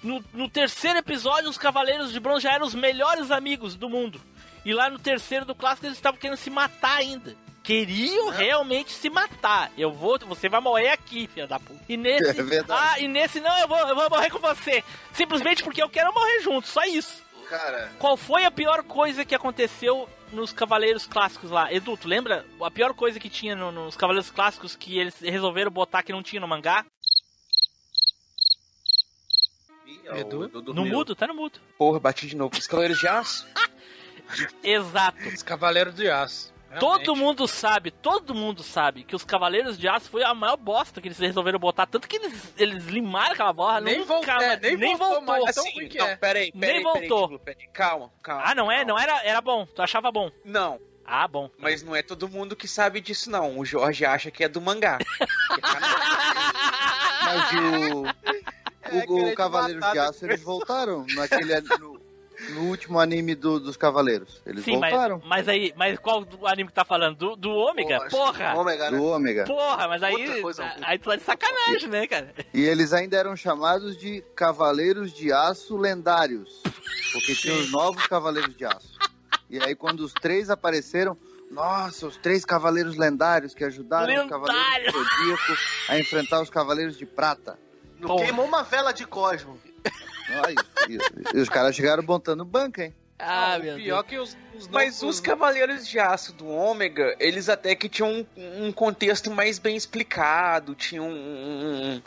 No, 0.01 0.23
no 0.33 0.49
terceiro 0.49 0.99
episódio, 0.99 1.49
os 1.49 1.57
Cavaleiros 1.57 2.11
de 2.11 2.19
Bronze 2.19 2.43
já 2.43 2.53
eram 2.53 2.65
os 2.65 2.75
melhores 2.75 3.29
amigos 3.31 3.75
do 3.75 3.89
mundo. 3.89 4.21
E 4.63 4.73
lá 4.73 4.89
no 4.89 4.99
terceiro 4.99 5.45
do 5.45 5.55
clássico, 5.55 5.85
eles 5.85 5.97
estavam 5.97 6.19
querendo 6.19 6.37
se 6.37 6.49
matar 6.49 6.97
ainda. 6.97 7.35
Queriam 7.63 8.29
realmente 8.29 8.93
se 8.93 9.09
matar. 9.09 9.71
Eu 9.77 9.91
vou, 9.91 10.17
você 10.19 10.47
vai 10.47 10.61
morrer 10.61 10.89
aqui, 10.89 11.27
filha 11.27 11.45
da 11.45 11.59
puta. 11.59 11.83
E 11.89 11.97
nesse. 11.97 12.39
É 12.53 12.63
ah, 12.69 12.99
e 12.99 13.07
nesse 13.09 13.41
não, 13.41 13.57
eu 13.59 13.67
vou, 13.67 13.77
eu 13.77 13.95
vou 13.95 14.09
morrer 14.09 14.29
com 14.29 14.39
você. 14.39 14.81
Simplesmente 15.11 15.63
porque 15.63 15.83
eu 15.83 15.89
quero 15.89 16.13
morrer 16.13 16.41
junto, 16.41 16.67
só 16.67 16.85
isso. 16.85 17.21
Cara, 17.49 17.91
Qual 17.99 18.17
foi 18.17 18.43
a 18.43 18.51
pior 18.51 18.83
coisa 18.83 19.23
que 19.23 19.33
aconteceu 19.33 20.09
nos 20.33 20.51
Cavaleiros 20.51 21.05
Clássicos 21.07 21.49
lá? 21.49 21.71
Edu, 21.71 21.95
tu 21.95 22.07
lembra 22.07 22.45
a 22.61 22.69
pior 22.69 22.93
coisa 22.93 23.19
que 23.19 23.29
tinha 23.29 23.55
no- 23.55 23.71
nos 23.71 23.95
Cavaleiros 23.95 24.29
Clássicos 24.29 24.75
que 24.75 24.97
eles 24.99 25.19
resolveram 25.21 25.71
botar 25.71 26.03
que 26.03 26.11
não 26.11 26.21
tinha 26.21 26.41
no 26.41 26.47
mangá? 26.47 26.85
Edu? 30.15 30.49
No 30.73 30.85
mudo? 30.85 31.15
Tá 31.15 31.27
no 31.27 31.33
mudo. 31.35 31.59
Porra, 31.77 31.99
bati 31.99 32.27
de 32.27 32.35
novo. 32.35 32.57
Os 32.57 32.67
Cavaleiros 32.67 32.99
de 32.99 33.07
Aço? 33.07 33.47
Exato. 34.63 35.17
Os 35.29 35.41
Cavaleiros 35.43 35.95
de 35.95 36.09
Aço. 36.09 36.53
Todo 36.79 37.15
mundo 37.15 37.47
sabe, 37.47 37.91
todo 37.91 38.35
mundo 38.35 38.61
sabe 38.61 39.03
que 39.03 39.15
os 39.15 39.23
Cavaleiros 39.23 39.77
de 39.77 39.87
Aço 39.87 40.09
foi 40.09 40.23
a 40.23 40.33
maior 40.33 40.57
bosta 40.57 40.99
que 41.01 41.07
eles 41.07 41.17
resolveram 41.17 41.57
botar. 41.59 41.85
Tanto 41.87 42.07
que 42.07 42.17
eles, 42.17 42.53
eles 42.57 42.85
limaram 42.85 43.33
aquela 43.33 43.53
borra, 43.53 43.79
Nem 43.81 43.99
nunca 43.99 44.13
voltou, 44.13 44.33
é, 44.41 44.57
nem 44.59 44.95
voltou 44.95 45.21
mais, 45.21 45.55
tão 45.55 45.63
ruim 45.71 45.87
que 45.87 45.97
não, 45.97 46.07
é. 46.07 46.15
peraí, 46.17 46.51
Nem 46.53 46.81
peraí, 46.81 46.83
peraí, 46.83 47.07
voltou. 47.09 47.39
Peraí. 47.39 47.67
Calma, 47.73 48.11
calma. 48.21 48.43
Ah, 48.45 48.53
não 48.55 48.71
é? 48.71 48.77
calma. 48.85 48.91
Não 48.93 48.99
era, 48.99 49.23
era 49.23 49.41
bom. 49.41 49.65
Tu 49.65 49.81
achava 49.81 50.11
bom. 50.11 50.29
Não, 50.43 50.79
Ah, 51.05 51.27
bom. 51.27 51.49
mas 51.57 51.81
não 51.83 51.95
é 51.95 52.01
todo 52.03 52.27
mundo 52.27 52.55
que 52.55 52.67
sabe 52.67 52.99
disso, 53.01 53.29
não. 53.31 53.57
O 53.57 53.65
Jorge 53.65 54.05
acha 54.05 54.29
que 54.29 54.43
é 54.43 54.49
do 54.49 54.59
mangá. 54.61 54.97
Mas 57.27 57.51
o, 57.53 58.05
É, 58.83 59.03
o, 59.07 59.35
Cavaleiros 59.35 59.91
de 59.91 59.99
Aço, 59.99 60.25
eles 60.25 60.41
voltaram 60.41 61.05
naquele, 61.15 61.59
no, 61.79 61.96
no 62.49 62.61
último 62.63 62.99
anime 62.99 63.35
do- 63.35 63.59
dos 63.59 63.75
Cavaleiros. 63.77 64.41
Eles 64.45 64.63
Sim, 64.63 64.77
mas, 64.77 64.91
voltaram. 64.91 65.21
mas 65.25 65.47
aí, 65.47 65.73
mas 65.75 65.97
qual 65.99 66.23
do 66.25 66.45
anime 66.47 66.69
que 66.69 66.75
tá 66.75 66.85
falando? 66.85 67.15
Do, 67.17 67.35
do 67.35 67.49
Ômega? 67.51 67.99
Que 68.01 68.09
Porra! 68.09 68.53
Ômega, 68.55 68.91
né? 68.91 68.97
Do 68.97 69.03
Ômega. 69.03 69.43
Porra, 69.45 69.87
mas 69.87 70.01
aí, 70.03 70.41
coisa, 70.41 70.63
aí 70.81 70.97
tu 70.97 71.09
tá 71.09 71.15
de 71.15 71.23
sacanagem, 71.23 71.89
né, 71.89 72.07
cara? 72.07 72.33
E 72.53 72.61
eles 72.63 72.93
ainda 72.93 73.17
eram 73.17 73.35
chamados 73.35 73.97
de 73.97 74.21
Cavaleiros 74.35 75.13
de 75.13 75.31
Aço 75.31 75.77
Lendários. 75.77 76.61
Porque 77.13 77.35
tinha 77.35 77.53
os 77.55 77.71
novos 77.71 78.05
Cavaleiros 78.07 78.55
de 78.55 78.65
Aço. 78.65 78.97
E 79.49 79.59
aí, 79.59 79.75
quando 79.75 80.01
os 80.01 80.13
três 80.13 80.49
apareceram, 80.49 81.17
nossa, 81.49 82.07
os 82.07 82.17
três 82.17 82.43
Cavaleiros 82.43 82.97
Lendários 82.97 83.53
que 83.53 83.63
ajudaram 83.63 84.23
os 84.25 84.29
Cavaleiros 84.29 84.93
do 84.93 85.03
Zodíaco 85.03 85.57
a 85.87 85.97
enfrentar 85.99 86.41
os 86.41 86.49
Cavaleiros 86.49 86.97
de 86.97 87.05
Prata. 87.05 87.57
Não 87.99 88.09
Porra. 88.09 88.25
queimou 88.25 88.45
uma 88.45 88.61
vela 88.63 88.91
de 88.91 89.05
Cosmo. 89.07 89.57
Ai, 90.29 90.55
e, 90.89 91.37
e 91.37 91.39
os 91.41 91.49
caras 91.49 91.75
chegaram 91.75 92.03
botando 92.03 92.43
banca, 92.45 92.83
hein? 92.83 92.95
Ah, 93.19 93.55
o 93.59 93.63
meu 93.63 93.75
pior 93.77 94.03
Deus. 94.03 94.07
que 94.07 94.17
os, 94.19 94.37
os 94.53 94.67
Mas 94.67 95.01
os 95.01 95.19
Cavaleiros 95.19 95.87
de 95.87 95.99
Aço 95.99 96.33
do 96.33 96.47
Ômega, 96.47 97.15
eles 97.19 97.49
até 97.49 97.75
que 97.75 97.89
tinham 97.89 98.27
um, 98.35 98.67
um 98.67 98.71
contexto 98.71 99.31
mais 99.31 99.57
bem 99.57 99.75
explicado, 99.75 100.75
tinham 100.75 101.07
um, 101.09 102.01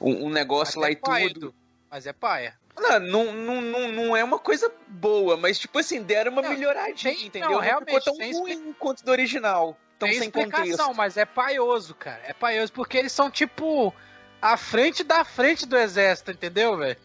um, 0.00 0.26
um 0.26 0.30
negócio 0.30 0.80
Mas 0.80 0.82
lá 0.82 0.88
é 0.88 0.92
e 0.92 0.96
paia, 0.96 1.34
tudo. 1.34 1.54
Mas 1.90 2.06
é 2.06 2.12
paia. 2.12 2.54
Não, 2.78 3.00
não, 3.00 3.32
não, 3.32 3.60
não, 3.60 3.92
não 3.92 4.16
é 4.16 4.22
uma 4.24 4.38
coisa 4.38 4.70
boa, 4.88 5.36
mas 5.36 5.58
tipo 5.58 5.78
assim, 5.78 6.02
deram 6.02 6.32
uma 6.32 6.42
Não, 6.42 6.50
melhoradinha, 6.50 7.14
tem- 7.14 7.26
entendeu? 7.26 7.50
não, 7.50 7.56
Não, 7.56 7.62
ficou 7.62 7.84
realmente, 7.84 8.04
tão 8.04 8.40
ruim 8.40 8.74
quanto 8.78 9.04
do 9.04 9.10
original. 9.10 9.76
tão 9.98 10.08
Tem 10.08 10.18
sem 10.18 10.28
explicação, 10.28 10.64
contexto. 10.68 10.94
mas 10.94 11.16
é 11.18 11.24
paioso, 11.26 11.94
cara. 11.94 12.20
É 12.26 12.32
paioso 12.32 12.72
porque 12.72 12.96
eles 12.98 13.12
são 13.12 13.30
tipo 13.30 13.94
a 14.40 14.56
frente 14.58 15.02
da 15.02 15.24
frente 15.24 15.66
do 15.66 15.76
exército, 15.76 16.30
entendeu, 16.30 16.76
velho? 16.76 16.98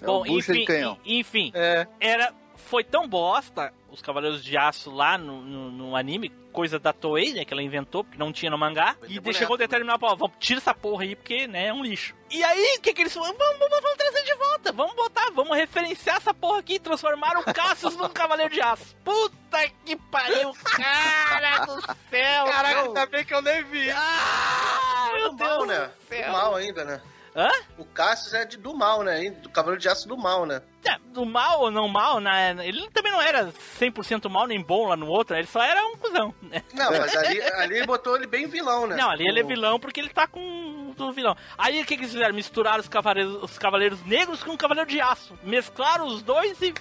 É 0.00 0.04
Bom, 0.04 0.22
um 0.22 0.24
bucha 0.24 0.52
de 0.52 0.62
enfim, 0.62 0.98
enfim, 1.04 1.52
É. 1.54 1.86
era 2.00 2.32
foi 2.56 2.82
tão 2.84 3.08
bosta 3.08 3.72
os 3.90 4.02
Cavaleiros 4.02 4.44
de 4.44 4.56
Aço 4.58 4.90
lá 4.90 5.16
no, 5.16 5.40
no, 5.40 5.70
no 5.70 5.96
anime, 5.96 6.28
coisa 6.52 6.78
da 6.78 6.92
Toei, 6.92 7.32
né, 7.32 7.44
que 7.44 7.54
ela 7.54 7.62
inventou, 7.62 8.04
porque 8.04 8.18
não 8.18 8.30
tinha 8.32 8.50
no 8.50 8.58
mangá, 8.58 8.94
e 9.04 9.18
boneco, 9.18 9.32
chegou 9.32 9.54
o 9.54 9.58
determinado, 9.58 10.04
ó, 10.04 10.14
vamos 10.14 10.36
tira 10.38 10.58
essa 10.58 10.74
porra 10.74 11.04
aí, 11.04 11.16
porque, 11.16 11.46
né, 11.46 11.68
é 11.68 11.72
um 11.72 11.82
lixo. 11.82 12.14
E 12.30 12.42
aí, 12.42 12.76
o 12.76 12.80
que 12.82 12.92
que 12.92 13.02
eles 13.02 13.14
falaram? 13.14 13.36
Vamos, 13.38 13.58
vamos, 13.58 13.80
vamos 13.80 13.96
trazer 13.96 14.22
de 14.22 14.34
volta, 14.34 14.72
vamos 14.72 14.94
botar, 14.94 15.30
vamos 15.30 15.56
referenciar 15.56 16.16
essa 16.16 16.34
porra 16.34 16.58
aqui, 16.58 16.78
transformaram 16.78 17.40
o 17.40 17.54
Cassius 17.54 17.96
num 17.96 18.08
Cavaleiro 18.08 18.52
de 18.52 18.60
Aço. 18.60 18.94
Puta 19.04 19.68
que 19.84 19.96
pariu, 19.96 20.52
cara 20.64 21.64
do 21.64 21.80
céu! 22.10 22.44
Caraca, 22.46 22.82
ainda 22.82 23.06
bem 23.06 23.24
que 23.24 23.32
eu 23.32 23.40
nem 23.42 23.64
vi. 23.64 23.90
Ah, 23.90 25.10
meu 25.14 25.32
mal, 25.32 25.58
Deus 25.58 25.68
né? 25.68 25.90
céu. 26.08 26.26
Do 26.26 26.32
mal 26.32 26.54
ainda, 26.54 26.84
né? 26.84 27.00
Hã? 27.36 27.50
O 27.76 27.84
Cassius 27.84 28.32
é 28.32 28.46
de, 28.46 28.56
do 28.56 28.74
mal, 28.74 29.02
né? 29.02 29.28
Do 29.30 29.50
Cavaleiro 29.50 29.78
de 29.80 29.88
Aço 29.90 30.08
do 30.08 30.16
mal, 30.16 30.46
né? 30.46 30.62
É, 30.86 30.96
do 31.12 31.26
mal 31.26 31.60
ou 31.60 31.70
não 31.70 31.86
mal, 31.86 32.18
né? 32.18 32.56
Ele 32.66 32.88
também 32.90 33.12
não 33.12 33.20
era 33.20 33.52
100% 33.78 34.28
mal 34.30 34.46
nem 34.46 34.62
bom 34.62 34.88
lá 34.88 34.96
no 34.96 35.06
outro, 35.06 35.36
ele 35.36 35.46
só 35.46 35.62
era 35.62 35.84
um 35.86 35.96
cuzão. 35.98 36.34
né? 36.40 36.62
Não, 36.72 36.90
mas 36.90 37.14
ali, 37.16 37.42
ali 37.42 37.84
botou 37.86 38.16
ele 38.16 38.26
bem 38.26 38.46
vilão, 38.46 38.86
né? 38.86 38.96
Não, 38.96 39.10
ali 39.10 39.28
ele 39.28 39.40
é 39.40 39.44
O- 39.44 39.46
vilão 39.46 39.78
porque 39.78 40.00
ele 40.00 40.08
tá 40.08 40.26
com 40.26 40.94
o 40.98 41.12
vilão. 41.12 41.36
Aí 41.58 41.82
o 41.82 41.84
que, 41.84 41.94
que 41.96 42.02
eles 42.04 42.12
fizeram? 42.12 42.34
Misturaram 42.34 42.80
os 42.80 42.88
cavaleiros, 42.88 43.42
os 43.42 43.58
cavaleiros 43.58 44.02
negros 44.06 44.42
com 44.42 44.52
o 44.52 44.58
cavaleiro 44.58 44.88
de 44.88 44.98
aço. 44.98 45.38
Mesclaram 45.42 46.06
os 46.06 46.22
dois 46.22 46.60
e. 46.62 46.72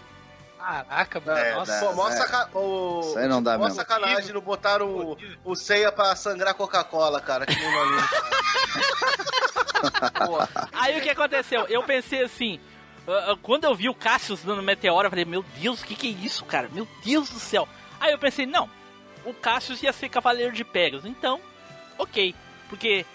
Caraca, 0.66 1.20
mano. 1.20 1.38
É, 1.38 1.54
nossa. 1.54 1.80
dá. 1.80 1.94
Mó 1.94 2.08
É. 2.10 2.12
saca... 2.14 2.58
o... 2.58 3.02
Isso 3.02 3.20
aí 3.20 3.28
não 3.28 3.44
dá 3.44 3.56
mó 3.58 3.66
mesmo. 3.66 3.76
sacanagem 3.76 4.34
não 4.34 4.42
botaram 4.42 4.88
o, 4.90 5.18
o 5.44 5.56
ceia 5.56 5.92
pra 5.92 6.16
sangrar 6.16 6.56
Coca-Cola, 6.56 7.22
cara. 7.22 7.46
Que 7.46 7.54
Aí 10.74 10.98
o 10.98 11.02
que 11.02 11.10
aconteceu? 11.10 11.66
Eu 11.68 11.84
pensei 11.84 12.24
assim. 12.24 12.60
ah, 13.08 13.32
ah, 13.34 13.38
Quando 13.42 13.66
eu 13.66 13.76
vi 13.76 13.90
o 13.90 13.94
Cassius 13.94 14.42
dando 14.44 14.64
meteoro, 14.64 15.06
eu 15.06 15.10
falei, 15.12 15.26
meu 15.26 15.44
Deus, 15.60 15.82
o 15.82 15.86
que, 15.86 15.94
que 15.96 16.08
é 16.08 16.26
isso, 16.26 16.44
cara? 16.46 16.68
Meu 16.72 16.88
Deus 17.04 17.30
do 17.30 17.40
céu. 17.40 17.68
Aí 18.00 18.12
eu 18.12 18.18
pensei, 18.20 18.46
não, 18.48 18.68
o 19.24 19.34
Cassius 19.34 19.82
ia 19.84 19.94
ser 19.94 20.10
cavaleiro 20.10 20.52
de 20.52 20.64
Pegasus. 20.64 21.06
Então, 21.06 21.40
ok. 21.98 22.34
Porque. 22.70 23.06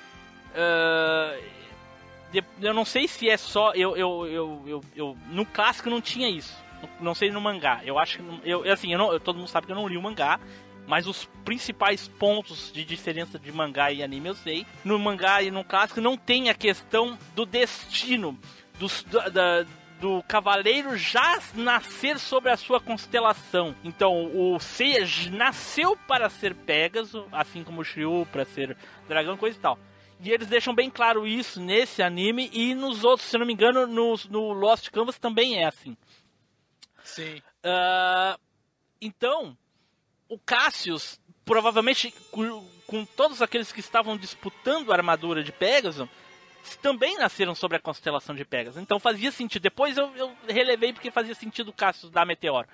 de- 2.33 2.45
eu 2.63 2.73
não 2.75 2.85
sei 2.85 3.09
se 3.09 3.29
é 3.29 3.37
só. 3.37 3.73
Eu, 3.75 3.97
eu, 3.97 4.27
eu, 4.27 4.63
eu, 4.67 4.81
eu- 4.95 5.17
no 5.31 5.45
clássico 5.45 5.91
não 5.91 6.01
tinha 6.01 6.29
isso. 6.29 6.55
Não 7.01 7.15
sei 7.15 7.31
no 7.31 7.41
mangá. 7.41 7.81
Eu 7.85 7.99
acho 7.99 8.19
que. 8.19 8.25
Eu, 8.49 8.71
assim, 8.71 8.93
eu 8.93 8.99
não, 8.99 9.13
eu- 9.13 9.21
todo 9.21 9.37
mundo 9.37 9.49
sabe 9.49 9.67
que 9.67 9.73
eu 9.73 9.77
não 9.77 9.89
li 9.89 9.97
o 9.97 10.03
mangá. 10.03 10.39
Mas 10.87 11.07
os 11.07 11.29
principais 11.45 12.09
pontos 12.09 12.73
de 12.73 12.85
diferença 12.85 13.39
de 13.39 13.53
mangá 13.53 13.93
e 13.93 14.03
anime 14.03 14.29
eu 14.31 14.35
sei. 14.35 14.67
No 14.85 14.99
mangá 14.99 15.41
e 15.43 15.51
no 15.51 15.63
clássico 15.63 16.01
não 16.01 16.17
tem 16.17 16.49
a 16.51 16.55
questão 16.55 17.17
do 17.35 17.47
destino. 17.47 18.37
Dos, 18.79 19.05
da, 19.05 19.65
do 20.01 20.23
cavaleiro 20.27 20.97
já 20.97 21.39
nascer 21.55 22.19
sobre 22.19 22.51
a 22.51 22.57
sua 22.57 22.81
constelação. 22.81 23.75
Então, 23.85 24.31
o 24.35 24.59
Seiya 24.59 25.07
nasceu 25.31 25.97
para 26.09 26.29
ser 26.31 26.55
Pégaso, 26.55 27.27
assim 27.31 27.63
como 27.63 27.83
o 27.83 27.85
Shiryu 27.85 28.27
para 28.33 28.45
ser 28.47 28.77
dragão, 29.07 29.37
coisa 29.37 29.57
e 29.57 29.61
tal. 29.61 29.79
E 30.23 30.31
eles 30.31 30.49
deixam 30.49 30.75
bem 30.75 30.91
claro 30.91 31.27
isso 31.27 31.61
nesse 31.61 32.03
anime 32.03 32.51
e 32.53 32.75
nos 32.75 33.05
outros, 33.05 33.29
se 33.29 33.39
não 33.39 33.47
me 33.47 33.53
engano, 33.53 33.87
no, 33.87 34.15
no 34.29 34.53
Lost 34.53 34.91
Canvas 34.91 35.19
também 35.19 35.59
é 35.63 35.67
assim. 35.67 35.97
Sim. 37.15 37.43
Ah, 37.63 38.39
então, 39.01 39.57
o 40.29 40.39
Cassius, 40.39 41.21
provavelmente 41.45 42.15
com, 42.31 43.05
todos 43.17 43.43
aqueles 43.43 43.73
que 43.73 43.81
estavam 43.81 44.17
disputando 44.17 44.93
a 44.93 44.97
armadura 44.97 45.43
de 45.43 45.53
Pegasus, 45.53 46.09
também 46.83 47.17
nasceram 47.17 47.55
sobre 47.55 47.77
a 47.77 47.81
constelação 47.81 48.35
de 48.35 48.45
Pegasus. 48.45 48.81
Então 48.81 49.01
fazia 49.01 49.31
sentido. 49.33 49.63
Depois 49.63 49.97
eu, 49.97 50.15
eu 50.17 50.37
relevei 50.49 50.93
porque 50.93 51.11
fazia 51.11 51.35
sentido 51.35 51.69
o 51.69 51.73
Cassius 51.73 52.11
dar 52.11 52.27
meteoro. 52.27 52.69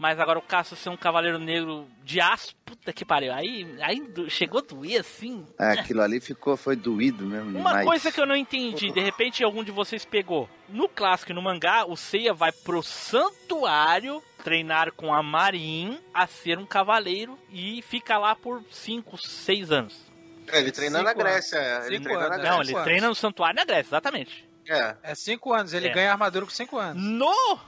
Mas 0.00 0.18
agora 0.18 0.38
o 0.38 0.42
Cassius 0.42 0.80
ser 0.80 0.88
um 0.88 0.96
cavaleiro 0.96 1.38
negro 1.38 1.86
de 2.02 2.22
aço, 2.22 2.56
puta 2.64 2.90
que 2.90 3.04
pariu. 3.04 3.34
Aí, 3.34 3.68
aí 3.82 4.00
do- 4.00 4.30
chegou 4.30 4.60
a 4.60 4.62
doer 4.62 5.00
assim. 5.00 5.46
É, 5.58 5.72
aquilo 5.72 6.00
ali 6.00 6.18
ficou, 6.22 6.56
foi 6.56 6.74
doído 6.74 7.26
mesmo 7.26 7.50
Uma 7.50 7.68
demais. 7.68 7.86
coisa 7.86 8.10
que 8.10 8.18
eu 8.18 8.24
não 8.24 8.34
entendi, 8.34 8.90
de 8.90 8.98
repente 9.00 9.44
algum 9.44 9.62
de 9.62 9.70
vocês 9.70 10.06
pegou. 10.06 10.48
No 10.70 10.88
clássico 10.88 11.32
e 11.32 11.34
no 11.34 11.42
mangá, 11.42 11.84
o 11.86 11.98
Seiya 11.98 12.32
vai 12.32 12.50
pro 12.50 12.82
santuário 12.82 14.22
treinar 14.42 14.90
com 14.92 15.12
a 15.12 15.22
Marin 15.22 16.00
a 16.14 16.26
ser 16.26 16.58
um 16.58 16.64
cavaleiro 16.64 17.38
e 17.50 17.82
fica 17.82 18.16
lá 18.16 18.34
por 18.34 18.62
5, 18.70 19.18
6 19.18 19.70
anos. 19.70 20.10
é, 20.48 20.58
ele 20.60 20.72
treina 20.72 21.02
na 21.02 21.10
Cinco 21.10 21.20
Grécia. 21.22 21.56
é, 21.58 21.86
Ele 21.86 21.96
Cinco 21.98 22.02
treina 22.04 22.20
na 22.20 22.26
anos, 22.26 22.36
Grécia. 22.38 22.50
Não, 22.56 22.62
ele 22.62 22.72
anos. 22.72 22.84
treina 22.84 23.08
no 23.08 23.14
santuário 23.14 23.56
na 23.56 23.64
Grécia, 23.66 23.88
exatamente. 23.90 24.48
É. 24.66 24.96
É 25.02 25.14
cinco 25.14 25.52
anos. 25.52 25.74
Ele 25.74 25.88
É. 25.88 25.92
ganha 25.92 26.10
armadura 26.12 26.46
com 26.46 26.50
cinco 26.50 26.78
anos. 26.78 27.02
No 27.02 27.58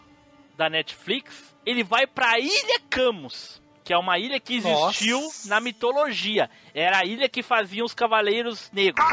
da 0.57 0.71
Netflix, 0.71 1.52
ele 1.67 1.83
vai 1.85 2.07
pra 2.07 2.39
Ilha 2.39 2.81
Camus, 2.91 3.61
que 3.85 3.93
é 3.93 3.99
uma 3.99 4.19
ilha 4.19 4.39
que 4.41 4.57
existiu 4.57 5.21
Nossa. 5.21 5.49
na 5.49 5.61
mitologia. 5.61 6.49
Era 6.75 6.99
a 6.99 7.05
ilha 7.05 7.29
que 7.29 7.43
faziam 7.43 7.85
os 7.85 7.95
cavaleiros 7.95 8.71
negros. 8.73 9.05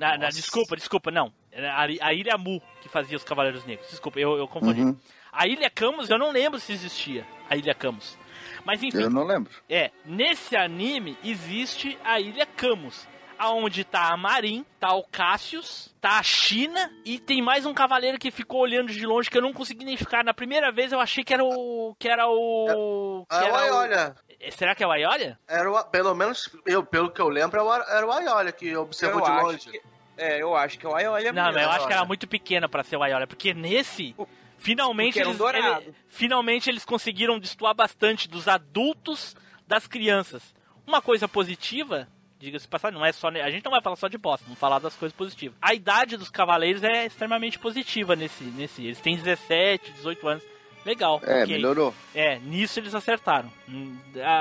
Na- 0.00 0.18
na- 0.18 0.28
desculpa, 0.28 0.76
desculpa, 0.76 1.10
não. 1.10 1.32
Era 1.50 1.72
a, 1.74 1.82
a 2.08 2.12
Ilha 2.12 2.36
Mu 2.36 2.60
que 2.82 2.88
fazia 2.88 3.16
os 3.16 3.24
cavaleiros 3.24 3.64
negros. 3.64 3.88
Desculpa, 3.90 4.18
eu, 4.20 4.36
eu 4.36 4.46
confundi. 4.46 4.82
Uhum. 4.82 4.96
A 5.32 5.46
Ilha 5.46 5.70
Camus, 5.70 6.08
eu 6.10 6.18
não 6.18 6.30
lembro 6.30 6.58
se 6.60 6.72
existia 6.72 7.26
a 7.48 7.56
Ilha 7.56 7.74
Camus. 7.74 8.16
Mas 8.64 8.82
enfim, 8.82 8.98
Eu 9.00 9.10
não 9.10 9.24
lembro. 9.24 9.52
é, 9.68 9.90
nesse 10.04 10.56
anime 10.56 11.16
existe 11.24 11.96
a 12.04 12.20
Ilha 12.20 12.44
Camus, 12.46 13.06
aonde 13.38 13.84
tá 13.84 14.12
a 14.12 14.16
Marin, 14.16 14.64
tá 14.80 14.92
o 14.94 15.02
Cassius, 15.04 15.94
tá 16.00 16.18
a 16.18 16.22
China 16.22 16.90
e 17.04 17.18
tem 17.18 17.42
mais 17.42 17.66
um 17.66 17.74
cavaleiro 17.74 18.18
que 18.18 18.30
ficou 18.30 18.60
olhando 18.60 18.92
de 18.92 19.04
longe 19.06 19.30
que 19.30 19.36
eu 19.36 19.42
não 19.42 19.52
consegui 19.52 19.82
identificar. 19.84 20.24
Na 20.24 20.34
primeira 20.34 20.70
vez 20.72 20.92
eu 20.92 21.00
achei 21.00 21.22
que 21.24 21.32
era 21.34 21.44
o 21.44 21.94
que 21.98 22.08
era 22.08 22.26
o 22.28 23.24
que 23.28 23.34
Ah, 23.36 23.40
o 23.40 23.44
era 23.44 23.58
Aiolia. 23.58 24.14
o... 24.48 24.52
Será 24.52 24.74
que 24.74 24.82
é 24.84 24.86
o 24.86 24.90
Aiolia? 24.92 25.38
Era 25.48 25.70
o, 25.70 25.84
pelo 25.84 26.14
menos, 26.14 26.50
eu, 26.66 26.84
pelo 26.84 27.10
que 27.10 27.20
eu 27.20 27.28
lembro, 27.28 27.58
era 27.60 27.64
o- 27.68 27.90
era 27.96 28.06
o 28.06 28.12
Aiolia 28.12 28.52
que 28.52 28.76
observou 28.76 29.20
Eu 29.20 29.24
de 29.24 29.42
longe. 29.42 29.70
que- 29.70 29.80
É, 30.18 30.40
eu 30.42 30.54
acho 30.56 30.78
que 30.78 30.86
é 30.86 30.88
o 30.88 30.94
Aiolia 30.94 31.30
Não, 31.32 31.52
mas 31.52 31.62
eu 31.62 31.70
acho 31.70 31.86
que 31.86 31.92
era 31.92 32.04
muito 32.04 32.26
pequena 32.26 32.68
pra 32.68 32.82
ser 32.82 32.96
o 32.96 33.02
Aiolia, 33.02 33.26
porque 33.26 33.52
nesse 33.52 34.14
finalmente 34.58 35.18
porque 35.20 35.20
era 35.20 35.28
um 35.28 35.48
eles, 35.72 35.86
ele- 35.88 35.94
finalmente 36.08 36.70
eles 36.70 36.84
conseguiram 36.86 37.38
destoar 37.38 37.74
bastante 37.74 38.26
dos 38.28 38.48
adultos 38.48 39.36
das 39.66 39.86
crianças. 39.86 40.42
Uma 40.86 41.02
coisa 41.02 41.26
positiva, 41.28 42.08
diga-se 42.38 42.68
passar, 42.68 42.92
não 42.92 43.04
é 43.04 43.12
só 43.12 43.28
a 43.28 43.50
gente 43.50 43.64
não 43.64 43.72
vai 43.72 43.80
falar 43.82 43.96
só 43.96 44.08
de 44.08 44.18
bosta, 44.18 44.44
vamos 44.44 44.58
falar 44.58 44.78
das 44.78 44.94
coisas 44.94 45.16
positivas. 45.16 45.56
A 45.60 45.74
idade 45.74 46.16
dos 46.16 46.28
cavaleiros 46.28 46.82
é 46.82 47.06
extremamente 47.06 47.58
positiva 47.58 48.14
nesse 48.16 48.44
nesse, 48.44 48.84
eles 48.84 49.00
têm 49.00 49.16
17, 49.16 49.92
18 49.92 50.28
anos. 50.28 50.44
Legal. 50.84 51.20
É, 51.24 51.42
ok. 51.42 51.52
melhorou. 51.56 51.92
É, 52.14 52.38
nisso 52.38 52.78
eles 52.78 52.94
acertaram. 52.94 53.50
Hum, 53.68 53.98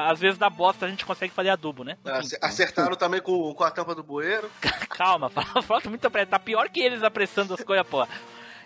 Às 0.08 0.20
vezes 0.20 0.38
da 0.38 0.48
bosta 0.48 0.86
a 0.86 0.90
gente 0.90 1.04
consegue 1.04 1.34
fazer 1.34 1.50
adubo, 1.50 1.84
né? 1.84 1.98
Ace- 2.06 2.38
Acertaram 2.40 2.96
também 2.96 3.20
com, 3.20 3.52
com 3.56 3.64
a 3.64 3.72
tampa 3.72 3.96
do 3.96 4.04
bueiro. 4.04 4.48
Calma, 4.90 5.28
fala- 5.28 5.64
falta 5.64 5.90
muito 5.90 6.06
apressado. 6.06 6.30
Tá 6.30 6.38
pior 6.38 6.70
que 6.70 6.80
eles 6.82 7.02
apressando 7.02 7.56
as 7.56 7.64
coisas, 7.64 7.88
porra. 7.88 8.08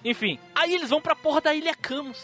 Enfim, 0.04 0.38
aí 0.54 0.74
eles 0.74 0.90
vão 0.90 1.00
pra 1.00 1.16
porra 1.16 1.40
da 1.40 1.54
Ilha 1.56 1.74
Camus. 1.74 2.22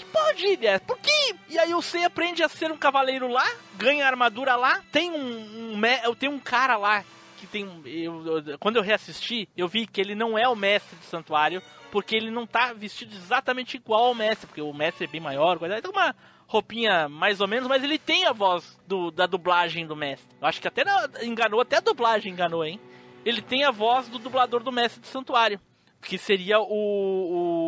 Que 0.00 0.06
porra 0.06 0.34
de 0.34 0.46
ilha? 0.46 0.70
é? 0.70 0.78
Por 0.78 0.98
quê? 0.98 1.34
E 1.48 1.58
aí 1.58 1.74
o 1.74 1.82
Sei 1.82 2.04
aprende 2.04 2.42
a 2.42 2.48
ser 2.48 2.72
um 2.72 2.76
cavaleiro 2.76 3.28
lá, 3.28 3.44
ganha 3.76 4.06
armadura 4.06 4.56
lá. 4.56 4.82
Tem 4.90 5.10
um, 5.10 5.74
um 5.74 6.14
tenho 6.14 6.32
um 6.32 6.38
cara 6.38 6.76
lá 6.78 7.04
que 7.36 7.46
tem. 7.46 7.68
Eu, 7.84 8.42
eu- 8.46 8.58
quando 8.58 8.76
eu 8.76 8.82
reassisti, 8.82 9.46
eu 9.56 9.68
vi 9.68 9.86
que 9.86 10.00
ele 10.00 10.14
não 10.14 10.38
é 10.38 10.48
o 10.48 10.56
mestre 10.56 10.96
do 10.96 11.04
santuário, 11.04 11.62
porque 11.90 12.16
ele 12.16 12.30
não 12.30 12.46
tá 12.46 12.72
vestido 12.72 13.14
exatamente 13.14 13.76
igual 13.76 14.06
ao 14.06 14.14
mestre, 14.14 14.46
porque 14.46 14.62
o 14.62 14.72
mestre 14.72 15.04
é 15.04 15.08
bem 15.08 15.20
maior, 15.20 15.58
coisa. 15.58 15.80
Tem 15.82 15.90
uma 15.90 16.14
roupinha 16.46 17.06
mais 17.08 17.40
ou 17.40 17.46
menos, 17.46 17.68
mas 17.68 17.84
ele 17.84 17.98
tem 17.98 18.26
a 18.26 18.32
voz 18.32 18.78
do- 18.86 19.10
da 19.10 19.26
dublagem 19.26 19.86
do 19.86 19.94
mestre. 19.94 20.34
Eu 20.40 20.46
acho 20.46 20.60
que 20.62 20.68
até 20.68 20.82
na- 20.82 21.08
enganou, 21.22 21.60
até 21.60 21.76
a 21.76 21.80
dublagem 21.80 22.32
enganou, 22.32 22.64
hein? 22.64 22.80
Ele 23.22 23.42
tem 23.42 23.64
a 23.64 23.70
voz 23.70 24.08
do 24.08 24.18
dublador 24.18 24.62
do 24.62 24.72
mestre 24.72 25.00
do 25.00 25.06
santuário. 25.06 25.60
Que 26.02 26.16
seria 26.16 26.58
o. 26.58 26.64
O, 26.64 27.59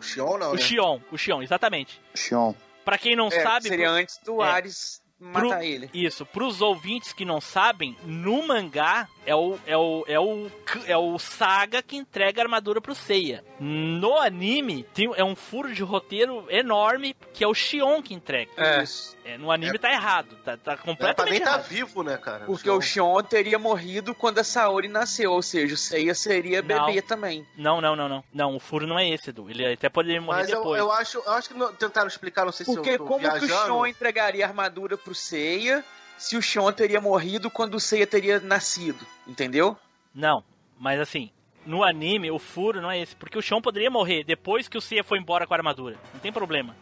O 0.00 0.02
Xion 0.02 0.38
não, 0.38 0.52
o 0.52 0.54
né? 0.54 0.60
Xion. 0.62 1.00
O 1.12 1.18
Xion, 1.18 1.42
exatamente. 1.42 2.00
Xion. 2.14 2.54
Pra 2.84 2.96
quem 2.96 3.14
não 3.14 3.28
É, 3.28 3.42
sabe. 3.42 3.68
seria 3.68 3.86
pro- 3.88 3.94
antes 3.96 4.18
do 4.24 4.42
é. 4.42 4.48
Ares 4.48 5.02
matar 5.20 5.40
pro- 5.58 5.62
ele. 5.62 5.90
Isso, 5.92 6.24
pros 6.24 6.62
ouvintes 6.62 7.12
que 7.12 7.24
não 7.26 7.40
sabem, 7.40 7.94
no 8.04 8.46
mangá, 8.48 9.06
é 9.26 9.34
o, 9.34 9.58
é 9.66 9.76
o, 9.76 10.04
é 10.08 10.18
o, 10.20 10.50
é 10.86 10.96
o 10.96 11.18
Saga 11.18 11.82
que 11.82 11.96
entrega 11.96 12.40
a 12.40 12.44
armadura 12.44 12.80
pro 12.80 12.94
Seiya. 12.94 13.44
No 13.58 14.16
anime, 14.18 14.84
tem, 14.94 15.10
é 15.14 15.22
um 15.24 15.36
furo 15.36 15.72
de 15.72 15.82
roteiro 15.82 16.46
enorme 16.48 17.14
que 17.32 17.44
é 17.44 17.46
o 17.48 17.54
Shion 17.54 18.02
que 18.02 18.14
entrega. 18.14 18.50
É. 18.56 18.84
É, 19.24 19.36
no 19.38 19.50
anime 19.52 19.78
tá 19.78 19.92
errado, 19.92 20.34
tá, 20.44 20.56
tá 20.56 20.74
pra 20.74 20.76
completamente 20.78 21.40
tá 21.44 21.50
errado. 21.50 21.68
vivo, 21.68 22.02
né, 22.02 22.16
cara? 22.16 22.46
Porque 22.46 22.68
o 22.70 22.80
Shion 22.80 23.22
teria 23.22 23.58
morrido 23.58 24.14
quando 24.14 24.38
a 24.38 24.44
Saori 24.44 24.88
nasceu, 24.88 25.32
ou 25.32 25.42
seja, 25.42 25.74
o 25.74 25.76
Seiya 25.76 26.14
seria 26.14 26.62
Não. 26.62 26.86
bebê 26.86 27.02
também. 27.02 27.46
Não, 27.56 27.80
não, 27.80 27.94
não, 27.94 28.08
não. 28.08 28.24
Não, 28.32 28.56
o 28.56 28.60
furo 28.60 28.86
não 28.86 28.98
é 28.98 29.08
esse, 29.08 29.30
Edu. 29.30 29.48
Ele 29.50 29.74
até 29.74 29.88
poderia 29.88 30.20
morrer 30.20 30.40
Mas 30.40 30.50
eu, 30.50 30.56
depois. 30.58 30.80
eu 30.80 30.90
acho, 30.90 31.18
eu 31.18 31.32
acho 31.32 31.48
que 31.50 31.54
não- 31.54 31.72
tentaram 31.72 32.08
explicar, 32.08 32.44
não 32.44 32.52
sei 32.52 32.64
se 32.66 32.74
Porque 32.74 32.90
eu 32.90 32.98
tô 32.98 33.04
como 33.04 33.20
que 33.20 33.26
o 33.26 33.40
viajando. 33.40 33.64
Shion 33.66 33.86
entregaria 33.86 34.44
a 34.44 34.48
armadura 34.48 34.96
pro 34.96 35.14
Seiya 35.14 35.84
se 36.20 36.36
o 36.36 36.42
Shion 36.42 36.70
teria 36.72 37.00
morrido 37.00 37.50
quando 37.50 37.74
o 37.74 37.80
Seiya 37.80 38.06
teria 38.06 38.38
nascido? 38.40 39.04
Entendeu? 39.26 39.76
Não, 40.14 40.44
mas 40.78 41.00
assim, 41.00 41.30
no 41.64 41.82
anime, 41.82 42.30
o 42.30 42.38
furo 42.38 42.80
não 42.80 42.90
é 42.90 42.98
esse. 43.00 43.16
Porque 43.16 43.38
o 43.38 43.42
Shion 43.42 43.60
poderia 43.60 43.90
morrer 43.90 44.24
depois 44.24 44.68
que 44.68 44.76
o 44.78 44.80
Seiya 44.80 45.02
foi 45.04 45.18
embora 45.18 45.46
com 45.46 45.54
a 45.54 45.56
armadura. 45.56 45.96
Não 46.12 46.20
tem 46.20 46.32
problema. 46.32 46.76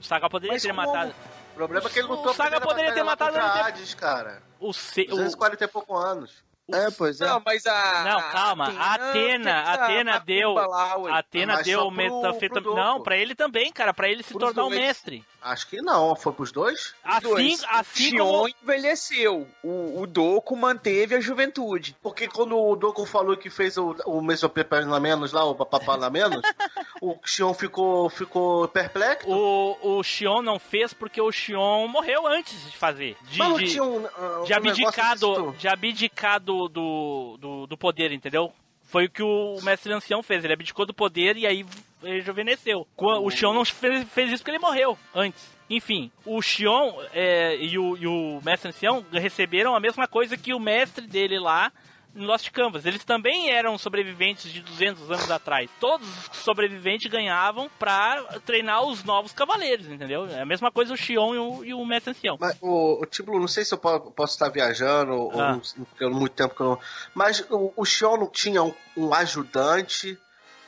O 0.00 0.04
Saga 0.04 0.28
poderia 0.28 0.54
Mas 0.54 0.62
ter 0.62 0.68
como? 0.74 0.86
matado. 0.86 1.14
O 1.52 1.54
problema 1.54 1.86
é 1.86 1.90
que 1.90 1.98
ele 1.98 2.08
O 2.08 2.10
lutou 2.12 2.32
a 2.32 2.34
Saga 2.34 2.60
poderia 2.60 2.92
ter 2.92 3.02
matado 3.02 3.36
Hades, 3.38 3.94
cara. 3.94 4.42
O 4.58 4.72
Se... 4.72 5.02
o- 5.02 5.16
240 5.16 5.64
e 5.64 5.68
pouco 5.68 5.96
anos. 5.96 6.42
É, 6.72 6.90
pois 6.90 7.20
é. 7.20 7.26
Não, 7.26 7.42
mas 7.44 7.66
a. 7.66 8.04
Não, 8.04 8.20
calma. 8.30 8.72
A 8.78 8.94
Atena, 8.94 9.52
a 9.60 9.72
Atena 9.74 10.18
deu. 10.20 10.58
A 10.58 11.18
Atena 11.18 11.62
deu 11.62 11.90
metafetamina. 11.90 12.74
Não, 12.74 13.02
pra 13.02 13.16
ele 13.16 13.34
também, 13.34 13.72
cara. 13.72 13.92
Pra 13.94 14.08
ele 14.08 14.22
se 14.22 14.32
Pros 14.32 14.44
tornar 14.44 14.64
o 14.64 14.68
dois. 14.68 14.80
mestre. 14.80 15.24
Acho 15.40 15.66
que 15.66 15.82
não, 15.82 16.14
foi 16.14 16.32
pros 16.32 16.52
dois? 16.52 16.94
Assim, 17.02 17.28
Dois. 17.28 17.64
assim 17.68 18.10
Shion 18.10 18.24
como. 18.24 18.48
envelheceu. 18.62 19.48
O, 19.60 20.02
o 20.02 20.06
Doku 20.06 20.56
manteve 20.56 21.16
a 21.16 21.20
juventude. 21.20 21.96
Porque 22.00 22.28
quando 22.28 22.56
o 22.56 22.76
Doku 22.76 23.04
falou 23.04 23.36
que 23.36 23.50
fez 23.50 23.76
o, 23.76 23.96
o 24.06 24.22
Mesopepena 24.22 25.00
menos 25.00 25.32
lá, 25.32 25.44
o 25.44 25.52
Papapá 25.54 26.08
menos, 26.10 26.42
o 27.02 27.16
Xion 27.24 27.52
ficou, 27.54 28.08
ficou 28.08 28.68
perplexo. 28.68 29.28
O, 29.28 29.98
o 29.98 30.02
Shion 30.04 30.42
não 30.42 30.60
fez 30.60 30.94
porque 30.94 31.20
o 31.20 31.32
Shion 31.32 31.88
morreu 31.88 32.24
antes 32.26 32.70
de 32.70 32.76
fazer. 32.76 33.16
De, 33.22 33.38
Mas 33.40 33.48
não 33.48 33.58
de- 33.58 33.68
tinha 33.68 33.82
um, 33.82 33.96
uh, 33.96 34.44
de 34.44 34.52
um 34.54 34.60
negócio 34.60 34.86
abdicar, 34.86 35.18
do, 35.18 35.34
disso? 35.34 35.54
de 35.58 35.68
abdicar 35.68 36.40
do, 36.68 37.36
do, 37.38 37.38
do, 37.38 37.66
do 37.66 37.78
poder, 37.78 38.12
entendeu? 38.12 38.52
Foi 38.82 39.06
o 39.06 39.10
que 39.10 39.22
o 39.22 39.58
mestre 39.62 39.92
ancião 39.92 40.22
fez. 40.22 40.44
Ele 40.44 40.52
abdicou 40.52 40.84
do 40.84 40.92
poder 40.92 41.36
e 41.36 41.46
aí 41.46 41.64
rejuvenesceu. 42.02 42.86
O 42.96 43.30
Xion 43.30 43.54
não 43.54 43.64
fez, 43.64 44.06
fez 44.10 44.30
isso 44.30 44.42
porque 44.42 44.50
ele 44.50 44.58
morreu 44.58 44.98
antes. 45.14 45.50
Enfim, 45.70 46.10
o 46.26 46.42
Xion 46.42 46.92
é, 47.14 47.56
e, 47.56 47.78
o, 47.78 47.96
e 47.96 48.06
o 48.06 48.40
mestre 48.44 48.68
ancião 48.68 49.04
receberam 49.10 49.74
a 49.74 49.80
mesma 49.80 50.06
coisa 50.06 50.36
que 50.36 50.52
o 50.52 50.60
mestre 50.60 51.06
dele 51.06 51.38
lá 51.38 51.72
Lost 52.14 52.50
Canvas. 52.50 52.84
Eles 52.84 53.04
também 53.04 53.50
eram 53.50 53.78
sobreviventes 53.78 54.52
de 54.52 54.60
200 54.60 55.10
anos 55.10 55.30
atrás. 55.30 55.70
Todos 55.80 56.06
os 56.30 56.38
sobreviventes 56.38 57.10
ganhavam 57.10 57.70
pra 57.78 58.22
treinar 58.44 58.82
os 58.84 59.02
novos 59.04 59.32
cavaleiros, 59.32 59.86
entendeu? 59.86 60.26
É 60.26 60.42
a 60.42 60.46
mesma 60.46 60.70
coisa 60.70 60.92
o 60.92 60.96
Xion 60.96 61.34
e 61.34 61.38
o, 61.38 61.64
e 61.64 61.74
o 61.74 61.84
mestre 61.86 62.10
ancião. 62.10 62.36
Mas, 62.40 62.56
o, 62.60 63.00
o 63.02 63.06
Tiblo, 63.06 63.40
não 63.40 63.48
sei 63.48 63.64
se 63.64 63.72
eu 63.74 63.78
po- 63.78 64.10
posso 64.12 64.34
estar 64.34 64.48
viajando, 64.50 65.12
ou 65.14 65.40
Ah. 65.40 65.58
não- 66.00 66.10
muito 66.10 66.34
tempo 66.34 66.54
que 66.54 66.60
eu 66.60 66.66
não. 66.70 66.78
Mas 67.14 67.40
o, 67.50 67.72
o 67.76 67.84
Xion 67.84 68.16
não 68.18 68.26
tinha 68.28 68.62
um, 68.62 68.74
um 68.96 69.12
ajudante, 69.14 70.18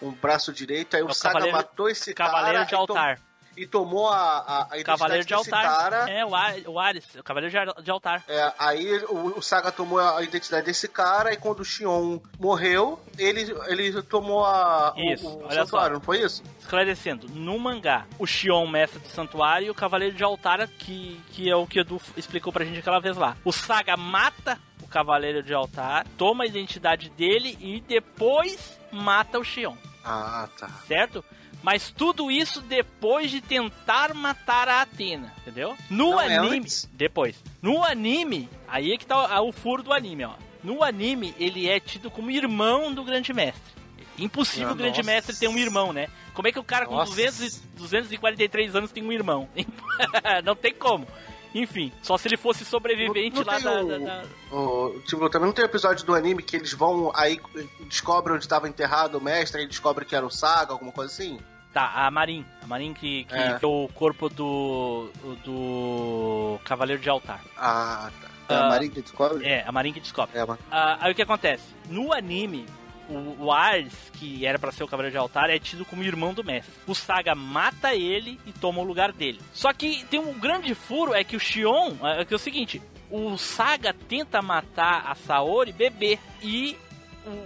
um 0.03 0.11
braço 0.13 0.53
direito, 0.53 0.97
aí 0.97 1.03
o, 1.03 1.09
É 1.09 1.11
o 1.11 1.15
Saga 1.15 1.35
cavaleiro- 1.35 1.57
matou 1.57 1.89
esse 1.89 2.15
Cavaleiro 2.15 2.53
cara 2.59 2.65
de 2.65 2.75
e 2.75 2.77
tom- 2.77 2.81
altar. 2.81 3.21
E, 3.57 3.67
tomou 3.67 4.09
a, 4.09 4.17
a, 4.39 4.63
a 4.63 4.65
identidade 4.79 4.85
Cavaleiro 4.85 5.25
de 5.27 5.35
desse 5.35 5.55
altar. 5.55 5.63
cara. 5.91 6.11
É, 6.11 6.25
o, 6.25 6.35
Ar- 6.35 6.55
o 6.67 6.79
Ares, 6.79 7.05
o 7.15 7.23
Cavaleiro 7.23 7.51
de 7.51 7.59
ar- 7.59 7.83
de 7.83 7.91
altar. 7.91 8.25
É, 8.29 8.53
aí 8.59 8.99
o, 9.09 9.39
o 9.39 9.43
Saga 9.43 9.71
tomou 9.73 9.99
a 9.99 10.23
identidade 10.23 10.67
desse 10.67 10.89
cara 10.89 11.33
e 11.33 11.37
quando 11.37 11.61
o 11.61 11.65
Xion 11.65 12.19
morreu, 12.39 13.01
ele, 13.19 13.43
ele 13.67 14.03
tomou 14.03 14.45
a, 14.45 14.93
o- 14.97 15.13
Isso, 15.13 15.29
o, 15.29 15.45
olha 15.45 15.65
santuário, 15.65 15.95
só. 15.95 15.99
não 15.99 16.01
foi 16.01 16.21
isso? 16.23 16.43
Esclarecendo, 16.61 17.29
no 17.29 17.59
mangá, 17.59 18.07
o 18.19 18.27
Xion, 18.27 18.67
mestre 18.67 18.99
do 19.01 19.09
santuário, 19.09 19.67
e 19.67 19.71
o 19.71 19.75
Cavaleiro 19.75 20.15
de 20.17 20.25
Altar, 20.25 20.69
que, 20.79 21.21
que 21.31 21.49
é 21.51 21.55
o 21.57 21.67
que 21.67 21.79
o 21.79 21.83
Edu 21.83 22.01
explicou 22.17 22.53
pra 22.53 22.65
gente 22.65 22.79
aquela 22.79 23.01
vez 23.01 23.17
lá. 23.17 23.37
O 23.45 23.53
Saga 23.53 23.97
mata 23.97 24.59
o 24.83 24.87
Cavaleiro 24.89 25.43
de 25.43 25.53
Altar, 25.55 26.07
toma 26.17 26.45
a 26.45 26.47
identidade 26.47 27.09
dele 27.11 27.57
e 27.61 27.81
depois 27.81 28.79
mata 28.93 29.39
o 29.39 29.45
Xion, 29.45 29.77
Ah, 30.05 30.49
tá. 30.59 30.69
certo? 30.87 31.25
Mas 31.65 31.91
tudo 31.91 32.31
isso 32.31 32.61
depois 32.61 33.31
de 33.31 33.41
tentar 33.41 34.13
matar 34.13 34.69
a 34.69 34.83
Atena, 34.83 35.33
entendeu? 35.41 35.75
No 35.89 36.11
Não 36.11 36.21
é 36.21 36.37
anime. 36.37 36.59
antes? 36.59 36.87
depois. 36.93 37.43
No 37.63 37.83
anime, 37.83 38.51
aí 38.69 38.93
é 38.93 38.99
que 38.99 39.07
tá 39.07 39.41
o, 39.43 39.49
o 39.49 39.53
furo 39.53 39.83
do 39.83 39.91
anime, 39.91 40.27
ó. 40.27 40.35
No 40.63 40.85
anime, 40.85 41.35
ele 41.39 41.67
é 41.67 41.81
tido 41.81 42.11
como 42.11 42.31
irmão 42.31 42.93
do 42.93 43.03
Grande 43.03 43.33
Mestre. 43.33 43.73
Impossível 44.19 44.69
Ah, 44.69 44.73
o 44.73 44.77
Grande 44.77 44.99
nossa. 44.99 45.11
Mestre 45.11 45.37
ter 45.37 45.49
um 45.49 45.57
irmão, 45.57 45.91
né? 45.91 46.09
Como 46.35 46.47
é 46.47 46.53
que 46.53 46.59
o 46.59 46.65
cara 46.65 46.85
com 46.85 46.97
Nossa. 46.97 47.11
200, 47.13 47.57
e- 47.57 47.61
243 47.79 48.77
anos 48.77 48.93
tem 48.93 49.03
um 49.03 49.11
irmão? 49.13 49.49
não 50.45 50.55
tem 50.55 50.75
como. 50.75 51.07
Enfim, 51.55 51.91
só 52.03 52.19
se 52.19 52.29
ele 52.29 52.37
fosse 52.37 52.63
sobrevivente 52.65 53.37
Não- 53.37 53.45
não 53.45 53.53
lá 53.53 53.59
da, 53.59 53.83
o- 53.83 53.89
da- 53.89 53.99
da- 53.99 54.25
O, 54.55 55.01
tipo, 55.07 55.31
também 55.31 55.47
não 55.47 55.55
tem 55.55 55.65
episódio 55.65 56.05
do 56.05 56.15
anime 56.15 56.43
que 56.43 56.57
eles 56.57 56.73
vão 56.75 57.11
aí 57.15 57.41
descobrem 57.89 58.35
onde 58.37 58.45
estava 58.45 58.69
enterrado 58.69 59.17
o 59.17 59.21
mestre 59.21 59.63
e 59.63 59.67
descobrem 59.67 60.07
que 60.07 60.15
era 60.15 60.27
o 60.27 60.31
Saga, 60.31 60.73
alguma 60.73 60.93
coisa 60.93 61.11
assim? 61.13 61.39
Tá, 61.75 61.91
a 62.07 62.11
Marin. 62.11 62.47
A 62.63 62.67
Marin 62.69 62.95
que, 62.95 63.25
que 63.25 63.35
É. 63.35 63.59
é 63.61 63.67
o 63.67 63.91
corpo 63.95 64.29
do. 64.31 65.11
do. 65.45 66.59
Cavaleiro 66.65 67.03
de 67.03 67.11
Altar. 67.11 67.41
Ah, 67.59 68.11
tá. 68.21 68.29
É 68.55 68.55
Ah, 68.59 68.67
a 68.67 68.69
Marinha 68.69 68.91
que 68.93 69.03
descobre? 69.03 69.45
É, 69.47 69.65
a 69.67 69.73
Marin 69.73 69.93
que 69.93 70.01
descobre. 70.01 70.39
É, 70.39 70.45
mas... 70.47 70.59
Ah, 70.71 70.99
aí 71.01 71.13
o 71.13 71.15
que 71.15 71.23
acontece? 71.23 71.65
No 71.89 72.13
anime, 72.13 72.67
o, 73.09 73.45
o 73.45 73.51
Ars, 73.53 73.93
que 74.15 74.45
era 74.47 74.59
pra 74.59 74.71
ser 74.71 74.85
o 74.85 74.89
Cavaleiro 74.89 75.13
de 75.13 75.19
Altar, 75.19 75.49
é 75.51 75.59
tido 75.59 75.85
como 75.85 76.03
irmão 76.03 76.33
do 76.35 76.45
mestre. 76.45 76.73
O 76.87 76.95
Saga 76.95 77.35
mata 77.35 77.95
ele 77.95 78.39
e 78.47 78.53
toma 78.53 78.81
o 78.81 78.85
lugar 78.85 79.13
dele. 79.13 79.41
Só 79.53 79.73
que 79.73 80.05
tem 80.11 80.21
um 80.21 80.39
grande 80.39 80.75
furo, 80.75 81.15
é 81.15 81.25
que 81.25 81.37
o 81.37 81.41
Shion, 81.41 81.95
é 82.03 82.25
que 82.25 82.35
é 82.35 82.37
o 82.37 82.39
seguinte, 82.39 82.81
o 83.11 83.37
Saga 83.39 83.95
tenta 84.09 84.41
matar 84.43 85.05
a 85.11 85.15
Saori 85.15 85.73
bebê 85.73 86.19
e 86.43 86.77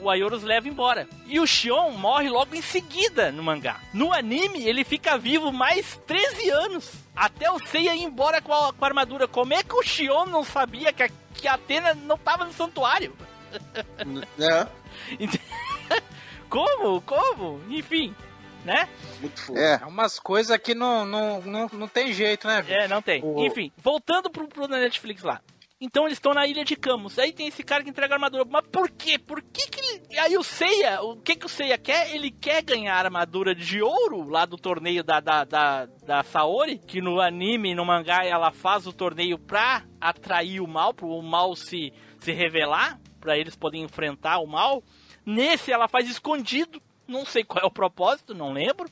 o 0.03 0.11
Ayorus 0.11 0.43
leva 0.43 0.69
embora. 0.69 1.09
E 1.27 1.39
o 1.39 1.47
Shion 1.47 1.91
morre 1.93 2.29
logo 2.29 2.55
em 2.55 2.63
seguida 2.63 3.31
no 3.31 3.43
mangá. 3.43 3.81
No 3.95 4.13
anime, 4.13 4.67
ele 4.67 4.85
fica 4.85 5.17
vivo 5.19 5.53
mais 5.53 6.01
13 6.07 6.51
anos. 6.51 6.93
Até 7.15 7.51
o 7.51 7.59
Seiya 7.59 7.95
ir 7.95 8.03
embora 8.03 8.41
com 8.41 8.53
a, 8.53 8.73
com 8.73 8.85
a 8.85 8.89
armadura. 8.89 9.27
Como 9.29 9.53
é 9.55 9.63
que 9.63 9.75
o 9.75 9.83
Shion 9.83 10.27
não 10.27 10.45
sabia 10.45 10.93
que 10.93 11.03
a, 11.03 11.09
que 11.35 11.47
a 11.49 11.55
Atena 11.55 11.95
não 11.95 12.17
tava 12.19 12.45
no 12.45 12.53
santuário? 12.53 13.15
É, 14.39 14.67
Como? 16.49 17.01
Como? 17.03 17.61
Enfim, 17.69 18.15
né? 18.65 18.89
muito 19.21 19.41
foda. 19.41 19.61
É, 19.61 19.81
É 19.83 19.87
umas 19.87 20.19
coisas 20.19 20.57
que 20.59 20.75
não, 20.75 21.05
não, 21.07 21.41
não, 21.43 21.71
não 21.73 21.89
tem 21.89 22.13
jeito, 22.13 22.47
né? 22.47 22.65
É, 22.69 22.89
não 22.89 23.03
tem. 23.03 23.23
O- 23.25 23.45
Enfim, 23.45 23.71
voltando 23.79 24.31
pro, 24.31 24.47
pro 24.49 24.67
Netflix 24.69 25.23
lá. 25.23 25.41
Então 25.81 26.07
eles 26.07 26.19
estão 26.19 26.35
na 26.35 26.45
ilha 26.47 26.65
de 26.65 26.75
Camus. 26.75 27.19
Aí 27.19 27.33
tem 27.33 27.47
esse 27.47 27.63
cara 27.63 27.85
que 27.85 27.91
entrega 27.91 28.15
armadura. 28.15 28.45
Mas 28.49 28.67
por 28.67 28.91
quê? 28.91 29.17
Por 29.17 29.41
que 29.41 29.69
que 29.69 29.79
ele... 29.79 30.19
Aí 30.19 30.37
o 30.37 30.43
Seiya, 30.43 31.01
o 31.03 31.17
que 31.17 31.37
que 31.37 31.47
o 31.47 31.49
Seiya 31.49 31.79
quer? 31.79 32.13
Ele 32.13 32.33
quer 32.33 32.63
ganhar 32.63 32.97
a 32.97 32.99
armadura 32.99 33.55
de 33.55 33.81
ouro 33.81 34.29
lá 34.29 34.45
do 34.45 34.57
torneio 34.57 35.05
da, 35.05 35.21
da, 35.21 35.45
da, 35.45 35.87
da 36.05 36.23
Saori. 36.25 36.79
Que 36.79 37.01
no 37.01 37.21
anime, 37.21 37.77
no 37.77 37.85
mangá, 37.85 38.25
ela 38.25 38.51
faz 38.51 38.89
o 38.89 38.93
torneio 38.93 39.39
pra 39.39 39.85
atrair 40.01 40.61
o 40.61 40.67
mal, 40.67 40.93
pro 40.93 41.23
mal 41.23 41.55
se, 41.55 41.93
se 42.19 42.33
revelar. 42.33 42.99
Pra 43.21 43.39
eles 43.39 43.55
poderem 43.55 43.85
enfrentar 43.85 44.39
o 44.39 44.47
mal. 44.47 44.83
Nesse 45.25 45.71
ela 45.71 45.87
faz 45.87 46.11
escondido. 46.11 46.83
Não 47.07 47.25
sei 47.25 47.45
qual 47.45 47.65
é 47.65 47.67
o 47.67 47.71
propósito, 47.71 48.35
não 48.35 48.53
lembro. 48.53 48.89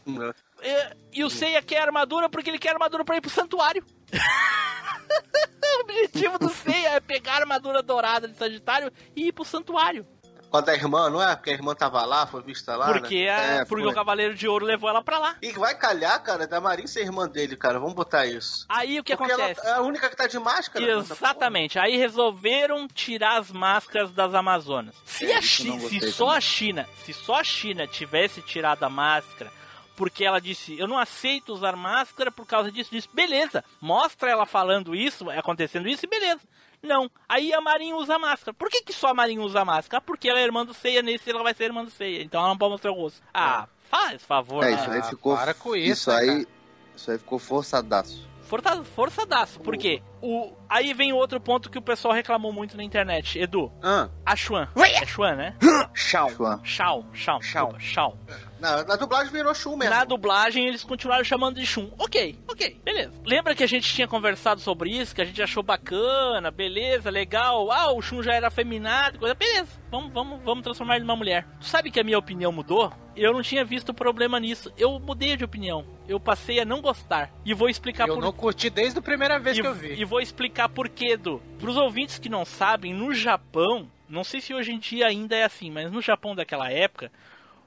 É, 0.62 0.96
e 1.12 1.24
o 1.24 1.28
Seiya 1.28 1.60
quer 1.62 1.82
armadura 1.82 2.30
porque 2.30 2.48
ele 2.48 2.58
quer 2.58 2.70
armadura 2.70 3.04
pra 3.04 3.16
ir 3.16 3.20
pro 3.20 3.28
santuário. 3.28 3.84
o 5.76 5.80
objetivo 5.82 6.38
do 6.38 6.48
Seiya 6.48 6.90
é 6.94 7.00
pegar 7.00 7.32
a 7.34 7.36
armadura 7.40 7.82
dourada 7.82 8.28
de 8.28 8.36
Sagitário 8.36 8.92
e 9.14 9.28
ir 9.28 9.32
pro 9.32 9.44
santuário. 9.44 10.06
Com 10.48 10.58
a 10.58 10.60
da 10.60 10.72
irmã, 10.74 11.10
não 11.10 11.20
é? 11.20 11.34
Porque 11.34 11.50
a 11.50 11.54
irmã 11.54 11.74
tava 11.74 12.04
lá, 12.04 12.24
foi 12.24 12.40
vista 12.40 12.76
lá, 12.76 12.92
porque 12.92 13.24
né? 13.24 13.30
a- 13.30 13.40
É, 13.62 13.64
porque 13.64 13.82
foi. 13.82 13.90
o 13.92 13.94
Cavaleiro 13.94 14.32
de 14.32 14.46
Ouro 14.46 14.64
levou 14.64 14.88
ela 14.88 15.02
pra 15.02 15.18
lá. 15.18 15.34
E 15.42 15.50
vai 15.52 15.74
calhar, 15.76 16.22
cara, 16.22 16.46
da 16.46 16.60
Marin 16.60 16.86
ser 16.86 17.00
irmã 17.02 17.28
dele, 17.28 17.56
cara. 17.56 17.80
Vamos 17.80 17.94
botar 17.94 18.26
isso. 18.26 18.64
Aí 18.68 19.00
o 19.00 19.02
que 19.04 19.16
Porque 19.16 19.32
ela 19.32 19.44
acontece? 19.46 19.66
é 19.66 19.72
a 19.72 19.80
única 19.82 20.08
que 20.08 20.16
tá 20.16 20.28
de 20.28 20.38
máscara. 20.38 20.84
Exatamente. 20.88 21.80
Aí 21.80 21.96
resolveram 21.96 22.86
tirar 22.86 23.38
as 23.40 23.50
máscaras 23.50 24.12
das 24.12 24.34
Amazonas. 24.34 24.94
Se, 25.04 25.26
É, 25.26 25.36
a 25.38 25.42
se 25.42 26.12
só 26.12 26.26
também. 26.26 26.38
a 26.38 26.40
China, 26.40 26.88
se 27.04 27.12
só 27.12 27.34
a 27.40 27.44
China 27.44 27.86
tivesse 27.88 28.40
tirado 28.40 28.84
a 28.84 28.88
máscara, 28.88 29.50
porque 29.96 30.24
ela 30.24 30.40
disse, 30.40 30.78
eu 30.78 30.86
não 30.86 30.98
aceito 30.98 31.52
usar 31.52 31.74
máscara 31.76 32.30
por 32.30 32.46
causa 32.46 32.70
disso, 32.70 32.90
disso, 32.90 33.08
beleza. 33.12 33.64
Mostra 33.80 34.30
ela 34.30 34.46
falando 34.46 34.94
isso, 34.94 35.28
acontecendo 35.30 35.88
isso, 35.88 36.04
e 36.06 36.08
beleza. 36.08 36.40
Não. 36.82 37.10
Aí 37.28 37.52
a 37.52 37.60
Marinha 37.60 37.96
usa 37.96 38.18
máscara. 38.18 38.52
Por 38.54 38.68
que, 38.70 38.82
que 38.82 38.92
só 38.92 39.08
a 39.08 39.14
Marinha 39.14 39.40
usa 39.40 39.64
máscara? 39.64 40.00
Porque 40.00 40.28
ela 40.28 40.38
é 40.38 40.44
irmã 40.44 40.64
do 40.64 40.74
Seiya, 40.74 41.02
nesse 41.02 41.30
ela 41.30 41.42
vai 41.42 41.54
ser 41.54 41.64
irmã 41.64 41.82
do 41.84 41.90
Seiya. 41.90 42.22
Então 42.22 42.38
ela 42.40 42.50
não 42.50 42.58
pode 42.58 42.72
mostrar 42.72 42.92
o 42.92 42.94
rosto. 42.94 43.22
Ah, 43.32 43.66
faz 43.90 44.22
favor. 44.22 44.62
é, 44.62 44.72
isso 44.72 44.90
aí 44.90 44.98
Ah, 45.00 45.02
ficou. 45.04 45.36
para 45.36 45.54
com 45.54 45.74
isso, 45.74 45.92
Isso 45.92 46.10
né, 46.10 46.16
aí. 46.18 46.26
cara? 46.44 46.46
Isso 46.94 47.10
aí 47.10 47.18
ficou 47.18 47.38
forçadaço. 47.38 48.28
Força, 48.42 48.84
forçadaço. 48.84 49.58
Por 49.60 49.76
quê? 49.76 50.00
O... 50.22 50.52
Aí 50.68 50.92
vem 50.94 51.12
outro 51.12 51.40
ponto 51.40 51.70
que 51.70 51.78
o 51.78 51.82
pessoal 51.82 52.12
reclamou 52.14 52.52
muito 52.52 52.76
na 52.76 52.82
internet. 52.82 53.38
Edu, 53.38 53.70
Ah, 53.82 54.08
a 54.24 54.34
Xuan. 54.34 54.68
É 54.76 55.06
Xuan, 55.06 55.36
né? 55.36 55.54
Shao. 55.94 56.30
Chuan. 56.30 56.60
Shao, 56.64 57.04
Shao, 57.12 57.78
Shao. 57.78 58.18
Na, 58.58 58.82
na 58.84 58.96
dublagem 58.96 59.30
virou 59.32 59.54
Shun 59.54 59.76
mesmo. 59.76 59.94
Na 59.94 60.04
dublagem 60.04 60.66
eles 60.66 60.82
continuaram 60.82 61.22
chamando 61.22 61.60
de 61.60 61.66
Shun. 61.66 61.90
Ok, 61.98 62.38
ok, 62.48 62.80
beleza. 62.82 63.12
Lembra 63.24 63.54
que 63.54 63.62
a 63.62 63.66
gente 63.66 63.92
tinha 63.92 64.08
conversado 64.08 64.60
sobre 64.62 64.90
isso, 64.90 65.14
que 65.14 65.20
a 65.20 65.24
gente 65.26 65.40
achou 65.42 65.62
bacana, 65.62 66.50
beleza, 66.50 67.10
legal. 67.10 67.70
Ah, 67.70 67.92
o 67.92 68.00
Shun 68.00 68.22
já 68.22 68.32
era 68.34 68.48
afeminado, 68.48 69.18
coisa. 69.18 69.34
Beleza, 69.34 69.68
vamos, 69.90 70.10
vamos, 70.12 70.42
vamos 70.42 70.64
transformar 70.64 70.96
ele 70.96 71.04
numa 71.04 71.16
mulher. 71.16 71.46
Tu 71.60 71.66
sabe 71.66 71.90
que 71.90 72.00
a 72.00 72.04
minha 72.04 72.18
opinião 72.18 72.50
mudou? 72.50 72.90
Eu 73.14 73.32
não 73.32 73.42
tinha 73.42 73.64
visto 73.64 73.94
problema 73.94 74.38
nisso. 74.40 74.70
Eu 74.76 74.98
mudei 75.00 75.36
de 75.36 75.44
opinião. 75.44 75.86
Eu 76.06 76.20
passei 76.20 76.60
a 76.60 76.64
não 76.64 76.80
gostar. 76.82 77.30
E 77.44 77.52
vou 77.54 77.68
explicar 77.68 78.06
Eu 78.08 78.14
por 78.14 78.20
não 78.22 78.30
curti 78.32 78.68
desde 78.70 78.98
a 78.98 79.02
primeira 79.02 79.38
vez 79.38 79.56
e, 79.56 79.62
que 79.62 79.66
eu 79.66 79.74
vi. 79.74 79.94
e 79.94 80.04
vou 80.06 80.20
explicar 80.20 80.68
por 80.68 80.88
quê, 80.88 81.12
Edu. 81.12 81.42
Pros 81.58 81.76
ouvintes 81.76 82.18
que 82.18 82.28
não 82.28 82.44
sabem, 82.44 82.94
no 82.94 83.14
Japão, 83.14 83.90
não 84.08 84.24
sei 84.24 84.40
se 84.40 84.54
hoje 84.54 84.72
em 84.72 84.78
dia 84.78 85.06
ainda 85.06 85.36
é 85.36 85.44
assim, 85.44 85.70
mas 85.70 85.90
no 85.90 86.00
Japão 86.00 86.34
daquela 86.34 86.70
época, 86.70 87.10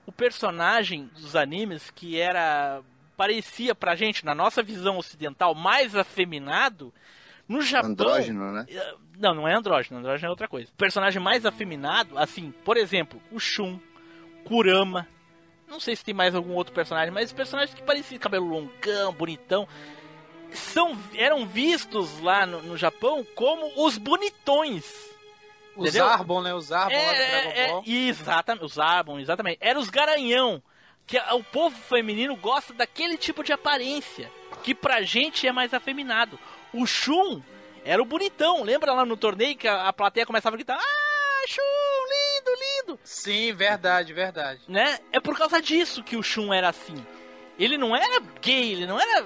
o 0.05 0.11
personagem 0.11 1.09
dos 1.15 1.35
animes 1.35 1.91
que 1.91 2.19
era 2.19 2.81
parecia 3.15 3.75
pra 3.75 3.95
gente, 3.95 4.25
na 4.25 4.33
nossa 4.33 4.63
visão 4.63 4.97
ocidental, 4.97 5.53
mais 5.53 5.93
afeminado, 5.93 6.93
no 7.49 7.61
Japão. 7.61 7.89
Andrógeno, 7.89 8.51
né? 8.53 8.65
Eh, 8.69 8.93
Não, 9.17 9.33
não 9.33 9.45
é 9.47 9.53
andrógeno, 9.53 9.99
andrógeno 9.99 10.27
é 10.27 10.29
outra 10.29 10.47
coisa. 10.47 10.69
O 10.71 10.77
personagem 10.77 11.21
mais 11.21 11.45
afeminado, 11.45 12.17
assim, 12.17 12.53
por 12.63 12.77
exemplo, 12.77 13.21
o 13.29 13.37
Shun, 13.39 13.77
Kurama. 14.45 15.05
Não 15.67 15.79
sei 15.79 15.95
se 15.95 16.05
tem 16.05 16.13
mais 16.13 16.33
algum 16.33 16.53
outro 16.53 16.73
personagem, 16.73 17.13
mas 17.13 17.33
personagens 17.33 17.75
que 17.75 17.83
pareciam 17.83 18.19
cabelo 18.19 18.47
longão, 18.47 19.11
bonitão, 19.13 19.67
são, 20.53 20.97
eram 21.15 21.45
vistos 21.45 22.19
lá 22.21 22.45
no, 22.45 22.61
no 22.61 22.77
Japão 22.77 23.25
como 23.35 23.71
os 23.85 23.97
bonitões. 23.97 24.85
Os 25.75 25.89
entendeu? 25.89 26.07
Arbon, 26.07 26.41
né? 26.41 26.53
Os 26.53 26.71
Arbon 26.71 26.95
lá 26.97 27.13
do 27.13 27.19
É, 27.21 27.27
Dragon 27.41 27.49
é, 27.55 27.67
Ball. 27.67 27.83
é, 27.85 27.89
exatamente, 27.91 28.65
os 28.65 28.79
Arbon, 28.79 29.19
exatamente. 29.19 29.57
Eram 29.61 29.79
os 29.79 29.89
garanhão, 29.89 30.61
que 31.07 31.17
o 31.17 31.43
povo 31.43 31.75
feminino 31.77 32.35
gosta 32.35 32.73
daquele 32.73 33.17
tipo 33.17 33.43
de 33.43 33.53
aparência, 33.53 34.29
que 34.63 34.75
pra 34.75 35.01
gente 35.01 35.47
é 35.47 35.51
mais 35.51 35.73
afeminado. 35.73 36.37
O 36.73 36.85
Shun 36.85 37.41
era 37.85 38.01
o 38.01 38.05
bonitão, 38.05 38.63
lembra 38.63 38.91
lá 38.93 39.05
no 39.05 39.15
torneio 39.17 39.55
que 39.55 39.67
a, 39.67 39.87
a 39.87 39.93
plateia 39.93 40.25
começava 40.25 40.55
a 40.55 40.57
gritar, 40.57 40.77
ah, 40.77 41.47
Shun, 41.47 41.61
lindo, 41.61 42.59
lindo, 42.59 42.99
Sim, 43.03 43.53
verdade, 43.53 44.11
verdade. 44.13 44.59
né? 44.67 44.99
É 45.11 45.19
por 45.19 45.37
causa 45.37 45.61
disso 45.61 46.03
que 46.03 46.17
o 46.17 46.21
Shun 46.23 46.53
era 46.53 46.69
assim. 46.69 47.03
Ele 47.57 47.77
não 47.77 47.95
era 47.95 48.21
gay, 48.41 48.71
ele 48.73 48.85
não 48.85 48.99
era 48.99 49.25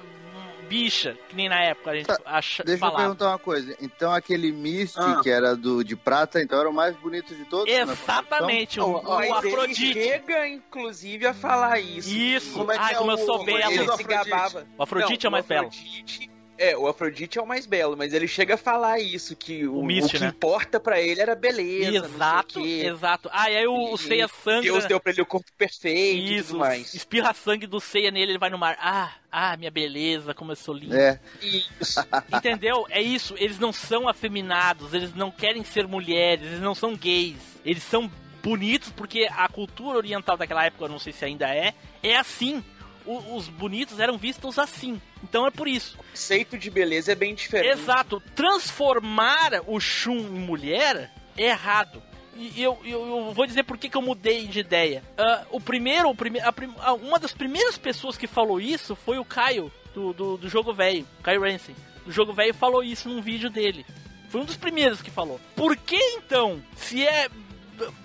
bicha, 0.64 1.16
que 1.28 1.36
nem 1.36 1.48
na 1.48 1.60
época 1.62 1.90
a 1.90 1.94
gente 1.96 2.06
Tá, 2.06 2.18
acha, 2.24 2.64
Deixa 2.64 2.76
eu 2.76 2.80
falava. 2.80 2.98
perguntar 3.02 3.28
uma 3.28 3.38
coisa. 3.38 3.76
Então 3.80 4.12
aquele 4.12 4.50
Misty, 4.52 4.98
Ah. 4.98 5.20
que 5.22 5.30
era 5.30 5.54
do 5.56 5.84
de 5.84 5.94
prata, 5.96 6.42
então 6.42 6.58
era 6.58 6.68
o 6.68 6.72
mais 6.72 6.96
bonito 6.96 7.34
de 7.34 7.44
todos? 7.44 7.72
na 7.72 7.80
Exatamente, 7.92 8.80
o, 8.80 8.84
concepção? 8.84 9.14
o 9.14 9.18
Mas 9.18 9.44
ele 9.44 9.48
Afrodite. 9.54 9.92
chega, 9.92 10.48
inclusive, 10.48 11.26
a 11.26 11.34
falar 11.34 11.78
isso. 11.80 12.08
Isso, 12.08 12.58
Como 12.58 12.72
é 12.72 12.76
que 12.78 12.82
ai, 12.84 12.94
é 12.94 12.96
como 12.96 13.10
eu 13.10 13.14
o- 13.16 13.26
sou 13.26 13.40
o- 13.40 13.44
belo. 13.44 13.72
Ele 13.72 13.92
se 13.96 14.02
gabava. 14.04 14.66
O 14.78 14.82
Afrodite 14.82 15.24
Não, 15.24 15.28
é 15.28 15.30
o 15.30 15.32
mais 15.32 15.46
belo. 15.46 15.66
Afrodite- 15.68 16.30
É, 16.56 16.76
o 16.76 16.86
Afrodite 16.86 17.38
é 17.38 17.42
o 17.42 17.46
mais 17.46 17.66
belo, 17.66 17.96
mas 17.96 18.12
ele 18.12 18.28
chega 18.28 18.54
a 18.54 18.56
falar 18.56 19.00
isso, 19.00 19.34
que 19.34 19.66
o, 19.66 19.80
O 19.80 19.84
Misty, 19.84 20.16
o 20.16 20.18
que 20.18 20.24
né? 20.24 20.30
importa 20.30 20.78
pra 20.78 21.00
ele 21.00 21.20
era 21.20 21.34
beleza, 21.34 22.06
Exato, 22.06 22.58
não 22.60 22.64
sei 22.64 22.78
o 22.78 22.82
quê. 22.82 22.88
exato. 22.88 23.28
Ah, 23.32 23.50
e 23.50 23.56
aí 23.56 23.66
o, 23.66 23.74
o 23.92 23.94
E 23.94 23.98
Seiya 23.98 24.28
sangra. 24.28 24.62
Deus 24.62 24.84
deu 24.86 25.00
pra 25.00 25.10
ele 25.12 25.22
o 25.22 25.26
corpo 25.26 25.50
perfeito 25.58 26.16
e 26.16 26.36
Isso, 26.36 26.48
tudo 26.48 26.60
mais. 26.60 26.94
espirra 26.94 27.34
sangue 27.34 27.66
do 27.66 27.80
Seiya 27.80 28.10
nele, 28.12 28.32
ele 28.32 28.38
vai 28.38 28.50
no 28.50 28.58
mar. 28.58 28.76
Ah, 28.80 29.12
ah, 29.32 29.56
minha 29.56 29.70
beleza, 29.70 30.32
como 30.32 30.52
eu 30.52 30.56
sou 30.56 30.74
lindo. 30.74 30.94
É, 30.96 31.18
Isso. 31.42 32.00
Entendeu? 32.32 32.86
É 32.88 33.02
isso, 33.02 33.34
eles 33.36 33.58
não 33.58 33.72
são 33.72 34.08
afeminados, 34.08 34.94
eles 34.94 35.12
não 35.14 35.30
querem 35.32 35.64
ser 35.64 35.88
mulheres, 35.88 36.46
eles 36.46 36.60
não 36.60 36.74
são 36.74 36.94
gays. 36.94 37.36
Eles 37.64 37.82
são 37.82 38.08
bonitos 38.42 38.90
porque 38.90 39.26
a 39.30 39.48
cultura 39.48 39.96
oriental 39.98 40.36
daquela 40.36 40.64
época, 40.66 40.84
eu 40.84 40.88
não 40.88 40.98
sei 40.98 41.12
se 41.12 41.24
ainda 41.24 41.48
é, 41.52 41.74
é 42.02 42.16
assim. 42.16 42.62
O- 43.06 43.36
os 43.36 43.48
bonitos 43.48 44.00
eram 44.00 44.16
vistos 44.16 44.58
assim. 44.58 45.00
Então 45.22 45.46
é 45.46 45.50
por 45.50 45.68
isso. 45.68 45.96
O 45.98 46.04
conceito 46.10 46.56
de 46.58 46.70
beleza 46.70 47.12
é 47.12 47.14
bem 47.14 47.34
diferente. 47.34 47.78
Exato. 47.78 48.22
Transformar 48.34 49.60
o 49.66 49.78
Shun 49.80 50.16
em 50.18 50.40
mulher 50.40 51.10
é 51.36 51.44
errado. 51.48 52.02
E 52.36 52.60
eu, 52.60 52.78
eu, 52.84 53.06
eu 53.06 53.32
vou 53.32 53.46
dizer 53.46 53.62
por 53.62 53.78
que, 53.78 53.88
que 53.88 53.96
eu 53.96 54.02
mudei 54.02 54.46
de 54.48 54.58
ideia. 54.58 55.02
Ah, 55.16 55.44
o 55.50 55.60
primeiro, 55.60 56.08
o 56.08 56.14
prime, 56.14 56.40
a 56.40 56.92
uma 56.94 57.18
das 57.18 57.32
primeiras 57.32 57.78
pessoas 57.78 58.16
que 58.16 58.26
falou 58.26 58.60
isso 58.60 58.96
foi 58.96 59.18
o 59.18 59.24
Caio, 59.24 59.70
do, 59.94 60.12
do, 60.12 60.36
do 60.36 60.48
jogo 60.48 60.72
velho. 60.74 61.06
Caio 61.22 61.42
Ransom. 61.42 61.72
Do 62.04 62.10
jogo 62.10 62.32
velho 62.32 62.52
falou 62.52 62.82
isso 62.82 63.08
num 63.08 63.20
vídeo 63.22 63.48
dele. 63.50 63.86
Foi 64.30 64.40
um 64.40 64.44
dos 64.44 64.56
primeiros 64.56 65.00
que 65.00 65.10
falou. 65.12 65.40
Por 65.54 65.76
que 65.76 65.96
então, 66.16 66.60
se 66.76 67.06
é. 67.06 67.28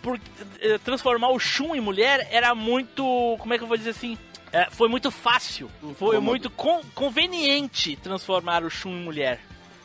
Por, 0.02 0.20
eh, 0.62 0.78
transformar 0.80 1.30
o 1.30 1.40
Shun 1.40 1.76
em 1.76 1.80
mulher 1.82 2.28
era 2.32 2.54
muito. 2.56 3.04
Como 3.40 3.54
é 3.54 3.58
que 3.58 3.64
eu 3.64 3.68
vou 3.68 3.78
dizer 3.78 3.92
assim? 3.92 4.18
É, 4.52 4.68
foi 4.72 4.88
muito 4.90 5.12
fácil. 5.12 5.70
Foi 5.82 6.16
Cômodo. 6.16 6.22
muito 6.22 6.50
con- 6.50 6.82
conveniente 6.96 7.96
transformar 7.98 8.64
o 8.64 8.70
Shun 8.70 8.90
em 8.92 9.04
mulher. 9.04 9.40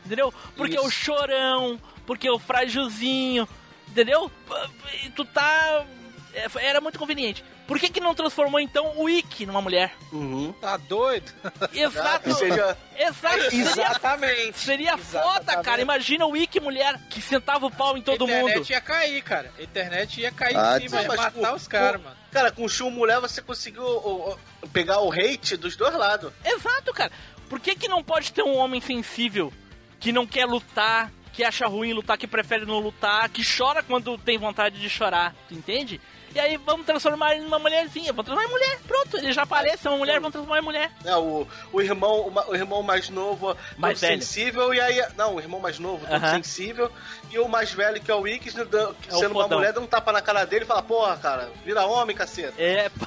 Entendeu? 0.07 0.33
Porque 0.57 0.77
Isso. 0.77 0.87
o 0.87 0.91
chorão, 0.91 1.81
porque 2.07 2.29
o 2.29 2.39
frágilzinho, 2.39 3.49
entendeu? 3.89 4.31
E 5.03 5.11
tu 5.11 5.25
tá. 5.25 5.85
é, 6.35 6.47
Era 6.57 6.81
muito 6.81 6.99
conveniente. 6.99 7.43
Por 7.67 7.79
que, 7.79 7.89
que 7.89 7.99
não 8.01 8.15
transformou 8.15 8.61
então 8.61 8.93
o 8.99 9.09
Ikki 9.09 9.47
numa 9.47 9.63
mulher? 9.63 9.95
Uhum. 10.13 10.53
Tá 10.61 10.77
doido? 10.77 11.33
Exato! 11.73 12.29
Ou 12.29 12.37
seja, 12.37 12.77
Exato! 12.95 13.51
Seria, 13.51 13.63
Exatamente. 13.71 14.59
seria 14.59 14.99
foda, 14.99 15.57
cara. 15.63 15.81
Imagina 15.81 16.27
o 16.27 16.37
Ikki 16.37 16.61
mulher 16.61 17.01
que 17.09 17.23
sentava 17.23 17.65
o 17.65 17.71
pau 17.71 17.97
em 17.97 18.03
todo 18.03 18.25
a 18.25 18.29
internet 18.29 18.57
mundo. 18.59 18.71
ia 18.71 18.81
cair, 18.83 19.23
cara. 19.23 19.51
A 19.59 19.63
internet 19.63 20.21
ia 20.21 20.31
cair 20.31 20.55
Ah, 20.57 20.77
em 20.79 20.87
cima, 20.89 21.01
ia 21.03 21.09
matar 21.09 21.55
os 21.55 21.67
caras, 21.67 22.03
mano. 22.03 22.17
Cara, 22.35 22.51
com 22.51 22.65
o 22.65 22.69
Shun 22.69 22.91
mulher 22.91 23.21
você 23.21 23.41
conseguiu 23.41 23.85
ó, 23.85 24.33
ó, 24.33 24.67
pegar 24.73 25.01
o 25.01 25.13
hate 25.13 25.57
dos 25.57 25.77
dois 25.77 25.95
lados. 25.95 26.33
Exato, 26.45 26.93
cara. 26.93 27.13
Por 27.49 27.61
que, 27.61 27.77
que 27.77 27.87
não 27.87 28.03
pode 28.03 28.33
ter 28.33 28.43
um 28.43 28.57
homem 28.57 28.81
sensível 28.81 29.53
que 30.01 30.11
não 30.11 30.27
quer 30.27 30.45
lutar, 30.45 31.13
que 31.33 31.45
acha 31.45 31.67
ruim 31.67 31.93
lutar, 31.93 32.19
que 32.19 32.27
prefere 32.27 32.67
não 32.67 32.81
lutar, 32.81 33.29
que 33.29 33.43
chora 33.45 33.85
quando 33.85 34.19
tem 34.19 34.37
vontade 34.37 34.81
de 34.81 34.91
chorar, 34.91 35.33
tu 35.49 35.55
entende? 35.55 36.01
E 36.35 36.41
aí 36.41 36.57
vamos 36.57 36.85
transformar 36.85 37.33
ele 37.35 37.45
numa 37.45 37.61
mulherzinha, 37.61 38.13
vamos 38.13 38.25
transformar 38.27 38.49
em 38.49 38.53
mulher, 38.53 38.79
pronto, 38.89 39.17
ele 39.19 39.33
já 39.33 39.43
aparece, 39.43 39.87
é 39.87 39.91
uma 39.91 39.99
mulher, 39.99 40.15
vamos 40.19 40.33
transformar 40.33 40.59
em 40.59 40.65
mulher. 40.65 40.91
né? 41.05 41.17
O, 41.17 41.47
o, 41.73 41.81
irmão, 41.81 42.33
o, 42.49 42.55
irmão 42.57 42.83
mais 42.83 43.09
novo, 43.09 43.57
Mais 43.79 44.01
velho. 44.01 44.21
sensível, 44.21 44.75
e 44.75 44.81
aí. 44.81 45.01
Não, 45.17 45.37
o 45.37 45.41
irmão 45.41 45.61
mais 45.61 45.79
novo, 45.79 46.05
todo 46.05 46.13
Aham. 46.15 46.35
sensível, 46.35 46.91
e 47.31 47.39
o 47.39 47.47
mais 47.49 47.73
velho, 47.73 48.01
que 48.03 48.11
é 48.11 48.15
o 48.15 48.27
Ikki, 48.27 48.51
dando- 48.51 48.97
É 49.09 49.13
sendo 49.13 49.33
uma 49.39 49.47
mulher, 49.47 49.73
dá 49.73 49.81
um 49.81 49.87
tapa 49.87 50.11
na 50.13 50.21
cara 50.21 50.45
dele 50.45 50.65
e 50.65 50.67
fala: 50.67 50.83
Porra, 50.83 51.17
cara, 51.17 51.51
vira 51.65 51.87
homem, 51.87 52.17
caceta. 52.17 52.61
É. 52.61 52.91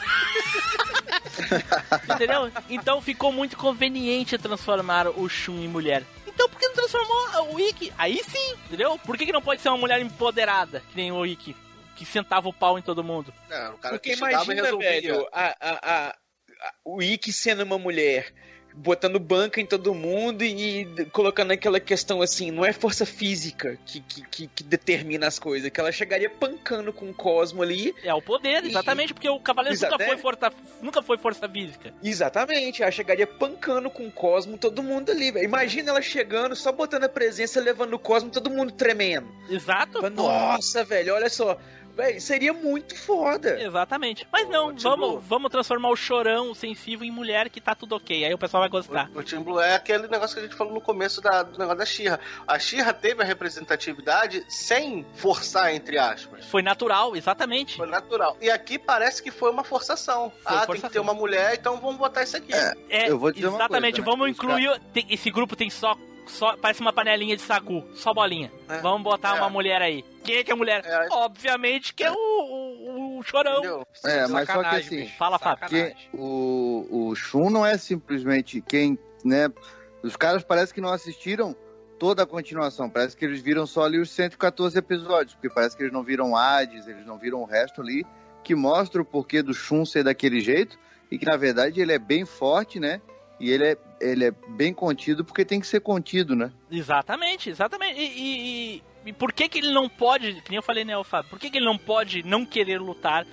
Entendeu? 2.15 2.51
Então 2.69 3.01
ficou 3.01 3.31
muito 3.31 3.57
conveniente 3.57 4.37
transformar 4.37 5.07
o 5.07 5.27
Shun 5.29 5.61
em 5.63 5.67
mulher. 5.67 6.03
Então 6.25 6.47
por 6.49 6.59
que 6.59 6.67
não 6.67 6.75
transformou 6.75 7.55
o 7.55 7.59
Ikki? 7.59 7.91
Aí 7.97 8.21
sim, 8.23 8.53
entendeu? 8.67 8.99
Por 9.05 9.17
que, 9.17 9.25
que 9.25 9.31
não 9.31 9.41
pode 9.41 9.61
ser 9.61 9.69
uma 9.69 9.77
mulher 9.77 9.99
empoderada, 10.01 10.81
que 10.91 10.95
nem 10.95 11.11
o 11.11 11.25
Ikki? 11.25 11.55
Que 11.97 12.05
sentava 12.05 12.47
o 12.47 12.53
pau 12.53 12.77
em 12.77 12.81
todo 12.81 13.03
mundo. 13.03 13.33
É, 13.49 13.69
o 13.69 13.77
cara 13.77 13.95
Porque 13.95 14.11
que 14.11 14.15
chegava 14.15 14.43
e 14.43 14.57
imagina, 14.57 14.63
resolvia. 14.63 14.89
velho, 14.89 15.27
a, 15.33 15.45
a, 15.45 15.71
a, 15.71 16.09
a- 16.09 16.15
o 16.85 17.01
Ikki 17.03 17.33
sendo 17.33 17.63
uma 17.63 17.77
mulher, 17.77 18.33
botando 18.73 19.19
banca 19.19 19.59
em 19.61 19.65
todo 19.65 19.93
mundo 19.93 20.43
e, 20.43 20.81
e 20.83 21.05
colocando 21.07 21.51
aquela 21.51 21.79
questão 21.79 22.21
assim, 22.21 22.51
não 22.51 22.63
é 22.65 22.71
força 22.73 23.05
física 23.05 23.77
que, 23.85 24.01
que, 24.01 24.21
que, 24.27 24.47
que 24.47 24.63
determina 24.63 25.25
as 25.27 25.39
coisas, 25.39 25.69
que 25.71 25.79
ela 25.79 25.91
chegaria 25.91 26.29
pancando 26.29 26.91
com 26.93 27.09
o 27.09 27.13
Cosmo 27.13 27.61
ali. 27.63 27.93
É 28.03 28.13
o 28.13 28.21
poder, 28.21 28.63
exatamente, 28.63 29.13
porque 29.13 29.27
o 29.29 29.39
Cavaleiro 29.39 29.79
nunca 29.79 29.97
foi, 30.05 30.17
força, 30.17 30.53
nunca 30.81 31.01
foi 31.01 31.17
força 31.17 31.49
física. 31.49 31.91
Exatamente, 32.03 32.81
ela 32.83 32.91
chegaria 32.91 33.25
pancando 33.27 33.89
com 33.89 34.07
o 34.07 34.11
Cosmo, 34.11 34.57
todo 34.57 34.81
mundo 34.83 35.11
ali, 35.11 35.31
velho. 35.31 35.45
Imagina 35.45 35.89
ela 35.91 36.01
chegando, 36.01 36.55
só 36.55 36.71
botando 36.71 37.03
a 37.05 37.09
presença, 37.09 37.59
levando 37.61 37.93
o 37.93 37.99
Cosmo, 37.99 38.29
todo 38.29 38.49
mundo 38.49 38.71
tremendo. 38.71 39.27
Exato? 39.49 40.07
Nossa, 40.09 40.83
velho, 40.83 41.13
olha 41.15 41.29
só. 41.29 41.57
Velho, 41.97 42.21
seria 42.21 42.53
muito 42.53 42.95
foda. 42.95 43.59
Exatamente. 43.61 44.27
Mas 44.31 44.47
não, 44.47 44.73
Tim 44.73 44.83
vamos, 44.83 45.09
Blue. 45.09 45.19
vamos 45.19 45.51
transformar 45.51 45.89
o 45.89 45.95
chorão, 45.95 46.51
o 46.51 46.55
sensível, 46.55 47.05
em 47.05 47.11
mulher 47.11 47.49
que 47.49 47.59
tá 47.59 47.73
tudo 47.73 47.95
ok. 47.95 48.23
Aí 48.23 48.33
o 48.33 48.37
pessoal 48.37 48.61
vai 48.61 48.69
gostar. 48.69 49.09
O, 49.15 49.19
o 49.19 49.23
Team 49.23 49.41
Blue 49.43 49.59
é 49.59 49.75
aquele 49.75 50.07
negócio 50.07 50.35
que 50.35 50.41
a 50.41 50.43
gente 50.43 50.55
falou 50.55 50.71
no 50.73 50.79
começo 50.81 51.19
da- 51.21 51.41
do 51.43 51.57
negócio 51.57 51.77
da 51.79 51.85
Xirra. 51.85 52.19
A 52.47 52.59
Xirra 52.59 52.93
teve 52.93 53.23
a 53.23 53.25
representatividade 53.25 54.45
sem 54.47 55.05
forçar, 55.15 55.73
entre 55.73 55.97
aspas. 55.97 56.45
Foi 56.45 56.61
natural, 56.61 57.15
exatamente. 57.15 57.77
Foi 57.77 57.87
natural. 57.87 58.37
E 58.39 58.49
aqui 58.49 58.77
parece 58.77 59.21
que 59.23 59.31
foi 59.31 59.49
uma 59.49 59.63
forçação. 59.63 60.29
Foi 60.29 60.41
ah, 60.45 60.57
tem 60.59 60.65
forçação. 60.67 60.89
que 60.89 60.93
ter 60.93 60.99
uma 60.99 61.13
mulher, 61.13 61.55
então 61.59 61.77
vamos 61.79 61.97
botar 61.97 62.23
isso 62.23 62.37
aqui. 62.37 62.53
É, 62.89 63.09
Eu 63.09 63.17
vou 63.17 63.31
dizer 63.31 63.47
uma 63.47 63.57
exatamente, 63.57 64.01
coisa, 64.01 64.05
né? 64.11 64.17
vamos 64.17 64.31
Os 64.31 64.37
incluir. 64.37 64.79
tem- 64.93 65.05
esse 65.09 65.31
grupo 65.31 65.55
tem 65.55 65.69
só, 65.69 65.95
só. 66.31 66.55
Parece 66.57 66.81
uma 66.81 66.93
panelinha 66.93 67.35
de 67.35 67.41
sagu, 67.41 67.83
só 67.93 68.13
bolinha. 68.13 68.51
É. 68.69 68.79
Vamos 68.79 69.03
botar 69.03 69.35
É. 69.35 69.39
uma 69.39 69.49
mulher 69.49 69.81
aí. 69.81 70.03
Quem 70.23 70.37
é 70.37 70.43
que 70.43 70.51
é 70.51 70.55
mulher? 70.55 70.83
É. 70.85 71.07
Obviamente 71.11 71.93
que 71.93 72.03
é 72.03 72.11
o, 72.11 72.15
o, 72.15 73.17
o 73.19 73.23
chorão. 73.23 73.57
Entendeu? 73.59 73.87
É, 74.05 74.27
mas 74.27 74.47
só 74.47 74.61
que 74.61 74.75
assim, 74.75 74.95
bicho, 75.01 75.17
Fala, 75.17 75.39
Fábio. 75.39 75.67
que 75.69 75.95
o, 76.13 76.87
o 77.09 77.15
Shun 77.15 77.49
não 77.49 77.65
é 77.65 77.77
simplesmente 77.77 78.61
quem, 78.61 78.97
né? 79.23 79.49
Os 80.03 80.15
caras 80.15 80.43
parece 80.43 80.73
que 80.73 80.81
não 80.81 80.91
assistiram 80.91 81.55
toda 81.99 82.23
a 82.23 82.25
continuação. 82.25 82.89
Parece 82.89 83.15
que 83.17 83.25
eles 83.25 83.41
viram 83.41 83.65
só 83.65 83.83
ali 83.83 83.99
os 83.99 84.09
114 84.11 84.77
episódios, 84.77 85.33
porque 85.33 85.49
parece 85.49 85.75
que 85.75 85.83
eles 85.83 85.93
não 85.93 86.03
viram 86.03 86.35
Hades, 86.35 86.87
eles 86.87 87.05
não 87.05 87.17
viram 87.17 87.41
o 87.41 87.45
resto 87.45 87.81
ali, 87.81 88.05
que 88.43 88.53
mostra 88.53 89.01
o 89.01 89.05
porquê 89.05 89.41
do 89.41 89.53
Shun 89.53 89.85
ser 89.85 90.03
daquele 90.03 90.39
jeito 90.39 90.77
e 91.09 91.17
que 91.17 91.25
na 91.25 91.35
verdade 91.37 91.81
ele 91.81 91.91
é 91.93 91.97
bem 91.99 92.23
forte, 92.25 92.79
né? 92.79 93.01
E 93.39 93.51
ele 93.51 93.63
é, 93.65 93.77
ele 94.01 94.25
é 94.25 94.31
bem 94.49 94.73
contido 94.73 95.23
porque 95.23 95.45
tem 95.45 95.59
que 95.59 95.67
ser 95.67 95.79
contido, 95.81 96.35
né? 96.35 96.51
Exatamente, 96.71 97.49
exatamente. 97.49 97.99
E, 97.99 98.05
e- 98.05 98.75
e- 98.77 98.83
e 99.07 99.13
por 99.13 99.31
que 99.31 99.47
que 99.47 99.59
ele 99.59 99.71
não 99.71 99.87
pode, 99.87 100.41
que 100.41 100.49
nem 100.49 100.57
eu 100.57 100.63
falei, 100.63 100.83
né, 100.83 100.97
o 100.97 101.03
Fábio? 101.03 101.29
Por 101.29 101.39
que 101.39 101.49
que 101.49 101.57
ele 101.57 101.65
não 101.65 101.77
pode 101.77 102.23
não 102.23 102.45
querer 102.45 102.79
lutar? 102.79 103.25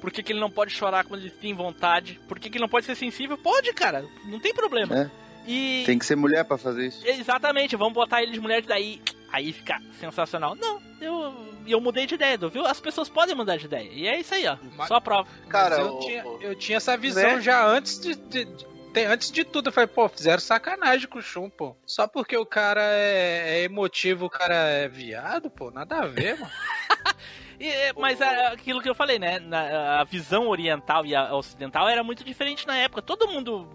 Por 0.00 0.10
que 0.10 0.22
que 0.22 0.32
ele 0.32 0.40
não 0.40 0.50
pode 0.50 0.72
chorar 0.72 1.04
quando 1.04 1.22
ele 1.22 1.30
tem 1.30 1.54
vontade? 1.54 2.20
Por 2.28 2.38
que 2.38 2.50
que 2.50 2.58
ele 2.58 2.62
não 2.62 2.68
pode 2.68 2.84
ser 2.86 2.94
sensível? 2.94 3.36
Pode, 3.38 3.72
cara, 3.72 4.04
não 4.26 4.38
tem 4.38 4.52
problema. 4.54 4.94
É. 4.96 5.10
E 5.48 5.84
Tem 5.86 5.98
que 5.98 6.04
ser 6.04 6.16
mulher 6.16 6.44
pra 6.44 6.58
fazer 6.58 6.88
isso. 6.88 7.06
exatamente, 7.06 7.76
vamos 7.76 7.94
botar 7.94 8.20
ele 8.22 8.32
de 8.32 8.40
mulher 8.40 8.62
daí, 8.62 9.00
aí 9.32 9.52
fica 9.52 9.80
sensacional. 9.98 10.54
Não, 10.56 10.80
eu 11.00 11.46
eu 11.68 11.80
mudei 11.80 12.06
de 12.06 12.14
ideia, 12.14 12.36
viu? 12.36 12.64
As 12.64 12.78
pessoas 12.80 13.08
podem 13.08 13.34
mudar 13.34 13.56
de 13.56 13.64
ideia. 13.64 13.88
E 13.92 14.06
é 14.06 14.20
isso 14.20 14.32
aí, 14.34 14.46
ó. 14.46 14.56
Mas- 14.76 14.86
Só 14.88 14.96
a 14.96 15.00
prova. 15.00 15.28
Cara, 15.48 15.76
eu, 15.78 15.96
o- 15.96 16.00
tinha, 16.00 16.24
o- 16.26 16.38
eu 16.42 16.54
tinha 16.54 16.76
essa 16.76 16.96
visão 16.96 17.22
Né? 17.36 17.40
já 17.40 17.66
antes 17.66 17.98
de, 18.00 18.14
de- 18.14 18.44
de- 18.44 18.66
tem- 18.96 19.06
antes 19.06 19.30
de 19.30 19.44
tudo. 19.44 19.68
Eu 19.68 19.72
falei, 19.72 19.86
pô, 19.88 20.08
fizeram 20.08 20.40
sacanagem 20.40 21.06
com 21.08 21.18
o 21.18 21.22
Shun, 21.22 21.50
pô. 21.50 21.76
Só 21.86 22.06
porque 22.08 22.36
o 22.36 22.46
cara 22.46 22.80
é, 22.82 23.60
é 23.60 23.62
emotivo, 23.64 24.24
o 24.26 24.30
cara 24.30 24.54
é 24.54 24.88
viado, 24.88 25.50
pô. 25.50 25.70
Nada 25.70 25.98
a 25.98 26.06
ver, 26.06 26.38
mano. 26.38 26.50
E, 27.58 27.66
é, 27.70 27.92
mas 27.94 28.20
é 28.20 28.48
aquilo 28.48 28.82
que 28.82 28.88
eu 28.88 28.94
falei, 28.94 29.18
né? 29.18 29.38
Na- 29.38 30.00
a 30.00 30.04
visão 30.04 30.46
oriental 30.48 31.06
e 31.06 31.14
a 31.16 31.34
ocidental 31.34 31.88
era 31.88 32.04
muito 32.04 32.22
diferente 32.22 32.66
na 32.66 32.76
época. 32.76 33.00
Todo 33.00 33.28
mundo 33.28 33.66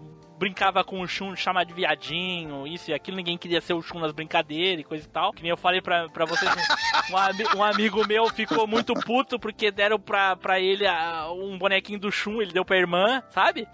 brincava 0.42 0.82
com 0.82 1.00
o 1.00 1.06
Shun, 1.06 1.36
chamar 1.36 1.62
de 1.62 1.72
viadinho, 1.72 2.66
isso 2.66 2.90
e 2.90 2.94
aquilo. 2.94 3.16
Ninguém 3.16 3.38
queria 3.38 3.60
ser 3.60 3.74
o 3.74 3.80
Shun 3.80 4.00
nas 4.00 4.10
brincadeiras 4.10 4.80
e 4.80 4.84
coisa 4.84 5.04
e 5.04 5.08
tal. 5.08 5.32
Que 5.32 5.40
nem 5.40 5.50
eu 5.50 5.56
falei 5.56 5.80
pra, 5.80 6.08
pra 6.08 6.24
vocês, 6.24 6.50
um, 6.50 7.12
um 7.12 7.16
ami- 7.16 7.46
um 7.56 7.62
amigo 7.62 8.04
meu 8.08 8.28
ficou 8.28 8.66
muito 8.66 8.92
puto 8.92 9.38
porque 9.38 9.70
deram 9.70 10.00
pra, 10.00 10.34
pra 10.34 10.58
ele 10.58 10.84
ah, 10.84 11.28
um 11.30 11.56
bonequinho 11.56 12.00
do 12.00 12.10
Shun, 12.10 12.42
ele 12.42 12.52
deu 12.52 12.64
pra 12.64 12.76
irmã, 12.76 13.22
sabe? 13.30 13.68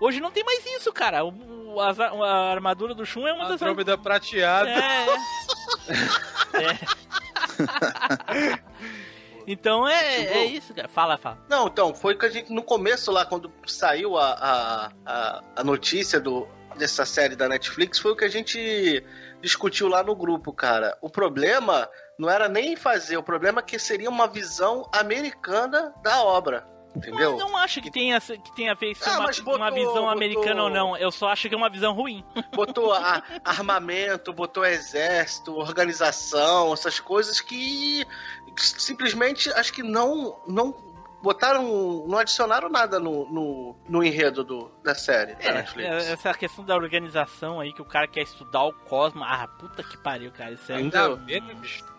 Hoje 0.00 0.18
não 0.18 0.30
tem 0.30 0.42
mais 0.42 0.64
isso, 0.64 0.90
cara. 0.94 1.22
O, 1.26 1.78
as- 1.78 2.00
a, 2.00 2.52
armadura 2.52 2.94
do 2.94 3.04
Shun 3.04 3.28
é 3.28 3.32
uma 3.34 3.44
das... 3.46 3.60
Andrômeda 3.60 3.98
prateada. 3.98 4.70
É. 4.70 5.06
é. 8.48 8.58
Então 9.46 9.86
é, 9.86 10.24
é 10.24 10.44
isso, 10.46 10.72
cara. 10.74 10.88
Fala, 10.88 11.16
fala. 11.18 11.38
Não, 11.48 11.66
então, 11.66 11.94
foi 11.94 12.16
que 12.16 12.26
a 12.26 12.28
gente, 12.28 12.52
no 12.52 12.62
começo 12.62 13.10
lá, 13.10 13.24
quando 13.26 13.52
saiu 13.66 14.16
a, 14.16 14.90
a, 15.04 15.42
a, 15.56 15.64
notícia 15.64 16.20
do, 16.20 16.48
dessa 16.76 17.04
série 17.04 17.36
da 17.36 17.48
Netflix, 17.48 17.98
foi 17.98 18.12
o 18.12 18.16
que 18.16 18.24
a 18.24 18.30
gente 18.30 19.04
discutiu 19.40 19.88
lá 19.88 20.02
no 20.02 20.14
grupo, 20.16 20.52
cara. 20.52 20.96
O 21.02 21.10
problema 21.10 21.88
não 22.18 22.30
era 22.30 22.48
nem 22.48 22.76
fazer, 22.76 23.16
o 23.16 23.22
problema 23.22 23.60
é 23.60 23.62
que 23.62 23.78
seria 23.78 24.08
uma 24.08 24.26
visão 24.26 24.88
americana 24.92 25.92
da 26.02 26.22
obra. 26.22 26.66
Entendeu? 26.96 27.32
Eu 27.32 27.38
não 27.38 27.56
acho 27.56 27.82
que 27.82 27.90
tenha, 27.90 28.20
que 28.20 28.54
tenha 28.54 28.70
a 28.70 28.74
ver 28.76 28.96
Ah, 29.04 29.18
uma, 29.18 29.26
botou- 29.26 29.56
uma 29.56 29.70
visão 29.72 30.08
americana 30.08 30.62
botou- 30.62 30.64
ou 30.66 30.70
não. 30.70 30.96
Eu 30.96 31.10
só 31.10 31.28
acho 31.28 31.48
que 31.48 31.54
é 31.54 31.58
uma 31.58 31.68
visão 31.68 31.92
ruim. 31.92 32.24
Botou 32.54 32.92
a- 32.92 33.20
armamento, 33.44 34.32
botou 34.32 34.64
exército, 34.64 35.56
organização, 35.56 36.72
essas 36.72 37.00
coisas 37.00 37.40
que 37.40 38.04
simplesmente 38.56 39.50
acho 39.52 39.72
que 39.72 39.82
não 39.82 40.40
não 40.46 40.74
botaram, 41.22 42.04
não 42.06 42.18
adicionaram 42.18 42.68
nada 42.68 43.00
no, 43.00 43.26
no, 43.32 43.76
no 43.88 44.04
enredo 44.04 44.44
do, 44.44 44.70
da 44.82 44.94
série 44.94 45.34
da 45.36 45.42
É, 45.42 45.52
Netflix. 45.54 45.88
essa 46.10 46.34
questão 46.34 46.62
da 46.64 46.74
organização 46.76 47.60
aí, 47.60 47.72
que 47.72 47.80
o 47.80 47.84
cara 47.86 48.06
quer 48.06 48.20
estudar 48.22 48.62
o 48.64 48.72
cosmos. 48.74 49.26
Ah, 49.26 49.48
puta 49.58 49.82
que 49.82 49.96
pariu, 49.96 50.30
cara. 50.30 50.52
Isso 50.52 50.70
é. 50.70 50.76
Ainda- 50.76 51.14
ver, 51.16 51.40
né? 51.40 51.54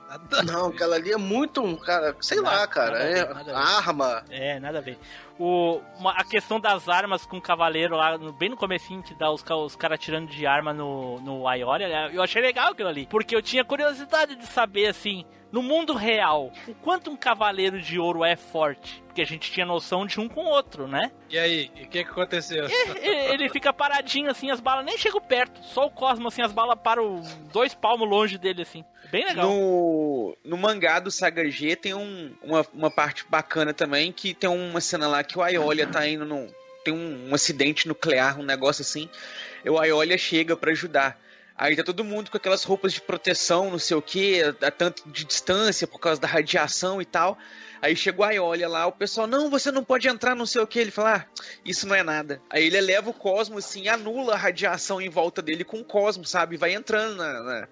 Nada 0.08 0.44
Não, 0.44 0.68
aquela 0.68 0.96
ali 0.98 1.12
é 1.12 1.18
muito 1.18 1.64
um 1.64 1.76
cara, 1.76 2.16
sei 2.22 2.40
Nada- 2.40 2.56
lá, 2.58 2.68
cara, 2.68 2.92
nada 3.34 3.42
é 3.42 3.44
ver. 3.46 3.56
arma. 3.56 4.24
É, 4.30 4.60
nada 4.60 4.78
a 4.78 4.82
ver. 4.82 5.00
O, 5.38 5.82
uma- 6.00 6.14
a 6.14 6.24
questão 6.24 6.60
das 6.60 6.88
armas 6.88 7.26
com 7.26 7.38
o 7.38 7.42
cavaleiro 7.42 7.96
lá, 7.96 8.18
no- 8.18 8.32
bem 8.32 8.50
no 8.50 8.56
comecinho, 8.58 9.04
que 9.04 9.14
dá 9.14 9.30
os, 9.32 9.44
os 9.44 9.76
caras 9.76 10.00
tirando 10.00 10.30
de 10.30 10.46
arma 10.48 10.74
no, 10.74 11.20
no 11.20 11.48
Aioria, 11.48 11.88
né, 11.90 12.10
eu 12.14 12.24
achei 12.24 12.42
legal 12.42 12.72
aquilo 12.72 12.88
ali. 12.90 13.06
Porque 13.08 13.36
eu 13.36 13.42
tinha 13.42 13.64
curiosidade 13.66 14.36
de 14.36 14.46
saber, 14.46 14.88
assim, 14.88 15.26
no 15.52 15.62
mundo 15.62 15.94
real, 15.94 16.52
o 16.68 16.74
quanto 16.76 17.10
um 17.12 17.16
cavaleiro 17.18 17.82
de 17.82 18.00
ouro 18.00 18.24
é 18.24 18.36
forte. 18.36 19.04
Porque 19.06 19.22
a 19.22 19.26
gente 19.26 19.50
tinha 19.50 19.66
noção 19.66 20.06
de 20.06 20.20
um 20.20 20.28
com 20.28 20.42
o 20.44 20.50
outro, 20.50 20.88
né? 20.90 21.10
E 21.30 21.40
aí, 21.40 21.72
o 21.74 21.88
que 21.88 22.04
que 22.04 22.10
aconteceu? 22.12 22.68
E- 22.68 23.32
Ele 23.34 23.48
fica 23.48 23.72
paradinho 23.72 24.30
assim, 24.30 24.52
as 24.52 24.60
balas 24.60 24.84
nem 24.86 24.98
chegam 24.98 25.22
perto. 25.22 25.64
Só 25.64 25.86
o 25.86 25.90
Cosmo, 25.92 26.28
assim, 26.28 26.42
as 26.42 26.52
balas 26.52 26.78
param 26.84 27.22
dois 27.54 27.74
palmos 27.74 28.10
longe 28.10 28.38
dele, 28.38 28.64
assim. 28.64 28.84
Bem 29.10 29.24
legal. 29.24 29.48
No, 29.48 30.36
no 30.44 30.58
mangá 30.58 31.00
do 31.00 31.10
Saga 31.10 31.50
G 31.50 31.78
tem 31.78 31.94
um- 31.94 32.36
uma, 32.44 32.66
uma 32.74 32.92
parte 32.92 33.24
bacana 33.30 33.74
também, 33.74 34.12
que 34.12 34.34
tem 34.34 34.50
uma 34.50 34.82
cena 34.82 35.08
lá 35.08 35.24
que 35.26 35.38
o 35.38 35.42
Aiolia 35.42 35.88
tá 35.88 36.08
indo 36.08 36.26
num. 36.26 36.50
Tem 36.84 36.94
um, 36.94 37.30
um 37.30 37.36
acidente 37.36 37.88
nuclear, 37.88 38.40
um 38.40 38.44
negócio 38.44 38.82
assim. 38.82 39.10
E 39.64 39.70
o 39.70 39.80
Aiolia 39.80 40.18
chega 40.18 40.56
pra 40.56 40.72
ajudar. 40.72 41.20
Aí 41.58 41.76
tá 41.76 41.84
todo 41.84 42.04
mundo 42.04 42.30
com 42.30 42.36
aquelas 42.38 42.64
roupas 42.64 42.92
de 42.94 43.00
proteção, 43.02 43.72
não 43.72 43.80
sei 43.80 43.96
o 43.96 44.02
que, 44.02 44.42
a 44.62 44.70
tanto 44.72 45.04
de 45.10 45.24
distância 45.24 45.88
por 45.88 46.00
causa 46.00 46.20
da 46.20 46.28
radiação 46.28 47.02
e 47.02 47.06
tal. 47.06 47.38
Aí 47.82 47.96
chega 47.96 48.20
o 48.22 48.24
Aiolia 48.26 48.68
lá, 48.68 48.86
o 48.88 48.92
pessoal, 48.92 49.26
não, 49.26 49.50
você 49.50 49.72
não 49.72 49.84
pode 49.84 50.08
entrar, 50.08 50.36
não 50.36 50.46
sei 50.46 50.62
o 50.62 50.68
que. 50.68 50.78
Ele 50.80 50.92
fala, 50.92 51.16
ah, 51.16 51.26
isso 51.64 51.88
não 51.88 51.96
é 51.96 52.04
nada. 52.04 52.42
Aí 52.50 52.66
ele 52.66 52.78
eleva 52.78 53.10
o 53.10 53.14
cosmo, 53.14 53.58
assim, 53.58 53.88
anula 53.88 54.34
a 54.34 54.38
radiação 54.38 55.00
em 55.02 55.10
volta 55.10 55.42
dele 55.42 55.64
com 55.64 55.80
o 55.80 55.84
cosmo, 55.86 56.26
sabe? 56.26 56.58
Vai 56.58 56.74
entrando 56.74 57.16
na, 57.16 57.42
na, 57.42 57.68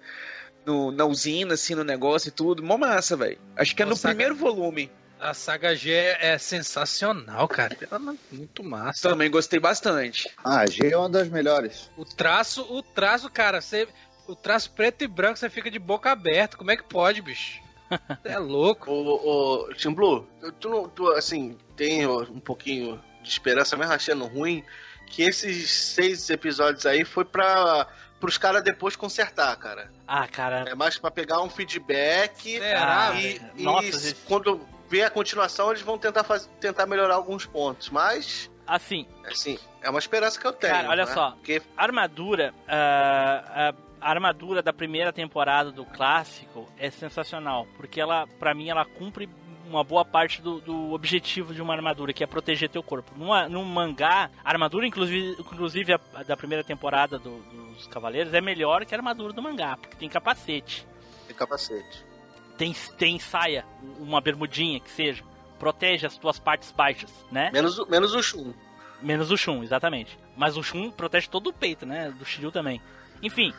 no- 0.64 0.90
na 0.90 1.04
usina, 1.04 1.52
assim, 1.54 1.74
no 1.74 1.84
negócio 1.84 2.28
e 2.28 2.32
tudo. 2.32 2.62
Mó 2.62 2.78
massa, 2.78 3.16
velho. 3.16 3.38
Acho 3.54 3.76
que 3.76 3.82
é 3.82 3.86
Ô, 3.86 3.88
no 3.90 3.98
primeiro 3.98 4.34
volume. 4.34 4.90
A 5.24 5.32
saga 5.32 5.74
G 5.74 5.90
é 5.90 6.36
sensacional, 6.36 7.48
cara. 7.48 7.74
Ela 7.90 8.12
é 8.12 8.34
Muito 8.36 8.62
massa. 8.62 9.08
Também 9.08 9.30
gostei 9.30 9.58
bastante. 9.58 10.28
Ah, 10.44 10.60
a 10.60 10.66
G 10.66 10.92
é 10.92 10.98
uma 10.98 11.08
das 11.08 11.30
melhores. 11.30 11.90
O 11.96 12.04
traço, 12.04 12.60
o 12.70 12.82
traço, 12.82 13.30
cara, 13.30 13.62
você. 13.62 13.88
O 14.28 14.36
traço 14.36 14.70
preto 14.72 15.02
e 15.02 15.06
branco, 15.06 15.38
você 15.38 15.48
fica 15.48 15.70
de 15.70 15.78
boca 15.78 16.12
aberta. 16.12 16.58
Como 16.58 16.70
é 16.70 16.76
que 16.76 16.82
pode, 16.84 17.22
bicho? 17.22 17.58
Você 17.88 18.28
é 18.28 18.38
louco. 18.38 18.84
O, 18.92 19.64
o 19.70 19.74
Tim 19.74 19.94
Blue, 19.94 20.28
tu, 20.60 20.88
tu, 20.88 21.08
assim, 21.12 21.56
tem 21.74 22.06
um 22.06 22.40
pouquinho 22.40 23.02
de 23.22 23.28
esperança, 23.30 23.78
mesmo 23.78 23.94
achando 23.94 24.26
ruim, 24.26 24.62
que 25.06 25.22
esses 25.22 25.70
seis 25.70 26.28
episódios 26.28 26.84
aí 26.84 27.02
foi 27.02 27.24
pra 27.24 27.88
pros 28.20 28.36
caras 28.36 28.62
depois 28.62 28.94
consertar, 28.94 29.56
cara. 29.56 29.90
Ah, 30.06 30.28
cara. 30.28 30.64
É 30.68 30.74
mais 30.74 30.98
pra 30.98 31.10
pegar 31.10 31.40
um 31.42 31.48
feedback 31.48 32.58
Será, 32.58 33.12
e, 33.14 33.40
e 33.56 33.62
Nossa, 33.62 34.00
gente. 34.00 34.16
quando 34.26 34.73
ver 34.94 35.02
a 35.04 35.10
continuação 35.10 35.70
eles 35.70 35.82
vão 35.82 35.98
tentar 35.98 36.22
faz, 36.24 36.48
tentar 36.60 36.86
melhorar 36.86 37.14
alguns 37.16 37.44
pontos, 37.46 37.90
mas 37.90 38.50
Assim, 38.66 39.06
assim, 39.26 39.58
é 39.82 39.90
uma 39.90 39.98
esperança 39.98 40.40
que 40.40 40.46
eu 40.46 40.52
tenho. 40.52 40.72
Cara, 40.72 40.88
olha 40.88 41.04
né? 41.04 41.12
só. 41.12 41.32
Porque 41.32 41.60
a 41.76 41.82
armadura. 41.82 42.54
ah, 42.66 43.72
a, 44.00 44.06
a 44.06 44.10
armadura 44.10 44.62
da 44.62 44.72
primeira 44.72 45.12
temporada 45.12 45.70
do 45.70 45.84
clássico 45.84 46.66
é 46.78 46.90
sensacional. 46.90 47.66
Porque 47.76 48.00
ela, 48.00 48.26
pra 48.38 48.54
mim, 48.54 48.70
ela 48.70 48.84
cumpre 48.86 49.28
uma 49.66 49.84
boa 49.84 50.02
parte 50.02 50.40
do, 50.40 50.60
do 50.60 50.92
objetivo 50.94 51.52
de 51.52 51.60
uma 51.60 51.74
armadura, 51.74 52.12
que 52.14 52.24
é 52.24 52.26
proteger 52.26 52.70
teu 52.70 52.82
corpo. 52.82 53.12
Numa, 53.16 53.48
num 53.50 53.64
mangá, 53.64 54.30
a 54.42 54.48
armadura, 54.50 54.86
inclusive, 54.86 55.36
inclusive 55.38 55.92
a, 55.92 56.00
a 56.14 56.22
da 56.22 56.34
primeira 56.36 56.64
temporada 56.64 57.18
do- 57.18 57.40
dos 57.74 57.86
Cavaleiros, 57.88 58.32
é 58.32 58.40
melhor 58.40 58.86
que 58.86 58.94
a 58.94 58.98
armadura 58.98 59.32
do 59.34 59.42
mangá, 59.42 59.76
porque 59.76 59.96
tem 59.96 60.08
capacete. 60.08 60.86
tem 61.26 61.36
capacete. 61.36 62.02
Tem, 62.56 62.72
tem 62.98 63.18
saia, 63.18 63.64
uma 63.98 64.20
bermudinha 64.20 64.80
que 64.80 64.90
seja. 64.90 65.22
Protege 65.58 66.06
as 66.06 66.16
tuas 66.16 66.38
partes 66.38 66.70
baixas, 66.72 67.10
né? 67.30 67.50
Menos, 67.52 67.78
o- 67.78 67.86
menos 67.86 68.14
o 68.14 68.22
Shun. 68.22 68.52
Menos 69.02 69.30
o 69.30 69.36
Shun, 69.36 69.62
exatamente. 69.62 70.18
Mas 70.36 70.56
o 70.56 70.62
Shun 70.62 70.90
protege 70.90 71.28
todo 71.28 71.48
o 71.48 71.52
peito, 71.52 71.84
né? 71.86 72.10
Do 72.18 72.24
Shiryu 72.24 72.50
também. 72.50 72.80
Enfim. 73.22 73.52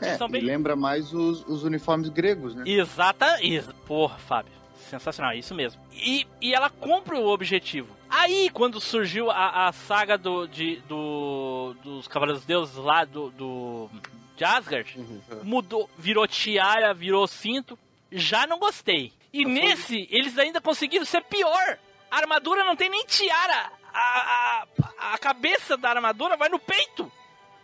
É, 0.00 0.16
são 0.16 0.26
e 0.28 0.32
bem... 0.32 0.42
lembra 0.42 0.74
mais 0.74 1.12
os, 1.12 1.44
os 1.46 1.64
uniformes 1.64 2.08
gregos, 2.08 2.54
né? 2.54 2.64
Exata. 2.66 3.38
Ex... 3.42 3.66
Porra, 3.86 4.16
Fábio. 4.18 4.52
Sensacional, 4.88 5.32
é 5.32 5.36
isso 5.38 5.54
mesmo. 5.54 5.80
E, 5.92 6.26
e 6.40 6.54
ela 6.54 6.68
cumpre 6.68 7.16
o 7.16 7.26
objetivo. 7.26 7.94
Aí, 8.10 8.50
quando 8.52 8.80
surgiu 8.80 9.30
a, 9.30 9.68
a 9.68 9.72
saga 9.72 10.18
do, 10.18 10.46
de, 10.46 10.76
do, 10.88 11.74
dos 11.82 12.06
Cavaleiros 12.08 12.42
dos 12.42 12.46
Deuses 12.46 12.76
lá 12.76 13.04
do, 13.04 13.30
do 13.30 13.90
de 14.36 14.44
Asgard, 14.44 14.98
mudou, 15.42 15.88
virou 15.96 16.26
tiara, 16.26 16.92
virou 16.92 17.26
cinto. 17.26 17.78
Já 18.12 18.46
não 18.46 18.58
gostei. 18.58 19.12
E 19.32 19.44
nesse, 19.44 20.06
eles 20.10 20.38
ainda 20.38 20.60
conseguiram 20.60 21.04
ser 21.04 21.22
pior. 21.24 21.78
A 22.10 22.16
armadura 22.18 22.64
não 22.64 22.76
tem 22.76 22.90
nem 22.90 23.04
tiara. 23.06 23.72
A, 23.94 24.66
a, 25.00 25.14
a 25.14 25.18
cabeça 25.18 25.76
da 25.76 25.90
armadura 25.90 26.36
vai 26.36 26.48
no 26.48 26.58
peito. 26.58 27.10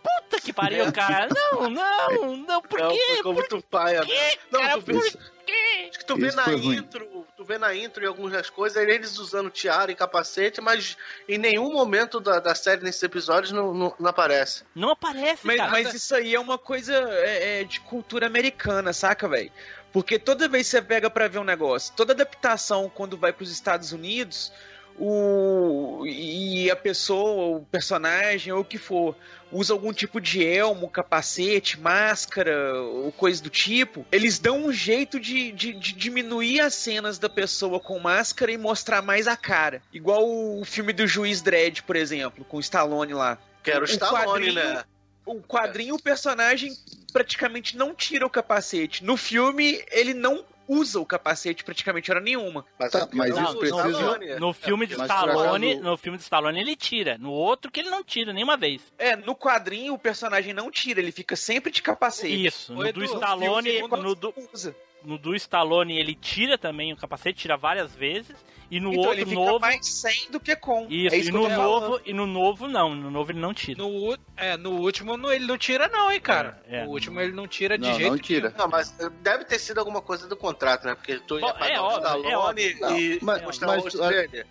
Puta 0.02 0.40
que 0.40 0.52
pariu, 0.52 0.90
cara. 0.92 1.28
Não, 1.28 1.68
não, 1.68 2.36
não. 2.36 2.62
Por 2.62 2.78
Não, 2.80 2.90
quê? 2.92 3.16
ficou 3.16 3.34
Por 3.34 3.40
muito 3.50 3.62
paia. 3.68 4.00
quê, 4.06 4.38
Não, 4.50 4.60
cara? 4.60 4.72
tu 4.78 4.82
Por 4.84 4.94
pensa- 5.02 5.18
aqui! 5.18 5.88
Acho 5.90 5.98
que 5.98 6.04
tu 6.04 6.16
vê 6.16 6.28
Isso 6.28 6.36
na 6.36 6.44
foi 6.44 6.56
ruim. 6.56 6.76
intro, 6.76 7.26
tu 7.36 7.44
vê 7.44 7.58
na 7.58 7.74
intro 7.74 8.04
e 8.04 8.06
algumas 8.06 8.48
coisas, 8.50 8.82
eles 8.82 9.18
usando 9.18 9.50
tiara 9.50 9.90
e 9.90 9.94
capacete, 9.94 10.60
mas 10.60 10.96
em 11.28 11.36
nenhum 11.38 11.72
momento 11.72 12.20
da, 12.20 12.38
da 12.38 12.54
série, 12.54 12.82
nesses 12.84 13.02
episódios, 13.02 13.52
não, 13.52 13.72
não, 13.74 13.94
não 13.98 14.10
aparece. 14.10 14.64
Não 14.74 14.90
aparece, 14.90 15.46
Mas, 15.46 15.56
cara. 15.56 15.70
mas 15.70 15.92
isso 15.94 16.14
aí 16.14 16.34
é 16.34 16.40
uma 16.40 16.58
coisa 16.58 16.94
é, 16.94 17.60
é, 17.60 17.64
de 17.64 17.80
cultura 17.80 18.26
americana, 18.26 18.92
saca, 18.92 19.26
velho? 19.28 19.50
Porque 19.92 20.18
toda 20.18 20.48
vez 20.48 20.66
que 20.66 20.70
você 20.72 20.82
pega 20.82 21.08
pra 21.08 21.28
ver 21.28 21.38
um 21.38 21.44
negócio, 21.44 21.92
toda 21.96 22.12
adaptação 22.12 22.90
quando 22.94 23.16
vai 23.16 23.32
pros 23.32 23.50
Estados 23.50 23.92
Unidos, 23.92 24.52
o 24.98 26.04
e 26.06 26.70
a 26.70 26.76
pessoa, 26.76 27.58
o 27.58 27.64
personagem 27.64 28.52
ou 28.52 28.60
o 28.60 28.64
que 28.64 28.78
for, 28.78 29.16
usa 29.50 29.72
algum 29.72 29.92
tipo 29.92 30.20
de 30.20 30.44
elmo, 30.44 30.88
capacete, 30.90 31.78
máscara 31.80 32.74
ou 32.82 33.10
coisa 33.12 33.42
do 33.42 33.48
tipo, 33.48 34.04
eles 34.12 34.38
dão 34.38 34.66
um 34.66 34.72
jeito 34.72 35.18
de, 35.18 35.52
de, 35.52 35.72
de 35.72 35.92
diminuir 35.94 36.60
as 36.60 36.74
cenas 36.74 37.18
da 37.18 37.28
pessoa 37.28 37.80
com 37.80 37.98
máscara 37.98 38.52
e 38.52 38.58
mostrar 38.58 39.00
mais 39.00 39.26
a 39.26 39.36
cara. 39.36 39.80
Igual 39.92 40.28
o 40.28 40.64
filme 40.64 40.92
do 40.92 41.06
Juiz 41.06 41.40
Dredd, 41.40 41.82
por 41.82 41.96
exemplo, 41.96 42.44
com 42.44 42.56
o 42.56 42.60
Stallone 42.60 43.14
lá. 43.14 43.38
Que 43.62 43.70
era 43.70 43.82
o 43.82 43.84
Stallone, 43.88 44.26
quadrinho- 44.52 44.54
né? 44.54 44.84
O 45.30 45.42
quadrinho, 45.42 45.94
o 45.94 46.02
personagem 46.02 46.72
praticamente 47.12 47.76
não 47.76 47.94
tira 47.94 48.26
o 48.26 48.30
capacete. 48.30 49.04
No 49.04 49.16
filme, 49.16 49.84
ele 49.90 50.14
não 50.14 50.44
usa 50.66 51.00
o 51.00 51.06
capacete 51.06 51.64
praticamente 51.64 52.10
hora 52.10 52.20
nenhuma. 52.20 52.64
Mas, 52.78 52.92
Tá, 52.92 53.00
é 53.00 53.08
mas 53.14 53.34
o 53.36 53.42
isso 53.42 53.56
precisa- 53.58 53.88
Stallone. 53.88 54.34
No 54.38 54.52
filme 54.52 54.86
de 54.86 54.94
por 54.96 55.04
Stallone, 55.04 55.74
no 55.76 55.96
filme 55.96 56.18
de 56.18 56.24
Stallone 56.24 56.60
ele 56.60 56.76
tira. 56.76 57.16
No 57.16 57.30
outro 57.32 57.70
que 57.70 57.80
ele 57.80 57.88
não 57.88 58.04
tira 58.04 58.32
nenhuma 58.34 58.56
vez. 58.56 58.82
É, 58.98 59.16
no 59.16 59.34
quadrinho 59.34 59.94
o 59.94 59.98
personagem 59.98 60.52
não 60.52 60.70
tira, 60.70 61.00
ele 61.00 61.10
fica 61.10 61.34
sempre 61.36 61.70
de 61.72 61.80
capacete. 61.80 62.46
Isso. 62.46 62.74
No 62.74 62.92
do 62.92 63.02
Stallone, 63.04 63.80
no 63.82 64.14
do, 64.14 64.34
usa. 64.52 64.76
No 65.04 65.18
do 65.18 65.34
Stallone 65.34 65.98
ele 65.98 66.14
tira 66.14 66.56
também 66.58 66.92
o 66.92 66.96
capacete, 66.96 67.38
tira 67.42 67.56
várias 67.56 67.94
vezes. 67.94 68.36
E 68.70 68.78
no 68.80 68.90
então 68.90 69.00
outro 69.04 69.14
ele 69.14 69.24
fica 69.24 69.34
novo. 69.40 69.60
mais 69.60 69.86
sem 69.86 70.30
do 70.30 70.38
que 70.38 70.54
com. 70.54 70.86
Isso, 70.90 71.14
é 71.14 71.18
e 71.18 71.20
isso 71.22 71.32
no 71.32 71.38
que 71.40 71.44
eu 71.46 71.50
tô 71.50 71.56
falando. 71.56 71.80
novo, 71.90 72.00
e 72.04 72.12
no 72.12 72.26
novo 72.26 72.68
não, 72.68 72.94
no 72.94 73.10
novo 73.10 73.32
ele 73.32 73.38
não 73.40 73.54
tira. 73.54 73.82
No, 73.82 74.14
é, 74.36 74.58
no 74.58 74.72
último 74.72 75.16
no- 75.16 75.32
ele 75.32 75.46
não 75.46 75.56
tira, 75.56 75.88
não, 75.88 76.12
hein, 76.12 76.20
cara. 76.20 76.62
É, 76.68 76.80
é. 76.80 76.84
no 76.84 76.90
último 76.90 77.18
ele 77.18 77.32
não 77.32 77.48
tira 77.48 77.78
de 77.78 77.88
Não, 77.88 77.94
jeito 77.94 78.10
não 78.10 78.18
tira. 78.18 78.54
Não, 78.58 78.68
mas 78.68 78.94
deve 79.22 79.46
ter 79.46 79.58
sido 79.58 79.78
alguma 79.78 80.02
coisa 80.02 80.28
do 80.28 80.36
contrato, 80.36 80.84
né? 80.86 80.94
Porque 80.94 81.18
tu 81.20 81.40
Bom, 81.40 81.46
ia 81.46 81.54
pagar 81.54 81.70
é 81.74 81.80
o 81.80 81.84
óbvio, 81.84 81.96
é 81.96 82.02
Stallone 82.18 82.34
óbvio. 82.34 82.70
e 82.98 83.10
Não, 83.14 83.18
mas- 83.22 83.42
mostrar 83.42 83.66
mas- 83.68 83.80
o 83.80 83.84
rosto 83.84 84.06
dele. 84.06 84.44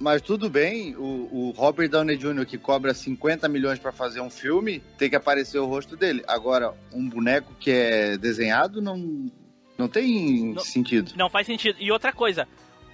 Mas 0.00 0.22
tudo 0.22 0.48
bem, 0.48 0.94
o, 0.96 1.28
o 1.30 1.50
Robert 1.50 1.88
Downey 1.90 2.16
Jr., 2.16 2.46
que 2.46 2.56
cobra 2.56 2.94
50 2.94 3.48
milhões 3.48 3.78
pra 3.80 3.90
fazer 3.92 4.20
um 4.20 4.30
filme, 4.30 4.80
tem 4.96 5.10
que 5.10 5.16
aparecer 5.16 5.58
o 5.58 5.66
rosto 5.66 5.94
dele. 5.96 6.22
Agora, 6.26 6.72
um 6.92 7.06
boneco 7.06 7.52
que 7.58 7.70
é 7.72 8.16
desenhado 8.16 8.80
não, 8.80 9.26
não 9.78 9.88
tem 9.88 10.52
Não- 10.54 10.62
sentido. 10.62 11.12
Não 11.16 11.30
faz 11.30 11.46
sentido. 11.46 11.76
E 11.80 11.90
outra 11.92 12.12
coisa, 12.12 12.46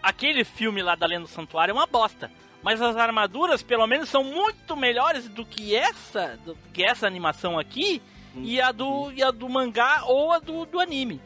aquele 0.02 0.44
filme 0.44 0.82
lá 0.82 0.94
da 0.94 1.06
Lenda 1.06 1.22
do 1.22 1.28
Santuário 1.28 1.72
é 1.72 1.74
uma 1.74 1.86
bosta. 1.86 2.30
Mas 2.62 2.80
as 2.80 2.96
armaduras, 2.96 3.62
pelo 3.62 3.86
menos, 3.86 4.08
são 4.08 4.22
muito 4.24 4.76
melhores 4.76 5.28
do 5.28 5.44
que 5.44 5.74
essa, 5.74 6.38
do 6.44 6.56
que 6.72 6.82
essa 6.84 7.06
animação 7.06 7.58
aqui 7.58 8.00
e 8.36 8.60
a 8.60 8.72
do 8.72 9.12
e 9.12 9.22
a 9.22 9.30
do 9.30 9.48
mangá 9.48 10.02
ou 10.06 10.32
a 10.32 10.38
do, 10.38 10.64
do 10.64 10.80
anime. 10.80 11.20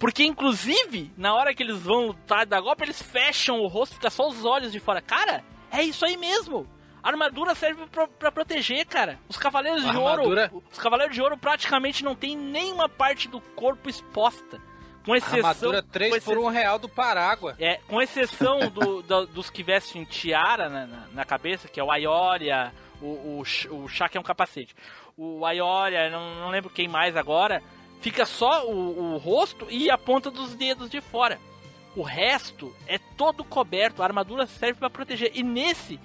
Porque, 0.00 0.24
inclusive, 0.24 1.10
na 1.16 1.34
hora 1.34 1.54
que 1.54 1.62
eles 1.62 1.78
vão 1.78 2.06
lutar 2.08 2.44
da 2.46 2.60
golpe, 2.60 2.82
eles 2.84 3.00
fecham 3.00 3.60
o 3.60 3.66
rosto, 3.68 3.94
fica 3.96 4.10
só 4.10 4.28
os 4.28 4.44
olhos 4.44 4.72
de 4.72 4.80
fora. 4.80 5.00
Cara, 5.00 5.44
é 5.70 5.82
isso 5.82 6.04
aí 6.04 6.16
mesmo. 6.16 6.66
A 7.02 7.08
armadura 7.10 7.54
serve 7.54 7.86
pra, 7.86 8.08
pra 8.08 8.32
proteger, 8.32 8.84
cara. 8.86 9.18
Os 9.28 9.36
cavaleiros 9.36 9.84
A 9.84 9.90
de 9.90 9.96
armadura- 9.96 10.50
ouro. 10.50 10.62
Os 10.72 10.78
cavaleiros 10.78 11.14
de 11.14 11.22
ouro 11.22 11.36
praticamente 11.38 12.02
não 12.02 12.14
tem 12.16 12.36
nenhuma 12.36 12.88
parte 12.88 13.28
do 13.28 13.40
corpo 13.40 13.88
exposta. 13.88 14.60
Com 15.04 15.14
exceção. 15.16 15.38
Armadura 15.38 15.82
3 15.82 16.24
com 16.24 16.30
por 16.34 16.38
um 16.38 16.48
real 16.48 16.78
do 16.78 16.88
Parágua. 16.88 17.56
é, 17.58 17.78
com 17.88 18.00
exceção 18.02 18.58
do- 18.70 19.02
do- 19.02 19.26
dos 19.26 19.48
que 19.50 19.62
vestem 19.62 20.04
tiara 20.04 20.68
na, 20.68 20.86
na- 20.86 21.06
na 21.12 21.24
cabeça, 21.24 21.68
que 21.68 21.80
é 21.80 21.84
o 21.84 21.90
Aioria, 21.90 22.72
o, 23.00 23.06
o, 23.06 23.42
o 23.84 23.88
Shaq 23.88 24.16
é 24.16 24.20
um 24.20 24.24
capacete. 24.24 24.74
O 25.16 25.44
Aioria, 25.46 26.10
não, 26.10 26.34
não 26.36 26.50
lembro 26.50 26.68
quem 26.70 26.86
mais 26.88 27.16
agora, 27.16 27.62
fica 28.00 28.24
só 28.26 28.66
o, 28.66 29.14
o 29.14 29.16
rosto 29.16 29.66
e 29.70 29.90
a 29.90 29.96
ponta 29.98 30.30
dos 30.30 30.54
dedos 30.54 30.90
de 30.90 31.00
fora. 31.00 31.38
O 31.96 32.02
resto 32.02 32.74
é 32.86 32.98
todo 33.16 33.42
coberto, 33.42 34.02
a 34.02 34.06
armadura 34.06 34.46
serve 34.46 34.78
pra 34.78 34.88
proteger. 34.90 35.32
E 35.34 35.42
nesse, 35.42 35.98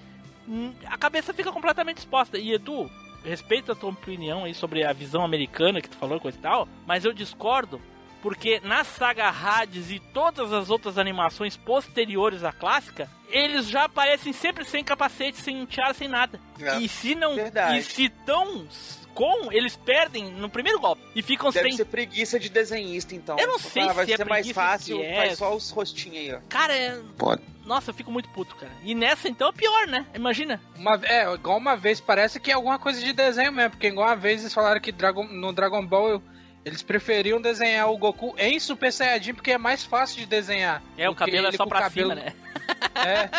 hum, 0.48 0.74
a 0.88 0.98
cabeça 0.98 1.34
fica 1.34 1.52
completamente 1.52 1.98
exposta. 2.00 2.38
E 2.40 2.54
Edu, 2.54 2.90
respeito 3.24 3.72
a 3.72 3.76
tua 3.76 3.92
opinião 3.92 4.46
aí 4.46 4.54
sobre 4.54 4.84
a 4.84 4.92
visão 4.94 5.24
americana 5.24 5.82
que 5.82 5.90
tu 5.90 5.96
falou, 5.98 6.20
coisa 6.20 6.38
e 6.38 6.42
tal, 6.42 6.68
mas 6.88 7.06
eu 7.06 7.14
discordo 7.14 7.80
porque 8.26 8.60
na 8.64 8.84
saga 8.84 9.30
Hades 9.30 9.92
e 9.92 10.00
todas 10.00 10.52
as 10.52 10.72
outras 10.72 10.98
animações 10.98 11.56
posteriores 11.56 12.44
à 12.44 12.52
clássica, 12.52 13.08
eles 13.30 13.68
já 13.68 13.84
aparecem 13.84 14.34
sempre 14.34 14.66
sem 14.66 14.84
capacete, 14.84 15.38
sem 15.38 15.64
tiara, 15.68 15.94
sem 15.94 16.08
nada. 16.08 16.40
É. 16.60 16.80
E 16.80 16.90
se 16.90 17.14
não. 17.14 17.36
Verdade. 17.36 17.78
E 17.78 17.84
se 17.84 18.10
tão 18.26 18.68
com, 19.14 19.52
eles 19.52 19.76
perdem 19.76 20.32
no 20.32 20.50
primeiro 20.50 20.80
golpe. 20.80 21.04
E 21.14 21.22
ficam 21.22 21.52
Deve 21.52 21.70
sem. 21.70 21.78
ser 21.78 21.86
preguiça 21.86 22.40
de 22.40 22.50
desenhista, 22.50 23.14
então. 23.14 23.38
Eu 23.38 23.48
não 23.48 23.60
sei 23.60 23.84
ah, 23.84 23.94
vai 23.94 24.06
se 24.08 24.14
é 24.14 24.18
ser 24.18 24.26
mais 24.26 24.50
fácil, 24.50 25.04
é. 25.04 25.18
faz 25.18 25.38
só 25.38 25.56
os 25.56 25.70
rostinhos 25.70 26.18
aí, 26.18 26.34
ó. 26.34 26.40
Cara, 26.50 26.76
é... 26.76 27.00
Pode. 27.20 27.44
Nossa, 27.64 27.92
eu 27.92 27.94
fico 27.94 28.12
muito 28.12 28.28
puto, 28.30 28.56
cara. 28.56 28.72
E 28.84 28.96
nessa 28.96 29.30
então 29.30 29.50
é 29.50 29.52
pior, 29.52 29.86
né? 29.86 30.04
Imagina. 30.16 30.60
Uma, 30.76 31.00
é, 31.04 31.32
igual 31.32 31.60
uma 31.60 31.78
vez, 31.78 32.02
parece 32.02 32.40
que 32.40 32.50
é 32.50 32.56
alguma 32.56 32.80
coisa 32.80 33.00
de 33.00 33.14
desenho 33.14 33.52
mesmo, 33.52 33.70
porque 33.72 33.88
igual 33.88 34.08
uma 34.08 34.16
vez 34.16 34.42
eles 34.42 34.54
falaram 34.54 34.82
que 34.82 34.92
Dragon, 34.92 35.28
no 35.28 35.54
Dragon 35.54 35.86
Ball 35.86 36.10
eu- 36.10 36.24
eles 36.66 36.82
preferiam 36.82 37.40
desenhar 37.40 37.90
o 37.92 37.98
Goku 37.98 38.34
em 38.38 38.60
Super 38.60 38.92
Saiyajin 38.92 39.34
porque 39.36 39.52
é 39.52 39.58
mais 39.58 39.84
fácil 39.84 40.18
de 40.18 40.26
desenhar. 40.26 40.82
É, 40.98 41.08
o 41.10 41.16
cabelo 41.16 41.48
é 41.48 41.52
só 41.52 41.64
o 41.64 41.68
pra 41.70 41.82
cabelo- 41.82 42.10
cima, 42.10 42.22
né? 42.24 42.34
É, 42.96 43.30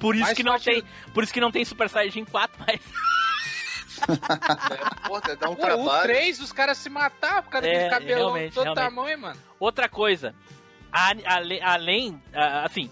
Por 0.00 0.14
isso 0.16 0.24
Mais 0.24 0.36
que 0.36 0.42
não 0.42 0.58
tem. 0.58 0.82
Por 1.14 1.22
isso 1.22 1.32
que 1.32 1.40
não 1.40 1.52
tem 1.52 1.64
Super 1.64 1.88
Saiyajin 1.88 2.24
4, 2.24 2.64
mas. 2.66 2.80
É, 4.02 5.06
porra, 5.08 5.36
dá 5.36 5.48
um 5.48 5.54
Pô, 5.54 5.62
o 5.62 5.64
trabalho. 5.64 6.02
3, 6.02 6.40
os 6.40 6.50
caras 6.52 6.76
se 6.78 6.90
matavam 6.90 7.44
por 7.44 7.50
causa 7.50 7.68
É, 7.68 7.88
cabelão 7.88 8.32
realmente, 8.32 8.54
todo 8.54 8.64
realmente. 8.64 8.84
tamanho, 8.84 9.18
mano. 9.20 9.40
Outra 9.60 9.88
coisa, 9.88 10.34
a- 10.90 11.12
ale- 11.26 11.60
além, 11.60 12.20
ah, 12.34 12.64
assim, 12.64 12.90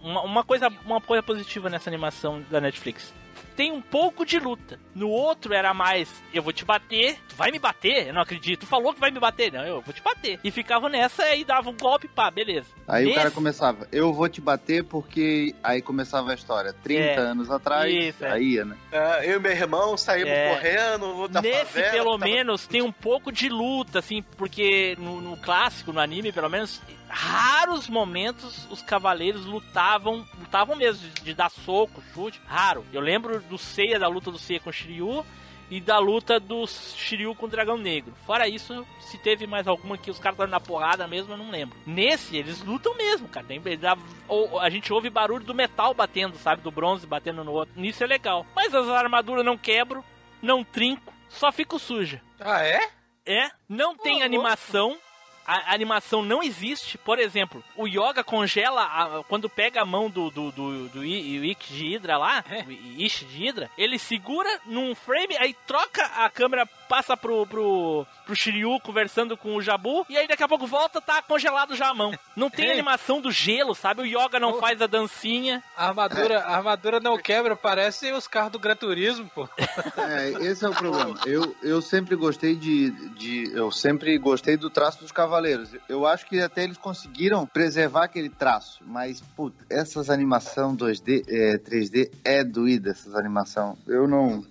uma, 0.00 0.22
uma 0.22 0.44
coisa, 0.44 0.68
uma 0.84 1.00
coisa 1.00 1.24
positiva 1.24 1.68
nessa 1.68 1.90
animação 1.90 2.40
da 2.50 2.60
Netflix. 2.60 3.12
Tem 3.56 3.70
um 3.70 3.80
pouco 3.80 4.24
de 4.26 4.38
luta. 4.38 4.78
No 4.94 5.08
outro 5.08 5.52
era 5.54 5.72
mais, 5.74 6.08
eu 6.32 6.42
vou 6.42 6.52
te 6.52 6.64
bater, 6.64 7.18
tu 7.28 7.34
vai 7.36 7.50
me 7.50 7.58
bater? 7.58 8.08
Eu 8.08 8.14
não 8.14 8.20
acredito. 8.22 8.60
Tu 8.60 8.66
falou 8.66 8.92
que 8.94 9.00
vai 9.00 9.10
me 9.10 9.18
bater, 9.20 9.52
não, 9.52 9.64
eu 9.64 9.80
vou 9.80 9.92
te 9.94 10.02
bater. 10.02 10.38
E 10.42 10.50
ficava 10.50 10.88
nessa 10.88 11.34
e 11.34 11.44
dava 11.44 11.70
um 11.70 11.76
golpe, 11.76 12.06
pá, 12.08 12.30
beleza. 12.30 12.66
Aí 12.86 13.06
o 13.10 13.14
cara 13.14 13.30
começava, 13.30 13.88
eu 13.92 14.12
vou 14.12 14.28
te 14.28 14.40
bater 14.40 14.84
porque. 14.84 15.54
Aí 15.62 15.80
começava 15.82 16.30
a 16.30 16.34
história. 16.34 16.72
30 16.82 17.02
É. 17.02 17.16
anos 17.18 17.50
atrás, 17.50 17.92
Isso, 17.92 18.24
é. 18.24 18.30
aí 18.32 18.64
né? 18.64 18.76
É, 18.92 19.30
eu 19.30 19.36
e 19.38 19.40
meu 19.40 19.52
irmão 19.52 19.96
saímos 19.96 20.30
É. 20.30 20.54
correndo 20.54 21.28
da 21.28 21.40
Nesse, 21.42 21.64
favela. 21.66 21.92
pelo 21.92 22.18
tava- 22.18 22.24
menos, 22.30 22.66
tem 22.66 22.82
um 22.82 22.92
pouco 22.92 23.32
de 23.32 23.48
luta, 23.48 23.98
assim, 24.00 24.22
porque 24.36 24.96
no, 24.98 25.20
no 25.20 25.36
clássico, 25.36 25.92
no 25.92 26.00
anime, 26.00 26.30
pelo 26.32 26.48
menos, 26.50 26.80
raros 27.14 27.88
momentos 27.88 28.66
os 28.70 28.82
cavaleiros 28.82 29.46
lutavam, 29.46 30.26
lutavam 30.38 30.74
mesmo, 30.76 31.08
de, 31.08 31.22
de 31.22 31.34
dar 31.34 31.50
soco, 31.50 32.02
chute, 32.12 32.40
raro. 32.46 32.84
Eu 32.92 33.00
lembro 33.00 33.40
do 33.42 33.56
Seiya, 33.56 33.98
da 33.98 34.08
luta 34.08 34.30
do 34.30 34.38
Seiya 34.38 34.60
com 34.60 34.70
o 34.70 34.72
Shiryu, 34.72 35.24
e 35.70 35.80
da 35.80 35.98
luta 35.98 36.38
do 36.38 36.66
Shiryu 36.66 37.34
com 37.34 37.46
o 37.46 37.48
Dragão 37.48 37.78
Negro. 37.78 38.12
Fora 38.26 38.46
isso, 38.46 38.86
se 39.00 39.16
teve 39.16 39.46
mais 39.46 39.66
alguma 39.66 39.96
que 39.96 40.10
os 40.10 40.18
caras 40.18 40.34
estavam 40.36 40.50
na 40.50 40.60
porrada 40.60 41.06
mesmo, 41.08 41.32
eu 41.32 41.38
não 41.38 41.50
lembro. 41.50 41.76
Nesse, 41.86 42.36
eles 42.36 42.60
lutam 42.62 42.94
mesmo, 42.96 43.28
cara. 43.28 43.46
Tem, 43.46 43.60
dá- 43.78 43.96
ou- 44.28 44.60
a 44.60 44.68
gente 44.68 44.92
ouve 44.92 45.08
barulho 45.08 45.44
do 45.44 45.54
metal 45.54 45.94
batendo, 45.94 46.36
sabe? 46.36 46.60
Do 46.62 46.70
bronze 46.70 47.06
batendo 47.06 47.42
no 47.42 47.52
outro. 47.52 47.80
Nisso 47.80 48.04
é 48.04 48.06
legal. 48.06 48.44
Mas 48.54 48.74
as 48.74 48.88
armaduras 48.88 49.44
não 49.44 49.56
quebram, 49.56 50.04
não 50.42 50.62
trinco, 50.62 51.12
só 51.30 51.50
fico 51.50 51.78
suja. 51.78 52.20
Ah, 52.38 52.62
é? 52.62 52.90
É, 53.24 53.50
não 53.66 53.96
tem 53.96 54.22
animação. 54.22 54.98
A 55.46 55.74
animação 55.74 56.22
não 56.22 56.42
existe. 56.42 56.96
Por 56.98 57.18
exemplo, 57.18 57.62
o 57.76 57.86
Yoga 57.86 58.24
congela 58.24 58.82
a- 58.82 59.24
quando 59.28 59.48
pega 59.48 59.82
a 59.82 59.84
mão 59.84 60.08
do, 60.08 60.30
do, 60.30 60.50
do, 60.52 60.88
do 60.88 61.04
I- 61.04 61.54
de 61.54 61.74
Hydra 61.74 62.16
lá, 62.16 62.44
É. 62.50 62.62
o 62.62 62.70
I- 62.72 63.04
Ishi 63.04 63.24
de 63.24 63.36
Hydra, 63.44 63.70
ele 63.76 63.98
segura 63.98 64.48
num 64.66 64.94
frame, 64.94 65.36
aí 65.36 65.54
troca 65.66 66.02
a 66.04 66.30
câmera, 66.30 66.66
passa 66.88 67.16
pro, 67.16 67.46
pro, 67.46 68.06
pro 68.24 68.36
Shiryu 68.36 68.78
conversando 68.80 69.36
com 69.36 69.56
o 69.56 69.62
Jabu, 69.62 70.06
e 70.08 70.16
aí 70.16 70.26
daqui 70.26 70.42
a 70.42 70.48
pouco 70.48 70.66
volta, 70.66 71.00
tá 71.00 71.22
congelado 71.22 71.74
já 71.74 71.88
a 71.88 71.94
mão. 71.94 72.12
Não 72.36 72.50
tem 72.50 72.70
animação 72.70 73.20
do 73.20 73.30
gelo, 73.30 73.74
sabe? 73.74 74.02
O 74.02 74.06
Yoga 74.06 74.38
não 74.40 74.60
faz 74.60 74.80
a 74.80 74.86
dancinha. 74.86 75.62
A 75.76 75.88
armadura, 75.88 76.40
a 76.40 76.56
armadura 76.56 77.00
não 77.00 77.16
quebra, 77.16 77.56
parece 77.56 78.12
os 78.12 78.26
carros 78.26 78.52
do 78.52 78.58
Gran 78.58 78.76
Turismo, 78.76 79.30
pô. 79.34 79.48
É, 79.96 80.30
esse 80.46 80.64
é 80.64 80.68
o 80.68 80.74
problema. 80.74 81.18
Eu, 81.26 81.54
eu 81.62 81.80
sempre 81.80 82.16
gostei 82.16 82.54
de, 82.54 82.90
de. 83.10 83.52
Eu 83.54 83.70
sempre 83.70 84.16
gostei 84.18 84.56
do 84.56 84.70
traço 84.70 85.00
dos 85.00 85.12
cavaleiros. 85.12 85.70
Eu 85.88 86.06
acho 86.06 86.26
que 86.26 86.40
até 86.40 86.64
eles 86.64 86.76
conseguiram 86.76 87.46
preservar 87.46 88.04
aquele 88.04 88.28
traço. 88.28 88.82
Mas, 88.86 89.20
puta, 89.20 89.64
essas 89.70 90.10
animação 90.10 90.76
2D, 90.76 91.24
é, 91.28 91.58
3D 91.58 92.10
é 92.24 92.44
doída, 92.44 92.90
essas 92.90 93.14
animação. 93.14 93.76
Eu 93.86 94.06
não. 94.06 94.44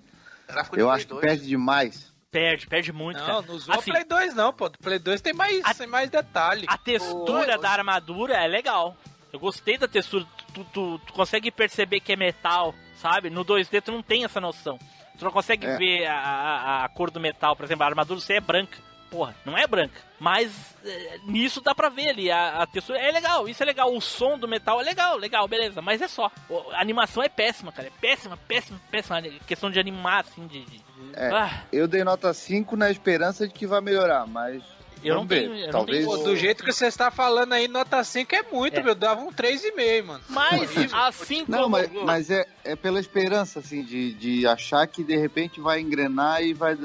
Eu 0.74 0.90
acho 0.90 1.08
que 1.08 1.14
2. 1.14 1.22
perde 1.22 1.48
demais. 1.48 2.13
Perde, 2.34 2.66
perde 2.66 2.92
muito, 2.92 3.20
Não, 3.20 3.26
cara. 3.28 3.42
não 3.44 3.54
usou 3.56 3.76
Assim, 3.76 3.92
o 3.92 3.94
Play 3.94 4.04
2 4.06 4.34
não, 4.34 4.52
pô. 4.52 4.68
Do 4.68 4.80
Play 4.80 4.98
2 4.98 5.22
tem 5.22 5.34
mais, 5.34 5.62
tem 5.78 5.86
mais 5.86 6.10
detalhe. 6.10 6.66
A 6.68 6.78
textura 6.80 7.60
da 7.60 7.70
armadura 7.70 8.34
é 8.36 8.48
legal. 8.48 8.98
Eu 9.32 9.40
gostei 9.40 9.78
da 9.78 9.88
textura. 9.88 10.26
Tu, 10.52 10.64
tu, 10.74 11.00
tu 11.06 11.14
consegue 11.14 11.52
perceber 11.52 12.00
que 12.00 12.12
é 12.14 12.16
metal, 12.16 12.74
sabe? 12.96 13.30
No 13.30 13.46
2D 13.46 13.82
tu 13.84 13.92
não 13.92 14.02
tem 14.02 14.24
essa 14.26 14.42
noção. 14.42 14.80
Tu 15.18 15.24
não 15.24 15.32
consegue 15.32 15.68
É. 15.68 15.78
ver 15.78 16.08
a, 16.08 16.16
a, 16.18 16.86
a 16.86 16.90
cor 16.90 17.12
do 17.12 17.20
metal. 17.20 17.56
Por 17.56 17.66
exemplo, 17.66 17.84
a 17.84 17.88
armadura 17.88 18.20
do 18.20 18.24
C 18.24 18.34
é 18.34 18.42
branca. 18.42 18.78
Porra, 19.14 19.36
não 19.46 19.56
é 19.56 19.68
branca. 19.68 20.02
Mas 20.20 20.52
é, 20.84 21.20
nisso 21.28 21.62
dá 21.62 21.76
pra 21.76 21.88
ver 21.88 22.10
ali. 22.10 22.32
A, 22.32 22.64
a 22.64 22.66
textura 22.66 22.98
é 22.98 23.12
legal, 23.12 23.48
isso 23.48 23.62
é 23.62 23.66
legal. 23.66 23.96
O 23.96 24.02
som 24.02 24.40
do 24.40 24.48
metal 24.48 24.82
é 24.82 24.84
legal, 24.84 25.18
legal, 25.18 25.48
beleza. 25.48 25.84
Mas 25.84 26.02
é 26.02 26.08
só. 26.08 26.32
O- 26.50 26.72
A 26.72 26.82
animação 26.82 27.22
é 27.22 27.30
péssima, 27.30 27.72
cara. 27.72 27.90
É 27.90 27.92
péssima, 28.02 28.36
péssima, 28.48 28.82
péssima. 28.90 29.20
A 29.20 29.22
questão 29.46 29.70
de 29.70 29.80
animar, 29.80 30.22
assim, 30.22 30.48
de. 30.48 30.66
de- 30.66 30.82
É, 31.14 31.30
Ah. 31.32 31.64
Eu 31.72 31.88
dei 31.88 32.04
nota 32.04 32.34
5 32.34 32.76
na 32.76 32.90
esperança 32.90 33.48
de 33.48 33.54
que 33.54 33.68
vai 33.68 33.82
melhorar, 33.82 34.26
mas. 34.26 34.64
Eu 35.04 35.16
não 35.16 35.28
tenho- 35.28 35.54
eu 35.54 35.66
não 35.66 35.72
Talvez. 35.72 36.06
Pô, 36.06 36.18
do 36.18 36.36
jeito 36.36 36.64
que 36.64 36.72
você 36.72 36.88
está 36.88 37.12
falando 37.12 37.54
aí, 37.54 37.68
nota 37.68 38.02
5 38.04 38.34
é 38.36 38.42
muito, 38.50 38.82
meu. 38.84 38.96
Dava 38.96 39.22
um 39.22 39.32
3,5, 39.34 40.02
mano. 40.08 40.24
Mas, 40.30 40.92
assim 40.94 41.44
Não, 41.48 41.64
como. 41.64 41.70
mas, 41.70 41.92
mas 41.92 42.30
é, 42.32 42.48
é 42.64 42.76
pela 42.76 43.00
esperança, 43.00 43.60
assim, 43.60 43.84
de, 43.84 44.14
de 44.14 44.48
achar 44.48 44.88
que 44.88 45.04
de 45.04 45.16
repente 45.18 45.60
vai 45.62 45.82
engrenar 45.82 46.42
e 46.42 46.54
vai. 46.54 46.76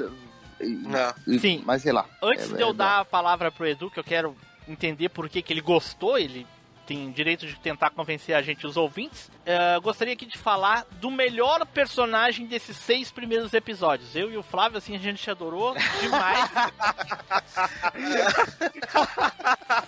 E- 0.61 1.35
e- 1.35 1.39
Sim. 1.39 1.61
Mas 1.65 1.81
sei 1.81 1.91
lá. 1.91 2.05
Antes 2.21 2.51
É- 2.51 2.55
de 2.55 2.61
eu 2.61 2.69
é- 2.69 2.73
dar 2.73 2.99
a 2.99 3.05
palavra 3.05 3.51
pro 3.51 3.67
Edu, 3.67 3.89
que 3.91 3.99
eu 3.99 4.03
quero 4.03 4.35
entender 4.67 5.09
por 5.09 5.27
que, 5.29 5.41
que 5.41 5.51
ele 5.53 5.61
gostou, 5.61 6.17
ele 6.17 6.45
tem 6.85 7.11
direito 7.11 7.45
de 7.45 7.55
tentar 7.59 7.91
convencer 7.91 8.35
a 8.35 8.41
gente, 8.41 8.65
os 8.65 8.75
ouvintes, 8.75 9.29
eu 9.75 9.79
gostaria 9.79 10.15
aqui 10.15 10.25
de 10.25 10.39
falar 10.39 10.87
do 10.93 11.11
melhor 11.11 11.63
personagem 11.67 12.47
desses 12.47 12.75
seis 12.77 13.11
primeiros 13.11 13.53
episódios. 13.53 14.15
Eu 14.15 14.31
e 14.31 14.37
o 14.37 14.41
Flávio, 14.41 14.79
assim, 14.79 14.95
a 14.95 14.99
gente 14.99 15.29
adorou 15.29 15.75
demais. 16.01 16.49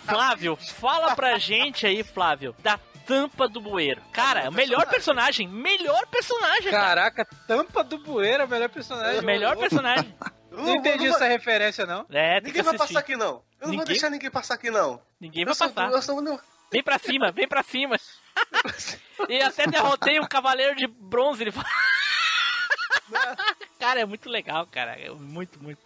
Flávio, 0.06 0.56
fala 0.56 1.16
pra 1.16 1.40
gente 1.40 1.88
aí, 1.88 2.04
Flávio, 2.04 2.56
da 2.62 2.80
tampa 3.06 3.48
do 3.48 3.60
bueiro. 3.60 4.02
Cara, 4.12 4.50
o 4.50 4.54
melhor 4.54 4.86
personagem, 4.88 5.48
melhor 5.48 6.06
personagem. 6.08 6.72
cara. 6.72 7.12
Caraca, 7.12 7.28
tampa 7.48 7.84
do 7.84 7.98
bueiro 7.98 8.44
é 8.44 8.46
o 8.46 8.50
melhor 8.50 8.70
personagem. 8.70 9.22
Melhor 9.24 9.58
personagem. 9.58 10.14
Não 10.52 10.76
entendi 10.76 11.06
Não, 11.06 11.10
não 11.12 11.16
essa 11.16 11.26
referência, 11.28 11.86
não. 11.86 12.06
É, 12.10 12.42
tem 12.42 12.48
Ninguém 12.52 12.54
que 12.54 12.70
vai 12.70 12.78
passar 12.78 13.00
aqui, 13.00 13.16
não. 13.16 13.28
Eu 13.28 13.42
não 13.62 13.66
Ninguém? 13.68 13.78
vou 13.78 13.86
deixar 13.86 14.10
ninguém 14.10 14.30
passar 14.30 14.54
aqui, 14.56 14.70
não. 14.70 15.02
Ninguém 15.20 15.42
Eu 15.44 15.46
vai 15.48 15.56
sou- 15.56 15.70
passar. 15.70 15.92
eu 15.92 16.02
sou- 16.02 16.22
não- 16.22 16.40
Vem 16.72 16.84
pra 16.84 17.00
cima, 17.00 17.32
vem 17.32 17.48
pra 17.48 17.64
cima. 17.64 17.98
e 19.30 19.42
até 19.42 19.68
derrotei 19.68 20.20
um 20.20 20.28
cavaleiro 20.28 20.76
de 20.76 20.88
bronze. 20.88 21.44
Ele 21.44 21.52
fala. 21.52 21.68
cara, 23.80 24.00
é 24.00 24.06
muito 24.06 24.30
legal, 24.30 24.66
cara. 24.68 24.92
É 24.92 25.10
muito, 25.10 25.62
muito. 25.62 25.80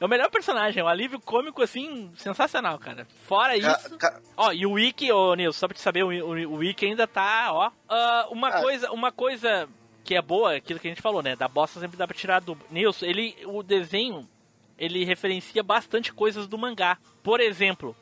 É 0.00 0.04
o 0.04 0.08
melhor 0.08 0.30
personagem, 0.30 0.80
é 0.80 0.84
um 0.84 0.88
alívio 0.88 1.20
cômico, 1.20 1.62
assim, 1.62 2.12
sensacional, 2.16 2.78
cara. 2.78 3.06
Fora 3.26 3.56
isso. 3.56 3.98
Ó, 4.36 4.52
e 4.52 4.66
o 4.66 4.72
Wiki, 4.72 5.10
ô 5.12 5.34
Nilson, 5.34 5.58
só 5.58 5.68
pra 5.68 5.74
te 5.76 5.80
saber, 5.80 6.02
o, 6.02 6.08
o, 6.08 6.54
o 6.54 6.56
Wiki 6.56 6.86
ainda 6.86 7.06
tá, 7.06 7.52
ó. 7.52 7.70
Ah, 7.88 8.26
uma 8.30 8.60
coisa, 8.60 8.90
uma 8.90 9.12
coisa 9.12 9.68
que 10.04 10.14
é 10.14 10.22
boa, 10.22 10.56
aquilo 10.56 10.78
que 10.78 10.88
a 10.88 10.90
gente 10.90 11.02
falou, 11.02 11.22
né? 11.22 11.36
Da 11.36 11.48
bosta 11.48 11.80
sempre 11.80 11.96
dá 11.96 12.06
pra 12.06 12.16
tirar 12.16 12.40
do. 12.40 12.56
Nilson, 12.70 13.06
ele. 13.06 13.36
O 13.46 13.62
desenho, 13.62 14.28
ele 14.78 15.04
referencia 15.04 15.62
bastante 15.62 16.12
coisas 16.12 16.46
do 16.46 16.58
mangá. 16.58 16.98
Por 17.22 17.40
exemplo. 17.40 17.96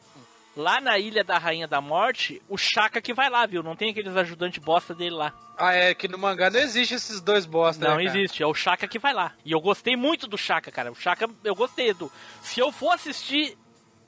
Lá 0.56 0.80
na 0.80 0.98
Ilha 0.98 1.22
da 1.22 1.38
Rainha 1.38 1.68
da 1.68 1.80
Morte, 1.80 2.42
o 2.48 2.58
Shaka 2.58 3.00
que 3.00 3.14
vai 3.14 3.30
lá, 3.30 3.46
viu? 3.46 3.62
Não 3.62 3.76
tem 3.76 3.90
aqueles 3.90 4.16
ajudantes 4.16 4.62
bosta 4.62 4.92
dele 4.92 5.14
lá. 5.14 5.32
Ah, 5.56 5.72
é 5.72 5.94
que 5.94 6.08
no 6.08 6.18
mangá 6.18 6.50
não 6.50 6.58
existe 6.58 6.92
esses 6.92 7.20
dois 7.20 7.46
bosta, 7.46 7.88
Não 7.88 7.96
né, 7.96 8.04
existe, 8.04 8.42
é 8.42 8.46
o 8.46 8.52
Shaka 8.52 8.88
que 8.88 8.98
vai 8.98 9.14
lá. 9.14 9.32
E 9.44 9.52
eu 9.52 9.60
gostei 9.60 9.96
muito 9.96 10.26
do 10.26 10.36
Shaka, 10.36 10.72
cara. 10.72 10.90
O 10.90 10.94
Shaka, 10.94 11.30
eu 11.44 11.54
gostei 11.54 11.94
do. 11.94 12.10
Se 12.42 12.58
eu 12.58 12.72
for 12.72 12.90
assistir 12.90 13.56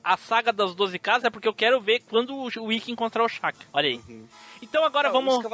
a 0.03 0.17
saga 0.17 0.51
das 0.51 0.75
12 0.75 0.99
casas, 0.99 1.23
é 1.23 1.29
porque 1.29 1.47
eu 1.47 1.53
quero 1.53 1.79
ver 1.79 2.01
quando 2.09 2.35
o 2.35 2.65
Wiki 2.65 2.91
encontrar 2.91 3.23
o 3.23 3.29
Shaka. 3.29 3.65
Olha 3.71 3.87
aí. 3.87 4.01
Então 4.61 4.83
agora 4.83 5.09
Não, 5.09 5.13
vamos, 5.13 5.45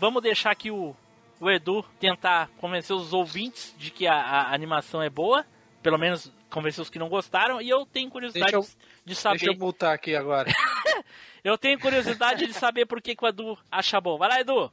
vamos 0.00 0.22
deixar 0.22 0.50
aqui 0.50 0.70
o, 0.70 0.94
o 1.42 1.50
Edu 1.50 1.84
tentar 1.98 2.48
convencer 2.58 2.94
os 2.94 3.12
ouvintes 3.12 3.74
de 3.76 3.90
que 3.90 4.06
a, 4.06 4.14
a 4.14 4.54
animação 4.54 5.02
é 5.02 5.10
boa. 5.10 5.44
Pelo 5.82 5.98
menos 5.98 6.32
convencer 6.48 6.80
os 6.80 6.88
que 6.88 6.98
não 6.98 7.08
gostaram. 7.08 7.60
E 7.60 7.68
eu 7.68 7.84
tenho 7.84 8.08
curiosidade 8.08 8.52
eu- 8.54 8.64
de 9.04 9.14
saber. 9.16 9.38
Deixa 9.40 9.52
eu 9.52 9.58
multar 9.58 9.92
aqui 9.94 10.14
agora. 10.14 10.50
Eu 11.44 11.58
tenho 11.58 11.76
curiosidade 11.76 12.46
de 12.46 12.52
saber 12.54 12.86
por 12.86 13.02
que, 13.02 13.16
que 13.16 13.24
o 13.24 13.26
Edu 13.26 13.58
acha 13.68 14.00
bom. 14.00 14.16
Vai 14.16 14.28
lá, 14.28 14.40
Edu. 14.40 14.72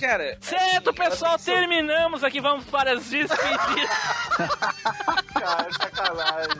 Cara, 0.00 0.38
Certo, 0.40 0.94
pessoal, 0.94 1.38
terminamos 1.38 2.22
aqui. 2.22 2.40
Vamos 2.40 2.64
para 2.66 2.92
as 2.92 3.04
despedidas. 3.10 3.36
Cara, 5.34 5.72
sacanagem. 5.72 6.56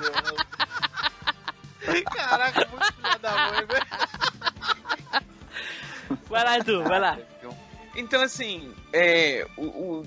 Caraca, 2.14 2.68
muito 2.70 2.92
filha 2.94 3.18
da 3.18 3.50
mãe, 3.50 3.66
velho. 3.66 3.86
Vai 6.28 6.44
lá, 6.44 6.58
Edu, 6.58 6.82
vai 6.84 7.00
lá. 7.00 7.18
Então, 7.96 8.20
assim, 8.22 8.72
é, 8.92 9.46
o, 9.56 9.62
o, 9.64 10.06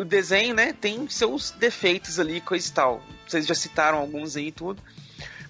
o, 0.00 0.04
desenho, 0.04 0.54
né, 0.54 0.72
tem 0.72 1.08
seus 1.08 1.50
defeitos 1.50 2.18
ali, 2.18 2.40
coisa 2.40 2.68
e 2.68 2.72
tal. 2.72 3.02
Vocês 3.26 3.46
já 3.46 3.54
citaram 3.54 3.98
alguns 3.98 4.36
aí 4.36 4.48
e 4.48 4.52
tudo. 4.52 4.82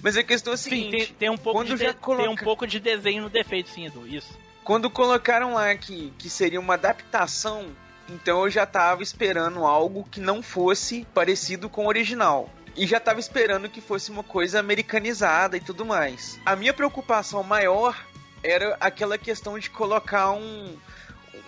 Mas 0.03 0.17
a 0.17 0.23
questão 0.23 0.53
é 0.53 0.55
a 0.55 0.57
Sim, 0.57 0.71
seguinte... 0.71 0.91
tem, 0.91 1.15
tem 1.15 1.31
um 1.31 1.37
pouco 1.37 1.63
de- 1.65 1.95
coloca- 1.95 2.23
tem 2.25 2.33
um 2.33 2.37
pouco 2.37 2.67
de 2.67 2.81
desenho 2.81 3.23
no 3.25 3.31
defeito, 3.31 3.69
sim, 3.71 3.87
Edu. 3.87 4.07
Isso. 4.07 4.37
Quando 4.65 4.91
colocaram 4.91 5.55
lá 5.55 5.75
que, 5.75 6.13
que 6.19 6.29
seria 6.31 6.59
uma 6.59 6.75
adaptação, 6.75 7.67
então 8.09 8.45
eu 8.45 8.51
já 8.51 8.65
tava 8.67 9.03
esperando 9.03 9.65
algo 9.65 10.07
que 10.11 10.19
não 10.21 10.43
fosse 10.43 11.07
parecido 11.15 11.69
com 11.69 11.85
o 11.85 11.89
original. 11.89 12.49
E 12.77 12.87
já 12.87 13.01
tava 13.01 13.21
esperando 13.21 13.69
que 13.69 13.81
fosse 13.81 14.11
uma 14.11 14.23
coisa 14.23 14.61
americanizada 14.61 15.57
e 15.57 15.61
tudo 15.61 15.85
mais. 15.85 16.39
A 16.47 16.55
minha 16.55 16.73
preocupação 16.73 17.43
maior 17.43 17.97
era 18.43 18.77
aquela 18.81 19.19
questão 19.19 19.59
de 19.59 19.69
colocar 19.69 20.33
um, 20.33 20.77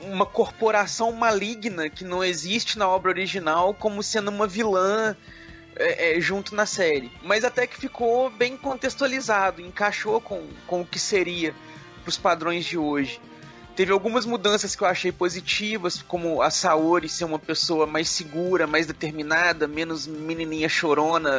uma 0.02 0.26
corporação 0.26 1.12
maligna 1.12 1.88
que 1.88 2.04
não 2.04 2.22
existe 2.22 2.78
na 2.78 2.88
obra 2.88 3.10
original 3.10 3.72
como 3.72 4.02
sendo 4.02 4.30
uma 4.30 4.46
vilã 4.46 5.16
é, 5.76 6.16
é, 6.16 6.20
junto 6.20 6.54
na 6.54 6.66
série. 6.66 7.10
Mas 7.22 7.44
até 7.44 7.66
que 7.66 7.76
ficou 7.76 8.28
bem 8.30 8.56
contextualizado, 8.56 9.62
encaixou 9.62 10.20
com, 10.20 10.46
com 10.66 10.82
o 10.82 10.86
que 10.86 10.98
seria 10.98 11.54
pros 12.02 12.18
padrões 12.18 12.64
de 12.64 12.76
hoje. 12.76 13.20
Teve 13.74 13.90
algumas 13.90 14.26
mudanças 14.26 14.76
que 14.76 14.82
eu 14.82 14.86
achei 14.86 15.10
positivas, 15.10 16.02
como 16.02 16.42
a 16.42 16.50
Saori 16.50 17.08
ser 17.08 17.24
uma 17.24 17.38
pessoa 17.38 17.86
mais 17.86 18.08
segura, 18.10 18.66
mais 18.66 18.86
determinada, 18.86 19.66
menos 19.66 20.06
menininha 20.06 20.68
chorona, 20.68 21.30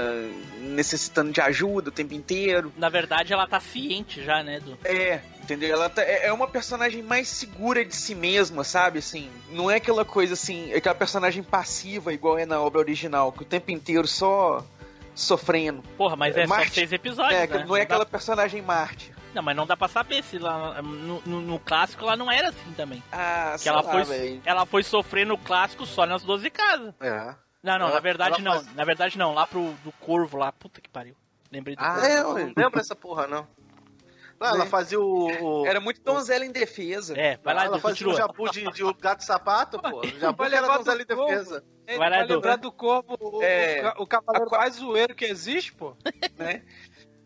necessitando 0.59 1.31
de 1.31 1.39
ajuda 1.39 1.89
o 1.89 1.91
tempo 1.91 2.13
inteiro. 2.15 2.73
Na 2.75 2.89
verdade, 2.89 3.31
ela 3.33 3.45
tá 3.47 3.59
ciente 3.59 4.23
já, 4.23 4.41
né, 4.41 4.55
Edu? 4.57 4.77
É, 4.83 5.19
entendeu? 5.43 5.71
Ela 5.73 5.89
tá- 5.89 6.01
é 6.01 6.25
é 6.27 6.33
uma 6.33 6.47
personagem 6.47 7.03
mais 7.03 7.27
segura 7.27 7.85
de 7.85 7.95
si 7.95 8.15
mesma, 8.15 8.63
sabe? 8.63 8.97
Assim, 8.99 9.29
não 9.51 9.69
é 9.69 9.75
aquela 9.75 10.03
coisa 10.03 10.33
assim, 10.33 10.71
é 10.71 10.77
aquela 10.77 10.95
personagem 10.95 11.43
passiva 11.43 12.11
igual 12.13 12.39
é 12.39 12.45
na 12.47 12.59
obra 12.59 12.79
original, 12.79 13.31
que 13.31 13.43
o 13.43 13.45
tempo 13.45 13.69
inteiro 13.69 14.07
só 14.07 14.65
sofrendo. 15.13 15.83
Porra, 15.95 16.15
mas 16.15 16.35
é 16.35 16.47
só 16.47 16.55
Marte- 16.55 16.73
seis 16.73 16.91
episódios, 16.91 17.39
É, 17.39 17.45
né? 17.45 17.65
não 17.67 17.77
é 17.77 17.81
aquela 17.81 18.05
personagem 18.05 18.61
Marte. 18.63 19.12
Não, 19.33 19.41
mas 19.41 19.55
não 19.55 19.65
dá 19.65 19.75
pra 19.75 19.87
saber 19.87 20.23
se 20.23 20.37
lá 20.37 20.81
no, 20.81 21.21
no- 21.25 21.41
no 21.41 21.59
clássico 21.59 22.03
ela 22.03 22.15
não 22.15 22.31
era 22.31 22.49
assim 22.49 22.71
também. 22.75 23.01
Ah, 23.11 23.55
que 23.61 23.67
ela 23.67 23.81
lá, 23.81 23.91
foi, 24.05 24.41
ela 24.45 24.65
foi 24.65 24.83
sofrer 24.83 25.25
no 25.25 25.37
clássico 25.37 25.85
só 25.85 26.05
nas 26.05 26.23
12 26.23 26.49
casas. 26.49 26.93
É. 26.99 27.35
Não, 27.63 27.79
não, 27.79 27.85
Ela- 27.87 27.95
na 27.95 27.99
verdade 27.99 28.41
não. 28.41 28.53
faz- 28.53 28.75
Na 28.75 28.83
verdade 28.85 29.17
não, 29.17 29.33
lá 29.33 29.47
pro 29.47 29.73
do 29.83 29.91
Corvo 29.93 30.37
lá. 30.37 30.51
Puta 30.51 30.79
que 30.81 30.89
pariu. 30.89 31.15
Lembrei 31.51 31.75
do 31.75 31.79
Ah, 31.83 31.93
Corvo. 31.93 32.05
é, 32.05 32.19
eu 32.19 32.23
não 32.47 32.53
lembro 32.55 32.79
essa 32.79 32.95
porra, 32.95 33.25
não. 33.27 33.47
Não, 34.39 34.47
ela 34.49 34.65
fazia 34.65 34.99
o. 34.99 35.61
o- 35.61 35.65
Era 35.65 35.79
muito 35.79 36.01
donzela 36.01 36.45
em 36.45 36.51
defesa. 36.51 37.17
É, 37.17 37.37
vai 37.37 37.53
lá, 37.53 37.63
ela 37.65 37.79
fazia 37.79 38.07
o 38.09 38.13
jabu 38.13 38.49
de, 38.51 38.69
de 38.71 38.83
o 38.83 38.93
gato 38.93 39.23
sapato, 39.23 39.79
pô. 39.81 40.01
O 40.01 40.19
jabu 40.19 40.43
era 40.43 40.67
donzela 40.67 41.01
em 41.01 41.05
defesa. 41.05 41.63
É, 41.87 41.97
Vai 41.97 42.09
lá, 42.09 42.17
vai 42.17 42.27
lembrar 42.27 42.55
do 42.57 42.71
corpo 42.71 43.17
o, 43.19 43.41
É. 43.43 43.93
o 43.97 44.03
o 44.03 44.07
cavaleiro 44.07 44.49
mais 44.51 44.75
zoeiro 44.75 45.15
que 45.15 45.25
existe, 45.25 45.73
pô. 45.73 45.95
né? 46.37 46.61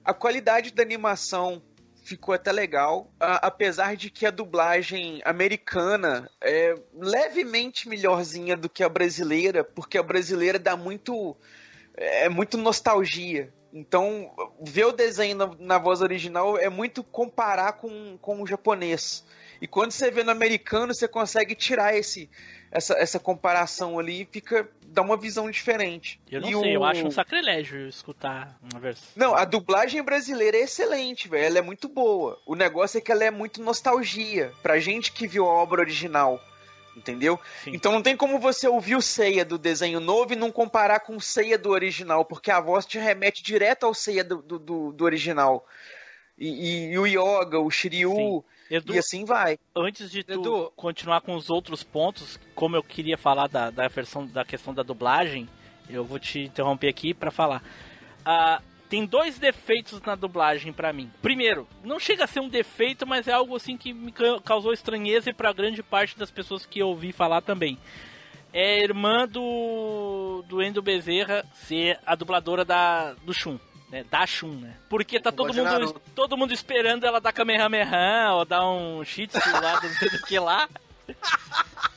A 0.05 0.13
qualidade 0.13 0.71
da 0.71 0.83
animação 0.83 1.61
ficou 2.07 2.33
até 2.33 2.51
legal, 2.51 3.11
a- 3.19 3.47
apesar 3.47 3.97
de 3.97 4.09
que 4.09 4.25
a 4.25 4.31
dublagem 4.31 5.21
americana 5.25 6.29
é 6.41 6.73
levemente 6.93 7.89
melhorzinha 7.89 8.55
do 8.55 8.69
que 8.69 8.81
a 8.81 8.89
brasileira, 8.89 9.63
porque 9.63 9.97
a 9.97 10.03
brasileira 10.03 10.57
dá 10.57 10.77
muito 10.77 11.35
é 11.95 12.29
muito 12.29 12.57
nostalgia. 12.57 13.51
Então, 13.73 14.31
ver 14.61 14.85
o 14.85 14.91
desenho 14.91 15.35
na, 15.35 15.51
na 15.59 15.77
voz 15.77 16.01
original 16.01 16.57
é 16.57 16.69
muito 16.69 17.03
comparar 17.03 17.73
com, 17.73 18.17
com 18.21 18.41
o 18.41 18.47
japonês. 18.47 19.25
E 19.59 19.67
quando 19.67 19.91
você 19.91 20.09
vê 20.11 20.23
no 20.23 20.31
americano, 20.31 20.93
você 20.93 21.07
consegue 21.07 21.55
tirar 21.55 21.95
esse, 21.95 22.29
essa, 22.71 22.93
essa 22.93 23.19
comparação 23.19 23.97
ali 23.99 24.21
e 24.21 24.27
fica, 24.31 24.69
dá 24.87 25.01
uma 25.01 25.17
visão 25.17 25.49
diferente. 25.51 26.19
Eu 26.31 26.41
não 26.41 26.49
E 26.49 26.59
sei, 26.59 26.75
eu 26.75 26.81
o- 26.81 26.85
acho 26.85 27.05
um 27.05 27.11
sacrilégio 27.11 27.87
escutar 27.87 28.57
uma 28.71 28.79
versão. 28.79 29.07
Não, 29.15 29.35
a 29.35 29.45
dublagem 29.45 30.01
brasileira 30.03 30.57
é 30.57 30.61
excelente, 30.61 31.27
velho. 31.27 31.45
Ela 31.45 31.57
é 31.59 31.61
muito 31.61 31.87
boa. 31.87 32.39
O 32.45 32.55
negócio 32.55 32.97
é 32.97 33.01
que 33.01 33.11
ela 33.11 33.23
é 33.23 33.31
muito 33.31 33.61
nostalgia 33.61 34.51
pra 34.63 34.79
gente 34.79 35.11
que 35.11 35.27
viu 35.27 35.45
a 35.45 35.53
obra 35.53 35.81
original. 35.81 36.41
Entendeu? 36.95 37.39
Sim. 37.63 37.71
Então 37.75 37.91
não 37.91 38.01
tem 38.01 38.17
como 38.17 38.39
você 38.39 38.67
ouvir 38.67 38.95
o 38.95 39.01
Seiya 39.03 39.45
do 39.45 39.59
desenho 39.59 39.99
novo 39.99 40.33
e 40.33 40.35
não 40.35 40.51
comparar 40.51 41.01
com 41.01 41.15
o 41.15 41.21
Seiya 41.21 41.55
do 41.55 41.69
original, 41.69 42.25
porque 42.25 42.49
a 42.49 42.59
voz 42.59 42.87
te 42.87 42.97
remete 42.97 43.43
direto 43.43 43.85
ao 43.85 43.93
do, 44.25 44.41
do, 44.41 44.57
do- 44.59 44.91
do 44.93 45.05
original. 45.05 45.63
E, 46.35 46.47
e- 46.47 46.91
e 46.93 46.97
o 46.97 47.05
Yoga, 47.05 47.59
o 47.59 47.69
Shiryu, 47.69 48.15
Sim. 48.15 48.43
Edu, 48.69 48.93
e 48.93 48.97
assim 48.97 49.23
vai. 49.25 49.57
antes 49.75 50.11
de 50.11 50.23
tu 50.23 50.33
Edu. 50.33 50.73
continuar 50.75 51.21
com 51.21 51.35
os 51.35 51.49
outros 51.49 51.83
pontos, 51.83 52.39
como 52.55 52.75
eu 52.75 52.83
queria 52.83 53.17
falar 53.17 53.47
da, 53.47 53.69
da 53.69 53.87
versão 53.87 54.25
da 54.25 54.43
questão 54.43 54.73
da 54.73 54.83
dublagem, 54.83 55.47
eu 55.89 56.03
vou 56.03 56.19
te 56.19 56.39
interromper 56.41 56.89
aqui 56.89 57.13
pra 57.13 57.31
falar. 57.31 57.63
Ah, 58.25 58.61
tem 58.89 59.05
dois 59.05 59.37
defeitos 59.39 60.01
na 60.01 60.15
dublagem 60.15 60.71
pra 60.73 60.91
mim. 60.93 61.11
Primeiro, 61.21 61.67
não 61.83 61.99
chega 61.99 62.23
a 62.23 62.27
ser 62.27 62.39
um 62.41 62.49
defeito, 62.49 63.05
mas 63.07 63.27
é 63.27 63.33
algo 63.33 63.55
assim 63.55 63.77
que 63.77 63.93
me 63.93 64.11
ca- 64.11 64.39
causou 64.43 64.73
estranheza 64.73 65.29
e 65.29 65.33
pra 65.33 65.53
grande 65.53 65.81
parte 65.83 66.17
das 66.17 66.31
pessoas 66.31 66.65
que 66.65 66.79
eu 66.79 66.87
ouvi 66.89 67.11
falar 67.11 67.41
também. 67.41 67.77
É 68.53 68.75
a 68.75 68.83
irmã 68.83 69.27
do 69.27 70.43
do 70.47 70.61
Endo 70.61 70.81
Bezerra 70.81 71.45
ser 71.53 71.99
a 72.05 72.15
dubladora 72.15 72.63
da 72.63 73.13
do 73.25 73.33
Shun. 73.33 73.59
Né, 73.89 74.03
da 74.11 74.25
Shun, 74.25 74.51
né? 74.59 74.75
Porque 74.89 75.17
tá 75.19 75.31
todo 75.31 75.53
mundo, 75.53 76.01
todo 76.13 76.35
mundo 76.37 76.53
esperando 76.53 77.05
ela 77.05 77.21
dar 77.21 77.31
Kamehameha 77.31 78.33
ou 78.33 78.43
dar 78.43 78.67
um 78.67 79.01
shih 79.05 79.27
tzu 79.27 79.39
lá, 79.49 79.79
não 79.81 79.89
sei 79.93 80.09
do 80.09 80.21
que 80.23 80.37
lá. 80.37 80.67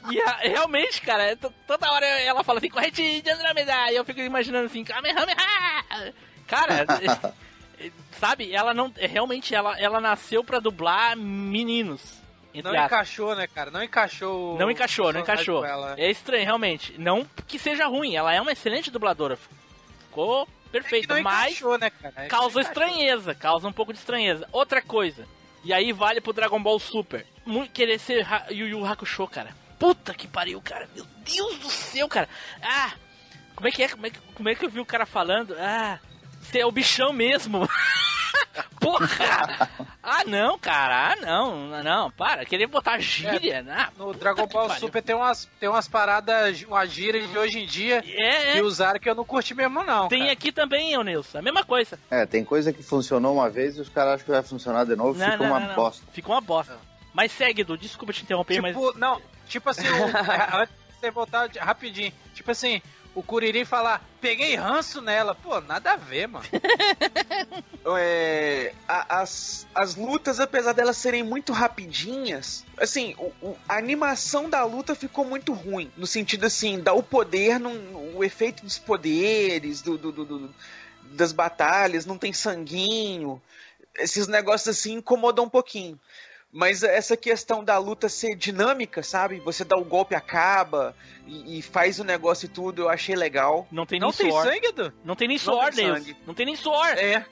E 0.09 0.21
a- 0.23 0.37
realmente, 0.43 1.01
cara, 1.03 1.25
é 1.33 1.35
to- 1.37 1.53
toda 1.67 1.91
hora 1.91 2.07
ela 2.07 2.45
fala 2.45 2.59
assim, 2.59 2.69
corrente 2.71 3.21
de 3.21 3.29
Andromeda, 3.31 3.91
e 3.91 3.97
eu 3.97 4.05
fico 4.05 4.21
imaginando 4.21 4.67
assim, 4.67 4.85
Kamehameha! 4.85 6.15
Cara, 6.47 6.87
sabe, 8.13 8.53
ela 8.55 8.73
não, 8.73 8.93
é, 8.97 9.07
realmente, 9.09 9.53
ela, 9.55 9.77
ela 9.79 10.01
nasceu 10.01 10.45
pra 10.45 10.61
dublar 10.61 11.17
meninos. 11.17 12.21
Não 12.55 12.71
aspas. 12.73 12.87
encaixou, 12.87 13.35
né, 13.37 13.47
cara? 13.47 13.71
Não 13.71 13.83
encaixou. 13.83 14.59
Não 14.59 14.71
encaixou, 14.71 15.13
não 15.13 15.21
encaixou. 15.21 15.65
É 15.97 16.11
estranho, 16.11 16.45
realmente. 16.45 16.95
Não 16.99 17.25
que 17.47 17.59
seja 17.59 17.87
ruim, 17.87 18.15
ela 18.17 18.33
é 18.35 18.41
uma 18.41 18.53
excelente 18.53 18.91
dubladora. 18.91 19.39
Ficou 20.07 20.49
perfeita, 20.71 21.15
não 21.15 21.23
mas 21.23 21.51
encaixou, 21.53 21.79
né? 21.79 21.91
É 22.17 22.27
causa 22.27 22.61
estranheza, 22.61 23.35
causa 23.35 23.67
um 23.69 23.73
pouco 23.73 23.93
de 23.93 23.99
estranheza. 23.99 24.49
Outra 24.53 24.81
coisa, 24.81 25.27
e 25.65 25.73
aí 25.73 25.93
vale 25.93 26.21
pro 26.21 26.33
Dragon 26.33 26.63
Ball 26.63 26.79
Super. 26.79 27.27
Muito 27.45 27.73
querer 27.73 27.99
ser 27.99 28.25
Ha- 28.27 28.47
Yu 28.51 28.67
Yu 28.69 28.85
Hakusho, 28.87 29.27
cara. 29.27 29.51
Puta 29.79 30.13
que 30.15 30.27
pariu, 30.29 30.61
cara. 30.61 30.89
Meu 30.95 31.05
Deus 31.25 31.59
do 31.59 31.71
céu, 31.71 32.07
cara. 32.09 32.29
Ah, 32.63 32.93
como 33.57 33.67
é 33.69 33.71
que 33.71 33.83
é? 33.83 33.89
Como 33.89 34.07
é 34.07 34.11
que, 34.11 34.19
como 34.35 34.49
é 34.49 34.55
que 34.55 34.65
eu 34.65 34.71
vi 34.71 34.81
o 34.81 34.85
cara 34.87 35.07
falando? 35.07 35.57
Ah, 35.59 35.99
você 36.41 36.61
é 36.61 36.67
o 36.67 36.71
bichão 36.73 37.13
mesmo. 37.13 37.69
Porra! 38.81 39.69
Ah, 40.13 40.25
não, 40.25 40.59
cara. 40.59 41.13
Ah, 41.13 41.17
não. 41.17 41.83
Não, 41.85 42.11
para. 42.11 42.45
Querer 42.45 42.67
botar 42.67 42.99
gíria, 42.99 43.63
né? 43.63 43.89
No 43.97 44.13
Dragon 44.13 44.45
Ball. 44.47 44.69
Super 44.71 45.01
tem 45.03 45.15
umas, 45.15 45.49
tem 45.61 45.69
umas 45.69 45.87
paradas, 45.87 46.63
umas 46.65 46.91
gírias 46.91 47.31
de 47.31 47.39
hoje 47.39 47.61
em 47.61 47.67
dia 47.67 47.99
É, 47.99 48.53
que 48.53 48.59
é. 48.59 48.63
usaram 48.63 48.99
que 48.99 49.09
eu 49.09 49.15
não 49.15 49.25
curti 49.25 49.55
mesmo, 49.55 49.85
não. 49.85 50.09
Tem 50.09 50.21
cara. 50.21 50.33
aqui 50.33 50.51
também, 50.51 50.97
ô 50.99 51.03
Nilson. 51.03 51.39
A 51.39 51.43
mesma 51.43 51.63
coisa. 51.63 51.97
É, 52.11 52.27
tem 52.27 52.45
coisa 52.45 52.73
que 52.73 52.83
funcionou 52.83 53.35
uma 53.35 53.49
vez 53.49 53.77
e 53.77 53.81
os 53.81 53.89
caras 53.89 54.15
acham 54.15 54.25
que 54.25 54.33
vai 54.33 54.43
funcionar 54.43 54.85
de 54.85 54.97
novo, 54.97 55.17
Não, 55.19 55.37
não, 55.39 55.47
uma 55.47 55.61
não, 55.61 55.69
não. 55.69 55.75
bosta. 55.77 56.05
Ficou 56.13 56.35
uma 56.35 56.41
bosta. 56.41 56.77
Mas 57.15 57.31
segue, 57.33 57.63
Edu. 57.63 57.79
Desculpa 57.79 58.13
te 58.13 58.23
interromper, 58.23 58.61
mas... 58.61 58.75
Tipo, 58.75 58.99
não, 58.99 59.21
tipo 59.47 59.71
assim, 59.71 59.87
o, 59.89 60.05
antes 60.61 60.75
de 60.75 61.01
você 61.01 61.11
voltar 61.11 61.49
rapidinho, 61.59 62.13
tipo 62.35 62.51
assim, 62.51 62.83
o 63.15 63.23
Kuririn 63.23 63.65
falar, 63.65 64.05
peguei 64.21 64.55
ranço 64.55 65.01
nela. 65.03 65.35
Pô, 65.35 65.61
nada 65.61 65.93
a 65.93 65.97
ver, 65.97 66.29
mano. 66.29 66.45
É, 67.97 68.75
a- 68.87 69.21
as, 69.21 69.67
as 69.75 69.95
lutas, 69.97 70.39
apesar 70.39 70.73
delas 70.75 70.99
serem 70.99 71.23
muito 71.23 71.51
rapidinhas, 71.53 72.65
assim, 72.77 73.15
o- 73.19 73.33
o- 73.41 73.57
a 73.69 73.77
animação 73.79 74.51
da 74.51 74.63
luta 74.65 74.95
ficou 74.95 75.25
muito 75.25 75.53
ruim. 75.55 75.91
No 75.97 76.07
sentido 76.07 76.45
assim, 76.45 76.79
dá 76.79 76.93
o 76.93 77.03
poder, 77.03 77.59
num- 77.59 78.15
o 78.17 78.23
efeito 78.23 78.65
dos 78.65 78.79
poderes, 78.79 79.81
do, 79.81 79.97
do- 79.97 80.13
do- 80.13 80.25
do- 80.25 80.55
das 81.05 81.33
batalhas, 81.33 82.05
não 82.05 82.19
tem 82.19 82.33
sanguinho. 82.35 83.41
Esses 83.97 84.29
negócios 84.29 84.77
assim 84.79 84.95
incomodam 84.97 85.47
um 85.47 85.51
pouquinho. 85.51 85.99
Mas 86.53 86.83
essa 86.83 87.17
questão 87.17 87.63
da 87.63 87.79
luta 87.79 88.09
ser 88.09 88.35
dinâmica, 88.35 89.03
sabe? 89.03 89.39
Você 89.41 89.65
dá 89.65 89.77
o 89.77 89.85
golpe, 89.85 90.15
acaba 90.17 90.97
e, 91.27 91.59
e 91.59 91.63
faz 91.63 92.01
o 92.01 92.05
negócio 92.05 92.47
e 92.47 92.49
tudo, 92.49 92.83
eu 92.83 92.89
achei 92.89 93.15
legal. 93.15 93.69
Não 93.71 93.87
tem 93.87 94.01
Não 94.01 94.09
nem 94.09 94.17
tem 94.17 94.31
suor. 94.31 94.45
sangue, 94.45 94.67
Edu? 94.67 94.93
Não 95.05 95.15
tem 95.15 95.29
nem 95.29 95.37
Não 95.37 95.45
suor, 95.45 95.73
tem 95.73 95.87
sangue. 95.87 96.17
Não 96.27 96.35
tem 96.35 96.47
nem 96.47 96.57
suor. 96.57 96.87
É. 96.99 97.25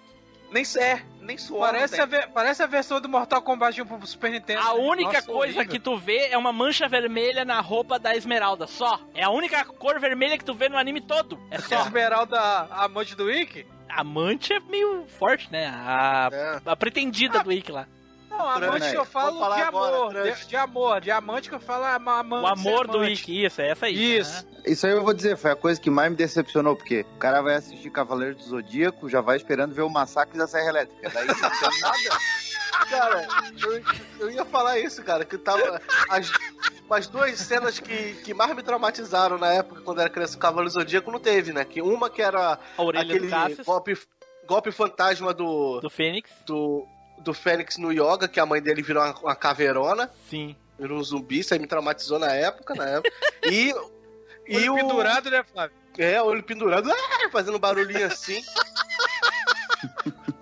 Nem 0.50 0.62
é, 0.78 1.02
nem 1.20 1.36
suor. 1.36 1.60
Parece 1.60 1.96
não 1.98 2.04
a, 2.04 2.26
parece 2.28 2.62
a 2.62 2.66
versão 2.66 3.00
do 3.00 3.08
Mortal 3.08 3.42
Kombat 3.42 3.84
pro 3.84 4.06
Super 4.06 4.30
Nintendo. 4.30 4.60
A 4.62 4.72
única 4.72 5.12
Nossa, 5.12 5.26
coisa 5.26 5.58
horrível. 5.58 5.66
que 5.68 5.78
tu 5.78 5.96
vê 5.98 6.28
é 6.28 6.38
uma 6.38 6.52
mancha 6.52 6.88
vermelha 6.88 7.44
na 7.44 7.60
roupa 7.60 7.98
da 7.98 8.16
Esmeralda, 8.16 8.66
só. 8.66 8.98
É 9.14 9.24
a 9.24 9.30
única 9.30 9.62
cor 9.64 10.00
vermelha 10.00 10.38
que 10.38 10.44
tu 10.44 10.54
vê 10.54 10.68
no 10.70 10.78
anime 10.78 11.02
todo. 11.02 11.38
É 11.50 11.56
A 11.56 11.60
só. 11.60 11.80
Esmeralda, 11.82 12.40
a 12.40 12.84
amante 12.84 13.14
do? 13.14 13.28
A 13.30 14.00
amante 14.00 14.54
é 14.54 14.60
meio 14.60 15.04
forte, 15.18 15.52
né? 15.52 15.66
A, 15.66 16.30
É. 16.32 16.60
a 16.64 16.74
pretendida 16.76 17.42
do 17.42 17.52
Ikki 17.52 17.70
lá. 17.72 17.86
Não, 18.38 18.48
amante 18.48 18.80
né? 18.80 18.90
que 18.92 18.96
eu 18.96 19.04
falo 19.04 19.54
de 19.54 19.60
amor. 19.62 20.12
de, 20.14 20.46
de 20.46 20.56
amor. 20.56 21.00
Diamante 21.00 21.48
que 21.48 21.54
eu 21.54 21.60
falo 21.60 21.84
é 21.84 21.94
ama- 21.96 22.18
amante. 22.20 22.44
O 22.44 22.46
amor 22.46 22.86
do 22.86 22.98
amante. 22.98 23.12
Ikki, 23.14 23.44
isso, 23.44 23.60
é 23.60 23.70
essa 23.70 23.86
aí. 23.86 24.18
Isso. 24.18 24.46
Isso 24.64 24.86
aí 24.86 24.92
eu 24.92 25.02
vou 25.02 25.12
dizer, 25.14 25.36
foi 25.36 25.50
a 25.50 25.56
coisa 25.56 25.80
que 25.80 25.90
mais 25.90 26.10
me 26.10 26.16
decepcionou, 26.16 26.76
porque 26.76 27.00
o 27.14 27.18
cara 27.18 27.40
vai 27.42 27.56
assistir 27.56 27.90
Cavaleiros 27.90 28.36
do 28.44 28.48
Zodíaco, 28.50 29.08
já 29.08 29.20
vai 29.20 29.36
esperando 29.36 29.74
ver 29.74 29.82
o 29.82 29.88
massacre 29.88 30.38
da 30.38 30.46
Serra 30.46 30.68
Elétrica. 30.68 31.10
Daí 31.10 31.26
não 31.26 31.34
tem 31.34 31.80
nada. 31.80 31.98
Cara, 32.90 33.26
eu, 33.60 33.82
eu 34.20 34.30
ia 34.30 34.44
falar 34.44 34.78
isso, 34.78 35.02
cara, 35.02 35.24
que 35.24 35.36
tava. 35.36 35.80
As, 36.08 36.30
as 36.90 37.06
duas 37.08 37.36
cenas 37.38 37.78
que, 37.78 38.14
que 38.24 38.32
mais 38.32 38.54
me 38.54 38.62
traumatizaram 38.62 39.36
na 39.36 39.52
época, 39.52 39.80
quando 39.82 40.00
era 40.00 40.08
criança, 40.08 40.36
o 40.36 40.40
Cavaleiro 40.40 40.70
do 40.70 40.74
Zodíaco 40.74 41.10
não 41.10 41.18
teve, 41.18 41.52
né? 41.52 41.64
Que 41.64 41.82
uma 41.82 42.08
que 42.08 42.22
era 42.22 42.58
A 42.76 42.82
orelha 42.82 43.14
aquele 43.14 43.28
do 43.56 43.64
golpe, 43.64 43.98
golpe 44.46 44.70
fantasma 44.70 45.34
do, 45.34 45.80
do 45.80 45.90
Fênix. 45.90 46.30
do, 46.46 46.86
do 47.20 47.34
Fênix 47.34 47.76
no 47.76 47.92
Yoga, 47.92 48.28
que 48.28 48.40
a 48.40 48.46
mãe 48.46 48.60
dele 48.62 48.82
virou 48.82 49.02
uma, 49.02 49.14
uma 49.18 49.36
caveirona, 49.36 50.10
Sim. 50.28 50.54
virou 50.78 50.98
um 50.98 51.02
zumbi, 51.04 51.40
isso 51.40 51.52
aí 51.54 51.60
me 51.60 51.66
traumatizou 51.66 52.18
na 52.18 52.32
época, 52.32 52.74
na 52.74 52.84
época. 52.88 53.10
E. 53.50 53.74
E 54.50 54.56
Olho 54.70 54.72
o. 54.72 54.76
pendurado, 54.76 55.30
né, 55.30 55.44
Flávio? 55.52 55.76
É, 55.98 56.22
olho 56.22 56.42
pendurado, 56.42 56.90
ah, 56.90 57.28
fazendo 57.30 57.58
barulhinho 57.58 58.06
assim. 58.06 58.42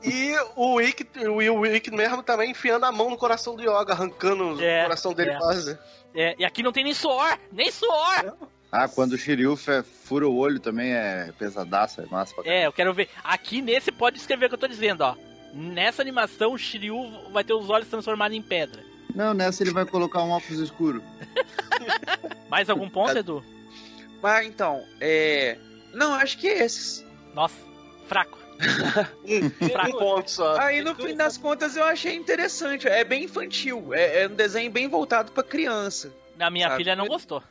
E 0.05 0.33
o 0.55 0.75
Wick, 0.75 1.05
o 1.27 1.35
Wick 1.61 1.91
mesmo 1.91 2.23
também 2.23 2.53
enfiando 2.53 2.85
a 2.87 2.93
mão 2.93 3.11
no 3.11 3.17
coração 3.17 3.57
do 3.57 3.63
Yoga, 3.63 3.93
arrancando 3.93 4.63
É, 4.63 4.81
o 4.81 4.83
coração 4.85 5.13
dele 5.13 5.31
é. 5.31 5.39
quase. 5.39 5.77
É, 6.15 6.37
e 6.39 6.45
aqui 6.45 6.63
não 6.63 6.71
tem 6.71 6.85
nem 6.85 6.95
suor, 6.95 7.37
nem 7.51 7.69
suor. 7.73 8.37
Ah, 8.71 8.87
quando 8.87 9.15
o 9.15 9.19
Shiryu 9.19 9.57
fura 10.05 10.29
o 10.29 10.37
olho 10.37 10.61
também 10.61 10.93
é 10.93 11.33
pesadaço, 11.37 12.01
é 12.01 12.07
massa 12.07 12.33
pra 12.33 12.45
caramba. 12.45 12.63
É, 12.63 12.67
eu 12.67 12.73
quero 12.73 12.95
ver. 12.95 13.09
Aqui 13.25 13.61
nesse 13.61 13.91
pode 13.91 14.19
escrever 14.19 14.47
o 14.47 14.49
que 14.51 14.55
eu 14.55 14.59
tô 14.61 14.69
dizendo, 14.69 15.01
ó. 15.03 15.17
Nessa 15.53 16.03
animação, 16.03 16.53
o 16.53 16.59
Shiryu 16.59 17.31
vai 17.33 17.43
ter 17.45 17.55
os 17.55 17.71
olhos 17.71 17.89
transformados 17.89 18.37
em 18.37 18.43
pedra. 18.43 18.83
Não, 19.15 19.33
nessa 19.33 19.63
ele 19.63 19.73
vai 19.73 19.87
colocar 19.87 20.23
um 20.23 20.31
óculos 20.31 20.61
escuro. 20.61 21.03
Mais 22.51 22.69
algum 22.69 22.89
ponto, 22.89 23.17
Edu? 23.17 23.43
Mas 24.23 24.47
então, 24.47 24.85
é. 25.01 25.57
Não, 25.95 26.13
acho 26.15 26.37
que 26.39 26.47
é 26.49 26.65
esses. 26.65 27.05
Nossa, 27.35 27.57
fraco. 28.07 28.39
Um, 29.27 29.69
Fraco. 29.69 29.97
um 29.97 29.99
ponto 29.99 30.31
só. 30.31 30.59
Aí 30.59 30.81
no 30.81 30.95
fim 30.95 31.15
das 31.15 31.37
contas 31.37 31.77
eu 31.77 31.85
achei 31.85 32.15
interessante. 32.15 32.89
É 32.89 33.05
bem 33.05 33.25
infantil. 33.25 33.93
É, 33.93 34.23
é 34.23 34.29
um 34.29 34.35
desenho 34.35 34.71
bem 34.71 34.89
voltado 34.89 35.33
pra 35.33 35.43
criança. 35.43 36.13
A 36.39 36.49
minha 36.51 36.69
Sabe? 36.69 36.79
filha 36.79 36.97
não 36.97 37.07
gostou. 37.07 37.43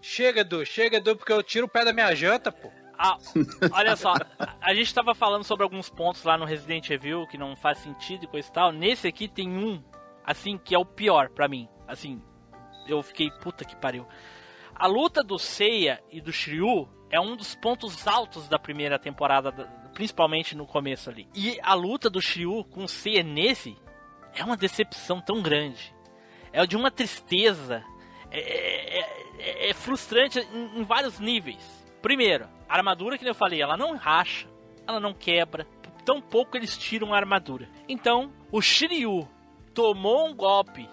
Chega, 0.00 0.40
Edu, 0.40 0.64
chega, 0.64 0.96
Edu, 0.98 1.16
porque 1.16 1.32
eu 1.32 1.42
tiro 1.42 1.66
o 1.66 1.68
pé 1.68 1.84
da 1.84 1.92
minha 1.92 2.14
janta, 2.14 2.52
pô. 2.52 2.70
Ah, 2.98 3.16
olha 3.72 3.94
só, 3.96 4.12
a 4.60 4.74
gente 4.74 4.92
tava 4.92 5.14
falando 5.14 5.44
sobre 5.44 5.62
alguns 5.62 5.88
pontos 5.88 6.24
lá 6.24 6.36
no 6.36 6.44
Resident 6.44 6.90
Evil 6.90 7.26
que 7.28 7.38
não 7.38 7.54
faz 7.54 7.78
sentido 7.78 8.24
e 8.24 8.26
coisa 8.26 8.48
e 8.48 8.52
tal. 8.52 8.72
Nesse 8.72 9.06
aqui 9.06 9.28
tem 9.28 9.48
um, 9.48 9.82
assim, 10.24 10.58
que 10.58 10.74
é 10.74 10.78
o 10.78 10.84
pior 10.84 11.28
pra 11.30 11.46
mim. 11.48 11.68
Assim, 11.86 12.20
eu 12.88 13.02
fiquei, 13.02 13.30
puta 13.30 13.64
que 13.64 13.76
pariu. 13.76 14.06
A 14.74 14.86
luta 14.86 15.22
do 15.22 15.38
Seiya 15.38 16.02
e 16.10 16.20
do 16.20 16.32
Shiryu 16.32 16.88
é 17.10 17.20
um 17.20 17.36
dos 17.36 17.54
pontos 17.54 18.06
altos 18.06 18.48
da 18.48 18.58
primeira 18.58 18.98
temporada, 18.98 19.50
da- 19.52 19.64
principalmente 19.94 20.56
no 20.56 20.66
começo 20.66 21.08
ali. 21.08 21.28
E 21.34 21.58
a 21.62 21.74
luta 21.74 22.10
do 22.10 22.20
Shiryu 22.20 22.64
com 22.64 22.84
o 22.84 22.88
Seiya 22.88 23.22
nesse 23.22 23.76
é 24.34 24.44
uma 24.44 24.56
decepção 24.56 25.20
tão 25.20 25.40
grande. 25.40 25.94
É 26.52 26.66
de 26.66 26.76
uma 26.76 26.90
tristeza. 26.90 27.82
É, 28.30 28.40
é- 29.00 29.00
é- 29.38 29.70
é 29.70 29.74
frustrante 29.74 30.38
em, 30.40 30.80
em 30.80 30.82
vários 30.82 31.18
níveis. 31.18 31.60
Primeiro, 32.02 32.46
a 32.68 32.74
armadura 32.74 33.16
que 33.16 33.26
eu 33.26 33.34
falei, 33.34 33.62
ela 33.62 33.76
não 33.76 33.96
racha, 33.96 34.48
ela 34.86 35.00
não 35.00 35.14
quebra. 35.14 35.66
tão 36.04 36.20
pouco 36.20 36.56
eles 36.56 36.76
tiram 36.76 37.12
a 37.12 37.16
armadura. 37.16 37.68
Então, 37.88 38.32
o 38.50 38.60
Shiryu 38.62 39.28
tomou 39.74 40.26
um 40.26 40.34
golpe 40.34 40.88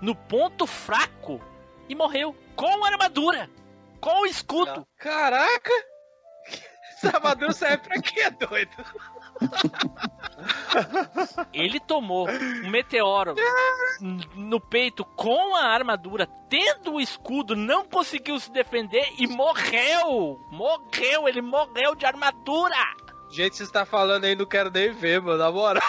no 0.00 0.14
ponto 0.14 0.66
fraco 0.66 1.40
e 1.88 1.94
morreu 1.94 2.36
com 2.54 2.84
a 2.84 2.88
armadura, 2.88 3.50
com 4.00 4.22
o 4.22 4.26
escudo. 4.26 4.86
Caraca! 4.96 5.70
Essa 6.92 7.16
armadura 7.16 7.52
serve 7.52 7.78
pra 7.78 8.00
quê, 8.00 8.30
doido? 8.30 8.72
Ele 11.52 11.78
tomou 11.80 12.28
um 12.28 12.70
meteoro 12.70 13.34
no 14.34 14.60
peito 14.60 15.04
com 15.04 15.54
a 15.56 15.66
armadura, 15.66 16.26
tendo 16.48 16.94
o 16.94 17.00
escudo, 17.00 17.54
não 17.54 17.84
conseguiu 17.84 18.38
se 18.38 18.50
defender 18.50 19.06
e 19.18 19.26
morreu. 19.26 20.40
Morreu, 20.50 21.28
ele 21.28 21.42
morreu 21.42 21.94
de 21.94 22.06
armadura. 22.06 22.76
Gente, 23.30 23.56
você 23.56 23.62
está 23.62 23.86
falando 23.86 24.24
aí, 24.24 24.34
não 24.34 24.44
quero 24.44 24.70
nem 24.70 24.92
ver, 24.92 25.20
mano, 25.20 25.38
na 25.38 25.50
moral. 25.50 25.82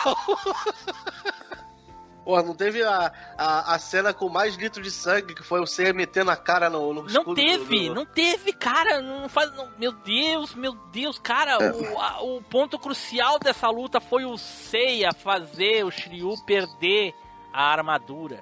Pô, 2.23 2.41
não 2.41 2.55
teve 2.55 2.81
a, 2.83 3.11
a, 3.37 3.75
a 3.75 3.79
cena 3.79 4.13
com 4.13 4.29
mais 4.29 4.55
litro 4.55 4.81
de 4.81 4.89
sangue, 4.89 5.35
que 5.35 5.43
foi 5.43 5.59
o 5.59 5.65
Seiya 5.67 5.91
metendo 5.93 6.31
a 6.31 6.37
cara 6.37 6.69
no, 6.69 6.93
no 6.93 7.03
Não 7.03 7.35
teve, 7.35 7.89
do- 7.89 7.93
não 7.95 8.05
teve, 8.05 8.53
cara. 8.53 9.01
Não 9.01 9.27
faz. 9.27 9.53
não- 9.55 9.69
meu 9.77 9.91
Deus, 9.91 10.55
meu 10.55 10.73
Deus, 10.91 11.19
cara. 11.19 11.57
O, 11.59 11.99
a- 11.99 12.21
o 12.23 12.41
ponto 12.41 12.79
crucial 12.79 13.37
dessa 13.39 13.69
luta 13.69 13.99
foi 13.99 14.23
o 14.23 14.37
Seiya 14.37 15.11
fazer 15.13 15.83
o 15.85 15.91
Shiryu 15.91 16.33
perder 16.45 17.13
a 17.51 17.63
armadura. 17.71 18.41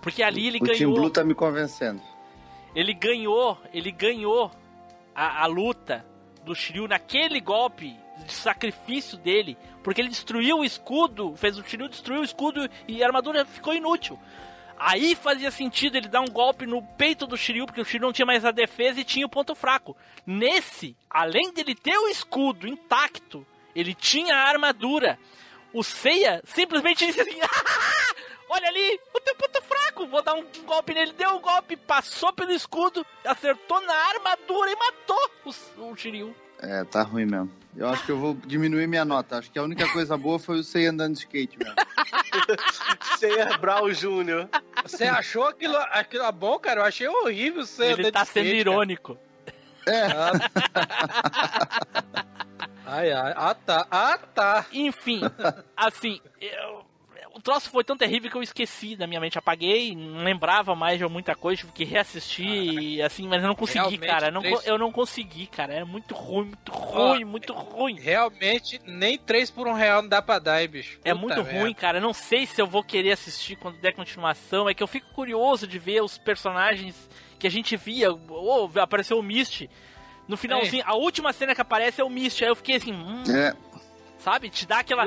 Porque 0.00 0.22
ali 0.22 0.46
ele 0.46 0.58
o 0.58 0.64
Team 0.64 0.76
ganhou. 0.78 0.94
Blue 0.94 1.10
tá 1.10 1.24
me 1.24 1.34
convencendo. 1.34 2.00
Ele 2.74 2.94
ganhou, 2.94 3.58
ele 3.72 3.90
ganhou 3.90 4.50
a, 5.14 5.42
a 5.42 5.46
luta 5.46 6.06
do 6.44 6.54
Shiryu 6.54 6.88
naquele 6.88 7.40
golpe 7.40 7.96
de 8.24 8.32
sacrifício 8.32 9.16
dele, 9.16 9.56
porque 9.82 10.00
ele 10.00 10.08
destruiu 10.08 10.58
o 10.58 10.64
escudo, 10.64 11.34
fez 11.36 11.58
o 11.58 11.64
Shiryu 11.64 11.88
destruir 11.88 12.20
o 12.20 12.24
escudo 12.24 12.68
e 12.86 13.02
a 13.02 13.06
armadura 13.06 13.44
ficou 13.44 13.74
inútil. 13.74 14.18
Aí 14.78 15.14
fazia 15.14 15.50
sentido 15.50 15.96
ele 15.96 16.08
dar 16.08 16.20
um 16.20 16.30
golpe 16.30 16.66
no 16.66 16.82
peito 16.82 17.26
do 17.26 17.36
Shiryu, 17.36 17.66
porque 17.66 17.80
o 17.80 17.84
Shiryu 17.84 18.06
não 18.06 18.12
tinha 18.12 18.26
mais 18.26 18.44
a 18.44 18.50
defesa 18.50 19.00
e 19.00 19.04
tinha 19.04 19.26
o 19.26 19.28
ponto 19.28 19.54
fraco. 19.54 19.96
Nesse, 20.26 20.96
além 21.08 21.52
dele 21.52 21.74
ter 21.74 21.96
o 21.96 22.08
escudo 22.08 22.66
intacto, 22.66 23.46
ele 23.74 23.94
tinha 23.94 24.34
a 24.34 24.48
armadura. 24.48 25.18
O 25.72 25.82
Seiya 25.82 26.42
simplesmente 26.44 27.06
disse 27.06 27.20
assim: 27.20 27.38
Olha 28.54 28.68
ali, 28.68 29.00
o 29.14 29.20
teu 29.20 29.34
ponto 29.34 29.62
fraco, 29.62 30.06
vou 30.06 30.22
dar 30.22 30.34
um 30.34 30.44
golpe 30.66 30.92
nele. 30.92 31.12
Deu 31.14 31.30
um 31.30 31.40
golpe, 31.40 31.74
passou 31.74 32.32
pelo 32.34 32.52
escudo, 32.52 33.04
acertou 33.24 33.80
na 33.80 33.94
armadura 33.94 34.70
e 34.70 34.76
matou 34.76 35.30
o, 35.46 35.90
o 35.90 35.96
Shiryu. 35.96 36.36
É, 36.58 36.84
tá 36.84 37.02
ruim 37.02 37.24
mesmo. 37.24 37.50
Eu 37.74 37.88
acho 37.88 38.04
que 38.04 38.12
eu 38.12 38.18
vou 38.18 38.34
diminuir 38.34 38.86
minha 38.86 39.06
nota. 39.06 39.38
Acho 39.38 39.50
que 39.50 39.58
a 39.58 39.62
única 39.62 39.90
coisa 39.90 40.18
boa 40.18 40.38
foi 40.38 40.58
o 40.58 40.62
Sei 40.62 40.86
andando 40.86 41.14
de 41.14 41.20
skate 41.20 41.56
mesmo. 41.58 41.74
Seiya 43.18 43.56
Brown 43.56 43.88
Jr. 43.90 44.46
Você 44.84 45.04
achou 45.04 45.44
aquilo, 45.44 45.76
aquilo 45.90 46.30
bom, 46.32 46.58
cara? 46.58 46.82
Eu 46.82 46.84
achei 46.84 47.08
horrível 47.08 47.64
você 47.64 47.86
Ele 47.92 48.08
andar 48.08 48.12
tá 48.12 48.24
de 48.24 48.28
sendo 48.28 48.44
skate, 48.46 48.64
cara. 48.64 48.74
irônico. 48.74 49.18
Ai, 52.84 53.10
ai, 53.10 53.32
ah 53.36 53.54
tá, 53.54 53.86
ah 53.90 54.18
tá. 54.34 54.66
Enfim, 54.72 55.20
assim, 55.76 56.20
eu- 56.40 56.84
o 57.34 57.40
troço 57.40 57.70
foi 57.70 57.82
tão 57.84 57.96
terrível 57.96 58.30
que 58.30 58.36
eu 58.36 58.42
esqueci 58.42 58.94
da 58.96 59.06
minha 59.06 59.20
mente, 59.20 59.38
apaguei, 59.38 59.94
não 59.94 60.22
lembrava 60.24 60.74
mais 60.74 60.98
de 60.98 61.06
muita 61.06 61.34
coisa, 61.34 61.60
tive 61.60 61.72
que 61.72 61.84
reassistir, 61.84 63.02
assim, 63.04 63.26
mas 63.28 63.42
eu 63.42 63.48
não 63.48 63.54
consegui, 63.54 63.98
cara, 63.98 64.28
eu 64.28 64.32
não, 64.32 64.40
três- 64.40 64.66
eu 64.66 64.78
não 64.78 64.92
consegui, 64.92 65.46
cara, 65.46 65.72
é 65.74 65.84
muito 65.84 66.14
ruim, 66.14 66.44
muito 66.46 66.72
ruim, 66.72 67.24
muito 67.24 67.52
ruim. 67.52 67.98
Realmente, 68.00 68.80
nem 68.86 69.18
3 69.18 69.50
por 69.50 69.66
um 69.66 69.72
real 69.72 70.02
não 70.02 70.08
dá 70.08 70.20
pra 70.22 70.38
dar, 70.38 70.62
hein, 70.62 70.68
bicho. 70.68 70.98
É 71.04 71.12
Puta 71.14 71.20
muito 71.20 71.44
merda. 71.44 71.60
ruim, 71.60 71.74
cara. 71.74 71.98
Eu 71.98 72.02
não 72.02 72.12
sei 72.14 72.46
se 72.46 72.60
eu 72.60 72.66
vou 72.66 72.82
querer 72.82 73.12
assistir 73.12 73.56
quando 73.56 73.78
der 73.78 73.92
continuação. 73.92 74.68
É 74.68 74.74
que 74.74 74.82
eu 74.82 74.86
fico 74.86 75.12
curioso 75.12 75.66
de 75.66 75.78
ver 75.78 76.02
os 76.02 76.18
personagens 76.18 77.08
que 77.38 77.46
a 77.46 77.50
gente 77.50 77.76
via. 77.76 78.10
Ou 78.12 78.70
apareceu 78.76 79.18
o 79.18 79.22
Mist. 79.22 79.68
No 80.28 80.36
finalzinho, 80.36 80.84
a 80.86 80.94
última 80.94 81.32
cena 81.32 81.54
que 81.54 81.60
aparece 81.60 82.00
é 82.00 82.04
o 82.04 82.08
Mist. 82.10 82.42
Aí 82.42 82.50
eu 82.50 82.56
fiquei 82.56 82.76
assim, 82.76 82.92
hum, 82.92 83.22
É, 83.28 83.54
sabe? 84.18 84.48
Te 84.50 84.66
dá 84.66 84.78
aquela. 84.78 85.04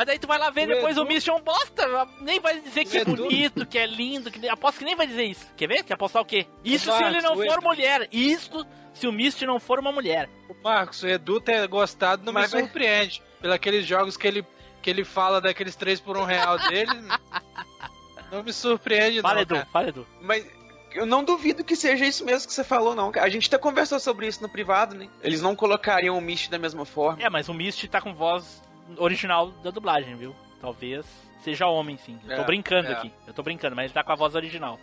Mas 0.00 0.06
daí 0.06 0.18
tu 0.18 0.26
vai 0.26 0.38
lá 0.38 0.48
ver 0.48 0.64
o 0.64 0.74
depois 0.74 0.96
Edu- 0.96 1.02
o 1.04 1.06
Mist 1.06 1.28
é 1.28 1.32
um 1.34 1.42
bosta. 1.42 1.86
Nem 2.22 2.40
vai 2.40 2.58
dizer 2.58 2.86
que 2.86 2.96
O 2.96 2.98
é 2.98 3.02
Edu- 3.02 3.16
bonito, 3.16 3.66
que 3.66 3.76
é 3.78 3.84
lindo. 3.86 4.30
Que... 4.30 4.48
Aposto 4.48 4.78
que 4.78 4.84
nem 4.86 4.96
vai 4.96 5.06
dizer 5.06 5.24
isso. 5.24 5.46
Quer 5.54 5.66
ver? 5.66 5.82
Quer 5.84 5.92
apostar 5.92 6.22
o 6.22 6.24
quê? 6.24 6.46
Isso 6.64 6.84
se 6.86 6.90
Marcos, 6.90 7.08
ele 7.08 7.20
não 7.20 7.32
o 7.34 7.36
for 7.36 7.44
Edu- 7.58 7.62
mulher. 7.62 8.08
Isso 8.10 8.66
se 8.94 9.06
o 9.06 9.12
Mist 9.12 9.42
não 9.44 9.60
for 9.60 9.78
uma 9.78 9.92
mulher. 9.92 10.30
O 10.48 10.54
Marcos, 10.64 11.02
o 11.02 11.06
Edu 11.06 11.38
ter 11.38 11.68
gostado 11.68 12.24
não 12.24 12.32
Mas 12.32 12.46
me 12.46 12.52
vai- 12.52 12.62
surpreende. 12.62 13.22
Pelos 13.42 13.54
aqueles 13.54 13.84
jogos 13.84 14.16
que 14.16 14.26
ele, 14.26 14.42
que 14.80 14.88
ele 14.88 15.04
fala 15.04 15.38
daqueles 15.38 15.76
3 15.76 16.00
por 16.00 16.16
um 16.16 16.24
real 16.24 16.58
dele. 16.58 16.90
não 18.32 18.42
me 18.42 18.54
surpreende, 18.54 19.20
Fala, 19.20 19.34
não. 19.34 19.42
Edu. 19.42 19.54
cara. 19.56 19.68
Fala, 19.70 19.88
Edu. 19.88 20.06
Mas 20.22 20.46
eu 20.94 21.04
não 21.04 21.22
duvido 21.22 21.62
que 21.62 21.76
seja 21.76 22.06
isso 22.06 22.24
mesmo 22.24 22.48
que 22.48 22.54
você 22.54 22.64
falou, 22.64 22.94
não. 22.94 23.12
A 23.16 23.28
gente 23.28 23.48
até 23.48 23.58
conversou 23.58 24.00
sobre 24.00 24.26
isso 24.26 24.42
no 24.42 24.48
privado, 24.48 24.94
né? 24.94 25.08
Eles 25.22 25.42
não 25.42 25.54
colocariam 25.54 26.16
o 26.16 26.20
Mist 26.22 26.48
da 26.50 26.58
mesma 26.58 26.84
forma. 26.86 27.22
É, 27.22 27.28
mas 27.28 27.48
o 27.50 27.54
Mist 27.54 27.86
tá 27.88 28.00
com 28.00 28.14
voz 28.14 28.62
original 28.98 29.50
da 29.62 29.70
dublagem, 29.70 30.14
viu? 30.16 30.34
Talvez 30.60 31.06
seja 31.42 31.66
homem, 31.66 31.96
sim. 31.96 32.18
Eu 32.28 32.36
tô 32.36 32.42
É, 32.42 32.44
brincando 32.44 32.88
é. 32.88 32.92
aqui. 32.92 33.12
Eu 33.26 33.32
tô 33.32 33.42
brincando, 33.42 33.74
mas 33.76 33.86
ele 33.86 33.94
tá 33.94 34.04
com 34.04 34.12
a 34.12 34.16
voz 34.16 34.34
original. 34.34 34.78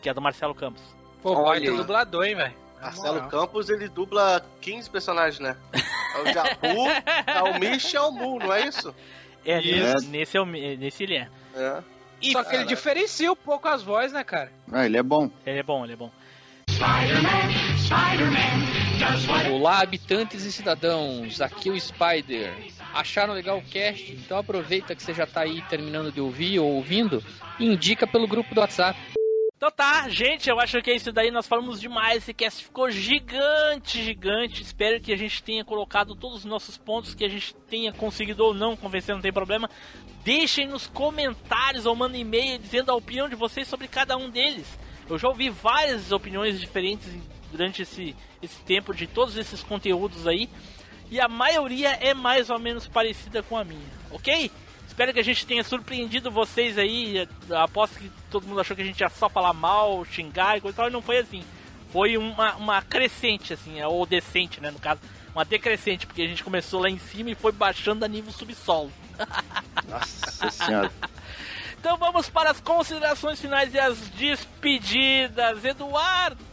Que 0.00 0.08
é 0.08 0.14
do 0.14 0.20
Marcelo 0.20 0.54
Campos. 0.54 0.82
Pô, 1.22 1.34
Olha 1.34 1.70
aí. 1.70 1.76
dublador, 1.76 2.24
hein, 2.24 2.34
velho. 2.34 2.54
Marcelo 2.80 3.14
moral. 3.16 3.28
Campos, 3.28 3.68
ele 3.68 3.88
dubla 3.88 4.42
15 4.62 4.88
personagens, 4.88 5.38
né? 5.38 5.54
É 5.74 6.18
o 6.22 6.32
Jabu, 6.32 6.88
é 7.26 7.42
o 7.44 7.58
Mish 7.60 7.92
e 7.92 7.96
é 7.96 8.00
o 8.00 8.10
Mu, 8.10 8.38
não 8.38 8.52
é 8.52 8.66
isso? 8.66 8.94
É, 9.44 9.58
Isso. 9.60 9.94
nesse, 9.94 10.06
nesse, 10.08 10.36
é 10.36 10.40
o 10.40 10.46
Mi- 10.46 10.76
nesse 10.76 11.02
ele 11.02 11.16
é. 11.16 11.28
É. 11.54 11.82
E 12.22 12.32
Só 12.32 12.42
que 12.44 12.54
ele 12.56 12.64
diferencia 12.64 13.30
um 13.32 13.36
pouco 13.36 13.68
as 13.68 13.82
vozes, 13.82 14.12
né, 14.12 14.22
cara? 14.24 14.50
ah, 14.72 14.84
ele 14.84 14.96
é 14.98 15.02
bom. 15.02 15.30
ele 15.46 15.58
é 15.58 15.62
bom, 15.62 15.84
ele 15.84 15.92
é 15.94 15.96
bom. 15.96 16.10
Olá, 19.50 19.80
habitantes 19.80 20.44
e 20.44 20.52
cidadãos, 20.52 21.40
aqui 21.40 21.68
é 21.68 21.72
o 21.72 21.80
Spider. 21.80 22.52
Acharam 22.92 23.34
legal 23.34 23.58
o 23.58 23.62
cast? 23.62 24.12
Então 24.12 24.38
aproveita 24.38 24.94
que 24.94 25.02
você 25.02 25.14
já 25.14 25.26
tá 25.26 25.42
aí 25.42 25.62
terminando 25.62 26.12
de 26.12 26.20
ouvir 26.20 26.58
ou 26.58 26.72
ouvindo 26.72 27.22
e 27.58 27.64
indica 27.64 28.06
pelo 28.06 28.26
grupo 28.26 28.54
do 28.54 28.60
WhatsApp. 28.60 28.98
Então 29.56 29.70
tá, 29.70 30.08
gente, 30.08 30.48
eu 30.48 30.58
acho 30.58 30.80
que 30.80 30.90
é 30.90 30.96
isso 30.96 31.12
daí. 31.12 31.30
Nós 31.30 31.46
falamos 31.46 31.78
demais. 31.78 32.22
Esse 32.22 32.32
cast 32.32 32.64
ficou 32.64 32.90
gigante, 32.90 34.02
gigante. 34.02 34.62
Espero 34.62 34.98
que 34.98 35.12
a 35.12 35.16
gente 35.16 35.42
tenha 35.42 35.62
colocado 35.62 36.16
todos 36.16 36.38
os 36.38 36.44
nossos 36.46 36.78
pontos, 36.78 37.14
que 37.14 37.24
a 37.24 37.28
gente 37.28 37.54
tenha 37.68 37.92
conseguido 37.92 38.42
ou 38.42 38.54
não 38.54 38.74
convencer, 38.74 39.14
não 39.14 39.20
tem 39.20 39.32
problema. 39.32 39.68
Deixem 40.24 40.66
nos 40.66 40.86
comentários 40.86 41.84
ou 41.84 41.94
mandem 41.94 42.22
e-mail 42.22 42.58
dizendo 42.58 42.90
a 42.90 42.94
opinião 42.94 43.28
de 43.28 43.36
vocês 43.36 43.68
sobre 43.68 43.86
cada 43.86 44.16
um 44.16 44.30
deles. 44.30 44.66
Eu 45.08 45.18
já 45.18 45.28
ouvi 45.28 45.50
várias 45.50 46.10
opiniões 46.10 46.58
diferentes 46.58 47.08
durante 47.52 47.82
esse, 47.82 48.16
esse 48.42 48.60
tempo 48.62 48.94
de 48.94 49.06
todos 49.06 49.36
esses 49.36 49.62
conteúdos 49.62 50.26
aí. 50.26 50.48
E 51.10 51.20
a 51.20 51.28
maioria 51.28 51.90
é 52.00 52.14
mais 52.14 52.50
ou 52.50 52.58
menos 52.58 52.86
parecida 52.86 53.42
com 53.42 53.56
a 53.56 53.64
minha, 53.64 53.88
ok? 54.10 54.50
Espero 54.86 55.12
que 55.12 55.20
a 55.20 55.24
gente 55.24 55.46
tenha 55.46 55.64
surpreendido 55.64 56.30
vocês 56.30 56.78
aí. 56.78 57.28
Aposto 57.50 57.98
que 57.98 58.10
todo 58.30 58.46
mundo 58.46 58.60
achou 58.60 58.76
que 58.76 58.82
a 58.82 58.84
gente 58.84 59.00
ia 59.00 59.08
só 59.08 59.28
falar 59.28 59.52
mal, 59.52 60.04
xingar 60.04 60.58
e 60.58 60.60
coisa 60.60 60.74
e 60.74 60.76
tal, 60.76 60.88
e 60.88 60.92
não 60.92 61.02
foi 61.02 61.18
assim. 61.18 61.42
Foi 61.92 62.16
uma, 62.16 62.54
uma 62.56 62.82
crescente, 62.82 63.52
assim, 63.52 63.82
ou 63.82 64.06
decente, 64.06 64.60
né, 64.60 64.70
no 64.70 64.78
caso. 64.78 65.00
Uma 65.34 65.44
decrescente, 65.44 66.06
porque 66.06 66.22
a 66.22 66.28
gente 66.28 66.44
começou 66.44 66.80
lá 66.80 66.90
em 66.90 66.98
cima 66.98 67.30
e 67.30 67.34
foi 67.34 67.50
baixando 67.50 68.04
a 68.04 68.08
nível 68.08 68.32
subsolo. 68.32 68.92
Nossa 69.88 70.50
senhora. 70.50 70.92
Então 71.80 71.96
vamos 71.96 72.28
para 72.28 72.50
as 72.50 72.60
considerações 72.60 73.40
finais 73.40 73.72
e 73.72 73.78
as 73.78 73.96
despedidas. 74.10 75.64
Eduardo! 75.64 76.49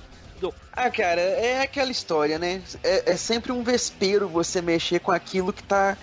Ah, 0.71 0.89
cara, 0.89 1.21
é 1.21 1.61
aquela 1.61 1.91
história, 1.91 2.37
né? 2.37 2.61
É, 2.83 3.11
é 3.11 3.17
sempre 3.17 3.51
um 3.51 3.63
vespeiro 3.63 4.27
você 4.27 4.61
mexer 4.61 4.99
com 4.99 5.11
aquilo 5.11 5.51
que 5.51 5.63
tá 5.63 5.97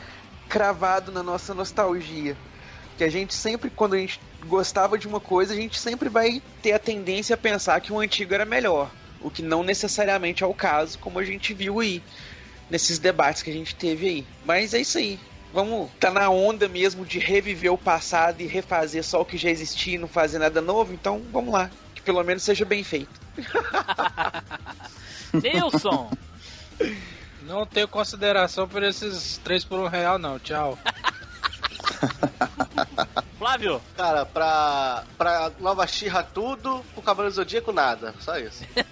cravado 0.49 1.13
na 1.13 1.23
nossa 1.23 1.55
nostalgia. 1.55 2.37
Que 2.97 3.05
a 3.05 3.11
gente 3.11 3.35
sempre, 3.35 3.71
quando 3.71 3.95
a 3.95 3.99
gente 3.99 4.21
gostava 4.47 4.99
de 4.99 5.07
uma 5.07 5.21
coisa, 5.21 5.53
a 5.53 5.57
gente 5.57 5.79
sempre 5.79 6.09
vai 6.09 6.43
ter 6.63 6.73
a 6.73 6.79
tendência 6.79 7.35
a 7.35 7.39
pensar 7.39 7.81
que 7.81 7.93
o 7.93 7.99
antigo 7.99 8.35
era 8.35 8.45
melhor. 8.45 8.91
O 9.21 9.31
que 9.31 9.43
não 9.43 9.63
necessariamente 9.63 10.45
é 10.45 10.47
o 10.47 10.55
caso, 10.55 10.99
como 10.99 11.19
a 11.19 11.25
gente 11.25 11.55
viu 11.55 11.81
aí, 11.81 12.03
nesses 12.69 12.99
debates 12.99 13.43
que 13.43 13.51
a 13.51 13.55
gente 13.55 13.75
teve 13.75 14.07
aí. 14.07 14.27
Mas 14.45 14.75
é 14.75 14.81
isso 14.81 14.99
aí. 14.99 15.19
Vamos 15.53 15.89
tá 16.01 16.11
na 16.11 16.29
onda 16.31 16.69
mesmo 16.69 17.07
de 17.07 17.21
reviver 17.21 17.73
o 17.73 17.79
passado 17.79 18.41
e 18.41 18.47
refazer 18.47 19.05
só 19.05 19.21
o 19.21 19.25
que 19.25 19.37
já 19.37 19.49
existia 19.49 19.95
e 19.95 19.99
não 19.99 20.09
fazer 20.09 20.41
nada 20.41 20.61
novo, 20.61 20.93
então 20.93 21.23
vamos 21.33 21.55
lá. 21.55 21.71
Que 22.05 22.13
pelo 22.13 22.23
menos 22.23 22.43
seja 22.43 22.65
bem 22.65 22.85
feito. 22.85 23.21
Nilson! 25.33 26.11
Não 27.43 27.67
tenho 27.67 27.89
consideração 27.89 28.69
por 28.69 28.83
esses 28.83 29.39
3 29.39 29.65
por 29.65 29.81
um 29.81 29.87
real, 29.87 30.19
não. 30.19 30.39
Tchau. 30.39 30.79
Flávio! 33.39 33.81
Cara, 33.97 34.27
pra, 34.27 35.05
pra 35.17 35.51
nova 35.59 35.87
Xirra 35.87 36.23
tudo, 36.23 36.85
pro 36.93 37.03
Cavaleiro 37.03 37.35
Zodíaco 37.35 37.73
nada. 37.73 38.15
Só 38.21 38.39
isso. 38.39 38.65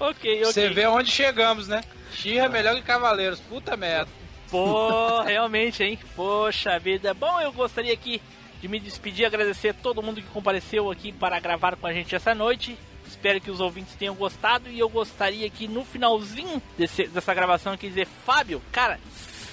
Ok, 0.00 0.40
ok. 0.40 0.44
Você 0.46 0.70
vê 0.70 0.86
onde 0.86 1.10
chegamos, 1.10 1.68
né? 1.68 1.82
Xirra 2.14 2.46
é 2.46 2.48
melhor 2.48 2.74
que 2.74 2.80
Cavaleiros. 2.80 3.38
Puta 3.38 3.76
merda. 3.76 4.10
Pô, 4.50 5.20
realmente, 5.20 5.84
hein? 5.84 5.98
Poxa 6.16 6.78
vida. 6.78 7.12
Bom, 7.12 7.38
eu 7.38 7.52
gostaria 7.52 7.92
aqui 7.92 8.22
de 8.60 8.68
me 8.68 8.78
despedir, 8.78 9.24
agradecer 9.26 9.70
a 9.70 9.74
todo 9.74 10.02
mundo 10.02 10.20
que 10.20 10.28
compareceu 10.28 10.90
aqui 10.90 11.12
para 11.12 11.38
gravar 11.40 11.76
com 11.76 11.86
a 11.86 11.92
gente 11.92 12.14
essa 12.14 12.34
noite. 12.34 12.76
Espero 13.06 13.40
que 13.40 13.50
os 13.50 13.60
ouvintes 13.60 13.94
tenham 13.94 14.14
gostado 14.14 14.68
e 14.70 14.78
eu 14.78 14.88
gostaria 14.88 15.48
que 15.50 15.66
no 15.66 15.84
finalzinho 15.84 16.62
desse- 16.78 17.08
dessa 17.08 17.34
gravação 17.34 17.72
aqui 17.72 17.88
dizer, 17.88 18.06
Fábio, 18.06 18.62
cara, 18.70 19.00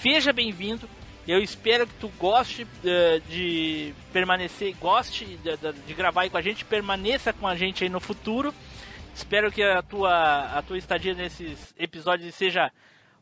seja 0.01 0.31
bem-vindo. 0.31 0.87
Eu 1.27 1.39
espero 1.39 1.85
que 1.87 1.93
tu 1.95 2.07
goste 2.19 2.65
eh, 2.85 3.21
de 3.29 3.93
permanecer, 4.13 4.75
goste 4.79 5.25
de, 5.25 5.57
de- 5.57 5.73
de 5.85 5.93
gravar 5.93 6.21
aí 6.21 6.29
com 6.29 6.37
a 6.37 6.41
gente, 6.41 6.63
permaneça 6.63 7.33
com 7.33 7.47
a 7.47 7.55
gente 7.55 7.83
aí 7.83 7.89
no 7.89 7.99
futuro. 7.99 8.53
Espero 9.13 9.51
que 9.51 9.63
a 9.63 9.81
tua, 9.81 10.43
a 10.57 10.61
tua 10.61 10.77
estadia 10.77 11.13
nesses 11.15 11.73
episódios 11.77 12.33
seja 12.35 12.71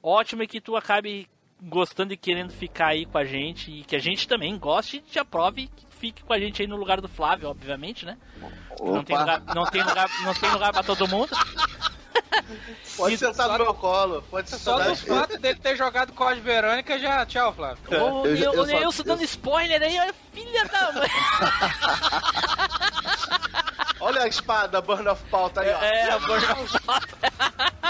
ótima 0.03 0.43
e 0.43 0.47
que 0.47 0.59
tu 0.61 0.75
acabe 0.75 1.27
gostando 1.61 2.13
e 2.13 2.17
querendo 2.17 2.51
ficar 2.51 2.87
aí 2.87 3.05
com 3.05 3.17
a 3.17 3.25
gente 3.25 3.71
e 3.71 3.83
que 3.83 3.95
a 3.95 3.99
gente 3.99 4.27
também 4.27 4.57
goste 4.57 4.97
e 4.97 5.01
te 5.01 5.19
aprove 5.19 5.61
e 5.63 5.67
que 5.67 5.85
fique 5.97 6.23
com 6.23 6.33
a 6.33 6.39
gente 6.39 6.61
aí 6.61 6.67
no 6.67 6.75
lugar 6.75 6.99
do 7.01 7.07
Flávio, 7.07 7.49
obviamente, 7.49 8.05
né? 8.05 8.17
Não 8.79 9.03
tem, 9.03 9.17
lugar, 9.17 9.41
não, 9.55 9.65
tem 9.65 9.81
lugar, 9.81 10.09
não 10.23 10.33
tem 10.33 10.51
lugar 10.51 10.73
pra 10.73 10.83
todo 10.83 11.07
mundo. 11.07 11.29
Pode 12.97 13.17
sentar 13.17 13.47
no 13.49 13.57
meu 13.57 13.73
colo. 13.73 14.21
Pode 14.29 14.49
Só 14.49 14.57
sentar 14.77 14.89
do 14.89 14.95
fato 14.97 15.37
dele 15.39 15.59
ter 15.59 15.75
jogado 15.75 16.13
Código 16.13 16.45
Verônica 16.45 16.99
já. 16.99 17.25
Tchau, 17.25 17.53
Flávio. 17.53 17.77
Ô, 17.89 18.25
Eu- 18.25 18.35
eu, 18.35 18.37
eu 18.37 18.51
o 18.51 18.55
só- 18.55 18.65
Neilson 18.65 19.03
dando 19.03 19.23
spoiler 19.23 19.81
aí, 19.81 19.99
olha, 19.99 20.13
filha 20.33 20.65
da 20.65 20.91
mãe. 20.91 21.09
Olha 23.99 24.23
a 24.23 24.27
espada, 24.27 24.81
Burn 24.81 25.07
of 25.07 25.23
Pauta 25.31 25.61
aí, 25.61 25.73
ó. 25.73 25.79
É, 25.81 26.11
a 26.11 26.19
Burn 26.19 26.45
of 26.45 26.77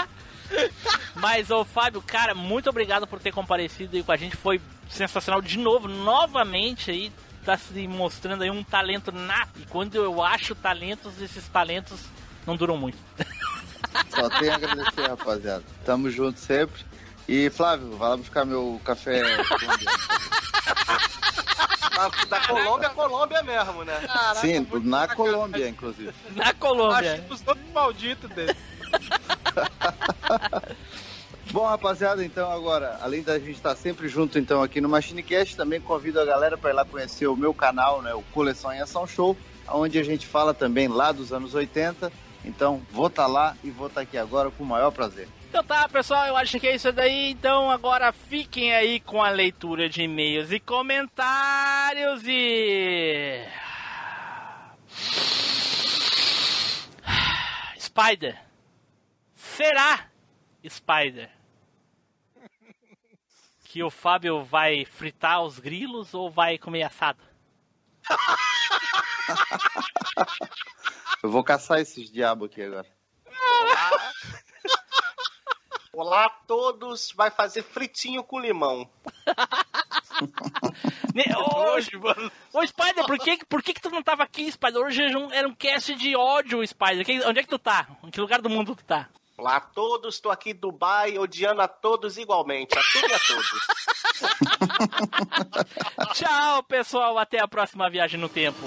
Mas, 1.14 1.50
ô 1.50 1.64
Fábio, 1.64 2.02
cara, 2.02 2.34
muito 2.34 2.68
obrigado 2.68 3.06
por 3.06 3.20
ter 3.20 3.32
comparecido 3.32 3.96
aí 3.96 4.02
com 4.02 4.12
a 4.12 4.16
gente. 4.16 4.36
Foi 4.36 4.60
sensacional 4.88 5.40
de 5.40 5.58
novo, 5.58 5.88
novamente 5.88 6.90
aí. 6.90 7.12
Tá 7.44 7.56
se 7.56 7.86
mostrando 7.86 8.42
aí 8.42 8.50
um 8.50 8.64
talento 8.64 9.12
nato. 9.12 9.60
E 9.60 9.66
quando 9.66 9.94
eu 9.94 10.22
acho 10.22 10.54
talentos, 10.54 11.20
esses 11.20 11.46
talentos 11.48 12.00
não 12.46 12.56
duram 12.56 12.76
muito. 12.76 12.98
Só 14.10 14.28
tenho 14.28 14.52
a 14.52 14.56
agradecer, 14.56 15.08
rapaziada. 15.08 15.64
Tamo 15.84 16.10
junto 16.10 16.38
sempre. 16.40 16.84
E 17.28 17.50
Flávio, 17.50 17.96
vai 17.96 18.10
lá 18.10 18.16
buscar 18.16 18.44
meu 18.44 18.80
café. 18.84 19.22
Da, 21.94 22.08
da 22.28 22.40
Colômbia, 22.46 22.90
Colômbia 22.90 23.42
mesmo, 23.42 23.84
né? 23.84 23.94
Sim, 24.40 24.66
na 24.82 25.08
Colômbia, 25.08 25.68
inclusive. 25.68 26.12
Na 26.34 26.52
Colômbia. 26.54 27.14
Acho 27.14 27.34
os 27.34 27.42
nomes 27.42 27.72
malditos 27.72 28.30
dele. 28.30 28.56
Bom, 31.50 31.64
rapaziada, 31.64 32.24
então 32.24 32.50
agora, 32.50 32.98
além 33.00 33.22
da 33.22 33.38
gente 33.38 33.52
estar 33.52 33.74
sempre 33.76 34.08
junto 34.08 34.38
então 34.38 34.62
aqui 34.62 34.80
no 34.80 34.88
MachineCast, 34.88 35.56
também 35.56 35.80
convido 35.80 36.20
a 36.20 36.24
galera 36.24 36.58
para 36.58 36.70
ir 36.70 36.74
lá 36.74 36.84
conhecer 36.84 37.26
o 37.28 37.36
meu 37.36 37.54
canal, 37.54 38.02
né, 38.02 38.12
o 38.14 38.22
Coleção 38.32 38.72
em 38.72 38.80
Ação 38.80 39.06
Show, 39.06 39.36
onde 39.68 39.98
a 39.98 40.02
gente 40.02 40.26
fala 40.26 40.52
também 40.52 40.88
lá 40.88 41.12
dos 41.12 41.32
anos 41.32 41.54
80. 41.54 42.12
Então, 42.44 42.82
vou 42.92 43.06
estar 43.06 43.26
lá 43.26 43.56
e 43.64 43.70
vou 43.70 43.86
estar 43.86 44.02
aqui 44.02 44.18
agora 44.18 44.50
com 44.50 44.62
o 44.62 44.66
maior 44.66 44.90
prazer. 44.90 45.28
Então 45.48 45.64
tá, 45.64 45.88
pessoal, 45.88 46.26
eu 46.26 46.36
acho 46.36 46.60
que 46.60 46.66
é 46.66 46.74
isso 46.74 46.92
daí. 46.92 47.30
Então 47.30 47.70
agora 47.70 48.12
fiquem 48.12 48.74
aí 48.74 49.00
com 49.00 49.22
a 49.22 49.30
leitura 49.30 49.88
de 49.88 50.02
e-mails 50.02 50.52
e 50.52 50.60
comentários 50.60 52.22
e. 52.26 53.40
Spider. 57.80 58.45
Será, 59.56 60.10
Spider, 60.68 61.30
que 63.64 63.82
o 63.82 63.88
Fábio 63.88 64.44
vai 64.44 64.84
fritar 64.84 65.42
os 65.42 65.58
grilos 65.58 66.12
ou 66.12 66.30
vai 66.30 66.58
comer 66.58 66.82
assado? 66.82 67.22
Eu 71.22 71.30
vou 71.30 71.42
caçar 71.42 71.78
esses 71.78 72.12
diabos 72.12 72.50
aqui 72.50 72.64
agora. 72.64 72.86
Olá. 73.62 73.90
Olá 75.94 76.24
a 76.26 76.30
todos. 76.46 77.12
Vai 77.12 77.30
fazer 77.30 77.62
fritinho 77.62 78.22
com 78.22 78.38
limão. 78.38 78.86
Hoje, 81.56 81.96
mano. 81.96 82.30
Ô 82.52 82.66
Spider, 82.66 83.06
por 83.06 83.18
que, 83.18 83.42
por 83.46 83.62
que, 83.62 83.72
que 83.72 83.80
tu 83.80 83.88
não 83.88 84.02
tava 84.02 84.22
aqui, 84.22 84.52
Spider? 84.52 84.82
Hoje 84.82 85.02
era 85.02 85.18
um, 85.18 85.32
era 85.32 85.48
um 85.48 85.54
cast 85.54 85.94
de 85.94 86.14
ódio, 86.14 86.66
Spider. 86.66 87.06
Que- 87.06 87.24
onde 87.24 87.40
é 87.40 87.42
que 87.42 87.48
tu 87.48 87.58
tá? 87.58 87.88
Em 88.04 88.10
que 88.10 88.20
lugar 88.20 88.42
do 88.42 88.50
mundo 88.50 88.76
tu 88.76 88.84
tá? 88.84 89.08
Olá 89.38 89.56
a 89.56 89.60
todos. 89.60 90.14
Estou 90.14 90.32
aqui 90.32 90.50
em 90.50 90.54
Dubai, 90.54 91.18
odiando 91.18 91.60
a 91.60 91.68
todos 91.68 92.16
igualmente. 92.16 92.76
A 92.78 92.82
tudo 92.82 93.06
e 93.06 93.12
a 93.12 93.18
todos. 93.18 93.50
Tchau, 96.14 96.62
pessoal. 96.62 97.18
Até 97.18 97.38
a 97.38 97.46
próxima 97.46 97.90
viagem 97.90 98.18
no 98.18 98.30
tempo. 98.30 98.66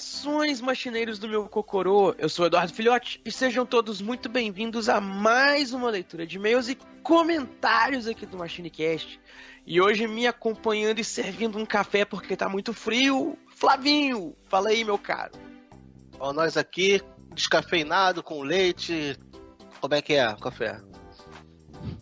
Saudações, 0.00 0.62
machineiros 0.62 1.18
do 1.18 1.28
meu 1.28 1.46
Cocorô! 1.46 2.14
Eu 2.16 2.28
sou 2.28 2.46
Eduardo 2.46 2.72
Filhote 2.72 3.20
e 3.22 3.30
sejam 3.30 3.66
todos 3.66 4.00
muito 4.00 4.30
bem-vindos 4.30 4.88
a 4.88 4.98
mais 4.98 5.74
uma 5.74 5.90
leitura 5.90 6.26
de 6.26 6.36
e-mails 6.36 6.70
e 6.70 6.78
comentários 7.02 8.06
aqui 8.06 8.24
do 8.24 8.38
MachineCast. 8.38 9.20
E 9.66 9.78
hoje 9.78 10.06
me 10.06 10.26
acompanhando 10.26 11.00
e 11.00 11.04
servindo 11.04 11.58
um 11.58 11.66
café 11.66 12.06
porque 12.06 12.34
tá 12.34 12.48
muito 12.48 12.72
frio, 12.72 13.36
Flavinho! 13.54 14.34
Fala 14.48 14.70
aí, 14.70 14.84
meu 14.84 14.96
caro. 14.96 15.32
Ó, 16.18 16.32
nós 16.32 16.56
aqui, 16.56 17.02
descafeinado, 17.34 18.22
com 18.22 18.42
leite. 18.42 19.18
Como 19.82 19.94
é 19.94 20.00
que 20.00 20.14
é 20.14 20.30
o 20.30 20.38
café? 20.38 20.80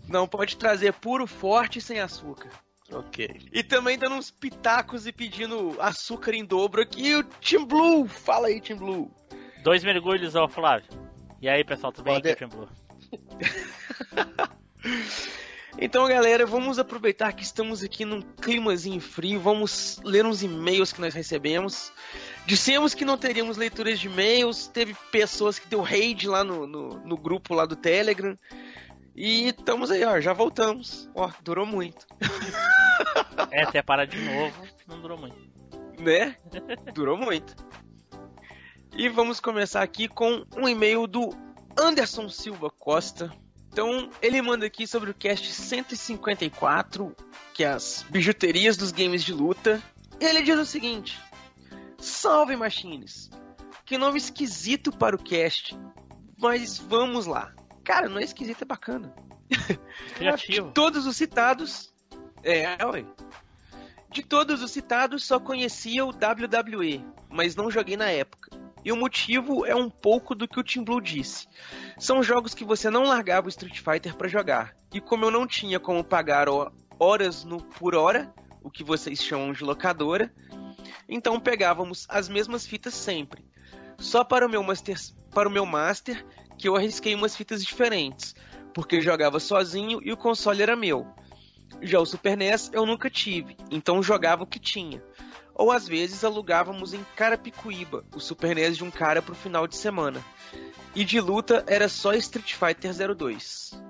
Não 0.06 0.28
pode 0.28 0.56
trazer 0.56 0.92
puro, 0.92 1.26
forte 1.26 1.80
e 1.80 1.82
sem 1.82 1.98
açúcar. 1.98 2.50
Ok. 2.90 3.48
E 3.52 3.62
também 3.62 3.98
dando 3.98 4.14
uns 4.14 4.30
pitacos 4.30 5.06
e 5.06 5.12
pedindo 5.12 5.76
açúcar 5.78 6.34
em 6.34 6.44
dobro 6.44 6.82
aqui, 6.82 7.14
o 7.14 7.24
Team 7.24 7.66
Blue! 7.66 8.08
Fala 8.08 8.48
aí, 8.48 8.60
Team 8.60 8.78
Blue! 8.78 9.10
Dois 9.62 9.84
mergulhos, 9.84 10.34
ó, 10.34 10.48
Flávio. 10.48 10.88
E 11.40 11.48
aí, 11.48 11.62
pessoal, 11.62 11.92
tudo 11.92 12.04
bem? 12.04 12.16
Aqui 12.16 12.28
é 12.28 12.32
o 12.32 12.36
Tim 12.36 12.48
Blue. 12.48 12.68
Então, 15.80 16.08
galera, 16.08 16.44
vamos 16.44 16.76
aproveitar 16.76 17.32
que 17.32 17.44
estamos 17.44 17.84
aqui 17.84 18.04
num 18.04 18.20
climazinho 18.20 19.00
frio, 19.00 19.38
vamos 19.38 20.00
ler 20.02 20.26
uns 20.26 20.42
e-mails 20.42 20.92
que 20.92 21.00
nós 21.00 21.14
recebemos. 21.14 21.92
Dissemos 22.46 22.94
que 22.94 23.04
não 23.04 23.16
teríamos 23.16 23.56
leituras 23.56 24.00
de 24.00 24.08
e-mails, 24.08 24.66
teve 24.66 24.92
pessoas 25.12 25.56
que 25.56 25.68
deu 25.68 25.80
raid 25.80 26.26
lá 26.26 26.42
no, 26.42 26.66
no, 26.66 26.88
no 27.06 27.16
grupo 27.16 27.54
lá 27.54 27.64
do 27.64 27.76
Telegram. 27.76 28.36
E 29.20 29.48
estamos 29.48 29.90
aí, 29.90 30.04
ó, 30.04 30.20
já 30.20 30.32
voltamos. 30.32 31.10
Ó, 31.12 31.28
durou 31.42 31.66
muito, 31.66 32.06
É, 33.50 33.64
até 33.64 33.82
parar 33.82 34.04
de 34.04 34.16
novo, 34.16 34.62
não 34.86 35.00
durou 35.00 35.18
muito. 35.18 35.36
né? 35.98 36.36
Durou 36.94 37.16
muito. 37.16 37.56
E 38.96 39.08
vamos 39.08 39.40
começar 39.40 39.82
aqui 39.82 40.06
com 40.06 40.44
um 40.56 40.68
e-mail 40.68 41.08
do 41.08 41.30
Anderson 41.76 42.28
Silva 42.28 42.70
Costa. 42.70 43.32
Então, 43.72 44.08
ele 44.22 44.40
manda 44.40 44.66
aqui 44.66 44.86
sobre 44.86 45.10
o 45.10 45.14
cast 45.14 45.52
154, 45.52 47.12
que 47.52 47.64
é 47.64 47.70
as 47.70 48.04
bijuterias 48.08 48.76
dos 48.76 48.92
games 48.92 49.24
de 49.24 49.32
luta. 49.32 49.82
E 50.20 50.24
ele 50.26 50.42
diz 50.42 50.56
o 50.56 50.64
seguinte: 50.64 51.18
Salve 51.98 52.54
Machines! 52.54 53.30
Que 53.84 53.98
nome 53.98 54.18
esquisito 54.18 54.92
para 54.92 55.16
o 55.16 55.18
cast, 55.22 55.76
mas 56.38 56.78
vamos 56.78 57.26
lá. 57.26 57.52
Cara, 57.88 58.06
não 58.06 58.18
é 58.18 58.22
esquisito, 58.24 58.60
é 58.62 58.64
bacana. 58.66 59.14
Criativo. 60.14 60.66
De 60.68 60.74
todos 60.74 61.06
os 61.06 61.16
citados. 61.16 61.90
É, 62.42 62.76
ué. 62.84 63.02
De 64.10 64.22
todos 64.22 64.62
os 64.62 64.70
citados, 64.70 65.24
só 65.24 65.40
conhecia 65.40 66.04
o 66.04 66.10
WWE, 66.10 67.02
mas 67.30 67.56
não 67.56 67.70
joguei 67.70 67.96
na 67.96 68.10
época. 68.10 68.50
E 68.84 68.92
o 68.92 68.96
motivo 68.96 69.64
é 69.64 69.74
um 69.74 69.88
pouco 69.88 70.34
do 70.34 70.46
que 70.46 70.60
o 70.60 70.62
Team 70.62 70.84
Blue 70.84 71.00
disse. 71.00 71.48
São 71.98 72.22
jogos 72.22 72.52
que 72.54 72.62
você 72.62 72.90
não 72.90 73.04
largava 73.04 73.46
o 73.46 73.48
Street 73.48 73.78
Fighter 73.80 74.14
pra 74.14 74.28
jogar. 74.28 74.76
E 74.92 75.00
como 75.00 75.24
eu 75.24 75.30
não 75.30 75.46
tinha 75.46 75.80
como 75.80 76.04
pagar 76.04 76.46
ho- 76.46 76.70
horas 77.00 77.42
no 77.42 77.56
por 77.62 77.94
hora, 77.94 78.30
o 78.62 78.70
que 78.70 78.84
vocês 78.84 79.22
chamam 79.22 79.52
de 79.54 79.64
locadora, 79.64 80.30
então 81.08 81.40
pegávamos 81.40 82.04
as 82.10 82.28
mesmas 82.28 82.66
fitas 82.66 82.92
sempre. 82.92 83.42
Só 83.98 84.22
para 84.24 84.46
o 84.46 84.50
meu 84.50 84.62
Master, 84.62 84.98
para 85.30 85.48
o 85.48 85.52
meu 85.52 85.64
Master 85.64 86.22
que 86.58 86.68
eu 86.68 86.76
arrisquei 86.76 87.14
umas 87.14 87.36
fitas 87.36 87.64
diferentes, 87.64 88.34
porque 88.74 88.96
eu 88.96 89.00
jogava 89.00 89.38
sozinho 89.38 90.00
e 90.02 90.12
o 90.12 90.16
console 90.16 90.62
era 90.62 90.76
meu. 90.76 91.06
Já 91.80 92.00
o 92.00 92.06
Super 92.06 92.36
NES 92.36 92.70
eu 92.72 92.84
nunca 92.84 93.08
tive, 93.08 93.56
então 93.70 94.02
jogava 94.02 94.42
o 94.42 94.46
que 94.46 94.58
tinha. 94.58 95.02
Ou 95.54 95.72
às 95.72 95.88
vezes 95.88 96.24
alugávamos 96.24 96.92
em 96.92 97.04
Carapicuíba 97.16 98.04
o 98.14 98.20
Super 98.20 98.54
NES 98.54 98.76
de 98.76 98.84
um 98.84 98.90
cara 98.90 99.22
pro 99.22 99.34
final 99.34 99.66
de 99.66 99.76
semana. 99.76 100.24
E 100.94 101.04
de 101.04 101.20
luta 101.20 101.64
era 101.68 101.88
só 101.88 102.12
Street 102.14 102.54
Fighter 102.54 102.92
02. 103.16 103.80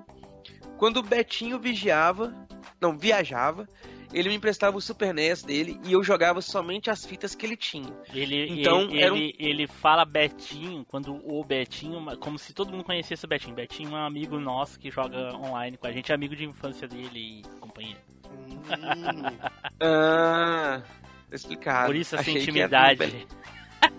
Quando 0.77 0.97
o 0.97 1.03
Betinho 1.03 1.59
vigiava, 1.59 2.33
não, 2.79 2.97
viajava, 2.97 3.67
ele 4.13 4.29
me 4.29 4.35
emprestava 4.35 4.77
o 4.77 4.81
Super 4.81 5.13
NES 5.13 5.43
dele 5.43 5.79
e 5.85 5.93
eu 5.93 6.03
jogava 6.03 6.41
somente 6.41 6.89
as 6.89 7.05
fitas 7.05 7.35
que 7.35 7.45
ele 7.45 7.55
tinha. 7.55 7.91
Ele, 8.13 8.59
Então, 8.61 8.81
ele, 8.83 9.01
era 9.01 9.13
um- 9.13 9.17
ele, 9.17 9.35
ele 9.37 9.67
fala 9.67 10.05
Betinho, 10.05 10.85
quando 10.85 11.15
o 11.25 11.43
Betinho, 11.43 12.03
como 12.17 12.37
se 12.39 12.53
todo 12.53 12.71
mundo 12.71 12.83
conhecesse 12.83 13.25
o 13.25 13.27
Betinho. 13.27 13.55
Betinho 13.55 13.89
é 13.89 13.99
um 13.99 14.05
amigo 14.05 14.39
nosso 14.39 14.79
que 14.79 14.89
joga 14.89 15.35
online 15.35 15.77
com 15.77 15.87
a 15.87 15.91
gente, 15.91 16.11
é 16.11 16.15
amigo 16.15 16.35
de 16.35 16.45
infância 16.45 16.87
dele 16.87 17.41
e 17.41 17.59
companhia. 17.59 17.97
Ah, 19.81 20.81
tá 21.29 21.35
explicado. 21.35 21.87
Por 21.87 21.95
isso 21.95 22.15
essa 22.15 22.21
Achei 22.21 22.41
intimidade. 22.41 22.99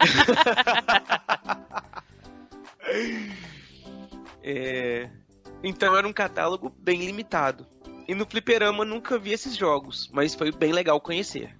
É, 4.42 5.08
Então 5.62 5.94
era 5.96 6.06
um 6.08 6.12
catálogo 6.12 6.74
bem 6.78 7.04
limitado. 7.04 7.66
E 8.06 8.14
no 8.14 8.26
Fliperama 8.26 8.84
nunca 8.84 9.18
vi 9.18 9.32
esses 9.32 9.56
jogos, 9.56 10.10
mas 10.12 10.34
foi 10.34 10.50
bem 10.50 10.72
legal 10.72 11.00
conhecer. 11.00 11.54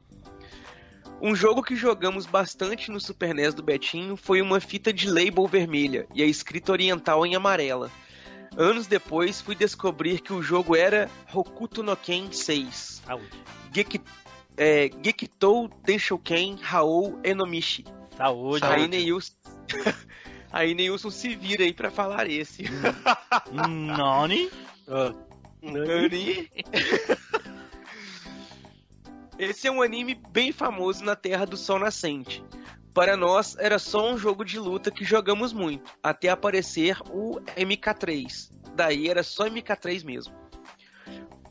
Um 1.22 1.34
jogo 1.34 1.62
que 1.62 1.76
jogamos 1.76 2.24
bastante 2.24 2.90
no 2.90 2.98
Super 2.98 3.34
NES 3.34 3.52
do 3.52 3.62
Betinho 3.62 4.16
foi 4.16 4.40
uma 4.40 4.58
fita 4.58 4.90
de 4.90 5.06
label 5.06 5.46
vermelha 5.46 6.06
e 6.14 6.22
a 6.22 6.26
escrita 6.26 6.72
oriental 6.72 7.26
em 7.26 7.34
amarela. 7.34 7.90
Anos 8.56 8.86
depois 8.86 9.40
fui 9.40 9.54
descobrir 9.54 10.20
que 10.20 10.32
o 10.32 10.42
jogo 10.42 10.74
era 10.74 11.10
Hokuto 11.32 11.82
no 11.82 11.94
Ken 11.94 12.32
6. 12.32 13.02
Saúde. 13.04 13.42
Geki, 13.72 14.00
é, 14.56 14.90
Gekitou 15.02 15.68
Denshoken 15.84 16.58
Hao 16.62 17.20
Enomishi. 17.22 17.84
Saúde. 18.16 18.64
Aí 18.64 18.88
Neilson, 18.88 19.32
aí 20.50 20.74
Neilson 20.74 21.10
se 21.10 21.36
vira 21.36 21.64
aí 21.64 21.72
pra 21.72 21.90
falar 21.90 22.28
esse. 22.28 22.64
Nani? 23.52 24.50
Nani? 25.62 26.50
Esse 29.38 29.68
é 29.68 29.72
um 29.72 29.80
anime 29.80 30.20
bem 30.30 30.52
famoso 30.52 31.02
na 31.02 31.16
Terra 31.16 31.46
do 31.46 31.56
Sol 31.56 31.78
Nascente. 31.78 32.44
Para 32.92 33.16
nós, 33.16 33.56
era 33.58 33.78
só 33.78 34.12
um 34.12 34.18
jogo 34.18 34.44
de 34.44 34.58
luta 34.58 34.90
que 34.90 35.04
jogamos 35.04 35.52
muito, 35.52 35.90
até 36.02 36.28
aparecer 36.28 37.00
o 37.08 37.40
MK3. 37.56 38.50
Daí 38.74 39.08
era 39.08 39.22
só 39.22 39.48
MK3 39.48 40.04
mesmo. 40.04 40.34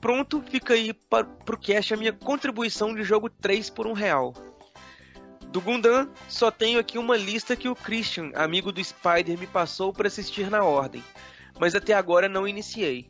Pronto, 0.01 0.43
fica 0.49 0.73
aí 0.73 0.93
para, 0.93 1.25
pro 1.25 1.57
cast 1.57 1.93
a 1.93 1.97
minha 1.97 2.13
contribuição 2.13 2.93
de 2.93 3.03
jogo 3.03 3.29
3 3.29 3.69
por 3.69 3.87
um 3.87 3.93
real. 3.93 4.33
Do 5.47 5.59
Gundam, 5.59 6.11
só 6.27 6.51
tenho 6.51 6.79
aqui 6.79 6.97
uma 6.97 7.17
lista 7.17 7.55
que 7.55 7.67
o 7.67 7.75
Christian, 7.75 8.31
amigo 8.35 8.71
do 8.71 8.83
Spider, 8.83 9.37
me 9.37 9.47
passou 9.47 9.91
para 9.91 10.07
assistir 10.07 10.49
na 10.51 10.63
ordem, 10.63 11.03
mas 11.59 11.73
até 11.73 11.93
agora 11.93 12.29
não 12.29 12.47
iniciei. 12.47 13.09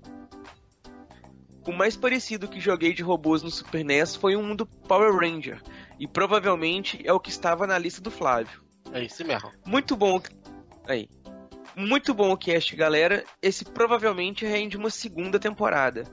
O 1.69 1.71
mais 1.71 1.95
parecido 1.95 2.47
que 2.47 2.59
joguei 2.59 2.93
de 2.93 3.03
robôs 3.03 3.43
no 3.43 3.51
Super 3.51 3.85
NES 3.85 4.15
foi 4.15 4.35
um 4.35 4.55
do 4.55 4.65
Power 4.65 5.15
Ranger, 5.15 5.61
e 5.99 6.07
provavelmente 6.07 6.99
é 7.05 7.13
o 7.13 7.19
que 7.19 7.29
estava 7.29 7.67
na 7.67 7.77
lista 7.77 8.01
do 8.01 8.09
Flávio. 8.09 8.63
É 8.91 9.03
isso 9.03 9.23
mesmo. 9.23 9.51
Muito 9.67 9.95
bom. 9.95 10.19
Aí. 10.87 11.07
Muito 11.75 12.11
bom 12.11 12.31
o 12.31 12.37
cast, 12.37 12.75
galera. 12.75 13.23
Esse 13.39 13.63
provavelmente 13.63 14.47
rende 14.47 14.77
uma 14.77 14.89
segunda 14.89 15.37
temporada. 15.37 16.05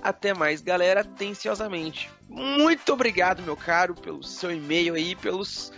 Até 0.00 0.32
mais, 0.32 0.62
galera, 0.62 1.02
atenciosamente. 1.02 2.08
Muito 2.26 2.90
obrigado, 2.90 3.42
meu 3.42 3.58
caro, 3.58 3.94
pelo 3.94 4.22
seu 4.22 4.50
e-mail 4.50 4.94
aí, 4.94 5.14
pelos, 5.14 5.70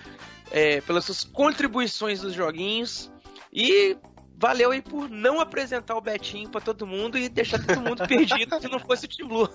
é, 0.52 0.80
pelas 0.80 1.06
suas 1.06 1.24
contribuições 1.24 2.20
dos 2.20 2.34
joguinhos. 2.34 3.10
E 3.52 3.96
valeu 4.42 4.72
aí 4.72 4.82
por 4.82 5.08
não 5.08 5.38
apresentar 5.40 5.94
o 5.96 6.00
Betinho 6.00 6.50
pra 6.50 6.60
todo 6.60 6.84
mundo 6.84 7.16
e 7.16 7.28
deixar 7.28 7.64
todo 7.64 7.80
mundo 7.80 8.04
perdido 8.08 8.60
se 8.60 8.68
não 8.68 8.80
fosse 8.80 9.06
o 9.06 9.08
Team 9.08 9.28
Blue. 9.28 9.48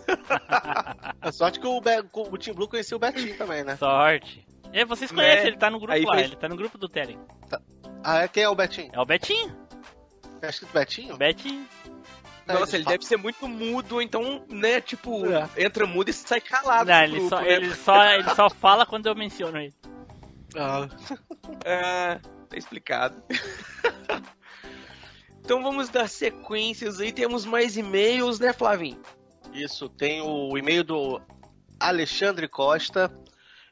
A 1.22 1.30
sorte 1.34 1.60
que 1.60 1.68
o, 1.68 1.82
Be 1.82 1.92
o 2.14 2.38
Team 2.38 2.56
Blue 2.56 2.70
conhecia 2.70 2.96
o 2.96 3.00
Betinho 3.00 3.38
também, 3.38 3.66
né? 3.66 3.76
Sorte. 3.76 4.48
É, 4.72 4.86
vocês 4.86 5.12
conhecem, 5.12 5.44
Né? 5.44 5.48
ele 5.50 5.58
tá 5.58 5.70
no 5.70 5.78
grupo 5.78 5.92
Aí 5.94 6.04
lá, 6.06 6.16
fez- 6.16 6.28
ele 6.28 6.36
tá 6.38 6.48
no 6.48 6.56
grupo 6.56 6.78
do 6.78 6.88
Telen. 6.88 7.20
Ah, 8.02 8.20
é 8.24 8.28
quem 8.30 8.44
é 8.44 8.50
o 8.50 8.56
Betinho? 8.56 8.90
É 8.94 9.00
o 9.02 9.06
Betinho. 9.06 9.54
É 10.42 10.50
escrito 10.50 10.72
Betinho? 10.72 11.18
Betinho. 11.18 11.68
Nossa, 12.48 12.78
ele 12.78 12.86
deve 12.86 13.06
ser 13.06 13.18
muito 13.18 13.46
mudo, 13.46 14.02
então, 14.02 14.46
né, 14.50 14.80
tipo, 14.80 15.24
entra 15.58 15.86
mudo 15.86 16.10
e 16.10 16.14
sai 16.14 16.40
calado. 16.40 16.90
Não, 16.90 17.04
ele, 17.04 17.12
grupo, 17.20 17.30
só, 17.30 17.42
né? 17.42 17.52
ele, 17.54 17.76
só, 17.76 18.06
ele 18.06 18.30
só 18.36 18.50
fala 18.50 18.86
quando 18.86 19.08
eu 19.08 19.16
menciono 19.16 19.58
ele. 19.58 19.74
Ah, 20.56 20.88
É, 21.66 22.16
tá 22.50 22.56
explicado. 22.58 23.22
então 25.48 25.64
vamos 25.64 25.88
dar 25.88 26.10
sequências 26.10 27.00
aí. 27.00 27.10
Temos 27.10 27.46
mais 27.46 27.78
e-mails, 27.78 28.38
né, 28.38 28.52
Flavinho? 28.52 29.02
Isso, 29.54 29.88
tem 29.88 30.22
o 30.22 30.58
e-mail 30.58 30.84
do 30.84 31.22
Alexandre 31.80 32.50
Costa 32.50 33.10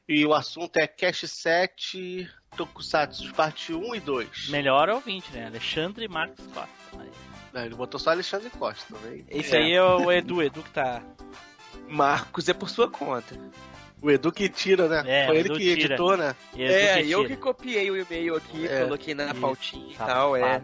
e 0.08 0.26
o 0.26 0.34
assunto 0.34 0.78
é 0.78 0.88
Cash 0.88 1.30
7 1.30 2.30
Tokusatsu, 2.56 3.34
parte 3.34 3.74
1 3.74 3.94
e 3.94 4.00
2. 4.00 4.50
Melhor 4.52 4.88
ouvinte, 4.88 5.30
né? 5.34 5.48
Alexandre 5.48 6.08
Marcos 6.08 6.46
Costa. 6.48 6.70
Não, 7.52 7.66
ele 7.66 7.76
botou 7.76 8.00
só 8.00 8.12
Alexandre 8.12 8.50
Costa, 8.52 8.96
vendo? 9.04 9.26
Esse 9.28 9.58
aí 9.58 9.74
é 9.74 9.84
o 9.84 10.10
Edu, 10.10 10.42
Edu 10.42 10.64
que 10.64 10.72
tá. 10.72 11.04
Marcos 11.90 12.48
é 12.48 12.54
por 12.54 12.70
sua 12.70 12.90
conta. 12.90 13.38
O 14.06 14.12
Edu 14.12 14.32
que 14.32 14.48
tira, 14.48 14.88
né? 14.88 15.04
É, 15.08 15.26
Foi 15.26 15.38
ele 15.38 15.48
Edu 15.50 15.58
que 15.58 15.76
tira. 15.76 15.94
editou, 15.96 16.16
né? 16.16 16.36
É, 16.56 17.02
que 17.02 17.10
eu 17.10 17.26
que 17.26 17.36
copiei 17.36 17.90
o 17.90 17.98
e-mail 17.98 18.36
aqui, 18.36 18.68
É. 18.68 18.84
coloquei 18.84 19.16
na 19.16 19.32
Isso, 19.32 19.42
pautinha 19.42 19.88
e 19.92 19.96
safado. 19.96 20.12
tal, 20.14 20.36
é. 20.38 20.62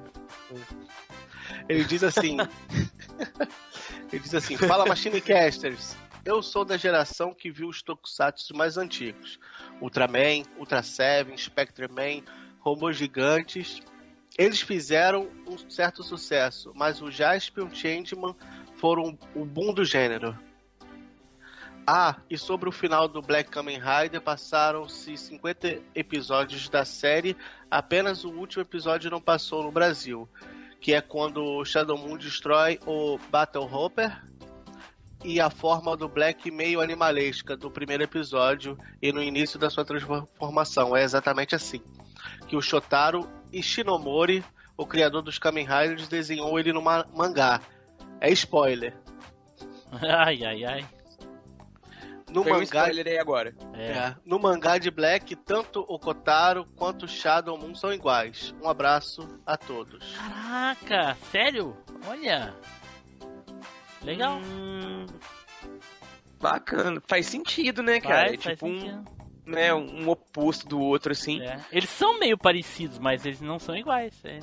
Ele 1.67 1.83
diz 1.83 2.03
assim. 2.03 2.37
ele 4.13 4.21
diz 4.21 4.35
assim: 4.35 4.55
Fala 4.57 4.85
Machinecasters. 4.85 5.97
Eu 6.23 6.43
sou 6.43 6.63
da 6.63 6.77
geração 6.77 7.33
que 7.33 7.49
viu 7.49 7.67
os 7.67 7.81
tokusatsu 7.81 8.55
mais 8.55 8.77
antigos: 8.77 9.39
Ultraman, 9.81 10.43
Ultra 10.59 10.83
Seven, 10.83 11.35
Spectreman, 11.35 12.23
Robôs 12.59 12.95
Gigantes. 12.95 13.81
Eles 14.37 14.61
fizeram 14.61 15.27
um 15.47 15.57
certo 15.67 16.03
sucesso, 16.03 16.71
mas 16.75 17.01
o 17.01 17.09
Jaspion 17.09 17.65
e 17.65 17.71
o 17.71 17.75
Changeman 17.75 18.35
foram 18.75 19.17
o 19.33 19.43
boom 19.43 19.73
do 19.73 19.83
gênero. 19.83 20.37
Ah, 21.85 22.17
e 22.29 22.37
sobre 22.37 22.69
o 22.69 22.71
final 22.71 23.07
do 23.07 23.21
Black 23.21 23.49
Kamen 23.49 23.79
Rider, 23.79 24.21
passaram-se 24.21 25.17
50 25.17 25.79
episódios 25.95 26.69
da 26.69 26.85
série, 26.85 27.35
apenas 27.69 28.23
o 28.23 28.29
último 28.31 28.61
episódio 28.61 29.09
não 29.09 29.19
passou 29.19 29.63
no 29.63 29.71
Brasil, 29.71 30.29
que 30.79 30.93
é 30.93 31.01
quando 31.01 31.63
Shadow 31.65 31.97
Moon 31.97 32.17
destrói 32.17 32.79
o 32.85 33.17
Battle 33.29 33.65
Hopper 33.65 34.21
e 35.23 35.39
a 35.41 35.49
forma 35.49 35.97
do 35.97 36.07
Black 36.07 36.49
meio 36.51 36.81
animalesca 36.81 37.57
do 37.57 37.69
primeiro 37.69 38.03
episódio 38.03 38.77
e 39.01 39.11
no 39.11 39.21
início 39.21 39.59
da 39.59 39.69
sua 39.69 39.83
transformação. 39.83 40.95
É 40.95 41.03
exatamente 41.03 41.55
assim. 41.55 41.81
Que 42.47 42.55
o 42.55 42.61
Shotaro 42.61 43.27
Ishinomori, 43.51 44.43
o 44.77 44.85
criador 44.85 45.21
dos 45.23 45.37
Kamen 45.39 45.65
Riders, 45.65 46.07
desenhou 46.07 46.57
ele 46.59 46.71
no 46.71 46.81
ma- 46.81 47.05
mangá. 47.13 47.59
É 48.19 48.31
spoiler. 48.31 48.95
Ai, 50.01 50.43
ai, 50.45 50.63
ai. 50.63 50.85
No 52.31 52.43
Foi 52.43 52.51
um 52.53 52.55
mangá 52.55 52.63
spoiler 52.87 53.07
aí 53.07 53.17
agora. 53.19 53.53
É. 53.73 53.87
É, 53.91 54.15
No 54.25 54.39
mangá 54.39 54.77
de 54.77 54.89
Black, 54.89 55.35
tanto 55.35 55.85
o 55.87 55.99
Kotaro 55.99 56.65
quanto 56.77 57.03
o 57.03 57.07
Shadow 57.07 57.57
Moon 57.57 57.75
são 57.75 57.91
iguais. 57.91 58.55
Um 58.61 58.69
abraço 58.69 59.27
a 59.45 59.57
todos. 59.57 60.15
Caraca, 60.15 61.17
sério? 61.29 61.75
Olha. 62.07 62.53
Legal. 64.01 64.37
Hum, 64.39 65.05
bacana. 66.39 67.01
Faz 67.07 67.27
sentido, 67.27 67.83
né, 67.83 67.99
cara? 67.99 68.29
Faz, 68.29 68.33
é 68.33 68.37
faz 68.37 68.57
tipo 68.59 68.67
um, 68.67 69.03
né, 69.45 69.73
um 69.73 70.09
oposto 70.09 70.67
do 70.67 70.79
outro, 70.79 71.11
assim. 71.11 71.41
É. 71.41 71.59
Eles 71.71 71.89
são 71.89 72.17
meio 72.17 72.37
parecidos, 72.37 72.97
mas 72.97 73.25
eles 73.25 73.41
não 73.41 73.59
são 73.59 73.75
iguais. 73.75 74.13
É. 74.23 74.39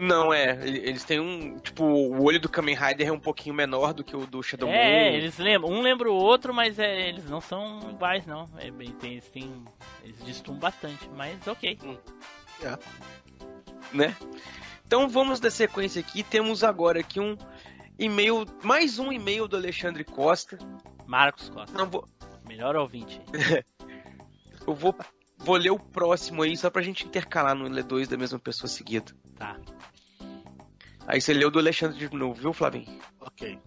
Não, 0.00 0.32
é. 0.32 0.52
ele- 0.66 0.78
Eles 0.78 1.04
têm 1.04 1.20
um. 1.20 1.58
Tipo, 1.58 1.84
o 1.84 2.22
olho 2.24 2.40
do 2.40 2.48
Kamen 2.48 2.74
Rider 2.74 3.08
é 3.08 3.12
um 3.12 3.20
pouquinho 3.20 3.54
menor 3.54 3.92
do 3.92 4.02
que 4.02 4.16
o 4.16 4.26
do 4.26 4.42
Shadow 4.42 4.68
Moon. 4.68 4.74
É, 4.74 5.14
eles 5.14 5.36
lembram. 5.36 5.70
Um 5.70 5.82
lembra 5.82 6.10
o 6.10 6.14
outro, 6.14 6.54
mas 6.54 6.78
é, 6.78 7.08
eles 7.08 7.28
não 7.28 7.40
são 7.40 7.90
iguais, 7.90 8.24
não. 8.26 8.48
É, 8.56 8.70
bem, 8.70 8.90
tem, 8.92 9.12
eles, 9.12 9.28
têm, 9.28 9.64
eles 10.02 10.42
bastante, 10.58 11.08
mas 11.16 11.46
ok. 11.46 11.78
né? 13.92 14.16
Então 14.86 15.08
vamos 15.08 15.38
dar 15.38 15.50
sequência 15.50 16.00
aqui. 16.00 16.22
Temos 16.22 16.64
agora 16.64 17.00
aqui 17.00 17.20
um 17.20 17.36
e-mail, 17.98 18.46
mais 18.62 18.98
um 18.98 19.12
e-mail 19.12 19.46
do 19.46 19.56
Alexandre 19.56 20.02
Costa. 20.02 20.58
Marcos 21.06 21.50
Costa, 21.50 21.76
Não 21.76 21.88
vou, 21.88 22.08
melhor 22.46 22.74
ouvinte. 22.74 23.20
eu 24.66 24.74
vou 24.74 24.94
Vou 25.42 25.56
ler 25.56 25.70
o 25.70 25.78
próximo 25.78 26.42
aí, 26.42 26.54
só 26.54 26.68
pra 26.68 26.82
gente 26.82 27.06
intercalar 27.06 27.54
no 27.54 27.66
ler 27.66 27.82
dois 27.82 28.06
da 28.06 28.16
mesma 28.16 28.38
pessoa 28.38 28.68
seguida. 28.68 29.10
Tá. 29.40 29.56
Aí 31.06 31.18
você 31.18 31.32
leu 31.32 31.50
do 31.50 31.58
Alexandre 31.58 31.96
de 31.98 32.14
novo, 32.14 32.34
viu, 32.38 32.52
Flavinho? 32.52 33.00
Ok. 33.22 33.58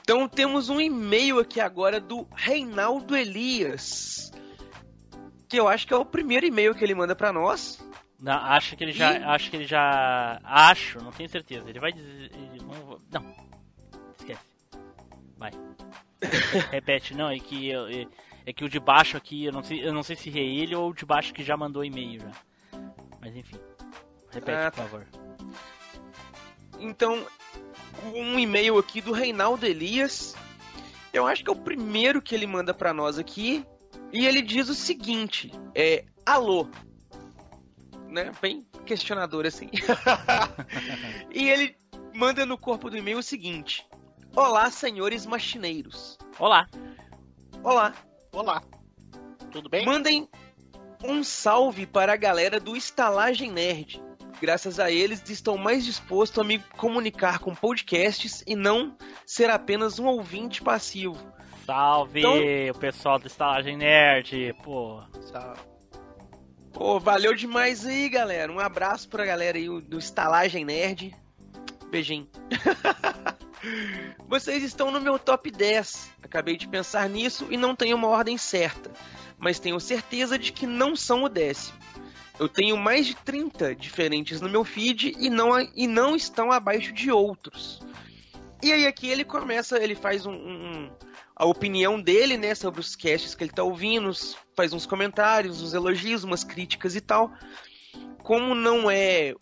Então 0.00 0.26
temos 0.26 0.70
um 0.70 0.80
e-mail 0.80 1.38
aqui 1.38 1.60
agora 1.60 2.00
do 2.00 2.26
Reinaldo 2.34 3.14
Elias. 3.14 4.32
Que 5.46 5.60
eu 5.60 5.68
acho 5.68 5.86
que 5.86 5.92
é 5.92 5.96
o 5.96 6.06
primeiro 6.06 6.46
e-mail 6.46 6.74
que 6.74 6.82
ele 6.82 6.94
manda 6.94 7.14
pra 7.14 7.34
nós. 7.34 7.86
Não, 8.18 8.32
acho 8.32 8.76
que 8.78 8.82
ele 8.82 8.92
já. 8.92 9.12
Ih. 9.12 9.22
Acho 9.24 9.50
que 9.50 9.56
ele 9.56 9.66
já. 9.66 10.40
Acho, 10.42 10.98
não 11.04 11.12
tenho 11.12 11.28
certeza. 11.28 11.68
Ele 11.68 11.78
vai 11.78 11.92
dizer. 11.92 12.30
ele- 12.32 12.62
Não. 12.64 12.98
não. 13.10 13.36
Esquece. 14.18 14.40
Vai. 15.36 15.50
Repete, 16.72 17.14
não, 17.14 17.28
é 17.28 17.38
que. 17.38 17.72
é, 17.72 18.06
é 18.46 18.52
que 18.54 18.64
o 18.64 18.68
de 18.70 18.80
baixo 18.80 19.18
aqui, 19.18 19.44
eu 19.44 19.52
não 19.52 19.62
sei, 19.62 19.86
eu 19.86 19.92
não 19.92 20.02
sei 20.02 20.16
se 20.16 20.30
é 20.30 20.42
ele 20.42 20.74
ou 20.74 20.90
o 20.90 20.94
de 20.94 21.04
baixo 21.04 21.34
que 21.34 21.44
já 21.44 21.56
mandou 21.58 21.84
e-mail 21.84 22.20
já. 22.22 22.32
Mas 23.22 23.36
enfim. 23.36 23.56
Repete, 24.30 24.50
Ah, 24.58 24.70
por 24.70 24.76
tá. 24.76 24.82
favor. 24.82 25.06
Então, 26.80 27.24
um 28.12 28.38
e-mail 28.38 28.76
aqui 28.76 29.00
do 29.00 29.12
Reinaldo 29.12 29.64
Elias. 29.64 30.34
Eu 31.12 31.26
acho 31.26 31.44
que 31.44 31.50
é 31.50 31.52
o 31.52 31.56
primeiro 31.56 32.20
que 32.20 32.34
ele 32.34 32.46
manda 32.46 32.74
pra 32.74 32.92
nós 32.92 33.18
aqui. 33.18 33.64
E 34.12 34.26
ele 34.26 34.42
diz 34.42 34.68
o 34.68 34.74
seguinte: 34.74 35.52
é. 35.74 36.04
Alô. 36.26 36.66
Né? 38.08 38.32
Bem 38.42 38.66
questionador 38.84 39.46
assim. 39.46 39.70
e 41.32 41.48
ele 41.48 41.76
manda 42.14 42.44
no 42.44 42.58
corpo 42.58 42.90
do 42.90 42.96
e-mail 42.96 43.18
o 43.18 43.22
seguinte: 43.22 43.86
Olá, 44.34 44.70
senhores 44.70 45.24
machineiros. 45.26 46.18
Olá. 46.38 46.68
Olá. 47.62 47.94
Olá. 48.32 48.62
Tudo 49.52 49.68
bem? 49.68 49.84
Mandem 49.84 50.28
um 51.04 51.22
salve 51.24 51.86
para 51.86 52.12
a 52.12 52.16
galera 52.16 52.58
do 52.60 52.76
Estalagem 52.76 53.50
Nerd. 53.50 54.02
Graças 54.40 54.80
a 54.80 54.90
eles, 54.90 55.22
estou 55.30 55.56
mais 55.56 55.84
disposto 55.84 56.40
a 56.40 56.44
me 56.44 56.58
comunicar 56.76 57.38
com 57.38 57.54
podcasts 57.54 58.42
e 58.46 58.56
não 58.56 58.96
ser 59.24 59.50
apenas 59.50 59.98
um 59.98 60.06
ouvinte 60.06 60.60
passivo. 60.62 61.16
Salve 61.64 62.20
Então- 62.20 62.38
o 62.70 62.78
pessoal 62.78 63.18
do 63.20 63.26
Estalagem 63.28 63.76
Nerd, 63.76 64.52
pô. 64.64 65.00
Pô, 66.72 66.98
valeu 66.98 67.34
demais 67.36 67.86
aí, 67.86 68.08
galera. 68.08 68.50
Um 68.50 68.58
abraço 68.58 69.08
pra 69.08 69.24
galera 69.24 69.58
aí 69.58 69.68
do 69.82 69.98
Estalagem 69.98 70.64
Nerd. 70.64 71.14
Beijinho. 71.90 72.26
Vocês 74.26 74.62
estão 74.64 74.90
no 74.90 75.00
meu 75.00 75.18
top 75.18 75.50
10. 75.50 76.10
Acabei 76.22 76.56
de 76.56 76.66
pensar 76.66 77.08
nisso 77.08 77.46
e 77.50 77.56
não 77.56 77.76
tenho 77.76 77.96
uma 77.96 78.08
ordem 78.08 78.36
certa, 78.38 78.90
mas 79.42 79.58
tenho 79.58 79.80
certeza 79.80 80.38
de 80.38 80.52
que 80.52 80.68
não 80.68 80.94
são 80.94 81.24
o 81.24 81.28
décimo. 81.28 81.76
Eu 82.38 82.48
tenho 82.48 82.76
mais 82.76 83.06
de 83.06 83.14
30 83.16 83.74
diferentes 83.74 84.40
no 84.40 84.48
meu 84.48 84.62
feed 84.64 85.16
e 85.18 85.28
não, 85.28 85.60
e 85.74 85.88
não 85.88 86.14
estão 86.14 86.52
abaixo 86.52 86.92
de 86.92 87.10
outros. 87.10 87.80
E 88.62 88.72
aí 88.72 88.86
aqui 88.86 89.08
ele 89.08 89.24
começa, 89.24 89.82
ele 89.82 89.96
faz 89.96 90.24
um, 90.24 90.32
um- 90.32 90.90
a 91.34 91.44
opinião 91.44 92.00
dele, 92.00 92.36
né, 92.36 92.54
sobre 92.54 92.80
os 92.80 92.94
casts 92.94 93.34
que 93.34 93.42
ele 93.42 93.50
tá 93.52 93.64
ouvindo, 93.64 94.12
faz 94.54 94.72
uns 94.72 94.86
comentários, 94.86 95.60
uns 95.60 95.74
elogios, 95.74 96.22
umas 96.22 96.44
críticas 96.44 96.94
e 96.94 97.00
tal. 97.00 97.32
Como 98.22 98.54
não 98.54 98.88
é 98.88 99.34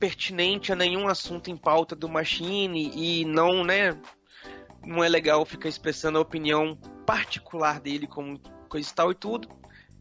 pertinente 0.00 0.72
a 0.72 0.76
nenhum 0.76 1.08
assunto 1.08 1.50
em 1.50 1.56
pauta 1.58 1.94
do 1.94 2.08
Machine 2.08 2.90
e 2.94 3.24
não, 3.26 3.62
né, 3.62 4.00
não 4.82 5.04
é 5.04 5.08
legal 5.10 5.44
ficar 5.44 5.68
expressando 5.68 6.16
a 6.16 6.22
opinião 6.22 6.74
particular 7.04 7.78
dele 7.80 8.06
como 8.06 8.40
coisa 8.72 8.88
e 8.90 8.94
tal 8.94 9.10
e 9.10 9.14
tudo. 9.14 9.48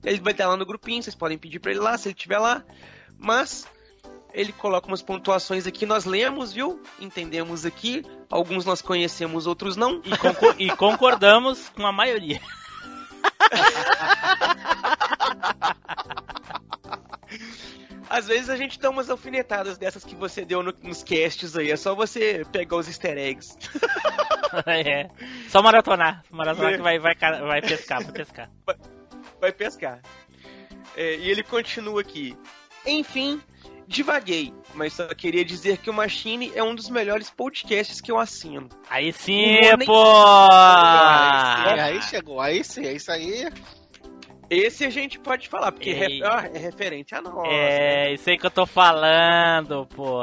Ele 0.04 0.20
vai 0.22 0.32
estar 0.32 0.48
lá 0.48 0.56
no 0.58 0.66
grupinho, 0.66 1.04
vocês 1.04 1.14
podem 1.16 1.38
pedir 1.38 1.60
pra 1.60 1.72
ele 1.72 1.80
lá, 1.82 1.98
se 1.98 2.08
ele 2.08 2.16
estiver 2.16 2.40
lá. 2.40 2.64
Mas 3.20 3.68
ele 4.34 4.52
coloca 4.54 4.88
umas 4.88 5.02
pontuações 5.02 5.68
aqui, 5.68 5.86
nós 5.86 6.06
lemos, 6.06 6.54
viu? 6.54 6.82
Entendemos 7.00 7.66
aqui. 7.66 8.04
Alguns 8.30 8.66
nós 8.66 8.82
conhecemos, 8.82 9.46
outros 9.46 9.76
não. 9.76 10.02
E, 10.06 10.18
concor- 10.18 10.56
e 10.58 10.70
concordamos 10.76 11.70
com 11.70 11.86
a 11.86 11.92
maioria. 11.92 12.40
Às 18.14 18.28
vezes 18.28 18.50
a 18.50 18.58
gente 18.58 18.78
dá 18.78 18.90
umas 18.90 19.10
alfinetadas 19.10 19.78
dessas 19.78 20.04
que 20.04 20.16
você 20.16 20.44
deu 20.44 20.62
no- 20.62 20.74
nos 20.84 21.02
casts 21.02 21.56
aí. 21.56 21.72
É 21.72 21.78
só 21.78 21.96
você 21.96 22.46
pegar 22.52 22.76
os 22.76 22.88
easter 22.88 23.18
eggs. 23.18 23.58
é. 24.68 25.10
Só 25.48 25.62
maratonar. 25.62 26.22
Maratonar 26.30 26.74
É. 26.74 26.76
que 26.78 26.82
vai, 26.84 27.00
vai, 27.00 27.16
vai 27.16 27.62
pescar, 27.62 28.04
vai 28.04 28.12
pescar. 28.12 28.50
vai 29.40 29.52
pescar. 29.54 30.00
É, 30.98 31.16
e 31.16 31.30
ele 31.30 31.42
continua 31.42 32.02
aqui. 32.02 32.38
Enfim, 32.86 33.40
divaguei, 33.88 34.54
mas 34.74 34.92
só 34.94 35.08
queria 35.08 35.46
dizer 35.46 35.78
que 35.78 35.90
o 35.90 35.94
Machine 35.94 36.52
é 36.54 36.62
um 36.62 36.76
dos 36.76 36.90
melhores 36.90 37.30
podcasts 37.30 38.02
que 38.02 38.12
eu 38.12 38.20
assino. 38.20 38.68
Aí 38.90 39.14
sim, 39.14 39.60
nem- 39.78 39.86
pô! 39.88 40.04
Aí, 40.52 41.80
aí 41.80 42.02
chegou, 42.02 42.42
aí 42.42 42.64
sim, 42.64 42.86
é 42.86 42.94
isso 42.94 43.10
aí. 43.12 43.48
Esse 44.52 44.84
a 44.84 44.90
gente 44.90 45.18
pode 45.18 45.48
falar, 45.48 45.72
porque 45.72 46.20
ah, 46.26 46.46
é 46.54 46.58
referente 46.58 47.16
a 47.16 47.22
nós. 47.22 47.48
É, 47.50 48.14
isso 48.14 48.30
aí 48.30 48.38
que 48.38 48.46
eu 48.46 48.52
tô 48.52 48.66
falando, 48.66 49.88
pô. 49.88 50.20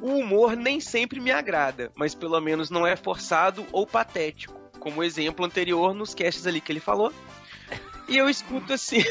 O 0.00 0.18
humor 0.18 0.54
nem 0.54 0.80
sempre 0.80 1.18
me 1.18 1.30
agrada, 1.30 1.90
mas 1.96 2.14
pelo 2.14 2.38
menos 2.38 2.68
não 2.68 2.86
é 2.86 2.94
forçado 2.94 3.64
ou 3.72 3.86
patético, 3.86 4.54
como 4.78 5.00
o 5.00 5.02
exemplo 5.02 5.46
anterior 5.46 5.94
nos 5.94 6.14
casts 6.14 6.46
ali 6.46 6.60
que 6.60 6.70
ele 6.70 6.78
falou. 6.78 7.10
E 8.06 8.18
eu 8.18 8.28
escuto 8.28 8.74
assim. 8.74 8.98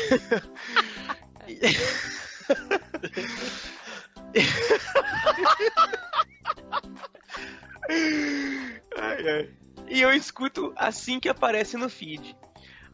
Ai, 8.96 9.28
ai. 9.28 9.63
E 9.90 10.02
eu 10.02 10.12
escuto 10.14 10.74
assim 10.76 11.20
que 11.20 11.30
aparece 11.30 11.78
no 11.78 11.90
feed. 11.90 12.36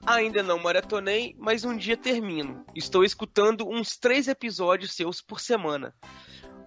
Ainda 0.06 0.42
não 0.42 0.60
maratonei, 0.60 1.36
mas 1.38 1.66
um 1.66 1.76
dia 1.76 1.98
termino. 1.98 2.66
Estou 2.74 3.04
escutando 3.04 3.68
uns 3.68 3.98
três 3.98 4.28
episódios 4.28 4.94
seus 4.94 5.22
por 5.22 5.40
semana. 5.40 5.94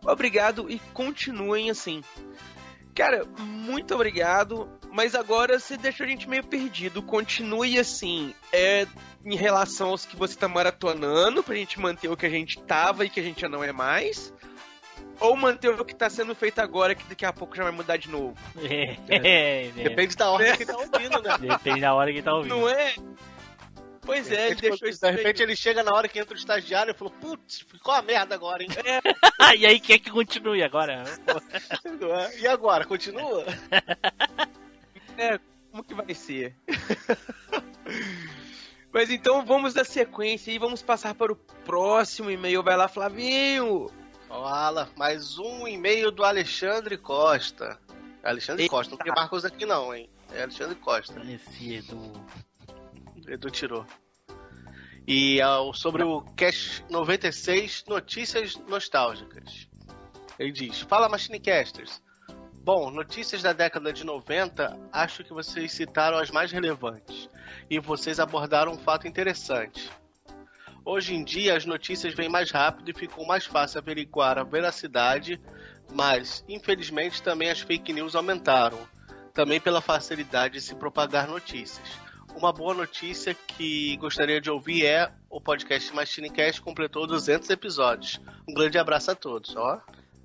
Obrigado 0.04 0.70
e 0.70 0.78
continuem 0.92 1.70
assim. 1.70 2.02
Cara, 2.94 3.24
muito 3.38 3.94
obrigado, 3.94 4.68
mas 4.92 5.14
agora 5.14 5.58
você 5.58 5.78
deixou 5.78 6.04
a 6.04 6.08
gente 6.08 6.28
meio 6.28 6.44
perdido. 6.44 7.02
Continue 7.02 7.78
assim, 7.78 8.34
é 8.52 8.86
em 9.24 9.34
relação 9.34 9.90
aos 9.90 10.04
que 10.04 10.16
você 10.16 10.36
tá 10.36 10.46
maratonando, 10.46 11.42
pra 11.42 11.54
gente 11.54 11.80
manter 11.80 12.08
o 12.08 12.16
que 12.16 12.26
a 12.26 12.30
gente 12.30 12.60
tava 12.62 13.06
e 13.06 13.08
que 13.08 13.20
a 13.20 13.22
gente 13.22 13.40
já 13.40 13.48
não 13.48 13.64
é 13.64 13.72
mais. 13.72 14.34
Ou 15.22 15.36
manter 15.36 15.68
o 15.70 15.84
que 15.84 15.94
tá 15.94 16.10
sendo 16.10 16.34
feito 16.34 16.58
agora, 16.60 16.94
que 16.94 17.04
daqui 17.04 17.24
a 17.24 17.32
pouco 17.32 17.54
já 17.56 17.62
vai 17.62 17.72
mudar 17.72 17.96
de 17.96 18.10
novo. 18.10 18.34
É, 19.08 19.70
Depende 19.74 20.16
da 20.16 20.30
hora 20.30 20.56
que 20.56 20.66
tá 20.66 20.76
ouvindo, 20.76 21.22
né? 21.22 21.38
Depende 21.38 21.80
da 21.80 21.94
hora 21.94 22.12
que 22.12 22.22
tá 22.22 22.34
ouvindo. 22.34 22.56
Não 22.56 22.68
é? 22.68 22.94
Pois 24.00 24.30
é, 24.32 24.46
ele 24.46 24.56
De 24.56 24.62
deixou 24.62 24.78
repente, 24.78 24.94
isso 24.94 25.00
de 25.00 25.10
repente 25.12 25.42
ele 25.42 25.56
chega 25.56 25.82
na 25.84 25.94
hora 25.94 26.08
que 26.08 26.18
entra 26.18 26.34
o 26.34 26.36
estagiário 26.36 26.90
e 26.90 26.94
falou, 26.94 27.12
putz, 27.20 27.60
ficou 27.60 27.94
a 27.94 28.02
merda 28.02 28.34
agora, 28.34 28.62
hein? 28.62 28.68
e 29.58 29.64
aí 29.64 29.78
quer 29.78 30.00
que 30.00 30.10
continue 30.10 30.62
agora? 30.62 31.04
Não 32.00 32.14
é? 32.14 32.38
E 32.40 32.46
agora, 32.48 32.84
continua? 32.84 33.46
É, 35.16 35.38
como 35.70 35.84
que 35.84 35.94
vai 35.94 36.12
ser? 36.14 36.56
Mas 38.92 39.08
então 39.08 39.44
vamos 39.46 39.72
dar 39.72 39.84
sequência 39.86 40.50
e 40.50 40.58
vamos 40.58 40.82
passar 40.82 41.14
para 41.14 41.32
o 41.32 41.36
próximo 41.36 42.28
e-mail. 42.30 42.62
Vai 42.62 42.76
lá, 42.76 42.88
Flavinho! 42.88 43.88
Fala, 44.42 44.88
mais 44.96 45.38
um 45.38 45.68
e-mail 45.68 46.10
do 46.10 46.24
Alexandre 46.24 46.96
Costa. 46.96 47.78
Alexandre 48.24 48.62
Eita. 48.62 48.74
Costa, 48.74 48.92
não 48.92 48.98
tem 48.98 49.12
Marcos 49.14 49.44
aqui 49.44 49.66
não, 49.66 49.94
hein? 49.94 50.08
É 50.32 50.42
Alexandre 50.44 50.74
Costa. 50.76 51.20
Esse 51.30 51.74
Edu. 51.74 52.12
Edu 53.28 53.50
tirou. 53.50 53.84
E 55.06 55.38
ao- 55.42 55.74
sobre 55.74 56.02
o 56.02 56.22
Cash 56.34 56.82
96, 56.88 57.84
notícias 57.86 58.56
nostálgicas. 58.66 59.68
Ele 60.38 60.50
diz: 60.50 60.80
Fala 60.80 61.10
Machinecasters. 61.10 62.02
Bom, 62.64 62.90
notícias 62.90 63.42
da 63.42 63.52
década 63.52 63.92
de 63.92 64.02
90, 64.02 64.78
acho 64.92 65.22
que 65.24 65.34
vocês 65.34 65.72
citaram 65.72 66.16
as 66.16 66.30
mais 66.30 66.50
relevantes. 66.50 67.28
E 67.68 67.78
vocês 67.78 68.18
abordaram 68.18 68.72
um 68.72 68.78
fato 68.78 69.06
interessante. 69.06 69.90
Hoje 70.84 71.14
em 71.14 71.22
dia, 71.22 71.56
as 71.56 71.64
notícias 71.64 72.14
vêm 72.14 72.28
mais 72.28 72.50
rápido 72.50 72.90
e 72.90 72.94
ficou 72.94 73.24
mais 73.24 73.44
fácil 73.44 73.78
averiguar 73.78 74.38
a 74.38 74.42
veracidade, 74.42 75.40
mas, 75.92 76.44
infelizmente, 76.48 77.22
também 77.22 77.50
as 77.50 77.60
fake 77.60 77.92
news 77.92 78.16
aumentaram. 78.16 78.78
Também 79.32 79.60
pela 79.60 79.80
facilidade 79.80 80.54
de 80.54 80.60
se 80.60 80.74
propagar 80.74 81.28
notícias. 81.28 81.88
Uma 82.36 82.52
boa 82.52 82.74
notícia 82.74 83.34
que 83.34 83.96
gostaria 83.98 84.40
de 84.40 84.50
ouvir 84.50 84.84
é 84.84 85.12
o 85.30 85.40
podcast 85.40 85.94
Machinecast 85.94 86.60
completou 86.60 87.06
200 87.06 87.48
episódios. 87.50 88.20
Um 88.48 88.54
grande 88.54 88.78
abraço 88.78 89.10
a 89.10 89.14
todos, 89.14 89.54
ó. 89.54 89.80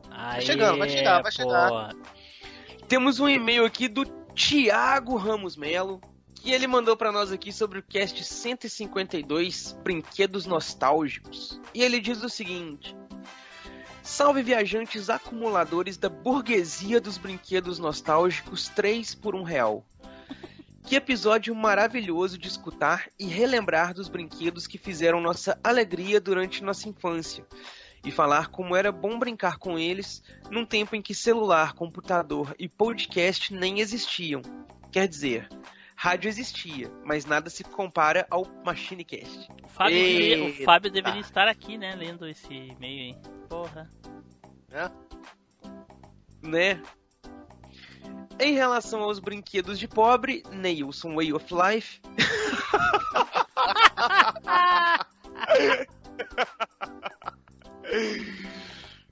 Vai 0.10 0.42
chegando, 0.42 0.80
vai 0.80 0.90
chegar, 0.90 1.22
vai 1.22 1.32
chegar. 1.32 1.94
Temos 2.88 3.20
um 3.20 3.30
e-mail 3.30 3.66
aqui 3.66 3.88
do 3.88 4.06
Thiago 4.06 5.16
Ramos 5.18 5.56
Melo. 5.56 6.02
Que 6.40 6.52
ele 6.52 6.68
mandou 6.68 6.96
pra 6.96 7.12
nós 7.12 7.32
aqui 7.32 7.52
sobre 7.52 7.80
o 7.80 7.84
cast 7.84 8.24
152, 8.24 9.78
Brinquedos 9.84 10.46
Nostálgicos. 10.46 11.60
E 11.74 11.82
ele 11.82 12.00
diz 12.00 12.24
o 12.24 12.30
seguinte: 12.30 12.96
Salve 14.08 14.42
viajantes 14.42 15.10
acumuladores 15.10 15.98
da 15.98 16.08
burguesia 16.08 17.02
dos 17.02 17.18
brinquedos 17.18 17.78
nostálgicos 17.78 18.70
3 18.70 19.14
por 19.16 19.36
1 19.36 19.44
real. 19.44 19.86
Que 20.84 20.96
episódio 20.96 21.54
maravilhoso 21.54 22.38
de 22.38 22.48
escutar 22.48 23.10
e 23.20 23.26
relembrar 23.26 23.94
dos 23.94 24.08
brinquedos 24.08 24.66
que 24.66 24.78
fizeram 24.78 25.20
nossa 25.20 25.60
alegria 25.62 26.22
durante 26.22 26.64
nossa 26.64 26.88
infância. 26.88 27.46
E 28.06 28.10
falar 28.10 28.48
como 28.48 28.78
era 28.78 28.94
bom 28.94 29.20
brincar 29.20 29.58
com 29.58 29.78
eles 29.78 30.24
num 30.50 30.66
tempo 30.66 30.96
em 30.96 31.02
que 31.02 31.14
celular, 31.14 31.74
computador 31.74 32.56
e 32.58 32.70
podcast 32.70 33.54
nem 33.54 33.82
existiam. 33.82 34.42
Quer 34.90 35.10
dizer, 35.10 35.50
rádio 36.00 36.30
existia, 36.30 36.92
mas 37.04 37.26
nada 37.26 37.50
se 37.50 37.64
compara 37.64 38.28
ao 38.30 38.46
MachineCast. 38.64 39.50
O 39.64 39.68
Fábio, 39.68 39.96
deveria- 39.98 40.44
o. 40.44 40.64
Fábio 40.64 40.92
deveria 40.92 41.20
estar 41.22 41.48
aqui, 41.48 41.76
né? 41.76 41.96
Lendo 41.96 42.28
esse 42.28 42.54
e-mail 42.54 43.16
aí. 43.16 43.22
Porra. 43.50 43.90
né? 46.44 46.80
Em 48.40 48.54
relação 48.54 49.02
aos 49.02 49.18
brinquedos 49.20 49.80
de 49.80 49.88
pobre, 49.88 50.44
Neilson 50.52 51.16
Way 51.16 51.34
of 51.34 51.48
Life. 51.52 52.00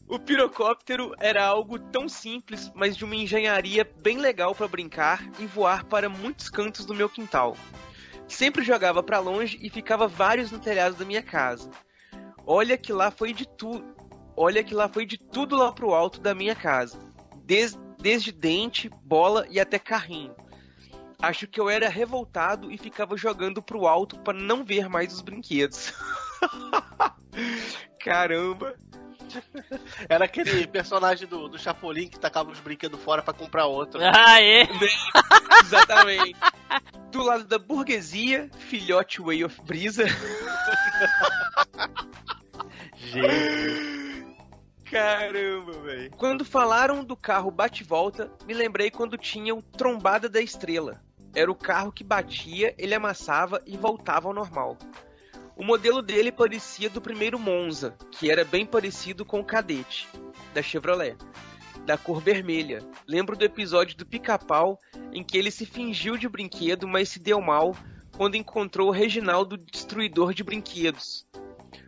o 0.07 0.19
pirocóptero 0.19 1.13
era 1.19 1.45
algo 1.45 1.79
tão 1.79 2.07
simples, 2.07 2.71
mas 2.75 2.95
de 2.95 3.03
uma 3.03 3.15
engenharia 3.15 3.89
bem 4.01 4.17
legal 4.17 4.53
para 4.53 4.67
brincar 4.67 5.23
e 5.39 5.45
voar 5.45 5.83
para 5.85 6.07
muitos 6.09 6.49
cantos 6.49 6.85
do 6.85 6.93
meu 6.93 7.09
quintal. 7.09 7.57
Sempre 8.27 8.63
jogava 8.63 9.01
para 9.03 9.19
longe 9.19 9.57
e 9.61 9.69
ficava 9.69 10.07
vários 10.07 10.51
no 10.51 10.59
telhado 10.59 10.95
da 10.95 11.05
minha 11.05 11.21
casa. 11.23 11.69
Olha 12.45 12.77
que 12.77 12.93
lá 12.93 13.09
foi 13.11 13.33
de 13.33 13.47
tudo. 13.47 13.95
Olha 14.37 14.63
que 14.63 14.73
lá 14.73 14.87
foi 14.89 15.05
de 15.05 15.17
tudo 15.17 15.55
lá 15.55 15.71
pro 15.71 15.93
alto 15.93 16.19
da 16.19 16.35
minha 16.35 16.55
casa. 16.55 16.99
Des- 17.43 17.77
desde 17.99 18.31
dente, 18.31 18.89
bola 19.03 19.47
e 19.49 19.59
até 19.59 19.79
carrinho. 19.79 20.35
Acho 21.19 21.47
que 21.47 21.59
eu 21.59 21.69
era 21.69 21.87
revoltado 21.89 22.71
e 22.71 22.77
ficava 22.77 23.15
jogando 23.15 23.61
pro 23.61 23.87
alto 23.87 24.19
para 24.19 24.37
não 24.37 24.63
ver 24.63 24.89
mais 24.89 25.13
os 25.13 25.21
brinquedos. 25.21 25.93
Caramba. 27.99 28.75
Era 30.09 30.25
aquele 30.25 30.67
personagem 30.67 31.27
do, 31.27 31.47
do 31.47 31.57
Chapolin 31.57 32.07
que 32.07 32.19
tacava 32.19 32.51
os 32.51 32.59
brinquedos 32.59 33.01
fora 33.01 33.21
pra 33.21 33.33
comprar 33.33 33.65
outro. 33.65 33.99
Ah, 34.27 34.41
é? 34.41 34.67
Exatamente. 35.63 36.35
Do 37.11 37.21
lado 37.21 37.43
da 37.43 37.59
burguesia, 37.59 38.49
filhote 38.57 39.21
Way 39.21 39.43
of 39.43 39.61
Brisa. 39.61 40.05
Caramba, 44.89 45.71
velho. 45.83 46.11
Quando 46.11 46.45
falaram 46.45 47.03
do 47.03 47.15
carro 47.15 47.51
bate-volta, 47.51 48.31
me 48.45 48.53
lembrei 48.53 48.89
quando 48.89 49.17
tinha 49.17 49.53
o 49.53 49.61
Trombada 49.61 50.29
da 50.29 50.41
Estrela. 50.41 51.01
Era 51.35 51.51
o 51.51 51.55
carro 51.55 51.91
que 51.91 52.03
batia, 52.03 52.73
ele 52.77 52.95
amassava 52.95 53.61
e 53.65 53.75
voltava 53.75 54.27
ao 54.27 54.33
normal. 54.33 54.77
O 55.57 55.63
modelo 55.63 56.01
dele 56.01 56.33
parecia 56.33 56.89
do 56.89 56.99
primeiro 56.99 57.39
Monza, 57.39 57.95
que 58.11 58.29
era 58.29 58.43
bem 58.43 58.65
parecido 58.65 59.23
com 59.23 59.39
o 59.39 59.45
Cadete, 59.45 60.05
da 60.53 60.61
Chevrolet, 60.61 61.15
da 61.85 61.97
cor 61.97 62.21
vermelha. 62.21 62.79
Lembro 63.07 63.37
do 63.37 63.45
episódio 63.45 63.95
do 63.95 64.05
Pica-Pau, 64.05 64.77
em 65.13 65.23
que 65.23 65.37
ele 65.37 65.49
se 65.49 65.65
fingiu 65.65 66.17
de 66.17 66.27
brinquedo, 66.27 66.85
mas 66.87 67.07
se 67.07 67.19
deu 67.19 67.39
mal 67.39 67.73
quando 68.17 68.35
encontrou 68.35 68.89
o 68.89 68.91
Reginaldo 68.91 69.57
Destruidor 69.57 70.33
de 70.33 70.43
Brinquedos. 70.43 71.25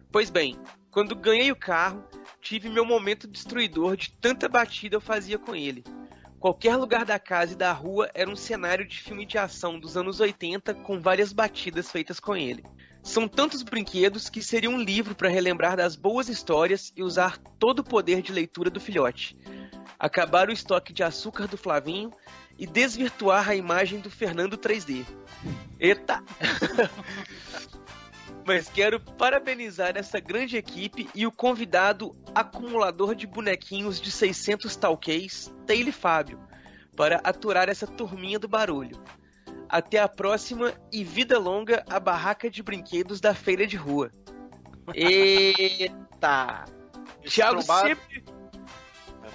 Pois 0.10 0.30
bem, 0.30 0.58
quando 0.90 1.14
ganhei 1.14 1.52
o 1.52 1.56
carro, 1.56 2.06
tive 2.42 2.70
meu 2.70 2.86
momento 2.86 3.28
destruidor 3.28 3.98
de 3.98 4.12
tanta 4.14 4.48
batida 4.48 4.96
eu 4.96 5.02
fazia 5.02 5.38
com 5.38 5.54
ele. 5.54 5.84
Qualquer 6.40 6.78
lugar 6.78 7.04
da 7.04 7.20
casa 7.20 7.52
e 7.54 7.58
da 7.58 7.74
rua 7.74 8.10
era 8.14 8.30
um 8.30 8.36
cenário 8.36 8.88
de 8.88 8.98
filme 8.98 9.26
de 9.26 9.38
ação 9.38 9.78
dos 9.78 9.98
anos 9.98 10.22
80 10.22 10.74
com 10.74 11.02
várias 11.02 11.34
batidas 11.34 11.92
feitas 11.92 12.20
com 12.20 12.36
ele. 12.36 12.64
São 13.08 13.26
tantos 13.26 13.64
brinquedos 13.64 14.30
que 14.30 14.44
seria 14.44 14.70
um 14.70 14.78
livro 14.78 15.16
para 15.16 15.30
relembrar 15.30 15.78
das 15.78 15.96
boas 15.96 16.28
histórias 16.28 16.92
e 16.94 17.02
usar 17.02 17.38
todo 17.58 17.80
o 17.80 17.84
poder 17.84 18.22
de 18.22 18.34
leitura 18.34 18.70
do 18.70 18.82
filhote. 18.82 19.38
Acabar 19.98 20.50
o 20.50 20.52
estoque 20.52 20.92
de 20.92 21.04
açúcar 21.04 21.48
do 21.48 21.58
Flavinho 21.58 22.12
e 22.60 22.68
desvirtuar 22.68 23.50
a 23.50 23.56
imagem 23.56 24.02
do 24.02 24.12
Fernando 24.12 24.58
3D. 24.58 25.06
Eita! 25.80 26.22
Mas 28.46 28.68
quero 28.68 29.00
parabenizar 29.00 29.96
essa 29.96 30.20
grande 30.20 30.58
equipe 30.58 31.10
e 31.16 31.26
o 31.26 31.32
convidado 31.32 32.14
acumulador 32.36 33.16
de 33.16 33.26
bonequinhos 33.26 34.02
de 34.02 34.12
600 34.12 34.76
talquês, 34.76 35.50
Taylor 35.66 35.94
Fábio, 35.94 36.42
para 36.94 37.22
aturar 37.24 37.70
essa 37.70 37.88
turminha 37.88 38.38
do 38.38 38.50
barulho. 38.50 39.02
Até 39.70 40.00
a 40.00 40.08
próxima 40.08 40.74
e 40.92 41.04
vida 41.04 41.38
longa 41.38 41.84
a 41.90 42.00
barraca 42.00 42.50
de 42.50 42.64
brinquedos 42.64 43.20
da 43.20 43.34
feira 43.34 43.68
de 43.68 43.76
rua. 43.76 44.12
Eita! 44.94 46.66
Thiago 47.26 47.62
sempre. 47.62 48.24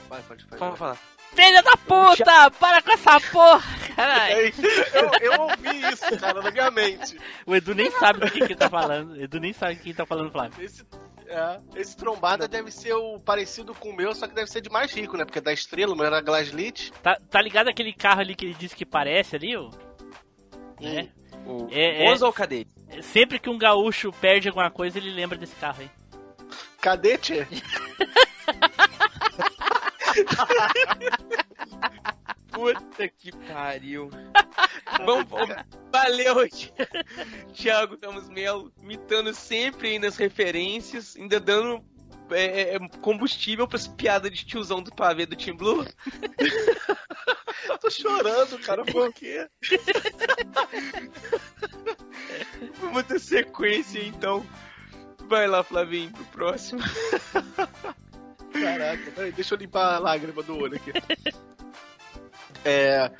Vai, 0.08 0.22
pode 0.22 0.44
fazer. 0.44 0.58
Vamos 0.58 0.78
falar. 0.78 0.98
Filha 1.34 1.62
da 1.62 1.76
puta! 1.76 2.50
Para 2.50 2.82
com 2.82 2.92
essa 2.92 3.20
porra! 3.20 3.78
Caralho! 3.96 4.52
Eu, 4.92 5.32
eu 5.32 5.40
ouvi 5.42 5.92
isso, 5.92 6.18
cara, 6.18 6.42
na 6.42 6.50
minha 6.50 6.70
mente. 6.70 7.18
O 7.46 7.54
Edu 7.56 7.74
nem 7.74 7.90
sabe 7.90 8.20
do 8.20 8.30
que, 8.30 8.38
que 8.38 8.44
ele 8.44 8.56
tá 8.56 8.68
falando. 8.68 9.12
O 9.12 9.20
Edu 9.20 9.40
nem 9.40 9.52
sabe 9.52 9.74
o 9.74 9.76
que 9.78 9.88
ele 9.88 9.96
tá 9.96 10.04
falando, 10.04 10.30
Flávio. 10.30 10.62
Esse, 10.62 10.84
é, 11.26 11.60
esse 11.76 11.96
trombada 11.96 12.46
deve 12.46 12.70
ser 12.70 12.92
o 12.92 13.18
parecido 13.18 13.74
com 13.74 13.88
o 13.90 13.96
meu, 13.96 14.14
só 14.14 14.26
que 14.26 14.34
deve 14.34 14.50
ser 14.50 14.60
de 14.60 14.68
mais 14.68 14.92
rico, 14.92 15.16
né? 15.16 15.24
Porque 15.24 15.40
da 15.40 15.52
estrela, 15.52 15.94
o 15.94 15.96
meu 15.96 16.04
era 16.04 16.20
Glaslit. 16.20 16.92
Tá, 17.02 17.16
tá 17.30 17.40
ligado 17.40 17.68
aquele 17.68 17.94
carro 17.94 18.20
ali 18.20 18.34
que 18.34 18.44
ele 18.44 18.54
disse 18.54 18.76
que 18.76 18.84
parece 18.84 19.36
ali, 19.36 19.56
ó? 19.56 19.70
Né? 20.82 21.08
O 21.46 21.68
É, 21.70 22.04
é- 22.04 22.08
Monza 22.10 22.26
ou 22.26 22.32
Cadete? 22.32 22.70
Sempre 23.02 23.38
que 23.38 23.48
um 23.48 23.56
gaúcho 23.58 24.12
perde 24.20 24.48
alguma 24.48 24.70
coisa, 24.70 24.98
ele 24.98 25.10
lembra 25.12 25.38
desse 25.38 25.54
carro 25.56 25.80
aí. 25.80 25.90
Cadete? 26.80 27.46
Puta 32.50 33.08
que 33.08 33.32
pariu. 33.48 34.10
Vamos, 35.04 35.24
vamos- 35.28 35.56
valeu, 35.90 36.48
Thi- 36.48 36.72
Thiago 37.54 37.96
Ramos 38.02 38.28
Melo, 38.28 38.70
imitando 38.82 39.32
sempre 39.34 39.88
aí 39.88 39.98
nas 39.98 40.16
referências, 40.16 41.16
ainda 41.16 41.40
dando 41.40 41.82
é, 42.34 42.74
é, 42.74 42.78
combustível 43.00 43.66
pras 43.66 43.86
piadas 43.86 44.30
de 44.30 44.44
tiozão 44.44 44.82
do 44.82 44.94
pavê 44.94 45.26
do 45.26 45.36
Team 45.36 45.56
Blue. 45.56 45.86
Tô 47.80 47.90
chorando, 47.90 48.58
cara, 48.60 48.84
por 48.84 49.12
quê? 49.12 49.48
Vamos 52.80 53.02
ter 53.04 53.18
sequência 53.20 54.00
então. 54.00 54.44
Vai 55.28 55.46
lá, 55.46 55.62
Flavinho, 55.62 56.10
pro 56.10 56.24
próximo. 56.26 56.80
Caraca, 58.52 59.10
peraí, 59.12 59.32
deixa 59.32 59.54
eu 59.54 59.58
limpar 59.58 59.94
a 59.94 59.98
lágrima 59.98 60.42
do 60.42 60.58
olho 60.58 60.76
aqui. 60.76 60.92
É, 62.64 63.10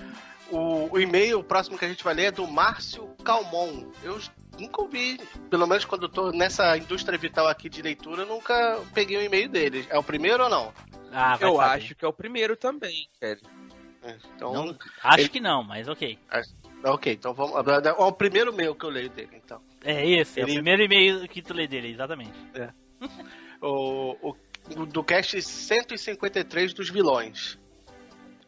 o, 0.51 0.89
o 0.93 1.01
e-mail, 1.01 1.41
o 1.41 1.45
próximo 1.45 1.79
que 1.79 1.85
a 1.85 1.89
gente 1.89 2.05
vai 2.05 2.15
ler 2.15 2.25
é 2.25 2.31
do 2.31 2.47
Márcio 2.47 3.09
Calmon. 3.25 3.91
Eu 4.03 4.21
nunca 4.59 4.83
ouvi, 4.83 5.19
pelo 5.51 5.67
menos 5.67 5.85
quando 5.85 6.05
eu 6.05 6.09
tô 6.09 6.31
nessa 6.33 6.77
indústria 6.77 7.19
vital 7.19 7.49
aqui 7.49 7.69
de 7.69 7.83
leitura, 7.83 8.23
eu 8.23 8.27
nunca 8.27 8.81
peguei 8.95 9.17
o 9.19 9.23
e-mail 9.23 9.49
dele. 9.49 9.87
É 9.91 9.99
o 9.99 10.03
primeiro 10.03 10.45
ou 10.45 10.49
não? 10.51 10.73
Ah, 11.13 11.37
vai 11.37 11.49
Eu 11.49 11.57
saber. 11.57 11.71
acho 11.77 11.95
que 11.95 12.05
é 12.05 12.09
o 12.09 12.13
primeiro 12.13 12.57
também, 12.57 13.09
cara. 13.21 13.39
É, 14.03 14.17
Então, 14.35 14.53
Não, 14.53 14.79
acho 15.05 15.21
ele- 15.21 15.29
que 15.29 15.41
não, 15.41 15.63
mas 15.63 15.87
ok. 15.89 16.19
ok, 16.85 17.13
então 17.13 17.33
vamos. 17.35 17.55
É 17.85 17.93
o 17.93 18.13
primeiro 18.13 18.53
e-mail 18.53 18.75
que 18.75 18.85
eu 18.85 18.91
leio 18.91 19.09
dele, 19.11 19.41
então. 19.45 19.61
É 19.85 20.05
esse, 20.09 20.41
é 20.41 20.45
o 20.45 20.47
Ele- 20.47 20.55
primeiro 20.55 20.83
e-mail 20.83 21.29
que 21.29 21.41
tu 21.43 21.55
lê 21.55 21.67
dele, 21.69 21.89
exatamente. 21.93 22.33
o, 23.61 24.17
o- 24.31 24.87
do 24.87 25.03
cast 25.05 25.41
153 25.41 26.73
dos 26.73 26.89
vilões. 26.91 27.59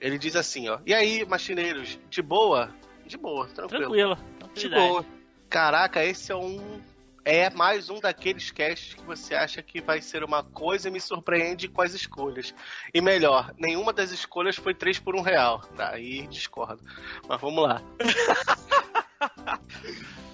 Ele 0.00 0.18
diz 0.18 0.36
assim, 0.36 0.68
ó. 0.68 0.78
E 0.84 0.92
aí, 0.92 1.24
machineiros, 1.24 1.98
de 2.10 2.20
boa? 2.22 2.74
De 3.06 3.16
boa, 3.16 3.46
tranquilo. 3.48 3.90
Tranquilo. 3.90 4.18
De 4.54 4.68
boa. 4.68 5.04
Caraca, 5.48 6.04
esse 6.04 6.32
é 6.32 6.36
um. 6.36 6.82
É 7.24 7.48
mais 7.48 7.88
um 7.88 8.00
daqueles 8.00 8.50
casts 8.50 8.94
que 8.94 9.02
você 9.02 9.34
acha 9.34 9.62
que 9.62 9.80
vai 9.80 10.02
ser 10.02 10.22
uma 10.22 10.42
coisa 10.42 10.88
e 10.88 10.90
me 10.90 11.00
surpreende 11.00 11.68
com 11.68 11.80
as 11.80 11.94
escolhas. 11.94 12.54
E 12.92 13.00
melhor, 13.00 13.54
nenhuma 13.56 13.94
das 13.94 14.10
escolhas 14.10 14.56
foi 14.56 14.74
3 14.74 14.98
por 14.98 15.16
1 15.16 15.22
real. 15.22 15.62
Daí 15.74 16.26
discordo. 16.26 16.84
Mas 17.26 17.40
vamos 17.40 17.64
lá. 17.64 17.80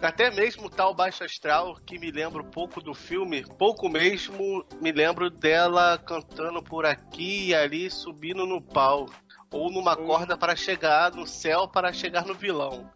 Até 0.00 0.30
mesmo 0.30 0.70
tal 0.70 0.94
Baixo 0.94 1.24
Astral, 1.24 1.74
que 1.84 1.98
me 1.98 2.12
lembra 2.12 2.40
um 2.40 2.50
pouco 2.50 2.80
do 2.80 2.94
filme, 2.94 3.44
pouco 3.58 3.88
mesmo 3.88 4.64
me 4.80 4.92
lembro 4.92 5.28
dela 5.28 5.98
cantando 5.98 6.62
por 6.62 6.86
aqui 6.86 7.48
e 7.48 7.54
ali, 7.54 7.90
subindo 7.90 8.46
no 8.46 8.62
pau. 8.62 9.06
Ou 9.50 9.72
numa 9.72 9.96
corda 9.96 10.36
para 10.36 10.54
chegar 10.54 11.12
no 11.12 11.26
céu 11.26 11.66
para 11.66 11.92
chegar 11.92 12.24
no 12.24 12.34
vilão. 12.34 12.88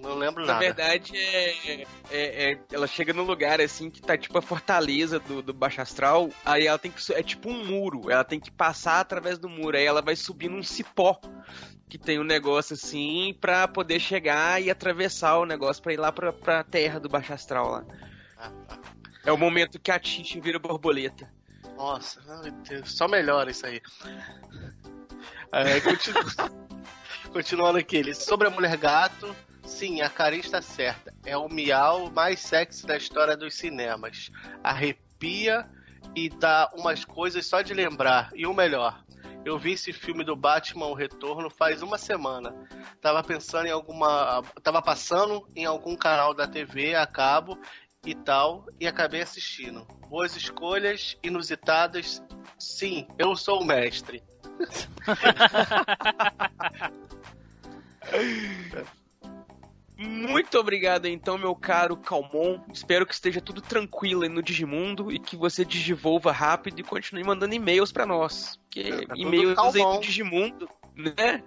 Não 0.00 0.14
lembro 0.14 0.40
Na 0.46 0.54
nada. 0.54 0.60
verdade, 0.60 1.12
é, 1.16 1.82
é- 2.10 2.52
é- 2.52 2.58
ela 2.72 2.86
chega 2.86 3.12
num 3.12 3.22
lugar 3.24 3.60
assim 3.60 3.90
que 3.90 4.00
tá 4.00 4.16
tipo 4.16 4.36
a 4.38 4.42
fortaleza 4.42 5.18
do, 5.20 5.42
do 5.42 5.52
Baixo 5.52 5.80
Astral. 5.80 6.30
Aí 6.44 6.66
ela 6.66 6.78
tem 6.78 6.90
que. 6.90 7.12
É 7.12 7.22
tipo 7.22 7.50
um 7.50 7.64
muro. 7.64 8.10
Ela 8.10 8.24
tem 8.24 8.40
que 8.40 8.50
passar 8.50 9.00
através 9.00 9.38
do 9.38 9.48
muro. 9.48 9.76
Aí 9.76 9.84
ela 9.84 10.00
vai 10.00 10.16
subir 10.16 10.48
num 10.48 10.62
cipó. 10.62 11.20
Que 11.88 11.98
tem 11.98 12.18
um 12.20 12.24
negócio 12.24 12.74
assim 12.74 13.36
pra 13.40 13.66
poder 13.66 13.98
chegar 13.98 14.62
e 14.62 14.70
atravessar 14.70 15.38
o 15.38 15.44
negócio 15.44 15.82
pra 15.82 15.92
ir 15.92 15.96
lá 15.98 16.12
pra, 16.12 16.32
pra 16.32 16.62
terra 16.64 17.00
do 17.00 17.08
Baixo 17.08 17.32
Astral 17.32 17.68
lá. 17.68 17.84
Ah, 18.38 18.50
tá. 18.68 18.78
É 19.26 19.32
o 19.32 19.36
momento 19.36 19.78
que 19.78 19.90
a 19.90 19.98
Titi 19.98 20.40
vira 20.40 20.58
borboleta. 20.58 21.28
Nossa, 21.76 22.20
meu 22.42 22.52
Deus, 22.52 22.92
só 22.92 23.08
melhora 23.08 23.50
isso 23.50 23.66
aí. 23.66 23.82
Aí, 25.52 25.80
continu... 25.80 26.20
Continuando 27.32 27.78
aqui, 27.78 27.96
ele, 27.96 28.14
sobre 28.14 28.48
a 28.48 28.50
mulher 28.50 28.76
gato, 28.76 29.34
sim, 29.70 30.02
a 30.02 30.10
Karin 30.10 30.40
está 30.40 30.60
certa. 30.60 31.14
É 31.24 31.36
o 31.36 31.48
miau 31.48 32.10
mais 32.10 32.40
sexy 32.40 32.86
da 32.86 32.96
história 32.96 33.36
dos 33.36 33.54
cinemas. 33.54 34.30
Arrepia 34.62 35.66
e 36.14 36.28
dá 36.28 36.70
umas 36.74 37.04
coisas 37.04 37.46
só 37.46 37.62
de 37.62 37.72
lembrar. 37.72 38.30
E 38.34 38.46
o 38.46 38.52
melhor, 38.52 39.02
eu 39.44 39.58
vi 39.58 39.72
esse 39.72 39.92
filme 39.92 40.24
do 40.24 40.36
Batman 40.36 40.86
O 40.86 40.94
Retorno 40.94 41.48
faz 41.48 41.82
uma 41.82 41.96
semana. 41.96 42.54
Tava 43.00 43.22
pensando 43.22 43.66
em 43.66 43.70
alguma. 43.70 44.42
Tava 44.62 44.82
passando 44.82 45.48
em 45.54 45.64
algum 45.64 45.96
canal 45.96 46.34
da 46.34 46.46
TV 46.46 46.94
a 46.94 47.06
cabo 47.06 47.58
e 48.04 48.14
tal, 48.14 48.66
e 48.78 48.86
acabei 48.86 49.20
assistindo. 49.20 49.86
Boas 50.08 50.34
escolhas, 50.34 51.18
inusitadas. 51.22 52.22
Sim, 52.58 53.06
eu 53.18 53.36
sou 53.36 53.62
o 53.62 53.64
mestre. 53.64 54.22
Muito 60.02 60.58
obrigado 60.58 61.06
então, 61.06 61.36
meu 61.36 61.54
caro 61.54 61.94
Calmon. 61.94 62.58
Espero 62.72 63.04
que 63.04 63.12
esteja 63.12 63.38
tudo 63.38 63.60
tranquilo 63.60 64.22
aí 64.22 64.30
no 64.30 64.42
Digimundo 64.42 65.12
e 65.12 65.18
que 65.18 65.36
você 65.36 65.62
digivolva 65.62 66.32
rápido 66.32 66.80
e 66.80 66.82
continue 66.82 67.22
mandando 67.22 67.54
e-mails 67.54 67.92
pra 67.92 68.06
nós. 68.06 68.58
Porque 68.62 69.06
tudo 69.06 69.14
e-mails 69.14 69.58
aí 69.58 69.82
do 69.82 70.00
Digimundo, 70.00 70.66
né? 70.96 71.44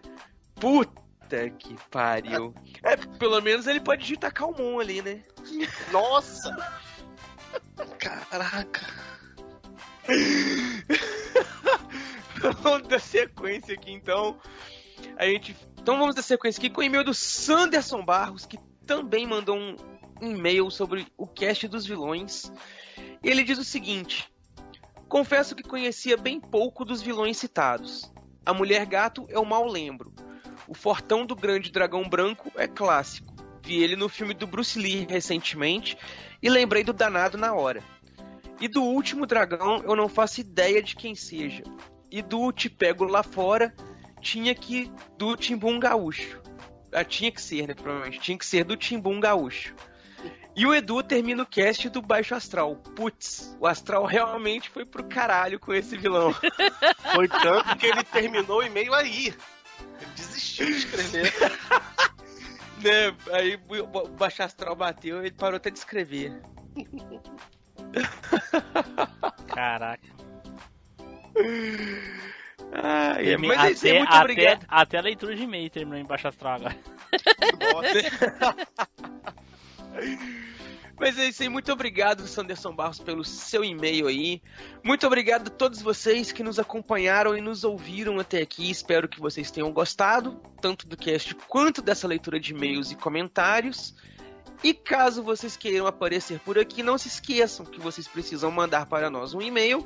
Puta 0.53 1.49
que 1.57 1.75
pariu. 1.89 2.53
É, 2.84 2.95
pelo 2.95 3.41
menos 3.41 3.65
ele 3.65 3.80
pode 3.80 4.03
digitar 4.03 4.31
Calmon 4.31 4.80
ali, 4.80 5.01
né? 5.01 5.23
Nossa! 5.91 6.55
Caraca! 7.97 8.85
vamos 12.61 12.88
dar 12.88 12.99
sequência 12.99 13.73
aqui 13.73 13.91
então. 13.91 14.39
A 15.17 15.25
gente. 15.25 15.55
Então 15.84 15.99
vamos 15.99 16.15
dar 16.15 16.22
sequência 16.22 16.61
aqui 16.61 16.69
com 16.69 16.80
o 16.80 16.84
e-mail 16.85 17.03
do 17.03 17.14
Sanderson 17.14 18.05
Barros, 18.05 18.45
que 18.45 18.57
também 18.88 19.27
mandou 19.27 19.57
um 19.57 19.76
e-mail 20.22 20.72
sobre 20.72 21.05
o 21.18 21.27
cast 21.27 21.68
dos 21.68 21.85
vilões. 21.85 22.49
E 23.22 23.30
ele 23.30 23.43
diz 23.43 23.57
o 23.60 23.65
seguinte: 23.65 24.31
Confesso 25.10 25.53
que 25.53 25.61
conhecia 25.61 26.15
bem 26.15 26.39
pouco 26.39 26.85
dos 26.85 27.01
vilões 27.01 27.35
citados. 27.35 28.10
A 28.45 28.53
Mulher 28.53 28.85
Gato 28.85 29.26
eu 29.27 29.43
mal 29.43 29.68
lembro. 29.68 30.14
O 30.69 30.73
Fortão 30.73 31.26
do 31.26 31.35
Grande 31.35 31.69
Dragão 31.69 32.07
Branco 32.07 32.49
é 32.55 32.65
clássico. 32.65 33.34
Vi 33.61 33.84
ele 33.84 33.97
no 33.97 34.07
filme 34.07 34.34
do 34.34 34.47
Bruce 34.47 34.80
Lee 34.80 35.05
recentemente 35.10 35.97
e 36.41 36.49
lembrei 36.49 36.85
do 36.85 36.93
danado 36.93 37.38
na 37.38 37.53
hora. 37.53 37.84
E 38.61 38.69
do 38.69 38.81
último 38.81 39.26
dragão 39.26 39.84
eu 39.84 39.97
não 39.97 40.07
faço 40.07 40.39
ideia 40.39 40.81
de 40.81 40.95
quem 40.95 41.14
seja. 41.14 41.64
E 42.10 42.22
do 42.22 42.53
Te 42.53 42.69
Pego 42.69 43.03
Lá 43.03 43.22
Fora 43.22 43.76
tinha 44.23 44.55
que 44.55 44.89
do 45.17 45.35
Timbum 45.35 45.77
Gaúcho. 45.77 46.41
Ah, 46.91 47.03
tinha 47.03 47.31
que 47.31 47.41
ser, 47.41 47.67
né? 47.67 47.73
Provavelmente. 47.75 48.19
Tinha 48.19 48.37
que 48.37 48.45
ser 48.45 48.63
do 48.63 48.77
Timbum 48.77 49.19
Gaúcho. 49.19 49.75
E 50.55 50.65
o 50.65 50.73
Edu 50.73 51.03
termina 51.03 51.43
o 51.43 51.45
cast 51.45 51.89
do 51.89 52.01
Baixo 52.01 52.33
Astral. 52.33 52.75
Putz, 52.75 53.57
o 53.59 53.67
Astral 53.67 54.05
realmente 54.05 54.69
foi 54.69 54.85
pro 54.85 55.03
caralho 55.03 55.59
com 55.59 55.73
esse 55.73 55.97
vilão. 55.97 56.33
Foi 57.13 57.27
tanto 57.27 57.75
que 57.77 57.87
ele 57.87 58.03
terminou 58.03 58.59
o 58.59 58.63
e-mail 58.63 58.93
aí. 58.93 59.27
Ele 59.27 60.11
desistiu 60.15 60.67
de 60.67 60.73
escrever. 60.73 61.33
né? 62.81 63.15
Aí 63.31 63.59
o 63.67 64.07
Baixo 64.09 64.43
Astral 64.43 64.75
bateu 64.75 65.17
e 65.17 65.27
ele 65.27 65.35
parou 65.35 65.57
até 65.57 65.71
de 65.71 65.79
escrever. 65.79 66.39
Caraca. 69.47 70.07
Ah, 72.75 73.21
é, 73.21 73.37
mas 73.37 73.63
é 73.63 73.71
isso 73.71 73.85
aí, 73.85 73.91
até, 73.91 73.99
muito 73.99 74.09
até, 74.09 74.21
obrigado. 74.21 74.65
até 74.67 74.97
a 74.97 75.01
leitura 75.01 75.35
de 75.35 75.43
e-mail 75.43 75.69
terminou 75.69 75.99
em 75.99 76.05
Baixo 76.05 76.27
Astral 76.27 76.55
agora. 76.55 76.75
Mas 80.99 81.17
é 81.17 81.27
isso 81.27 81.43
aí, 81.43 81.49
muito 81.49 81.71
obrigado, 81.71 82.27
Sanderson 82.27 82.73
Barros, 82.73 82.99
pelo 82.99 83.23
seu 83.23 83.63
e-mail 83.63 84.07
aí. 84.07 84.41
Muito 84.83 85.05
obrigado 85.05 85.47
a 85.47 85.51
todos 85.51 85.81
vocês 85.81 86.31
que 86.31 86.43
nos 86.43 86.59
acompanharam 86.59 87.35
e 87.35 87.41
nos 87.41 87.63
ouviram 87.63 88.19
até 88.19 88.41
aqui. 88.41 88.69
Espero 88.69 89.07
que 89.07 89.19
vocês 89.19 89.51
tenham 89.51 89.71
gostado, 89.73 90.39
tanto 90.61 90.87
do 90.87 90.95
cast 90.95 91.33
quanto 91.47 91.81
dessa 91.81 92.07
leitura 92.07 92.39
de 92.39 92.53
e-mails 92.53 92.91
e 92.91 92.95
comentários. 92.95 93.95
E 94.63 94.73
caso 94.73 95.21
vocês 95.21 95.57
queiram 95.57 95.87
aparecer 95.87 96.39
por 96.39 96.57
aqui, 96.57 96.81
não 96.81 96.97
se 96.97 97.09
esqueçam 97.09 97.65
que 97.65 97.81
vocês 97.81 98.07
precisam 98.07 98.49
mandar 98.49 98.85
para 98.85 99.09
nós 99.09 99.33
um 99.33 99.41
e-mail 99.41 99.85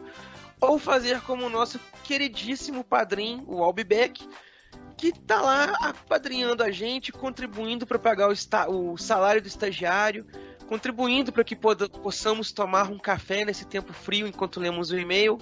ou 0.59 0.79
fazer 0.79 1.21
como 1.21 1.45
o 1.45 1.49
nosso 1.49 1.79
queridíssimo 2.03 2.84
padrinho, 2.84 3.43
o 3.47 3.63
Albeck, 3.63 4.27
que 4.97 5.11
tá 5.11 5.41
lá 5.41 5.65
apadrinhando 5.79 6.63
a 6.63 6.71
gente, 6.71 7.11
contribuindo 7.11 7.85
para 7.85 7.99
pagar 7.99 8.29
o, 8.29 8.93
o 8.93 8.97
salário 8.97 9.41
do 9.41 9.47
estagiário, 9.47 10.25
contribuindo 10.67 11.31
para 11.31 11.43
que 11.43 11.55
possamos 11.55 12.51
tomar 12.51 12.89
um 12.89 12.97
café 12.97 13.45
nesse 13.45 13.65
tempo 13.65 13.93
frio 13.93 14.27
enquanto 14.27 14.59
lemos 14.59 14.91
o 14.91 14.97
e-mail 14.97 15.38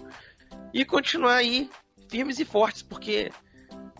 e 0.73 0.83
continuar 0.83 1.35
aí 1.35 1.69
firmes 2.09 2.39
e 2.39 2.45
fortes, 2.45 2.83
porque 2.83 3.31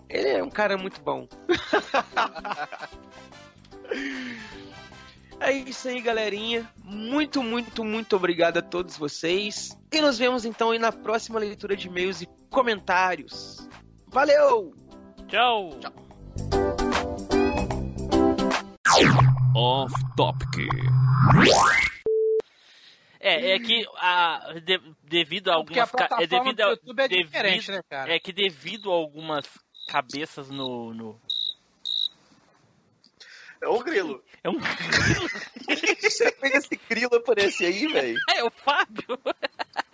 ele 0.10 0.30
é 0.30 0.44
um 0.44 0.50
cara 0.50 0.78
muito 0.78 1.02
bom. 1.02 1.28
É 5.40 5.52
isso 5.52 5.88
aí, 5.88 6.02
galerinha. 6.02 6.68
Muito, 6.84 7.44
muito, 7.44 7.84
muito 7.84 8.16
obrigado 8.16 8.58
a 8.58 8.62
todos 8.62 8.98
vocês. 8.98 9.78
E 9.92 10.02
nos 10.02 10.18
vemos 10.18 10.46
então 10.46 10.72
aí 10.72 10.80
na 10.80 10.92
próxima 10.92 11.40
leitura 11.40 11.76
de 11.76 11.88
e-mails 11.88 12.22
e 12.22 12.28
comentários. 12.50 13.68
Valeu! 14.08 14.74
Tchau! 15.28 15.72
Off 19.56 19.94
Topic. 20.16 20.68
É, 23.20 23.52
é 23.56 23.60
que 23.60 23.86
a, 23.98 24.54
de- 24.64 24.82
devido 25.04 25.50
a 25.52 25.56
Porque 25.64 25.80
a 25.80 25.84
algumas. 25.84 25.92
plataforma 25.92 26.24
é 26.24 26.28
devido 26.28 26.58
do 26.58 26.64
a, 26.64 26.70
YouTube 26.70 27.00
é 27.00 27.08
devido- 27.08 27.26
diferente, 27.26 27.72
né, 27.72 27.82
cara? 27.90 28.14
É 28.14 28.20
que 28.20 28.32
devido 28.32 28.92
a 28.92 28.94
algumas 28.96 29.46
cabeças 29.88 30.50
no. 30.50 30.94
no 30.94 31.20
É 33.62 33.68
o 33.68 33.80
grilo. 33.80 34.24
É 34.46 34.50
um. 34.50 34.60
Você 36.02 36.32
fez 36.32 36.54
esse 36.56 36.80
grilo 36.88 37.16
aparecer 37.16 37.66
aí, 37.66 37.88
velho? 37.88 38.20
É 38.36 38.44
o 38.44 38.52
Fábio! 38.52 39.20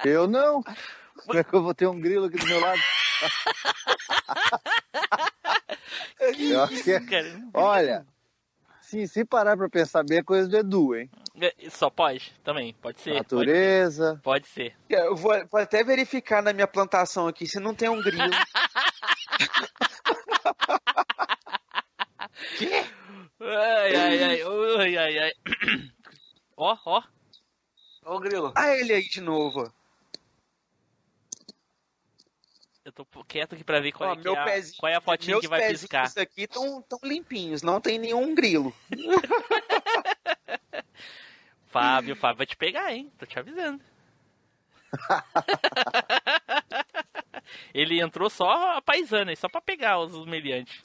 Eu 0.03 0.27
não. 0.27 0.61
Como 1.25 1.39
é 1.39 1.43
que 1.43 1.53
eu 1.53 1.63
vou 1.63 1.73
ter 1.73 1.87
um 1.87 1.99
grilo 1.99 2.25
aqui 2.25 2.37
do 2.37 2.45
meu 2.45 2.59
lado? 2.59 2.81
Eu 6.37 6.63
acho 6.63 6.83
que 6.83 6.91
é- 6.91 6.99
Cara, 6.99 7.41
Olha, 7.53 8.05
sim, 8.81 9.07
se 9.07 9.23
parar 9.25 9.55
pra 9.57 9.69
pensar 9.69 10.03
bem, 10.03 10.19
é 10.19 10.23
coisa 10.23 10.47
do 10.47 10.57
Edu, 10.57 10.95
hein? 10.95 11.09
é, 11.39 11.53
Só 11.69 11.89
pode? 11.89 12.33
Também, 12.43 12.73
pode 12.73 13.01
ser. 13.01 13.13
Natureza. 13.15 14.19
Pode 14.23 14.47
ser. 14.47 14.75
Eu 14.89 15.15
vou, 15.15 15.33
vou 15.51 15.59
até 15.59 15.83
verificar 15.83 16.41
na 16.43 16.53
minha 16.53 16.67
plantação 16.67 17.27
aqui 17.27 17.47
se 17.47 17.59
não 17.59 17.73
tem 17.75 17.89
um 17.89 18.01
grilo. 18.01 18.31
Ai, 23.43 23.95
ai, 23.95 24.23
ai, 24.23 24.41
ai, 24.79 24.97
ai, 24.97 25.19
ai. 25.19 25.31
Ó, 26.55 26.77
ó. 26.85 27.03
Ó 28.05 28.15
o 28.15 28.19
grilo. 28.19 28.51
ah, 28.55 28.69
ele 28.77 28.93
aí 28.93 29.03
de 29.07 29.21
novo. 29.21 29.71
Eu 32.83 32.91
tô 32.91 33.05
quieto 33.23 33.53
aqui 33.53 33.63
pra 33.63 33.79
ver 33.79 33.91
qual, 33.91 34.09
Ó, 34.09 34.13
é, 34.13 34.15
que 34.17 34.23
meu 34.23 34.35
é 34.35 34.39
a, 34.39 34.43
pezinho- 34.43 34.77
qual 34.79 34.91
é 34.91 34.95
a 34.95 35.01
fotinha 35.01 35.35
Meus 35.35 35.41
que 35.41 35.47
vai 35.47 35.67
piscar. 35.69 36.11
aqui 36.17 36.41
estão 36.43 36.81
tão 36.81 36.99
limpinhos, 37.03 37.61
não 37.61 37.79
tem 37.79 37.99
nenhum 37.99 38.33
grilo. 38.35 38.75
Fábio, 41.67 42.15
Fábio 42.15 42.37
vai 42.39 42.45
te 42.47 42.57
pegar, 42.57 42.91
hein? 42.93 43.11
Tô 43.17 43.25
te 43.25 43.37
avisando. 43.39 43.81
Ele 47.73 48.01
entrou 48.01 48.29
só 48.29 48.77
a 48.77 48.81
paisana, 48.81 49.33
só 49.35 49.47
pra 49.47 49.61
pegar 49.61 49.99
os 49.99 50.13
humilhantes. 50.13 50.81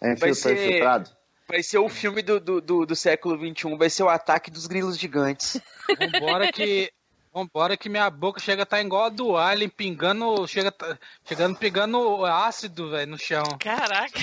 É 0.00 0.12
infiltrado, 0.12 0.34
ser- 0.34 0.66
infiltrado. 0.68 1.10
Vai 1.48 1.62
ser 1.62 1.78
o 1.78 1.88
filme 1.88 2.20
do, 2.20 2.38
do, 2.38 2.60
do, 2.60 2.84
do 2.86 2.94
século 2.94 3.34
XXI, 3.38 3.76
vai 3.76 3.88
ser 3.88 4.02
o 4.02 4.08
ataque 4.08 4.50
dos 4.50 4.66
grilos 4.66 4.98
gigantes. 4.98 5.60
Vambora 5.98 6.52
que. 6.52 6.92
Vambora 7.32 7.76
que 7.76 7.88
minha 7.88 8.10
boca 8.10 8.40
chega 8.40 8.62
a 8.62 8.64
estar 8.64 8.80
igual 8.80 9.04
a 9.04 9.08
do 9.08 9.36
Alien, 9.36 9.68
pingando. 9.70 10.46
Chega, 10.46 10.70
tá- 10.72 10.98
chegando 11.24 11.56
pingando 11.56 12.24
ácido, 12.24 12.90
velho, 12.90 13.10
no 13.12 13.18
chão. 13.18 13.44
Caraca! 13.60 14.20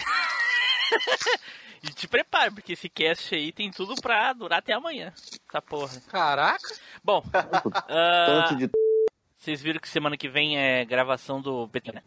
E 1.84 1.90
te 1.94 2.08
prepare, 2.08 2.52
porque 2.52 2.74
esse 2.74 2.90
cast 2.90 3.34
aí 3.36 3.52
tem 3.52 3.70
tudo 3.72 3.96
pra 4.02 4.34
durar 4.34 4.60
até 4.60 4.74
amanhã. 4.74 5.14
Essa 5.48 5.62
porra. 5.62 6.02
Caraca. 6.10 6.68
Bom, 7.04 7.24
Tanto 7.32 8.56
de 8.56 8.70
vocês 9.38 9.62
viram 9.62 9.80
que 9.80 9.88
semana 9.88 10.18
que 10.18 10.28
vem 10.28 10.58
é 10.58 10.84
gravação 10.84 11.40
do 11.40 11.68
PT, 11.70 11.92
né? 11.92 12.02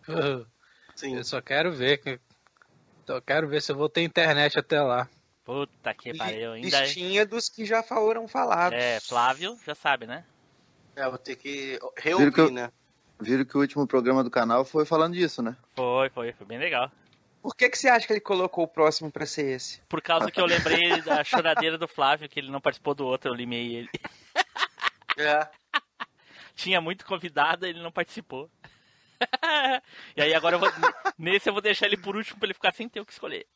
Sim. 0.96 1.14
Eu 1.18 1.22
só 1.24 1.40
quero 1.40 1.70
ver. 1.72 2.20
Que... 3.08 3.12
Só 3.12 3.20
quero 3.20 3.48
ver 3.48 3.62
se 3.62 3.72
eu 3.72 3.76
vou 3.76 3.88
ter 3.88 4.02
internet 4.02 4.58
até 4.58 4.80
lá. 4.82 5.08
Puta 5.44 5.94
que 5.94 6.14
pariu, 6.16 6.52
ainda. 6.52 6.80
Listinha 6.80 7.24
dos 7.24 7.48
que 7.48 7.64
já 7.64 7.82
foram 7.82 8.28
falados. 8.28 8.78
É, 8.78 9.00
Flávio, 9.00 9.58
já 9.64 9.74
sabe, 9.74 10.06
né? 10.06 10.24
É, 10.94 11.08
vou 11.08 11.16
ter 11.16 11.36
que 11.36 11.72
Viram 11.72 11.92
reouvir, 11.96 12.32
que 12.32 12.40
eu- 12.40 12.50
né? 12.50 12.70
Viram 13.18 13.44
que 13.44 13.56
o 13.56 13.60
último 13.60 13.86
programa 13.86 14.22
do 14.22 14.30
canal 14.30 14.64
foi 14.64 14.84
falando 14.84 15.14
disso, 15.14 15.42
né? 15.42 15.56
Foi, 15.74 16.10
foi, 16.10 16.32
foi 16.32 16.46
bem 16.46 16.58
legal. 16.58 16.90
Por 17.40 17.56
que, 17.56 17.68
que 17.70 17.78
você 17.78 17.88
acha 17.88 18.06
que 18.06 18.12
ele 18.12 18.20
colocou 18.20 18.64
o 18.64 18.68
próximo 18.68 19.10
pra 19.10 19.24
ser 19.24 19.46
esse? 19.56 19.80
Por 19.88 20.02
causa 20.02 20.30
que 20.30 20.40
eu 20.40 20.44
lembrei 20.46 21.00
da 21.02 21.24
choradeira 21.24 21.78
do 21.78 21.88
Flávio, 21.88 22.28
que 22.28 22.38
ele 22.38 22.50
não 22.50 22.60
participou 22.60 22.94
do 22.94 23.06
outro, 23.06 23.30
eu 23.30 23.34
limei 23.34 23.74
ele. 23.74 23.88
É. 25.16 25.48
Tinha 26.54 26.80
muito 26.80 27.06
convidado, 27.06 27.64
ele 27.64 27.80
não 27.82 27.90
participou. 27.90 28.50
E 30.16 30.22
aí 30.22 30.34
agora 30.34 30.56
eu 30.56 30.60
vou. 30.60 30.70
Nesse 31.18 31.48
eu 31.48 31.52
vou 31.52 31.62
deixar 31.62 31.86
ele 31.86 31.96
por 31.96 32.16
último 32.16 32.38
pra 32.38 32.46
ele 32.46 32.54
ficar 32.54 32.72
sem 32.72 32.88
ter 32.88 33.00
o 33.00 33.06
que 33.06 33.12
escolher. 33.12 33.46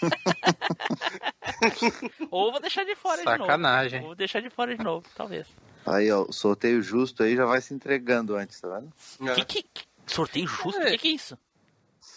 Ou 2.30 2.52
vou 2.52 2.60
deixar 2.60 2.84
de 2.84 2.94
fora 2.94 3.18
de 3.18 3.24
novo. 3.24 3.38
Sacanagem. 3.38 4.00
Ou 4.00 4.06
vou 4.08 4.14
deixar 4.14 4.40
de 4.40 4.50
fora 4.50 4.76
de 4.76 4.82
novo, 4.82 5.06
talvez. 5.14 5.46
Aí, 5.86 6.10
ó, 6.12 6.22
o 6.22 6.32
sorteio 6.32 6.82
justo 6.82 7.22
aí 7.22 7.36
já 7.36 7.46
vai 7.46 7.60
se 7.60 7.72
entregando 7.74 8.36
antes, 8.36 8.60
tá 8.60 8.68
vendo? 8.78 8.92
Que, 9.34 9.44
que, 9.44 9.62
que- 9.62 9.84
sorteio 10.06 10.46
justo? 10.46 10.80
O 10.80 10.84
que, 10.86 10.98
que 10.98 11.08
é 11.08 11.12
isso? 11.12 11.38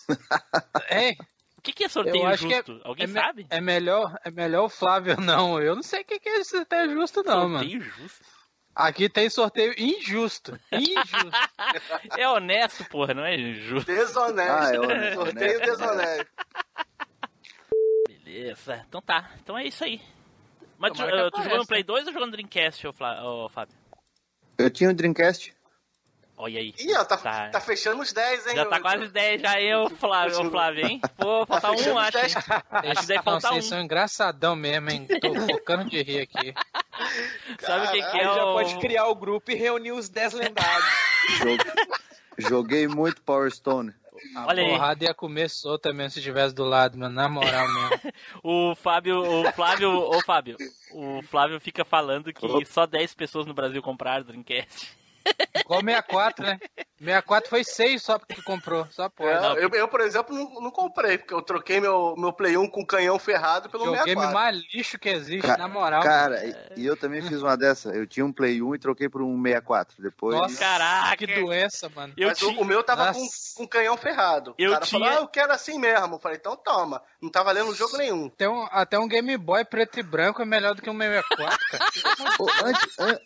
É, 0.89 1.11
O 1.57 1.61
que, 1.61 1.71
que 1.71 1.83
é 1.85 1.89
sorteio 1.89 2.23
eu 2.23 2.27
acho 2.27 2.47
que 2.47 2.53
é, 2.53 2.57
justo? 2.57 2.81
Alguém 2.83 3.05
é 3.05 3.09
sabe? 3.09 3.47
É 3.49 3.61
melhor, 3.61 4.17
é 4.25 4.31
melhor 4.31 4.65
o 4.65 4.69
Flávio 4.69 5.19
não. 5.19 5.61
Eu 5.61 5.75
não 5.75 5.83
sei 5.83 6.01
o 6.01 6.05
que, 6.05 6.19
que 6.19 6.29
é 6.29 6.43
sorteio 6.43 6.93
justo, 6.93 7.23
não, 7.23 7.47
mano. 7.47 7.59
sorteio 7.59 7.81
justo? 7.81 8.25
Aqui 8.75 9.07
tem 9.07 9.29
sorteio 9.29 9.73
injusto. 9.77 10.59
Injusto. 10.71 11.31
É 12.17 12.27
honesto, 12.27 12.83
porra, 12.85 13.13
não 13.13 13.23
é 13.25 13.37
justo. 13.53 13.85
Desonesto. 13.91 14.51
Ah, 14.51 14.73
é 14.73 14.79
honesto, 14.79 15.15
Sorteio 15.15 15.59
desonesto. 15.61 16.31
Beleza. 18.07 18.85
Então 18.87 19.01
tá. 19.01 19.31
Então 19.41 19.57
é 19.57 19.65
isso 19.65 19.83
aí. 19.83 20.01
Mas 20.77 20.91
tu, 20.93 21.03
eh, 21.03 21.29
tu 21.31 21.41
jogou 21.43 21.57
no 21.59 21.65
Play 21.67 21.81
né? 21.81 21.85
2 21.87 22.07
ou 22.07 22.13
jogou 22.13 22.25
no 22.27 22.31
Dreamcast, 22.31 22.87
ô, 22.87 22.93
Flá- 22.93 23.23
ô, 23.23 23.47
Fábio? 23.49 23.75
Eu 24.57 24.69
tinha 24.69 24.89
o 24.89 24.93
Dreamcast. 24.93 25.53
Olha 26.35 26.59
aí. 26.59 26.73
Ih, 26.79 26.93
ó, 26.97 27.05
tá, 27.05 27.15
Tá. 27.15 27.49
tá 27.49 27.61
fechando 27.61 28.01
os 28.01 28.11
10, 28.11 28.47
hein? 28.47 28.55
Já 28.55 28.65
tá 28.65 28.81
quase 28.81 29.07
10 29.07 29.41
já 29.41 29.61
eu, 29.61 29.89
Flávio, 29.91 30.41
ô, 30.47 30.49
Flávio, 30.51 30.85
hein? 30.85 30.99
Pô, 31.15 31.45
falta 31.45 31.71
um, 31.71 31.77
fechando 31.77 31.99
os 31.99 32.05
acho. 32.07 32.17
10. 32.17 32.35
Acho 32.35 33.01
que 33.01 33.07
deve 33.07 33.23
faltar 33.23 33.51
um. 33.51 33.55
vocês 33.55 33.65
são 33.65 33.79
engraçadão 33.81 34.55
mesmo, 34.55 34.89
hein? 34.89 35.07
Tô 35.21 35.33
focando 35.47 35.85
de 35.89 36.01
rir 36.01 36.21
aqui. 36.21 36.53
Sabe 37.59 37.87
o 37.87 37.91
que, 37.91 37.97
que 38.01 38.17
Aí 38.17 38.21
é 38.21 38.23
já 38.23 38.45
o... 38.45 38.53
pode 38.53 38.79
criar 38.79 39.07
o 39.07 39.15
grupo 39.15 39.51
e 39.51 39.55
reunir 39.55 39.91
os 39.91 40.09
10 40.09 40.33
lendários. 40.33 40.85
Jogue- 41.39 41.73
Joguei 42.37 42.87
muito 42.87 43.21
Power 43.21 43.51
Stone. 43.51 43.93
A 44.35 44.47
Olha 44.47 44.63
aí. 44.63 44.69
porrada 44.69 45.03
ia 45.03 45.13
comer 45.13 45.49
solta 45.49 45.91
mesmo 45.93 46.11
se 46.11 46.19
estivesse 46.19 46.53
do 46.55 46.63
lado, 46.63 46.97
mano. 46.97 47.13
Na 47.13 47.27
moral 47.27 47.67
mesmo. 47.67 48.13
O 48.43 48.75
Fábio, 48.75 49.19
o 49.21 49.51
Flávio, 49.53 49.89
ô 49.91 50.21
Fábio, 50.21 50.57
o 50.93 51.21
Flávio 51.23 51.59
fica 51.59 51.83
falando 51.85 52.31
que 52.33 52.45
Opa. 52.45 52.65
só 52.65 52.85
10 52.85 53.13
pessoas 53.15 53.45
no 53.45 53.53
Brasil 53.53 53.81
compraram 53.81 54.23
Dreamcast. 54.25 54.91
Igual 55.55 55.81
64, 55.81 56.45
né? 56.45 56.59
64 56.99 57.49
foi 57.49 57.63
6 57.63 58.01
só 58.01 58.17
porque 58.19 58.41
comprou. 58.41 58.87
Só 58.91 59.09
pode. 59.09 59.59
É, 59.59 59.63
eu, 59.63 59.69
eu, 59.69 59.87
por 59.87 60.01
exemplo, 60.01 60.33
não, 60.35 60.61
não 60.61 60.71
comprei, 60.71 61.17
porque 61.17 61.33
eu 61.33 61.41
troquei 61.41 61.79
meu, 61.79 62.15
meu 62.17 62.31
Play 62.33 62.57
1 62.57 62.69
com 62.69 62.85
canhão 62.85 63.17
ferrado 63.19 63.69
pelo 63.69 63.83
Que 63.83 63.89
é 63.89 63.91
o 63.91 64.05
game 64.05 64.21
64. 64.21 64.33
mais 64.33 64.57
lixo 64.73 64.99
que 64.99 65.09
existe, 65.09 65.47
Ca- 65.47 65.57
na 65.57 65.67
moral. 65.67 66.01
Cara, 66.01 66.45
e- 66.45 66.55
e 66.81 66.85
eu 66.85 66.95
também 66.97 67.21
fiz 67.21 67.41
uma 67.41 67.55
dessa. 67.57 67.89
Eu 67.89 68.05
tinha 68.07 68.25
um 68.25 68.31
Play 68.33 68.61
1 68.61 68.75
e 68.75 68.79
troquei 68.79 69.07
por 69.09 69.21
um 69.21 69.41
64. 69.41 70.01
Depois. 70.01 70.35
Nossa, 70.37 70.57
Caraca. 70.59 71.17
que 71.17 71.27
doença, 71.27 71.89
mano. 71.89 72.13
Eu 72.17 72.29
Mas 72.29 72.41
o- 72.41 72.51
ti- 72.51 72.57
o, 72.59 72.65
meu 72.65 72.83
tava 72.83 73.13
com, 73.13 73.19
Nossa. 73.19 73.55
com 73.55 73.67
canhão 73.67 73.97
ferrado. 73.97 74.55
Eu 74.57 74.69
o 74.71 74.73
cara 74.73 74.85
tinha- 74.85 74.99
falou, 75.01 75.17
ah, 75.17 75.21
eu 75.21 75.27
quero 75.27 75.51
assim 75.53 75.77
mesmo. 75.79 76.15
Eu 76.15 76.19
falei, 76.19 76.37
então 76.37 76.55
toma. 76.55 77.01
Não 77.21 77.29
tá 77.29 77.43
valendo 77.43 77.73
jogo 77.75 77.97
nenhum. 77.97 78.27
Até 78.27 78.49
um, 78.49 78.67
até 78.71 78.99
um 78.99 79.07
Game 79.07 79.35
Boy 79.37 79.63
preto 79.65 79.99
e 79.99 80.03
branco 80.03 80.41
é 80.41 80.45
melhor 80.45 80.75
do 80.75 80.81
que 80.81 80.89
um 80.89 80.97
64, 80.97 81.57
cara. 81.71 81.85
Pô, 82.37 82.49
antes- 82.65 82.99
an- 82.99 83.19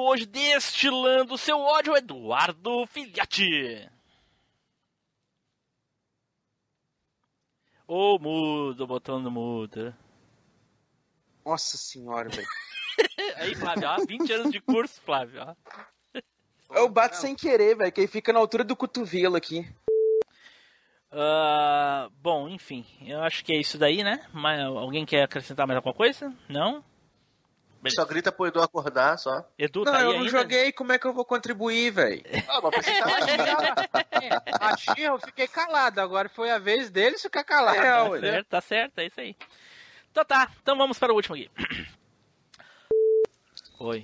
Hoje 0.00 0.26
destilando 0.26 1.38
seu 1.38 1.58
ódio, 1.58 1.96
Eduardo 1.96 2.86
Filhote. 2.86 3.88
Ô, 7.86 8.18
mudo, 8.18 8.86
botando 8.86 9.30
mudo. 9.30 9.94
Nossa 11.44 11.76
senhora, 11.76 12.28
velho. 12.28 12.48
Aí, 13.36 13.54
Flávio, 13.54 13.88
ó, 13.88 13.96
20 14.06 14.32
anos 14.32 14.52
de 14.52 14.60
curso, 14.60 15.00
Flávio, 15.02 15.42
ó. 15.42 15.54
Eu 16.74 16.88
bato 16.88 17.16
sem 17.16 17.34
querer, 17.34 17.76
velho, 17.76 17.92
que 17.92 18.00
aí 18.00 18.06
fica 18.06 18.32
na 18.32 18.38
altura 18.38 18.64
do 18.64 18.74
cotovelo 18.74 19.36
aqui. 19.36 19.68
Ah, 21.10 22.08
bom, 22.22 22.48
enfim, 22.48 22.86
eu 23.02 23.20
acho 23.20 23.44
que 23.44 23.52
é 23.52 23.60
isso 23.60 23.76
daí, 23.76 24.02
né? 24.02 24.26
Mas, 24.32 24.58
alguém 24.60 25.04
quer 25.04 25.24
acrescentar 25.24 25.66
mais 25.66 25.76
alguma 25.76 25.94
coisa? 25.94 26.34
Não? 26.48 26.82
Beleza. 27.82 28.00
Só 28.00 28.06
grita 28.06 28.30
pro 28.30 28.46
Edu 28.46 28.62
acordar, 28.62 29.18
só. 29.18 29.44
Edu, 29.58 29.84
Não, 29.84 29.92
tá 29.92 29.98
aí 29.98 30.04
eu 30.04 30.12
não 30.12 30.18
ainda? 30.20 30.30
joguei, 30.30 30.70
como 30.72 30.92
é 30.92 30.98
que 30.98 31.06
eu 31.06 31.12
vou 31.12 31.24
contribuir, 31.24 31.90
velho? 31.90 32.22
Ah, 32.48 32.60
mas 32.62 32.74
você 32.86 32.98
tá 33.00 34.06
Achei, 34.72 35.06
eu 35.08 35.18
fiquei 35.18 35.48
calado. 35.48 36.00
Agora 36.00 36.28
foi 36.28 36.50
a 36.50 36.58
vez 36.58 36.90
deles 36.90 37.20
ficar 37.20 37.42
calado. 37.42 37.78
É, 37.78 37.82
Tá 37.82 38.20
certo, 38.20 38.46
tá 38.48 38.60
certo, 38.60 38.98
é 39.00 39.06
isso 39.06 39.20
aí. 39.20 39.36
Então 40.12 40.24
tá, 40.24 40.48
então 40.62 40.76
vamos 40.78 40.96
para 40.98 41.12
o 41.12 41.16
último 41.16 41.34
aqui. 41.34 41.50
Oi, 43.80 44.00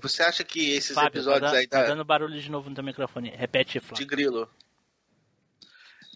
Você 0.00 0.22
acha 0.22 0.44
que 0.44 0.70
esses 0.70 0.94
Fábio, 0.94 1.08
episódios 1.18 1.50
tá, 1.50 1.52
da- 1.52 1.58
aí 1.58 1.66
tá 1.66 1.80
da, 1.82 1.86
dando 1.88 2.04
barulho 2.04 2.40
de 2.40 2.48
novo 2.50 2.68
no 2.68 2.74
teu 2.76 2.84
microfone. 2.84 3.30
Repete, 3.30 3.80
de 3.80 3.80
Flávio. 3.80 4.06
grilo... 4.06 4.48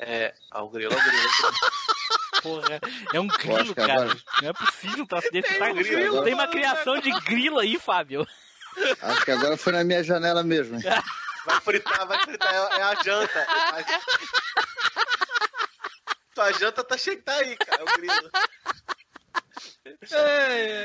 É... 0.00 0.32
Ah, 0.50 0.62
o 0.62 0.68
grilo, 0.70 0.92
é 0.92 0.96
o 0.96 1.02
grilo. 1.02 1.22
Porra, 2.42 2.80
é 3.12 3.20
um 3.20 3.26
grilo, 3.28 3.74
cara. 3.74 3.92
agora- 3.94 4.16
Não 4.42 4.48
é 4.48 4.52
possível 4.52 5.04
um 5.04 5.06
troço 5.06 5.30
desse. 5.30 5.54
Tá, 5.58 5.66
um 5.66 5.74
grilo, 5.74 6.24
Tem 6.24 6.34
uma 6.34 6.48
criação 6.48 6.98
de 6.98 7.10
grilo 7.20 7.58
aí, 7.58 7.78
Fábio. 7.78 8.26
acho 9.00 9.24
que 9.24 9.30
agora 9.30 9.56
foi 9.56 9.72
na 9.72 9.84
minha 9.84 10.02
janela 10.02 10.42
mesmo. 10.42 10.78
Vai 11.44 11.60
fritar, 11.60 12.06
vai 12.06 12.18
fritar. 12.20 12.52
É, 12.52 12.56
é 12.78 12.82
a 12.82 12.94
janta. 13.02 13.46
Mas- 13.72 13.86
Tua 16.34 16.52
janta 16.52 16.82
tá 16.82 16.96
cheia 16.96 17.16
que 17.16 17.22
tá 17.22 17.34
aí, 17.34 17.56
cara. 17.56 17.82
É 17.82 17.84
o 17.84 17.96
grilo. 17.96 18.30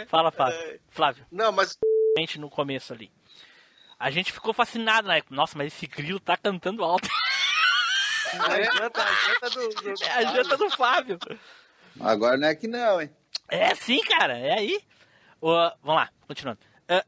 Fala, 0.09 0.31
Fábio. 0.31 0.57
É. 0.57 0.79
Flávio, 0.89 1.25
Não, 1.31 1.51
mas 1.51 1.77
gente 2.17 2.39
no 2.39 2.49
começo 2.49 2.91
ali. 2.93 3.11
A 3.99 4.09
gente 4.11 4.31
ficou 4.33 4.53
fascinado 4.53 5.07
na 5.07 5.17
época. 5.17 5.33
Nossa, 5.35 5.57
mas 5.57 5.73
esse 5.73 5.87
grilo 5.87 6.19
tá 6.19 6.35
cantando 6.37 6.83
alto. 6.83 7.07
A 8.33 8.61
janta, 8.63 9.01
a 9.03 9.13
janta 9.13 9.49
do... 9.49 9.69
do- 9.69 10.03
É 10.03 10.11
a 10.13 10.23
janta 10.35 10.57
do 10.57 10.69
Fábio. 10.71 11.19
Agora 11.99 12.37
não 12.37 12.47
é 12.47 12.55
que 12.55 12.67
não, 12.67 13.01
hein? 13.01 13.09
É 13.49 13.73
sim, 13.75 13.99
cara. 14.01 14.37
É 14.37 14.53
aí. 14.59 14.81
Ô, 15.41 15.51
vamos 15.83 16.01
lá, 16.01 16.09
continuando. 16.27 16.59
Ah, 16.89 17.03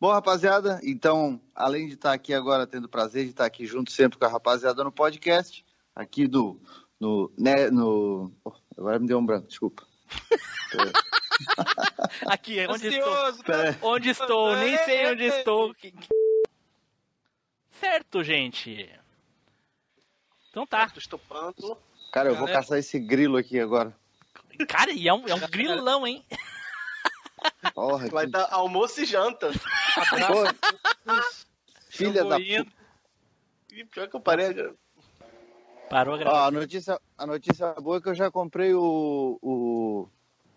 Bom, 0.00 0.10
rapaziada, 0.12 0.80
então, 0.82 1.40
além 1.54 1.86
de 1.88 1.94
estar 1.94 2.12
aqui 2.12 2.32
agora, 2.34 2.66
tendo 2.66 2.84
o 2.84 2.88
prazer 2.88 3.24
de 3.24 3.30
estar 3.30 3.44
aqui 3.46 3.66
junto 3.66 3.90
sempre 3.92 4.18
com 4.18 4.24
a 4.24 4.28
rapaziada 4.28 4.82
no 4.84 4.92
podcast, 4.92 5.64
aqui 5.94 6.26
do. 6.26 6.60
No, 7.00 7.32
né, 7.36 7.68
no... 7.70 8.32
oh, 8.44 8.52
agora 8.78 8.98
me 8.98 9.06
deu 9.08 9.18
um 9.18 9.26
branco, 9.26 9.48
desculpa. 9.48 9.84
aqui, 12.26 12.64
onde 12.68 12.88
estou? 12.88 13.12
Ansioso, 13.14 13.44
Pera- 13.44 13.78
Onde 13.82 14.10
estou? 14.10 14.56
Nem 14.56 14.76
sei 14.78 15.06
onde 15.10 15.24
estou. 15.24 15.74
Que- 15.74 15.90
que- 15.92 16.08
Certo, 17.80 18.22
gente. 18.22 18.88
Então 20.52 20.66
tá. 20.66 20.86
Tô 20.90 20.98
estupando. 20.98 21.78
Cara, 22.12 22.28
eu 22.28 22.34
vou 22.34 22.44
Galera. 22.46 22.60
caçar 22.62 22.78
esse 22.78 23.00
grilo 23.00 23.38
aqui 23.38 23.58
agora. 23.58 23.96
Cara, 24.68 24.92
e 24.92 25.08
é 25.08 25.14
um, 25.14 25.26
é 25.26 25.34
um 25.34 25.40
grilão, 25.48 26.06
hein? 26.06 26.22
Porra, 27.74 28.06
Vai 28.08 28.26
que... 28.26 28.32
dar 28.32 28.48
almoço 28.52 29.00
e 29.00 29.06
janta. 29.06 29.50
Pô, 29.50 31.14
Filha 31.88 32.22
da 32.24 32.36
puta. 32.38 32.66
E 33.72 33.84
pior 33.86 34.08
que 34.08 34.14
eu 34.16 34.20
parei. 34.20 34.52
Parou 35.88 36.14
a 36.14 36.16
Ó, 36.16 36.20
gravação. 36.20 36.44
a, 36.46 36.50
notícia, 36.50 37.00
a 37.18 37.26
notícia 37.26 37.72
boa 37.74 37.96
é 37.96 38.00
que 38.00 38.08
eu 38.10 38.14
já 38.14 38.30
comprei 38.30 38.74
o, 38.74 39.38
o, 39.42 40.08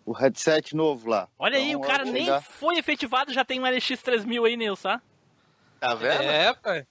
o 0.04 0.12
headset 0.12 0.76
novo 0.76 1.08
lá. 1.08 1.26
Olha 1.38 1.56
aí, 1.56 1.70
Então, 1.70 1.80
o 1.80 1.84
cara 1.86 2.04
nem 2.04 2.24
chegar- 2.26 2.42
foi 2.42 2.76
efetivado, 2.78 3.32
já 3.32 3.44
tem 3.44 3.58
um 3.60 3.64
LX3000 3.64 4.46
aí, 4.46 4.56
Nilson. 4.56 4.88
tá? 4.90 5.02
Tá 5.80 5.94
vendo? 5.94 6.22
É, 6.22 6.52
pai. 6.54 6.86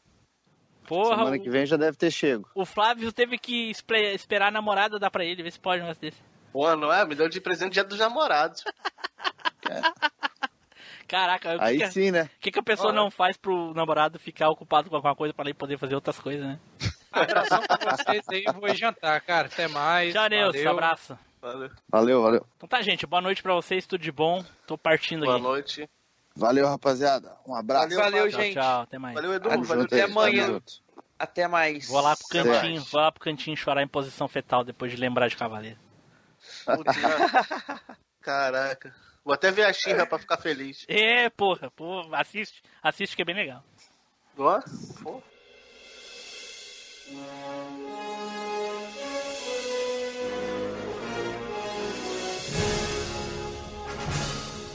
Porra, 0.88 1.18
Semana 1.18 1.40
que 1.40 1.50
vem 1.50 1.66
já 1.66 1.78
deve 1.78 1.98
ter 1.98 2.12
chego. 2.12 2.50
o, 2.56 2.66
Flávio 2.66 3.12
teve 3.12 3.38
que 3.38 3.72
esperar 4.14 4.48
a 4.48 4.52
namorada 4.52 5.00
dar 5.00 5.10
pra 5.12 5.26
ele, 5.26 5.44
ver 5.44 5.52
se 5.52 5.60
pode 5.60 5.80
um 5.82 5.84
negócio 5.84 6.02
desse. 6.02 6.22
Pô, 6.54 6.76
não 6.76 6.92
é? 6.94 7.06
Me 7.06 7.16
deu 7.16 7.28
de 7.28 7.42
presente 7.42 7.74
dia 7.74 7.84
dos 7.84 8.00
namorados. 8.00 8.64
Caraca, 11.08 11.56
o 11.56 11.60
que, 11.60 11.64
Aí 11.64 11.78
que, 11.78 11.92
sim, 11.92 12.12
né? 12.12 12.24
o 12.24 12.40
que, 12.40 12.52
que 12.52 12.60
a 12.60 12.64
pessoa 12.64 12.90
Ó, 12.90 12.94
não 12.94 13.12
faz 13.12 13.38
pro 13.38 13.74
namorado 13.76 14.18
ficar 14.18 14.50
ocupado 14.50 14.90
com 14.90 14.96
alguma 14.96 15.16
coisa 15.16 15.34
pra 15.34 15.46
ele 15.46 15.54
poder 15.54 15.78
fazer 15.78 15.94
outras 15.94 16.20
coisas, 16.20 16.44
né? 16.44 16.60
Abração 17.12 17.62
pra 17.62 17.96
vocês 17.96 18.26
aí. 18.30 18.44
Vou 18.60 18.74
jantar, 18.76 19.22
cara. 19.22 19.48
Até 19.48 19.68
mais. 19.68 20.14
Tchau, 20.14 20.28
Nilson, 20.28 20.52
Valeu. 20.58 20.72
abraço. 20.72 21.20
Valeu. 21.42 21.70
Valeu, 21.88 22.22
valeu. 22.24 22.46
Então 22.58 22.68
tá, 22.68 22.82
gente. 22.82 23.06
Boa 23.06 23.22
noite 23.22 23.44
pra 23.44 23.54
vocês. 23.54 23.86
Tudo 23.86 24.02
de 24.02 24.12
bom. 24.12 24.44
Tô 24.66 24.78
partindo 24.78 25.24
Boa 25.26 25.36
aqui. 25.36 25.44
noite. 25.44 25.90
Valeu, 26.36 26.68
rapaziada. 26.68 27.38
Um 27.48 27.56
abraço. 27.56 27.90
Valeu, 27.90 28.00
Valeu, 28.04 28.30
Tchau, 28.30 28.42
gente. 28.42 28.54
tchau. 28.54 28.82
Até 28.82 29.00
mais. 29.00 29.16
Valeu, 29.16 29.34
Edu. 29.34 29.50
Valeu, 29.64 29.86
Até 29.86 30.02
amanhã. 30.02 30.62
Até 31.18 31.48
mais. 31.48 31.88
Vou 31.88 32.02
lá 32.02 32.16
pro 32.16 32.28
cantinho. 32.28 32.82
Vou 32.84 33.02
lá 33.02 33.12
pro 33.12 33.24
cantinho 33.24 33.56
chorar 33.56 33.82
em 33.82 33.88
posição 33.88 34.28
fetal 34.28 34.64
depois 34.64 34.92
de 34.92 34.98
lembrar 34.98 35.30
de 35.30 35.38
Cavaleiro. 35.38 35.80
Caraca. 38.22 38.94
Vou 39.24 39.34
até 39.34 39.50
ver 39.50 39.64
a 39.64 39.74
Xirra 39.74 40.06
pra 40.06 40.20
ficar 40.20 40.38
feliz. 40.38 40.86
É, 40.88 41.30
porra. 41.30 41.72
Pô, 41.72 42.02
assiste. 42.14 42.62
Assiste 42.84 43.16
que 43.16 43.22
é 43.22 43.26
bem 43.26 43.36
legal. 43.36 43.64
Ó, 44.38 44.60
pô. 45.02 45.24